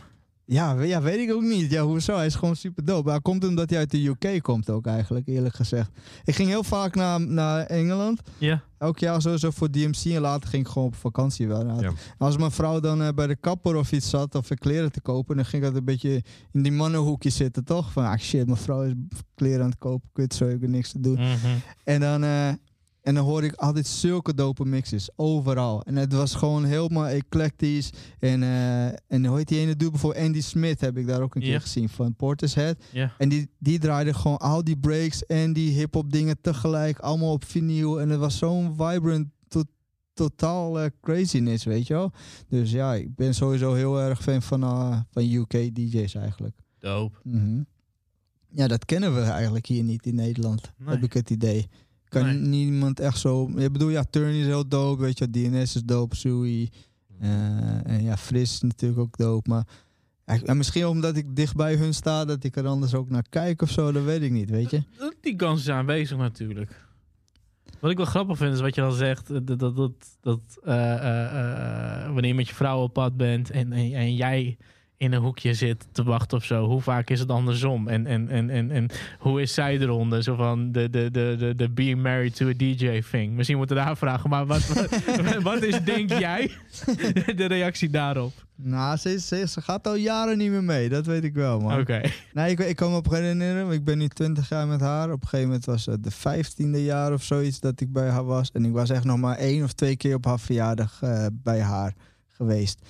Ja, 0.50 0.82
ja, 0.82 1.02
weet 1.02 1.18
ik 1.28 1.32
ook 1.34 1.42
niet. 1.42 1.70
Ja, 1.70 1.82
hoezo? 1.82 2.16
Hij 2.16 2.26
is 2.26 2.34
gewoon 2.34 2.56
super 2.56 2.84
dope. 2.84 3.02
Maar 3.04 3.12
hij 3.12 3.22
komt 3.22 3.44
omdat 3.44 3.70
hij 3.70 3.78
uit 3.78 3.90
de 3.90 4.06
UK 4.06 4.42
komt 4.42 4.70
ook 4.70 4.86
eigenlijk, 4.86 5.26
eerlijk 5.26 5.54
gezegd. 5.54 5.90
Ik 6.24 6.34
ging 6.34 6.48
heel 6.48 6.64
vaak 6.64 6.94
naar, 6.94 7.20
naar 7.20 7.66
Engeland. 7.66 8.20
Ja. 8.38 8.62
Elk 8.78 8.98
jaar 8.98 9.22
sowieso 9.22 9.50
voor 9.50 9.70
DMC 9.70 10.04
en 10.04 10.20
later 10.20 10.48
ging 10.48 10.66
ik 10.66 10.72
gewoon 10.72 10.88
op 10.88 10.94
vakantie 10.94 11.48
wel. 11.48 11.64
Nou, 11.64 11.82
Ja. 11.82 11.92
Als 12.18 12.36
mijn 12.36 12.50
vrouw 12.50 12.80
dan 12.80 13.02
eh, 13.02 13.08
bij 13.14 13.26
de 13.26 13.36
kapper 13.36 13.76
of 13.76 13.92
iets 13.92 14.10
zat 14.10 14.34
of 14.34 14.48
kleren 14.48 14.92
te 14.92 15.00
kopen, 15.00 15.36
dan 15.36 15.44
ging 15.44 15.62
ik 15.62 15.68
altijd 15.68 15.88
een 15.88 15.94
beetje 15.94 16.22
in 16.52 16.62
die 16.62 16.72
mannenhoekje 16.72 17.30
zitten, 17.30 17.64
toch? 17.64 17.92
Van, 17.92 18.04
ah 18.04 18.18
shit, 18.18 18.46
mijn 18.46 18.58
vrouw 18.58 18.82
is 18.82 18.92
kleren 19.34 19.62
aan 19.62 19.70
het 19.70 19.78
kopen, 19.78 20.08
kut, 20.12 20.34
zo 20.34 20.46
heb 20.46 20.62
ik 20.62 20.68
niks 20.68 20.92
te 20.92 21.00
doen. 21.00 21.14
Mhm. 21.14 21.36
En 21.84 22.00
dan, 22.00 22.24
eh, 22.24 22.48
en 23.02 23.14
dan 23.14 23.24
hoorde 23.24 23.46
ik 23.46 23.54
altijd 23.54 23.86
zulke 23.86 24.34
dope 24.34 24.64
mixes, 24.64 25.10
overal. 25.16 25.82
En 25.82 25.96
het 25.96 26.12
was 26.12 26.34
gewoon 26.34 26.64
helemaal 26.64 27.06
eclectisch. 27.06 27.90
En, 28.18 28.42
eh, 28.42 28.86
en 28.86 29.26
hoe 29.26 29.36
heet 29.36 29.48
die 29.48 29.58
ene 29.58 29.76
dude 29.76 29.90
bijvoorbeeld? 29.90 30.24
Andy 30.24 30.40
Smith 30.40 30.80
heb 30.80 30.96
ik 30.96 31.06
daar 31.06 31.20
ook 31.22 31.34
een 31.34 31.40
keer 31.40 31.60
gezien 31.60 31.88
van 31.88 32.14
Portishead. 32.14 32.76
Ja. 32.92 33.12
En 33.18 33.28
die, 33.28 33.50
die 33.58 33.78
draaide 33.78 34.14
gewoon 34.14 34.36
al 34.38 34.64
die 34.64 34.76
breaks 34.78 35.26
en 35.26 35.52
die 35.52 35.70
hip-hop 35.70 36.12
dingen 36.12 36.40
tegelijk, 36.40 36.98
allemaal 36.98 37.32
op 37.32 37.44
vinyl. 37.44 38.00
En 38.00 38.08
het 38.08 38.18
was 38.18 38.38
zo'n 38.38 38.74
vibrant, 38.76 39.26
to- 39.48 39.62
totaal 40.14 40.80
eh, 40.80 40.90
craziness, 41.00 41.64
weet 41.64 41.86
je 41.86 41.94
wel. 41.94 42.12
Dus 42.48 42.70
ja, 42.70 42.94
ik 42.94 43.14
ben 43.14 43.34
sowieso 43.34 43.74
heel 43.74 44.00
erg 44.00 44.22
fan 44.22 44.42
van, 44.42 44.62
eh, 44.62 45.00
van 45.10 45.22
UK 45.22 45.74
DJ's 45.74 46.14
eigenlijk. 46.14 46.56
Dope. 46.78 47.18
Mhm. 47.22 47.62
Ja, 48.52 48.66
dat 48.68 48.84
kennen 48.84 49.14
we 49.14 49.20
eigenlijk 49.20 49.66
hier 49.66 49.82
niet 49.82 50.06
in 50.06 50.14
Nederland, 50.14 50.72
Nee. 50.78 50.88
heb 50.94 51.02
ik 51.04 51.12
het 51.12 51.30
idee. 51.30 51.68
Kan 52.10 52.24
Nee. 52.24 52.34
niemand 52.38 53.00
echt 53.00 53.18
zo... 53.18 53.50
Ik 53.56 53.72
bedoel, 53.72 53.88
ja, 53.88 54.04
Turn 54.10 54.32
is 54.34 54.46
heel 54.46 54.68
dope, 54.68 55.02
weet 55.02 55.18
je, 55.18 55.30
DNS 55.30 55.74
is 55.76 55.82
dope, 55.84 56.16
Sui. 56.16 56.68
eh, 57.20 57.86
en 57.86 58.02
ja, 58.02 58.16
Fris 58.16 58.52
is 58.52 58.60
natuurlijk 58.60 59.00
ook 59.00 59.16
dope, 59.16 59.48
maar... 59.50 59.64
en 60.24 60.56
misschien 60.56 60.86
omdat 60.86 61.16
ik 61.16 61.36
dicht 61.36 61.56
bij 61.56 61.74
hun 61.74 61.94
sta, 61.94 62.24
dat 62.24 62.44
ik 62.44 62.56
er 62.56 62.66
anders 62.66 62.94
ook 62.94 63.10
naar 63.10 63.24
kijk 63.28 63.62
of 63.62 63.70
zo, 63.70 63.92
dat 63.92 64.04
weet 64.04 64.22
ik 64.22 64.30
niet, 64.30 64.50
weet 64.50 64.70
je. 64.70 64.82
Die 65.20 65.36
kans 65.36 65.60
is 65.60 65.68
aanwezig 65.68 66.18
natuurlijk. 66.18 66.88
Wat 67.80 67.90
ik 67.90 67.96
wel 67.96 68.06
grappig 68.06 68.36
vind 68.36 68.54
is 68.54 68.60
wat 68.60 68.74
je 68.74 68.80
dan 68.80 68.92
zegt. 68.92 69.30
eh, 69.30 69.38
Dat, 69.42 69.58
dat, 69.58 69.76
dat, 69.76 69.92
dat 70.20 70.40
eh, 70.64 72.04
wanneer 72.04 72.26
je 72.26 72.34
met 72.34 72.48
je 72.48 72.54
vrouw 72.54 72.82
op 72.82 72.92
pad 72.92 73.16
bent 73.16 73.50
en, 73.50 73.72
en, 73.72 73.92
en 73.94 74.14
jij 74.14 74.56
in 75.00 75.12
een 75.12 75.22
hoekje 75.22 75.54
zit 75.54 75.86
te 75.92 76.02
wachten 76.02 76.38
of 76.38 76.44
zo. 76.44 76.66
Hoe 76.66 76.80
vaak 76.80 77.10
is 77.10 77.20
het 77.20 77.30
andersom? 77.30 77.88
En, 77.88 78.06
en, 78.06 78.28
en, 78.28 78.50
en, 78.50 78.70
en 78.70 78.88
hoe 79.18 79.40
is 79.40 79.54
zij 79.54 79.78
eronder? 79.78 80.22
Zo 80.22 80.34
van 80.34 80.72
de, 80.72 80.90
de, 80.90 81.10
de, 81.10 81.36
de, 81.38 81.54
de 81.54 81.70
being 81.70 82.02
married 82.02 82.36
to 82.36 82.48
a 82.48 82.52
DJ 82.56 83.02
thing. 83.10 83.32
Misschien 83.32 83.56
moeten 83.56 83.76
we 83.76 83.82
daar 83.82 83.96
vragen. 84.06 84.30
Maar 84.30 84.46
wat, 84.46 84.66
wat, 84.66 85.42
wat 85.42 85.62
is, 85.62 85.82
denk 85.82 86.18
jij, 86.18 86.50
de 87.36 87.44
reactie 87.44 87.90
daarop? 87.90 88.32
Nou, 88.56 88.96
ze, 88.96 89.20
ze, 89.20 89.48
ze 89.48 89.60
gaat 89.60 89.86
al 89.86 89.94
jaren 89.94 90.38
niet 90.38 90.50
meer 90.50 90.64
mee, 90.64 90.88
dat 90.88 91.06
weet 91.06 91.24
ik 91.24 91.34
wel, 91.34 91.60
man. 91.60 91.80
Oké. 91.80 92.00
Nee, 92.32 92.50
ik, 92.50 92.58
ik 92.58 92.76
kan 92.76 92.90
me 92.90 92.96
op 92.96 93.04
een 93.04 93.10
gegeven 93.10 93.30
moment 93.30 93.50
herinneren. 93.50 93.78
Ik 93.78 93.84
ben 93.84 93.98
nu 93.98 94.08
20 94.08 94.48
jaar 94.48 94.66
met 94.66 94.80
haar. 94.80 95.12
Op 95.12 95.22
een 95.22 95.28
gegeven 95.28 95.46
moment 95.46 95.64
was 95.64 95.86
het 95.86 96.04
de 96.04 96.12
15e 96.12 96.84
jaar 96.84 97.12
of 97.12 97.22
zoiets 97.22 97.60
dat 97.60 97.80
ik 97.80 97.92
bij 97.92 98.08
haar 98.08 98.24
was. 98.24 98.50
En 98.52 98.64
ik 98.64 98.72
was 98.72 98.90
echt 98.90 99.04
nog 99.04 99.18
maar 99.18 99.36
één 99.36 99.64
of 99.64 99.72
twee 99.72 99.96
keer 99.96 100.14
op 100.14 100.24
haar 100.24 100.40
verjaardag 100.40 101.02
eh, 101.02 101.26
bij 101.32 101.60
haar 101.60 101.94
geweest. 102.28 102.80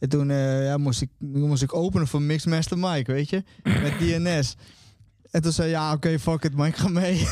En 0.00 0.08
toen 0.08 0.30
eh, 0.30 0.64
ja, 0.64 0.76
moest, 0.76 1.00
ik, 1.02 1.10
moest 1.18 1.62
ik 1.62 1.74
openen 1.74 2.06
voor 2.06 2.22
Mixmaster 2.22 2.78
Mike, 2.78 3.12
weet 3.12 3.28
je? 3.30 3.42
Met 3.62 3.98
DNS. 3.98 4.56
En 5.30 5.42
toen 5.42 5.52
zei 5.52 5.70
ja, 5.70 5.92
oké, 5.92 6.18
fuck 6.18 6.44
it, 6.44 6.54
maar 6.54 6.68
ik 6.68 6.76
ga 6.82 6.88
mee. 6.88 7.26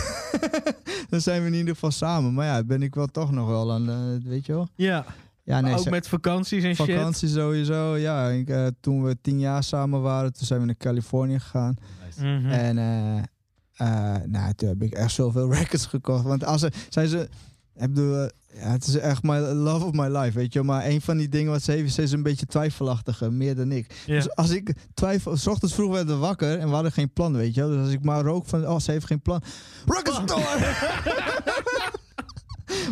Dan 1.08 1.20
zijn 1.20 1.40
we 1.42 1.46
in 1.48 1.54
ieder 1.54 1.74
geval 1.74 1.90
samen. 1.90 2.34
Maar 2.34 2.46
ja, 2.46 2.64
ben 2.64 2.82
ik 2.82 2.94
wel 2.94 3.06
toch 3.06 3.30
nog 3.32 3.48
wel 3.48 3.72
aan, 3.72 3.90
eh, 3.90 4.28
weet 4.30 4.46
je 4.46 4.52
wel? 4.52 4.68
Ja, 4.74 5.04
Ja, 5.44 5.60
nee, 5.60 5.72
ook 5.74 5.78
ze- 5.82 5.90
met 5.90 6.08
vakanties 6.08 6.64
en 6.64 6.74
shit. 6.74 6.86
vakantie 6.86 7.28
sowieso. 7.28 7.96
Ja, 7.96 8.28
ik, 8.28 8.48
eh, 8.48 8.66
toen 8.80 9.02
we 9.04 9.16
tien 9.22 9.38
jaar 9.38 9.62
samen 9.62 10.00
waren, 10.02 10.32
toen 10.32 10.46
zijn 10.46 10.60
we 10.60 10.66
naar 10.66 10.76
Californië 10.76 11.38
gegaan. 11.38 11.76
Mhm. 12.18 12.46
En 12.46 12.78
eh, 12.78 13.16
eh, 13.74 14.22
nou, 14.26 14.54
toen 14.54 14.68
heb 14.68 14.82
ik 14.82 14.92
echt 14.92 15.12
zoveel 15.12 15.52
records 15.54 15.86
gekocht. 15.86 16.24
Want 16.24 16.44
als 16.44 16.60
ze, 16.60 16.70
zijn 16.88 17.08
ze, 17.08 17.28
ik 17.86 17.94
bedoel, 17.94 18.16
eh, 18.16 18.28
ja, 18.62 18.70
het 18.70 18.86
is 18.86 18.96
echt 18.96 19.22
my 19.22 19.38
love 19.38 19.84
of 19.84 19.92
my 19.92 20.16
life, 20.16 20.38
weet 20.38 20.52
je. 20.52 20.62
Maar 20.62 20.86
een 20.86 21.00
van 21.00 21.16
die 21.16 21.28
dingen 21.28 21.52
wat 21.52 21.62
ze 21.62 21.72
heeft, 21.72 21.94
ze 21.94 22.02
is 22.02 22.12
een 22.12 22.22
beetje 22.22 22.46
twijfelachtiger, 22.46 23.32
meer 23.32 23.54
dan 23.56 23.72
ik. 23.72 24.02
Dus 24.06 24.34
als 24.34 24.50
ik 24.50 24.72
twijfel, 24.94 25.36
s 25.36 25.46
ochtends 25.46 25.74
vroeg 25.74 25.92
werden 25.92 26.14
we 26.14 26.20
wakker 26.20 26.58
en 26.58 26.68
we 26.68 26.74
hadden 26.74 26.92
geen 26.92 27.12
plan, 27.12 27.36
weet 27.36 27.54
je. 27.54 27.66
Dus 27.66 27.78
als 27.84 27.92
ik 27.92 28.02
maar 28.02 28.22
rook 28.22 28.46
van, 28.46 28.66
oh, 28.68 28.78
ze 28.78 28.90
heeft 28.90 29.06
geen 29.06 29.22
plan. 29.22 29.42
Rock 29.86 30.06
store! 30.06 30.74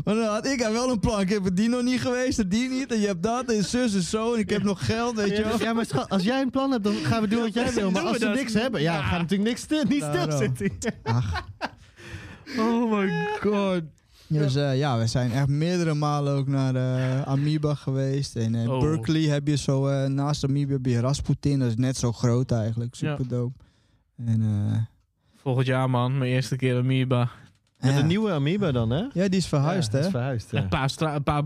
Maar 0.04 0.14
dan 0.14 0.24
had 0.26 0.46
ik 0.46 0.58
wel 0.60 0.90
een 0.90 1.00
plan. 1.00 1.20
Ik 1.20 1.28
heb 1.28 1.56
die 1.56 1.68
nog 1.68 1.82
niet 1.82 2.00
geweest, 2.00 2.38
en 2.38 2.48
die 2.48 2.68
niet. 2.68 2.92
En 2.92 3.00
je 3.00 3.06
hebt 3.06 3.22
dat, 3.22 3.52
en 3.52 3.64
zus 3.64 3.94
en 3.94 4.02
zo. 4.02 4.34
En 4.34 4.38
ik 4.40 4.50
heb 4.50 4.62
nog 4.62 4.86
geld, 4.86 5.16
weet 5.16 5.36
je 5.36 5.42
wel. 5.42 5.60
Ja, 5.60 5.72
maar 5.72 5.86
schat, 5.86 6.08
als 6.08 6.22
jij 6.22 6.40
een 6.40 6.50
plan 6.50 6.70
hebt, 6.70 6.84
dan 6.84 6.94
gaan 6.94 7.22
we 7.22 7.28
doen 7.28 7.40
wat 7.40 7.54
jij 7.54 7.72
wil. 7.72 7.90
Maar 7.90 8.02
als 8.02 8.18
we 8.18 8.26
niks 8.26 8.52
hebben, 8.52 8.82
ja, 8.82 8.92
Ja. 8.92 8.98
dan 8.98 9.06
gaan 9.08 9.16
we 9.16 9.22
natuurlijk 9.36 9.68
niks 9.68 9.88
niet 9.88 10.02
stilzitten. 10.02 10.92
Ach, 11.02 11.44
Oh 12.58 12.98
my 12.98 13.28
god. 13.40 13.82
Dus 14.28 14.54
eh, 14.54 14.78
ja, 14.78 14.98
we 14.98 15.06
zijn 15.06 15.30
echt 15.32 15.48
meerdere 15.48 15.94
malen 15.94 16.34
ook 16.34 16.46
naar 16.46 16.74
eh, 16.74 17.22
Amoeba 17.22 17.74
geweest. 17.74 18.36
En 18.36 18.54
in 18.54 18.70
Oh. 18.70 18.80
Berkeley 18.80 19.22
heb 19.22 19.46
je 19.46 19.56
zo, 19.56 19.86
eh, 19.86 20.08
naast 20.08 20.44
Amoeba 20.44 20.72
heb 20.72 20.86
je 20.86 21.00
Rasputin. 21.00 21.58
Dat 21.58 21.68
is 21.68 21.76
net 21.76 21.96
zo 21.96 22.12
groot 22.12 22.50
eigenlijk, 22.50 22.94
super 22.94 23.28
dope. 23.28 23.58
En 24.16 24.42
eh, 24.42 24.78
Volgend 25.36 25.66
jaar, 25.66 25.90
man. 25.90 26.18
Mijn 26.18 26.30
eerste 26.30 26.56
keer 26.56 26.78
Amoeba. 26.78 27.30
Met 27.80 27.92
ja. 27.92 27.98
een 27.98 28.06
nieuwe 28.06 28.30
Amoeba 28.30 28.72
dan, 28.72 28.90
hè? 28.90 28.98
Ja, 29.12 29.28
die 29.28 29.38
is 29.38 29.46
verhuisd, 29.46 29.92
ja, 29.92 29.98
hè? 29.98 30.04
Is 30.04 30.10
verhuisd, 30.10 30.50
ja. 30.50 30.62
Een, 30.62 30.68
paar 30.68 30.90
stra- 30.90 31.14
een 31.14 31.22
paar 31.22 31.42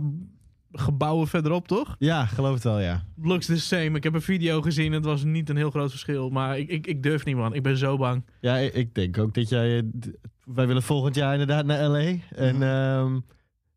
gebouwen 0.73 1.29
verderop, 1.29 1.69
toch? 1.69 1.97
Ja, 1.99 2.27
geloof 2.27 2.55
het 2.55 2.63
wel, 2.65 2.81
ja. 2.81 3.05
Looks 3.23 3.47
the 3.47 3.57
same. 3.61 3.91
Ik 3.97 4.03
heb 4.03 4.15
een 4.15 4.23
video 4.23 4.63
gezien. 4.63 4.93
Het 4.93 5.05
was 5.05 5.25
niet 5.25 5.49
een 5.49 5.57
heel 5.57 5.71
groot 5.71 5.91
verschil. 5.91 6.31
Maar 6.31 6.59
ik, 6.59 6.69
ik, 6.69 6.87
ik 6.87 7.03
durf 7.03 7.25
niet, 7.25 7.37
man. 7.37 7.55
Ik 7.55 7.63
ben 7.63 7.77
zo 7.77 7.97
bang. 7.97 8.25
Ja, 8.41 8.57
ik, 8.57 8.75
ik 8.75 8.95
denk 8.95 9.19
ook 9.19 9.35
dat 9.35 9.49
jij... 9.49 9.83
Wij 10.55 10.67
willen 10.67 10.83
volgend 10.83 11.15
jaar 11.15 11.33
inderdaad 11.33 11.65
naar 11.65 11.85
L.A. 11.85 12.15
En 12.35 12.63
ehm, 12.63 13.19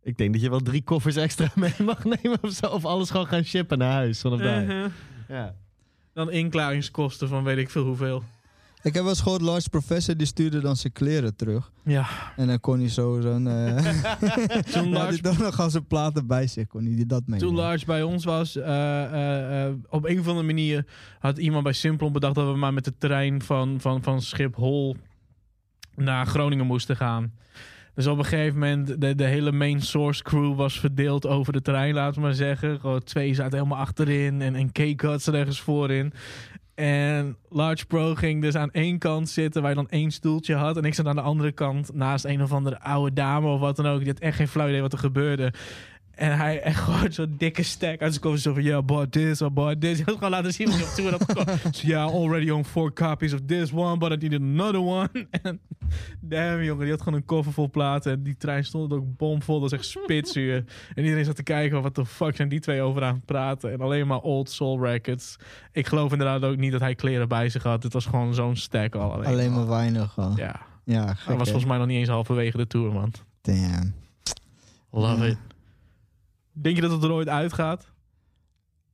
ik 0.01 0.17
denk 0.17 0.33
dat 0.33 0.41
je 0.41 0.49
wel 0.49 0.59
drie 0.59 0.83
koffers 0.83 1.15
extra 1.15 1.51
mee 1.55 1.73
mag 1.85 2.03
nemen 2.03 2.37
of 2.41 2.51
zo. 2.51 2.65
Of 2.67 2.85
alles 2.85 3.09
gewoon 3.09 3.27
gaan 3.27 3.43
shippen 3.43 3.77
naar 3.77 3.91
huis 3.91 4.21
vanaf 4.21 4.39
daar. 4.39 4.63
Uh-huh. 4.63 4.91
Ja. 5.27 5.55
Dan 6.13 6.31
inklaringskosten 6.31 7.27
van 7.27 7.43
weet 7.43 7.57
ik 7.57 7.69
veel 7.69 7.85
hoeveel. 7.85 8.23
Ik 8.83 8.93
heb 8.93 9.03
wel 9.03 9.11
eens 9.11 9.21
gehoord, 9.21 9.41
Lars 9.41 9.67
Professor 9.67 10.17
die 10.17 10.27
stuurde 10.27 10.59
dan 10.59 10.75
zijn 10.75 10.93
kleren 10.93 11.35
terug. 11.35 11.71
Ja. 11.83 12.07
En 12.35 12.47
dan 12.47 12.59
kon 12.59 12.79
hij 12.79 12.89
zo 12.89 13.19
zo'n... 13.21 13.47
eh 13.47 13.75
Toen 14.73 14.83
hij 14.83 14.87
Lars, 14.87 15.21
dan 15.21 15.35
nog 15.39 15.59
als 15.59 15.71
zijn 15.71 15.87
platen 15.87 16.27
bij 16.27 16.47
zich, 16.47 16.67
kon 16.67 16.85
hij 16.85 16.95
die 16.95 17.05
dat 17.05 17.27
mee. 17.27 17.39
toen 17.39 17.55
Lars 17.55 17.85
bij 17.85 18.03
ons 18.03 18.25
was, 18.25 18.55
eh, 18.55 19.03
eh, 19.03 19.67
eh, 19.67 19.73
op 19.89 20.05
een 20.05 20.19
of 20.19 20.27
andere 20.27 20.45
manier 20.45 20.85
had 21.19 21.37
iemand 21.37 21.63
bij 21.63 21.73
Simplon 21.73 22.11
bedacht 22.11 22.35
dat 22.35 22.51
we 22.51 22.57
maar 22.57 22.73
met 22.73 22.85
de 22.85 22.93
trein 22.97 23.41
van, 23.41 23.79
van, 23.79 24.03
van 24.03 24.21
Schiphol 24.21 24.95
naar 25.95 26.25
Groningen 26.25 26.65
moesten 26.65 26.95
gaan. 26.95 27.31
Dus 27.95 28.07
op 28.07 28.17
een 28.17 28.25
gegeven 28.25 28.59
moment, 28.59 29.01
de, 29.17 29.23
hele 29.23 29.51
main 29.51 29.81
source 29.81 30.23
crew 30.23 30.55
was 30.55 30.79
verdeeld 30.79 31.27
over 31.27 31.53
de 31.53 31.61
trein, 31.61 31.93
laten 31.93 32.15
we 32.15 32.21
maar 32.21 32.33
zeggen. 32.33 32.79
Gewoon 32.79 33.03
twee 33.03 33.33
zaten 33.33 33.57
helemaal 33.57 33.77
achterin 33.77 34.41
en, 34.41 34.55
en 34.55 34.71
Cake 34.71 35.07
had 35.07 35.27
ergens 35.27 35.61
voorin. 35.61 36.13
En 36.75 37.37
Large 37.49 37.85
Pro 37.85 38.15
ging 38.15 38.41
dus 38.41 38.55
aan 38.55 38.71
één 38.71 38.97
kant 38.97 39.29
zitten 39.29 39.61
waar 39.61 39.71
je 39.71 39.77
dan 39.77 39.89
één 39.89 40.11
stoeltje 40.11 40.55
had. 40.55 40.77
En 40.77 40.83
ik 40.83 40.93
zat 40.93 41.05
aan 41.05 41.15
de 41.15 41.21
andere 41.21 41.51
kant 41.51 41.93
naast 41.93 42.25
een 42.25 42.41
of 42.41 42.51
andere 42.51 42.79
oude 42.79 43.13
dame 43.13 43.47
of 43.47 43.59
wat 43.59 43.75
dan 43.75 43.87
ook. 43.87 43.99
Die 43.99 44.07
had 44.07 44.19
echt 44.19 44.35
geen 44.35 44.47
flauw 44.47 44.67
idee 44.67 44.81
wat 44.81 44.93
er 44.93 44.99
gebeurde. 44.99 45.53
En 46.13 46.37
hij 46.37 46.61
echt 46.61 46.79
gewoon 46.79 47.11
zo'n 47.11 47.35
dikke 47.37 47.63
stack 47.63 48.01
uit 48.01 48.13
zijn. 48.21 48.37
Zo 48.37 48.53
van, 48.53 48.63
yeah, 48.63 48.85
bought 48.85 49.11
this, 49.11 49.41
I 49.41 49.47
bought 49.49 49.81
this. 49.81 49.95
Hij 49.95 50.03
had 50.05 50.13
gewoon 50.15 50.29
laten 50.29 50.53
zien 50.53 50.67
wat 50.69 50.75
hij 50.75 50.85
op 50.85 50.93
tour 50.93 51.11
had. 51.11 51.75
So, 51.75 51.87
yeah, 51.87 52.11
already 52.13 52.49
own 52.49 52.63
four 52.63 52.93
copies 52.93 53.33
of 53.33 53.39
this 53.45 53.71
one, 53.71 53.97
but 53.97 54.11
I 54.11 54.15
needed 54.15 54.41
another 54.41 54.81
one. 54.81 55.09
En 55.41 55.59
damn, 56.19 56.63
jongen, 56.63 56.81
die 56.83 56.91
had 56.91 57.01
gewoon 57.01 57.19
een 57.19 57.25
koffer 57.25 57.53
vol 57.53 57.69
platen. 57.69 58.11
En 58.11 58.23
die 58.23 58.35
trein 58.37 58.63
stond 58.65 58.93
ook 58.93 59.17
bomvol. 59.17 59.59
Dat 59.59 59.71
is 59.71 59.77
echt 59.77 59.87
spitsuur. 59.87 60.55
en 60.95 61.03
iedereen 61.03 61.25
zat 61.25 61.35
te 61.35 61.43
kijken, 61.43 61.81
wat 61.81 61.95
de 61.95 62.05
fuck 62.05 62.35
zijn 62.35 62.49
die 62.49 62.59
twee 62.59 62.81
over 62.81 63.03
aan 63.03 63.15
het 63.15 63.25
praten. 63.25 63.71
En 63.71 63.81
alleen 63.81 64.07
maar 64.07 64.19
old 64.19 64.49
soul 64.49 64.81
records. 64.83 65.35
Ik 65.71 65.87
geloof 65.87 66.11
inderdaad 66.11 66.43
ook 66.43 66.57
niet 66.57 66.71
dat 66.71 66.81
hij 66.81 66.95
kleren 66.95 67.27
bij 67.27 67.49
zich 67.49 67.63
had. 67.63 67.83
Het 67.83 67.93
was 67.93 68.05
gewoon 68.05 68.33
zo'n 68.33 68.55
stack 68.55 68.95
al. 68.95 69.11
Alleen, 69.13 69.25
Alleen 69.27 69.53
maar 69.53 69.67
weinig 69.67 70.11
gewoon. 70.13 70.33
Ja, 70.35 70.61
Ja, 70.85 71.05
hij 71.05 71.13
gek, 71.15 71.27
was 71.27 71.37
hè? 71.37 71.43
volgens 71.43 71.65
mij 71.65 71.77
nog 71.77 71.87
niet 71.87 71.97
eens 71.97 72.09
halverwege 72.09 72.57
de 72.57 72.67
tour, 72.67 72.91
man. 72.93 73.11
Damn. 73.41 73.93
Love 74.91 75.23
Ja. 75.23 75.29
it. 75.29 75.37
Denk 76.53 76.75
je 76.75 76.81
dat 76.81 76.91
het 76.91 77.03
er 77.03 77.11
ooit 77.11 77.27
uitgaat? 77.29 77.91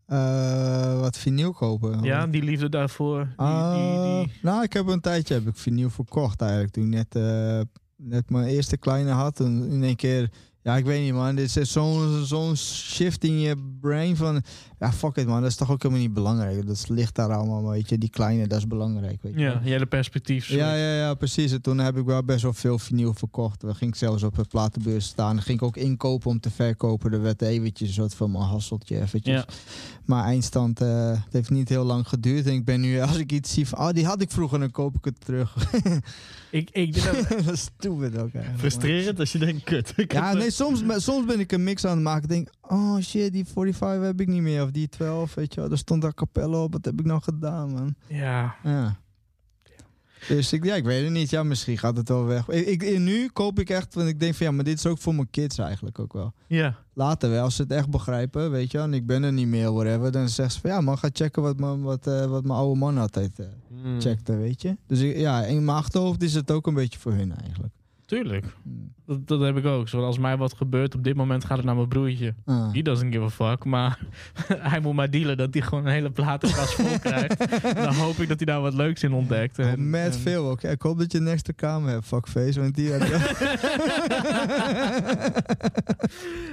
Eh, 0.05 0.99
wat 0.99 1.18
vinyl 1.18 1.53
kopen. 1.53 2.03
Ja, 2.03 2.28
die 2.28 2.43
liefde 2.43 2.70
daarvoor. 2.70 3.24
Die, 3.26 3.34
Ah, 3.36 3.74
die, 3.74 4.26
die. 4.26 4.34
Nou, 4.41 4.64
ik 4.64 4.74
heb 4.74 4.88
een 4.88 5.01
tijdje 5.01 5.34
heb 5.34 5.47
ik 5.47 5.55
vinyl 5.55 5.89
verkocht 5.89 6.41
eigenlijk. 6.41 6.72
Toen 6.72 6.84
ik 6.84 6.89
net, 6.89 7.16
eh, 7.16 7.62
net 7.95 8.30
mijn 8.30 8.47
eerste 8.47 8.78
kleine 8.78 9.12
had. 9.12 9.39
En 9.39 9.70
in 9.70 9.84
één 9.84 9.95
keer 9.95 10.30
Ja, 10.64 10.78
ik 10.78 10.86
weet 10.86 11.01
niet, 11.03 11.14
man. 11.14 11.36
Dit 11.36 11.55
is 11.57 11.72
zo'n 11.72 12.26
zo'n 12.26 12.55
shift 12.57 13.24
in 13.24 13.39
je 13.39 13.55
brain 13.82 14.16
van... 14.16 14.41
Ja, 14.80 14.91
fuck 14.93 15.16
it, 15.16 15.28
man. 15.28 15.41
Dat 15.41 15.49
is 15.49 15.55
toch 15.55 15.72
ook 15.72 15.82
helemaal 15.84 16.03
niet 16.03 16.14
belangrijk. 16.14 16.68
Dat 16.68 16.86
ligt 16.89 17.16
daar 17.16 17.34
allemaal, 17.34 17.62
maar 17.62 17.72
weet 17.72 17.89
je. 17.89 17.97
Die 17.97 18.10
kleine, 18.10 18.47
dat 18.47 18.57
is 18.57 18.68
belangrijk, 18.68 19.22
weet 19.22 19.34
je. 19.34 19.39
Ja, 19.39 19.60
hele 19.60 19.86
perspectief. 19.86 20.45
switch. 20.45 20.60
Ja, 20.62 20.74
ja, 20.76 20.95
ja, 20.95 21.14
precies. 21.14 21.51
En 21.51 21.62
toen 21.62 21.78
heb 21.78 21.97
ik 21.97 22.05
wel 22.05 22.24
best 22.24 22.41
wel 22.43 22.53
veel 22.53 22.80
vinyl 22.80 23.14
verkocht. 23.14 23.62
We 23.62 23.74
ging 23.74 23.95
zelfs 23.95 24.24
op 24.24 24.36
de 24.36 24.43
platenbeurs 24.49 25.05
staan. 25.05 25.36
Dan 25.36 25.43
ging 25.43 25.57
ik 25.60 25.64
ook 25.66 25.78
inkopen 25.78 26.30
om 26.30 26.39
te 26.39 26.49
verkopen. 26.51 27.12
Er 27.14 27.22
werd 27.22 27.41
eventjes 27.41 27.88
een 27.88 27.93
soort 27.93 28.14
van 28.16 28.32
mijn 28.32 28.43
hasseltje 28.43 29.01
eventjes. 29.01 29.36
Ja. 29.36 29.45
Maar 30.05 30.24
eindstand, 30.24 30.82
eh, 30.82 31.10
het 31.10 31.34
heeft 31.34 31.49
niet 31.49 31.70
heel 31.70 31.84
lang 31.86 32.07
geduurd. 32.07 32.45
En 32.45 32.53
ik 32.53 32.66
ben 32.66 32.82
nu, 32.82 32.99
als 33.01 33.18
ik 33.18 33.32
iets 33.32 33.53
zie 33.53 33.68
van, 33.68 33.80
oh, 33.80 33.89
die 33.89 34.05
had 34.05 34.22
ik 34.22 34.32
vroeger, 34.32 34.60
dan 34.60 34.72
koop 34.72 34.95
ik 34.95 35.05
het 35.05 35.26
terug. 35.26 35.55
Ik, 36.51 36.70
ik 36.72 36.93
denk 36.93 37.05
dat- 37.30 37.30
dat 37.45 37.53
is 37.53 37.62
stupid 37.62 38.18
ook 38.18 38.34
eigenlijk. 38.34 38.57
Frustrerend 38.60 39.20
als 39.20 39.32
je 39.32 39.38
denkt, 39.39 39.64
kut. 39.64 39.93
ik 39.95 40.12
Ja, 40.14 40.30
heb- 40.30 40.38
nee, 40.58 40.78
soms, 40.84 41.04
soms 41.04 41.26
ben 41.26 41.39
ik 41.39 41.52
een 41.52 41.64
mix 41.64 41.86
aan 41.86 41.91
het 41.95 42.04
maken. 42.04 42.24
Ik 42.24 42.30
denk, 42.30 42.50
oh 42.62 42.97
shit, 43.00 43.32
die 43.34 43.45
45 43.45 44.04
heb 44.06 44.22
ik 44.22 44.28
niet 44.28 44.41
meer. 44.41 44.64
Of 44.64 44.72
die 44.72 44.89
12, 44.89 45.34
weet 45.34 45.54
je 45.54 45.62
wel. 45.62 45.72
Er 45.72 45.78
stond 45.78 46.02
daar 46.02 46.14
capelle 46.14 46.58
op. 46.58 46.74
Wat 46.74 46.86
heb 46.86 47.00
ik 47.00 47.06
nou 47.06 47.22
gedaan, 47.22 47.72
man? 47.72 47.95
ja. 48.08 48.56
Ja. 48.64 49.00
Dus 50.28 50.54
ik, 50.54 50.64
ja, 50.66 50.76
ik 50.76 50.84
weet 50.84 51.04
het 51.04 51.12
niet. 51.14 51.30
Ja, 51.30 51.43
misschien 51.43 51.78
gaat 51.78 51.97
het 51.97 52.10
wel 52.10 52.26
weg. 52.26 52.47
Ik, 52.47 52.84
ik, 52.84 53.00
nu 53.00 53.28
koop 53.28 53.60
ik 53.60 53.70
echt, 53.70 53.93
want 53.93 54.08
ik 54.08 54.20
denk 54.20 54.36
van 54.36 54.45
ja, 54.45 54.52
maar 54.52 54.64
dit 54.64 54.78
is 54.78 54.86
ook 54.86 54.97
voor 54.97 55.16
mijn 55.16 55.30
kids 55.30 55.58
eigenlijk 55.58 56.00
ook 56.00 56.14
wel. 56.14 56.34
Ja. 56.47 56.76
Later 56.93 57.30
wel, 57.30 57.43
als 57.43 57.56
ze 57.56 57.62
het 57.62 57.72
echt 57.72 57.89
begrijpen, 57.89 58.52
weet 58.52 58.72
je 58.72 58.78
en 58.80 58.93
ik 58.93 59.06
ben 59.06 59.24
er 59.24 59.34
niet 59.34 59.47
meer, 59.47 59.72
whatever, 59.74 60.12
dan 60.12 60.30
zeggen 60.30 60.54
ze 60.54 60.60
van 60.60 60.70
ja, 60.70 60.82
man, 60.82 60.97
ga 60.97 61.10
checken 61.14 61.41
wat 61.41 61.60
mijn, 61.60 61.82
wat, 61.82 62.08
eh, 62.08 62.26
wat 62.26 62.43
mijn 62.43 62.60
oude 62.60 62.80
man 62.80 62.97
altijd 62.97 63.39
Mm. 63.84 64.02
checkte, 64.02 64.36
weet 64.38 64.62
je. 64.62 64.78
Dus 64.88 65.00
ik, 65.00 65.18
ja, 65.18 65.43
in 65.43 65.66
mijn 65.66 65.78
achterhoofd 65.78 66.24
is 66.24 66.34
het 66.34 66.52
ook 66.52 66.68
een 66.68 66.74
beetje 66.74 67.00
voor 67.00 67.12
hun 67.14 67.36
eigenlijk. 67.36 67.74
Tuurlijk. 68.10 68.45
Hmm. 68.64 68.93
Dat, 69.05 69.28
dat 69.28 69.41
heb 69.41 69.57
ik 69.57 69.66
ook. 69.66 69.88
Zoals 69.88 70.05
als 70.05 70.18
mij 70.18 70.38
wat 70.38 70.53
gebeurt, 70.53 70.95
op 70.95 71.03
dit 71.03 71.16
moment 71.16 71.45
gaat 71.45 71.57
het 71.57 71.66
naar 71.66 71.76
mijn 71.76 71.88
broertje. 71.88 72.34
Ah. 72.45 72.74
He 72.74 72.82
doesn't 72.82 73.14
give 73.14 73.24
a 73.24 73.30
fuck, 73.30 73.66
maar 73.66 73.99
hij 74.72 74.80
moet 74.80 74.93
maar 74.93 75.10
dealen 75.10 75.38
dat 75.38 75.53
hij 75.53 75.62
gewoon 75.64 75.86
een 75.86 75.91
hele 75.91 76.10
platenkast 76.12 76.74
vol 76.74 76.99
krijgt. 76.99 77.62
Dan 77.84 77.93
hoop 77.93 78.16
ik 78.18 78.28
dat 78.28 78.38
hij 78.38 78.45
daar 78.45 78.62
wat 78.62 78.74
leuks 78.74 79.03
in 79.03 79.14
ontdekt. 79.14 79.60
Oh, 79.60 79.66
En- 79.66 79.93
en- 79.95 80.14
veel 80.14 80.49
ook. 80.49 80.64
Ik 80.64 80.82
hoop 80.82 80.97
dat 80.99 81.12
je 81.12 81.18
een 81.18 81.28
extra 81.28 81.53
kamer 81.55 81.89
hebt, 81.89 82.05
fuckface, 82.05 82.60
want 82.60 82.76
die... 82.76 82.91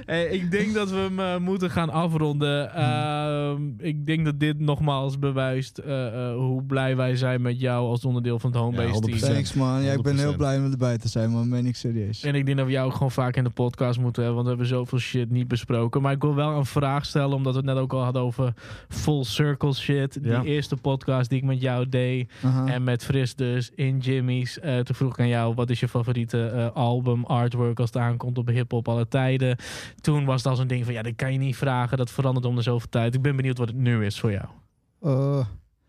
Hey, 0.05 0.25
ik 0.25 0.51
denk 0.51 0.73
dat 0.73 0.89
we 0.89 0.95
hem 0.97 1.19
eh, 1.19 1.37
moeten 1.37 1.71
gaan 1.71 1.89
afronden. 1.89 2.73
Ehm, 2.73 3.61
ik 3.77 4.05
denk 4.05 4.25
dat 4.25 4.39
dit 4.39 4.59
nogmaals 4.59 5.19
bewijst 5.19 5.77
eh, 5.77 6.29
eh, 6.29 6.35
hoe 6.35 6.63
blij 6.63 6.95
wij 6.95 7.15
zijn 7.15 7.41
met 7.41 7.59
jou 7.59 7.87
als 7.87 8.05
onderdeel 8.05 8.39
van 8.39 8.51
het 8.51 8.59
Homebase 8.59 8.93
Ja, 8.93 8.99
team. 8.99 9.17
100%. 9.17 9.19
Thanks 9.19 9.53
man, 9.53 9.81
ja, 9.83 9.91
ik 9.91 10.01
ben 10.01 10.17
heel 10.17 10.33
100%. 10.33 10.37
blij 10.37 10.57
om 10.57 10.71
erbij 10.71 10.97
te 10.97 11.07
zijn, 11.07 11.29
man. 11.29 11.46
Ben 11.49 11.65
ik 11.65 11.75
serieus. 11.75 12.23
En 12.23 12.35
ik 12.35 12.45
denk 12.45 12.57
dat 12.57 12.65
we 12.65 12.71
jou 12.71 12.87
ook 12.87 12.93
gewoon 12.93 13.11
vaak 13.11 13.35
in 13.35 13.43
de 13.43 13.49
podcast 13.49 13.99
moeten 13.99 14.23
hebben, 14.23 14.43
want 14.43 14.57
we 14.57 14.63
hebben 14.63 14.77
zoveel 14.77 14.99
shit 14.99 15.29
niet 15.29 15.47
besproken. 15.47 16.01
Maar 16.01 16.11
ik 16.11 16.21
wil 16.21 16.35
wel 16.35 16.57
een 16.57 16.65
vraag 16.65 17.05
stellen, 17.05 17.35
omdat 17.35 17.53
we 17.53 17.59
het 17.59 17.67
net 17.67 17.77
ook 17.77 17.93
al 17.93 18.03
hadden 18.03 18.21
over 18.21 18.53
full 18.89 19.23
circle 19.23 19.73
shit. 19.73 20.23
Die 20.23 20.43
eerste 20.43 20.75
podcast 20.75 21.29
die 21.29 21.37
ik 21.39 21.43
met 21.45 21.61
jou 21.61 21.89
deed 21.89 22.31
en 22.65 22.83
met 22.83 23.03
Fris 23.03 23.35
dus 23.35 23.71
in 23.75 23.97
Jimmy's. 23.97 24.59
Eh, 24.59 24.79
toen 24.79 24.95
vroeg 24.95 25.11
ik 25.11 25.19
aan 25.19 25.27
jou, 25.27 25.53
wat 25.55 25.69
is 25.69 25.79
je 25.79 25.87
favoriete 25.87 26.45
eh, 26.47 26.71
album, 26.73 27.25
artwork 27.25 27.79
als 27.79 27.89
het 27.93 27.97
aankomt 28.01 28.37
op 28.37 28.47
hip-hop 28.47 28.87
alle 28.87 29.07
tijden? 29.07 29.57
Toen 30.01 30.25
was 30.25 30.43
het 30.43 30.51
al 30.51 30.55
zo'n 30.55 30.67
ding 30.67 30.85
van, 30.85 30.93
ja, 30.93 31.01
dat 31.01 31.15
kan 31.15 31.31
je 31.31 31.39
niet 31.39 31.55
vragen. 31.55 31.97
Dat 31.97 32.11
verandert 32.11 32.45
om 32.45 32.55
de 32.55 32.61
zoveel 32.61 32.89
tijd. 32.89 33.15
Ik 33.15 33.21
ben 33.21 33.35
benieuwd 33.35 33.57
wat 33.57 33.67
het 33.67 33.77
nu 33.77 34.05
is 34.05 34.19
voor 34.19 34.31
jou. 34.31 34.45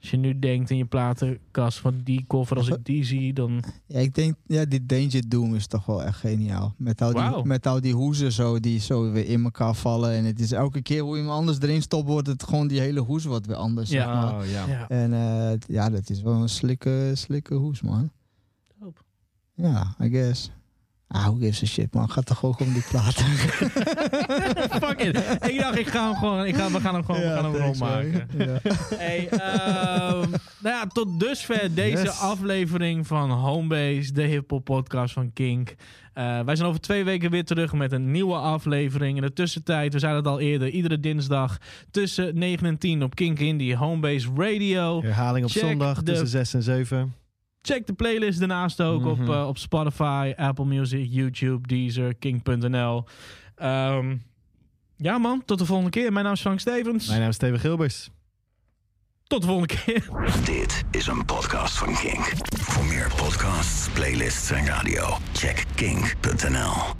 Als 0.00 0.10
je 0.10 0.16
nu 0.16 0.38
denkt 0.38 0.70
in 0.70 0.76
je 0.76 0.84
platenkast 0.84 1.78
van 1.78 2.00
die 2.04 2.24
cover, 2.28 2.56
als 2.56 2.68
ik 2.68 2.84
die 2.84 3.04
zie, 3.04 3.32
dan... 3.32 3.62
Ja, 3.86 3.98
ik 3.98 4.14
denk, 4.14 4.34
ja, 4.46 4.64
die 4.64 4.86
Danger 4.86 5.28
Doom 5.28 5.54
is 5.54 5.66
toch 5.66 5.86
wel 5.86 6.02
echt 6.02 6.18
geniaal. 6.18 6.74
Met 6.76 7.02
al 7.02 7.12
die, 7.12 7.44
met 7.44 7.66
al 7.66 7.80
die 7.80 7.94
hoezen 7.94 8.32
zo, 8.32 8.60
die 8.60 8.80
zo 8.80 9.12
weer 9.12 9.26
in 9.26 9.44
elkaar 9.44 9.74
vallen. 9.74 10.12
En 10.12 10.24
het 10.24 10.40
is 10.40 10.52
elke 10.52 10.82
keer 10.82 11.02
hoe 11.02 11.16
je 11.16 11.22
hem 11.22 11.30
anders 11.30 11.60
erin 11.60 11.82
stopt, 11.82 12.08
wordt 12.08 12.26
het 12.26 12.42
gewoon 12.42 12.68
die 12.68 12.80
hele 12.80 13.00
hoes 13.00 13.24
wat 13.24 13.46
weer 13.46 13.56
anders. 13.56 13.90
Ja. 13.90 14.04
zeg 14.04 14.14
maar. 14.14 14.40
Oh, 14.40 14.50
ja. 14.50 14.66
Ja. 14.66 14.88
En 14.88 15.12
eh, 15.12 15.58
ja, 15.66 15.90
dat 15.90 16.10
is 16.10 16.22
wel 16.22 16.42
een 16.42 16.48
slikke, 16.48 17.10
slikke 17.14 17.54
hoes, 17.54 17.82
man. 17.82 18.10
Dope. 18.80 19.00
Ja, 19.54 19.94
I 20.00 20.08
guess. 20.08 20.50
Ah, 21.10 21.24
who 21.26 21.36
gives 21.40 21.62
a 21.62 21.66
shit, 21.66 21.94
man. 21.94 22.10
Gaat 22.10 22.26
toch 22.26 22.44
ook 22.44 22.60
om 22.60 22.72
die 22.72 22.82
platen. 22.90 23.24
Fuck 24.82 25.00
it. 25.00 25.16
Ik 25.50 25.58
dacht, 25.58 25.78
ik 25.78 25.86
ga 25.86 26.04
hem 26.08 26.14
gewoon, 26.16 26.46
ik 26.46 26.56
ga, 26.56 26.70
we 26.70 26.80
gaan 26.80 26.94
hem 26.94 27.04
gewoon, 27.04 27.20
we 27.20 27.26
gaan 27.26 27.44
hem 27.44 27.62
rondmaken. 27.62 28.28
Ja. 28.38 28.58
Hey, 28.94 29.28
ehm, 29.28 30.30
nou 30.60 30.74
ja, 30.76 30.86
tot 30.86 31.20
dusver 31.20 31.74
deze 31.74 32.02
Yes. 32.02 32.20
aflevering 32.20 33.06
van 33.06 33.30
Homebase, 33.30 34.12
de 34.12 34.22
hip-hop 34.22 34.64
podcast 34.64 35.12
van 35.12 35.32
Kink. 35.32 35.74
Eh, 36.14 36.40
wij 36.40 36.56
zijn 36.56 36.68
over 36.68 36.80
twee 36.80 37.04
weken 37.04 37.30
weer 37.30 37.44
terug 37.44 37.72
met 37.72 37.92
een 37.92 38.10
nieuwe 38.10 38.34
aflevering. 38.36 39.16
In 39.16 39.22
de 39.22 39.32
tussentijd, 39.32 39.92
we 39.92 39.98
zeiden 39.98 40.22
het 40.22 40.32
al 40.32 40.40
eerder, 40.40 40.68
iedere 40.68 41.00
dinsdag 41.00 41.58
tussen 41.90 42.38
9 42.38 42.66
en 42.66 42.78
10 42.78 43.02
op 43.02 43.14
Kink 43.14 43.38
Indie 43.38 43.76
Homebase 43.76 44.28
Radio. 44.36 45.02
Herhaling 45.02 45.44
op 45.44 45.50
Check 45.50 45.62
zondag 45.62 46.02
tussen 46.02 46.28
6 46.28 46.54
en 46.54 46.62
7. 46.62 47.14
Check 47.74 47.86
de 47.86 47.92
playlist 47.92 48.38
daarnaast 48.38 48.80
ook 48.80 49.06
op, 49.06 49.18
Mhm. 49.18 49.30
eh, 49.32 49.46
op 49.48 49.58
Spotify, 49.58 50.32
Apple 50.36 50.64
Music, 50.64 51.06
YouTube, 51.10 51.66
Deezer, 51.68 52.14
Kink.nl. 52.14 53.04
Ehm, 53.56 54.16
ja 54.96 55.18
man, 55.18 55.42
tot 55.44 55.58
de 55.58 55.66
volgende 55.66 55.90
keer. 55.90 56.12
Mijn 56.12 56.24
naam 56.24 56.34
is 56.34 56.40
Frank 56.40 56.60
Stevens. 56.60 57.06
Mijn 57.08 57.20
naam 57.20 57.28
is 57.28 57.34
Steven 57.34 57.58
Gilbers. 57.60 58.08
Tot 59.26 59.40
de 59.40 59.46
volgende 59.46 59.74
keer. 59.84 60.08
Dit 60.44 60.84
is 60.90 61.06
een 61.06 61.24
podcast 61.24 61.78
van 61.78 61.94
Kink. 61.94 62.32
Voor 62.58 62.84
meer 62.84 63.12
podcasts, 63.16 63.88
playlists 63.92 64.50
en 64.50 64.66
radio, 64.66 65.16
check 65.32 65.64
kink.nl. 65.74 66.96